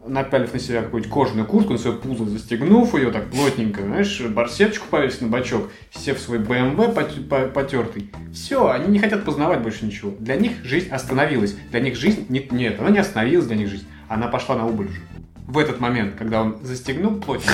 напялив 0.08 0.52
на 0.54 0.60
себя 0.60 0.82
какую-нибудь 0.82 1.14
кожаную 1.14 1.46
куртку, 1.46 1.74
на 1.74 1.80
свое 1.80 1.98
пузо 1.98 2.26
застегнув 2.26 2.96
ее 2.96 3.12
так 3.12 3.26
плотненько, 3.30 3.82
знаешь, 3.84 4.22
барсеточку 4.22 4.88
повесить 4.90 5.22
на 5.22 5.28
бочок, 5.28 5.70
сев 5.92 6.18
в 6.18 6.22
свой 6.22 6.40
БМВ 6.40 6.94
по- 7.30 7.48
потертый. 7.48 8.12
Все, 8.34 8.70
они 8.70 8.88
не 8.88 9.00
хотят 9.00 9.24
познавать 9.26 9.62
больше 9.62 9.86
ничего. 9.86 10.12
Для 10.20 10.36
них 10.36 10.64
жизнь 10.64 10.90
остановилась. 10.90 11.56
Для 11.72 11.80
них 11.82 11.96
жизнь... 11.96 12.26
Нет, 12.30 12.52
нет, 12.52 12.80
она 12.80 12.90
не 12.90 13.00
остановилась 13.00 13.46
для 13.48 13.56
них 13.58 13.70
жизнь. 13.70 13.86
Она 14.08 14.28
пошла 14.28 14.56
на 14.56 14.66
убыль 14.66 14.88
уже. 14.88 15.00
В 15.48 15.58
этот 15.58 15.80
момент, 15.80 16.16
когда 16.16 16.42
он 16.42 16.58
застегнул 16.64 17.16
плотненько, 17.16 17.54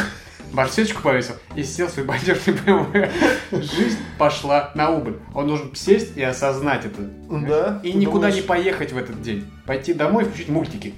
барсеточку 0.53 1.01
повесил 1.01 1.35
и 1.55 1.63
сел 1.63 1.89
свой 1.89 2.05
потертый 2.05 2.53
БМВ, 2.53 3.09
жизнь 3.51 3.97
пошла 4.17 4.71
на 4.75 4.91
убыль. 4.91 5.17
Он 5.33 5.47
должен 5.47 5.75
сесть 5.75 6.15
и 6.15 6.21
осознать 6.21 6.85
это. 6.85 7.01
Да? 7.29 7.79
И 7.83 7.93
никуда 7.93 8.27
думаешь? 8.27 8.35
не 8.35 8.41
поехать 8.41 8.91
в 8.91 8.97
этот 8.97 9.21
день. 9.21 9.45
Пойти 9.65 9.93
домой 9.93 10.23
и 10.23 10.27
включить 10.27 10.49
мультики. 10.49 10.93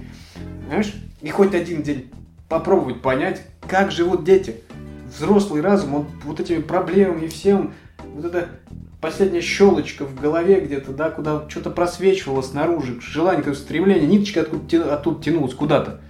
Знаешь? 0.68 0.94
И 1.20 1.28
хоть 1.30 1.54
один 1.54 1.82
день 1.82 2.10
попробовать 2.48 3.00
понять, 3.00 3.42
как 3.68 3.92
живут 3.92 4.24
дети. 4.24 4.56
Взрослый 5.16 5.60
разум, 5.60 5.94
он 5.94 6.06
вот 6.24 6.40
этими 6.40 6.60
проблемами 6.60 7.24
и 7.24 7.28
всем, 7.28 7.74
вот 8.14 8.24
это 8.24 8.48
последняя 9.00 9.40
щелочка 9.40 10.04
в 10.04 10.20
голове 10.20 10.60
где-то, 10.60 10.92
да, 10.92 11.10
куда 11.10 11.48
что-то 11.48 11.70
просвечивало 11.70 12.42
снаружи, 12.42 13.00
желание, 13.00 13.38
какое-то 13.38 13.60
стремление, 13.60 14.06
ниточка 14.06 14.42
откуда 14.42 14.94
оттуда 14.94 15.22
тянулась 15.22 15.54
куда-то. 15.54 16.00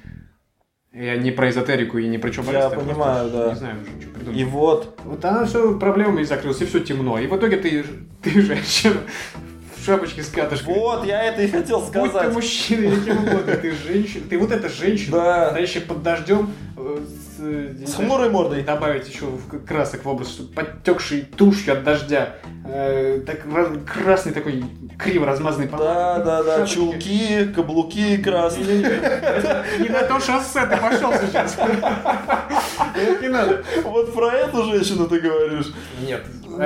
Я 0.92 1.16
не 1.16 1.30
про 1.30 1.50
эзотерику 1.50 1.98
и 1.98 2.08
не 2.08 2.18
про 2.18 2.32
что 2.32 2.42
Я 2.50 2.68
понимаю, 2.68 3.30
да. 3.30 3.48
Не 3.50 3.54
знаю 3.54 3.76
уже, 3.82 4.00
что 4.02 4.10
придумать. 4.12 4.40
И 4.40 4.44
вот, 4.44 4.98
Вот 5.04 5.24
она 5.24 5.44
все 5.44 5.78
проблемами 5.78 6.24
закрылась, 6.24 6.60
и 6.62 6.66
все 6.66 6.80
темно. 6.80 7.18
И 7.18 7.28
в 7.28 7.36
итоге 7.36 7.58
ты, 7.58 7.84
ты 8.22 8.42
женщина 8.42 8.96
в 9.76 9.84
шапочке 9.84 10.22
с 10.22 10.28
катышкой. 10.30 10.74
вот, 10.74 11.06
я 11.06 11.22
это 11.22 11.42
и 11.42 11.48
хотел 11.48 11.80
Будь 11.80 11.92
ты 11.92 12.08
сказать. 12.08 12.34
мужчина 12.34 12.84
или 12.86 13.00
кем 13.04 13.18
угодно, 13.24 13.54
ты 13.56 13.72
женщина. 13.72 14.24
Ты 14.28 14.36
вот 14.38 14.50
эта 14.50 14.68
женщина, 14.68 15.16
Да. 15.16 15.50
стоящая 15.50 15.80
под 15.82 16.02
дождем, 16.02 16.50
э, 16.76 16.98
с, 17.40 17.42
э, 17.42 17.86
С 17.86 17.94
хмурой 17.94 18.28
мордой. 18.30 18.62
добавить 18.62 19.08
еще 19.08 19.26
красок 19.66 20.04
в 20.04 20.08
образ, 20.08 20.28
чтобы 20.30 20.52
подтекший 20.52 21.22
тушью 21.22 21.72
от 21.72 21.84
дождя, 21.84 22.36
э, 22.66 23.20
так 23.26 23.40
красный 23.86 24.32
такой 24.32 24.64
криво 24.98 25.26
размазанный 25.26 25.68
по 25.68 25.78
Да, 25.78 26.18
да, 26.18 26.42
да, 26.42 26.54
шапочке. 26.66 26.74
чулки, 26.76 27.44
каблуки 27.54 28.16
красные. 28.18 28.82
Не 29.78 29.88
на 29.88 30.02
то 30.02 30.20
шоссе 30.20 30.66
ты 30.66 30.76
пошел 30.76 31.12
сейчас. 31.12 31.56
Не 33.22 33.28
надо. 33.28 33.64
Вот 33.84 34.12
про 34.14 34.32
эту 34.32 34.64
женщину 34.64 35.08
ты 35.08 35.20
говоришь. 35.20 35.72
Нет. 36.06 36.22
Ну, 36.44 36.56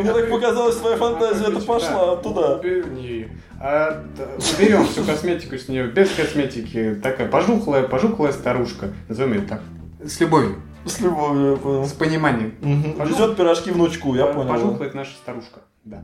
Мне 0.00 0.12
так 0.12 0.30
показалось, 0.30 0.76
твоя 0.76 0.96
фантазия 0.96 1.48
это 1.48 1.60
пошла 1.60 2.16
туда. 2.16 2.60
Не. 2.62 3.28
А, 3.60 4.02
уберем 4.56 4.84
всю 4.86 5.04
косметику 5.04 5.56
с 5.56 5.68
нее 5.68 5.86
без 5.86 6.10
косметики. 6.10 6.98
Такая 7.02 7.28
пожухлая, 7.28 7.84
пожухлая 7.84 8.32
старушка. 8.32 8.88
Назовем 9.08 9.34
ее 9.34 9.40
так. 9.42 9.60
С 10.06 10.20
любовью, 10.20 10.56
С 10.84 11.00
любовью, 11.00 11.50
я 11.52 11.56
понял. 11.56 11.84
с 11.86 11.92
пониманием. 11.92 12.94
Пожух- 12.98 13.08
Везет 13.08 13.36
пирожки 13.36 13.70
внучку, 13.70 14.14
я 14.14 14.26
понял. 14.26 14.80
это 14.80 14.96
наша 14.96 15.14
старушка. 15.16 15.60
Да. 15.84 16.02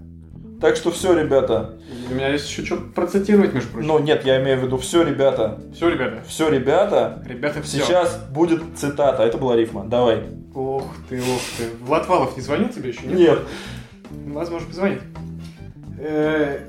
Так 0.61 0.77
что 0.77 0.91
все, 0.91 1.19
ребята. 1.19 1.79
У 2.11 2.15
меня 2.15 2.29
есть 2.29 2.47
еще 2.49 2.65
что 2.67 2.77
процитировать, 2.77 3.55
между 3.55 3.71
прочим. 3.71 3.89
Ну, 3.89 3.99
нет, 3.99 4.27
я 4.27 4.43
имею 4.43 4.61
в 4.61 4.65
виду 4.65 4.77
все, 4.77 5.03
ребята. 5.03 5.59
Все, 5.75 5.89
ребята. 5.89 6.23
Все, 6.29 6.51
ребята. 6.51 7.23
Ребята, 7.27 7.63
все. 7.63 7.79
Сейчас 7.79 8.17
будет 8.31 8.63
цитата. 8.77 9.23
Это 9.23 9.39
была 9.39 9.57
рифма. 9.57 9.85
Давай. 9.87 10.23
Ох 10.55 10.85
ты, 11.09 11.19
ох 11.21 11.41
ты. 11.57 11.65
Влатвалов 11.83 12.37
не 12.37 12.43
звонил 12.43 12.69
тебе 12.69 12.91
еще? 12.91 13.07
Нет. 13.07 13.41
Возможно, 14.27 14.69
позвонит. 14.69 15.01
Э, 15.99 16.61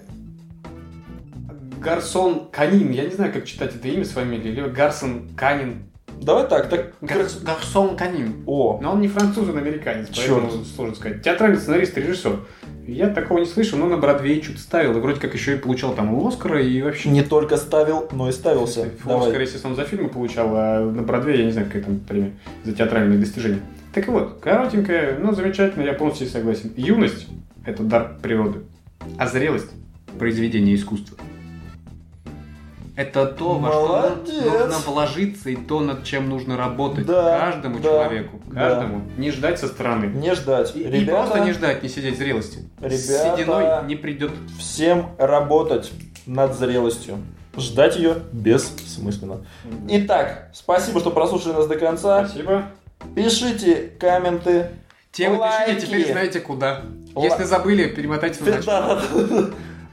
Гарсон 1.80 2.48
Канин. 2.52 2.92
Я 2.92 3.06
не 3.06 3.12
знаю, 3.14 3.34
как 3.34 3.46
читать 3.46 3.76
это 3.76 3.88
имя 3.88 4.06
с 4.06 4.12
фамилией. 4.12 4.54
Или 4.54 4.70
Гарсон 4.70 5.30
Канин. 5.36 5.84
Давай 6.22 6.48
так. 6.48 6.70
так... 6.70 6.94
Гарс- 7.02 7.44
Гарсон 7.44 7.98
Канин. 7.98 8.44
О, 8.46 8.80
Но 8.82 8.92
он 8.94 9.02
не 9.02 9.08
француз, 9.08 9.50
он 9.50 9.58
американец, 9.58 10.08
поэтому 10.16 10.52
сложно 10.64 10.96
сказать. 10.96 11.24
Театральный 11.24 11.58
сценарист 11.58 11.98
режиссер. 11.98 12.40
Я 12.88 13.10
такого 13.10 13.40
не 13.40 13.46
слышал, 13.46 13.80
но 13.80 13.88
на 13.88 13.98
Бродвее 13.98 14.42
что-то 14.42 14.60
ставил. 14.60 14.98
И 14.98 15.00
вроде 15.00 15.20
как 15.20 15.34
еще 15.34 15.56
и 15.56 15.58
получал 15.58 15.94
там 15.94 16.26
Оскара 16.26 16.62
и 16.62 16.82
вообще... 16.82 17.10
не 17.10 17.24
только 17.24 17.58
ставил, 17.58 18.08
но 18.12 18.30
и 18.30 18.32
ставился. 18.32 18.84
Оскар, 18.84 19.08
Давай. 19.08 19.42
естественно, 19.42 19.72
он 19.72 19.76
за 19.76 19.86
фильмы 19.86 20.10
получал, 20.10 20.50
а 20.52 20.92
на 20.92 21.02
Бродвее 21.02 21.40
я 21.40 21.46
не 21.46 21.52
знаю, 21.52 21.68
какая 21.68 21.84
там 21.84 22.00
премия 22.00 22.34
за 22.64 22.74
театральные 22.74 23.18
достижения. 23.18 23.62
Так 23.94 24.08
вот, 24.08 24.40
коротенькая, 24.42 25.18
но 25.20 25.34
замечательно, 25.34 25.84
я 25.84 25.94
полностью 25.94 26.28
согласен. 26.28 26.72
Юность– 26.78 27.28
это 27.66 27.84
дар 27.84 28.18
природы, 28.22 28.60
а 29.18 29.28
зрелость– 29.28 29.72
произведение 30.20 30.76
искусства. 30.76 31.18
Это 33.02 33.26
то, 33.26 33.54
во 33.56 33.70
что 33.72 33.88
Молодец. 33.88 34.44
нужно 34.46 34.78
вложиться 34.92 35.50
и 35.50 35.56
то, 35.56 35.80
над 35.80 36.04
чем 36.04 36.30
нужно 36.30 36.58
работать 36.58 37.06
Да, 37.06 37.40
каждому 37.40 37.78
да, 37.80 37.84
человеку. 37.84 38.42
да. 38.48 38.70
Каждому. 38.70 39.02
Не 39.18 39.32
ждать 39.32 39.60
со 39.60 39.68
стороны. 39.68 40.06
Не 40.06 40.34
ждать. 40.36 40.76
И, 40.76 40.82
и 40.82 40.88
Ребята, 40.88 41.12
просто 41.28 41.40
не 41.40 41.54
ждать, 41.54 41.84
не 41.84 41.90
сидеть 41.90 42.18
зрелости. 42.18 42.60
С 42.80 42.84
Ребята. 42.84 43.38
сединой 43.38 43.86
не 43.88 43.96
придет. 43.96 44.32
всем 44.60 45.12
работать 45.18 45.92
над 46.26 46.56
зрелостью. 46.58 47.18
Ждать 47.58 47.98
ее 47.98 48.16
бессмысленно. 48.32 49.46
Итак, 49.90 50.50
спасибо, 50.54 51.00
что 51.00 51.12
прослушали 51.12 51.54
нас 51.54 51.68
до 51.68 51.76
конца. 51.78 52.26
Спасибо. 52.28 52.64
Пишите 53.16 53.92
комменты. 54.00 54.70
Темы 55.12 55.38
Лайки. 55.40 55.76
пишите, 55.76 55.88
теперь 55.88 56.12
знаете 56.14 56.40
куда. 56.40 56.84
Ла- 57.16 57.24
Если 57.26 57.44
забыли, 57.44 57.88
перемотайте 57.88 58.42
на 58.46 58.52
начало. 58.56 59.02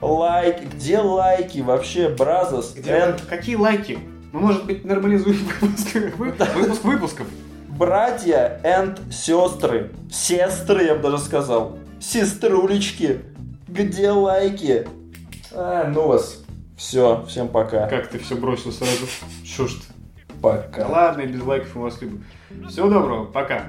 Да, 0.00 0.06
да, 0.06 0.08
да. 0.08 0.14
Лайк. 0.14 0.56
Где 0.74 0.98
лайки 0.98 1.58
вообще, 1.60 2.08
бразос? 2.08 2.74
Где- 2.74 3.14
Какие 3.28 3.56
лайки? 3.56 3.98
Мы, 4.32 4.40
может 4.40 4.66
быть, 4.66 4.84
нормализуем 4.84 5.38
выпуск, 5.60 5.94
вы- 6.16 6.32
выпуск 6.32 6.84
выпусков. 6.84 7.26
Братья 7.68 8.60
and 8.64 8.98
сестры. 9.12 9.92
Сестры, 10.10 10.84
я 10.84 10.94
бы 10.94 11.02
даже 11.02 11.18
сказал. 11.18 11.78
Сеструлечки. 12.00 13.20
Где 13.68 14.10
лайки? 14.10 14.86
А, 15.52 15.88
ну 15.88 16.08
вас. 16.08 16.42
Все, 16.76 17.24
всем 17.28 17.48
пока. 17.48 17.86
Как 17.88 18.08
ты 18.08 18.18
все 18.18 18.36
бросил 18.36 18.72
сразу? 18.72 19.06
Что 19.44 19.66
ж 19.66 19.74
ты? 19.74 20.32
Пока. 20.40 20.82
Да 20.82 20.88
ладно, 20.88 21.22
без 21.26 21.42
лайков 21.42 21.74
мы 21.74 21.82
вас 21.82 22.00
любим. 22.00 22.24
Всего 22.68 22.88
доброго, 22.88 23.24
пока. 23.24 23.64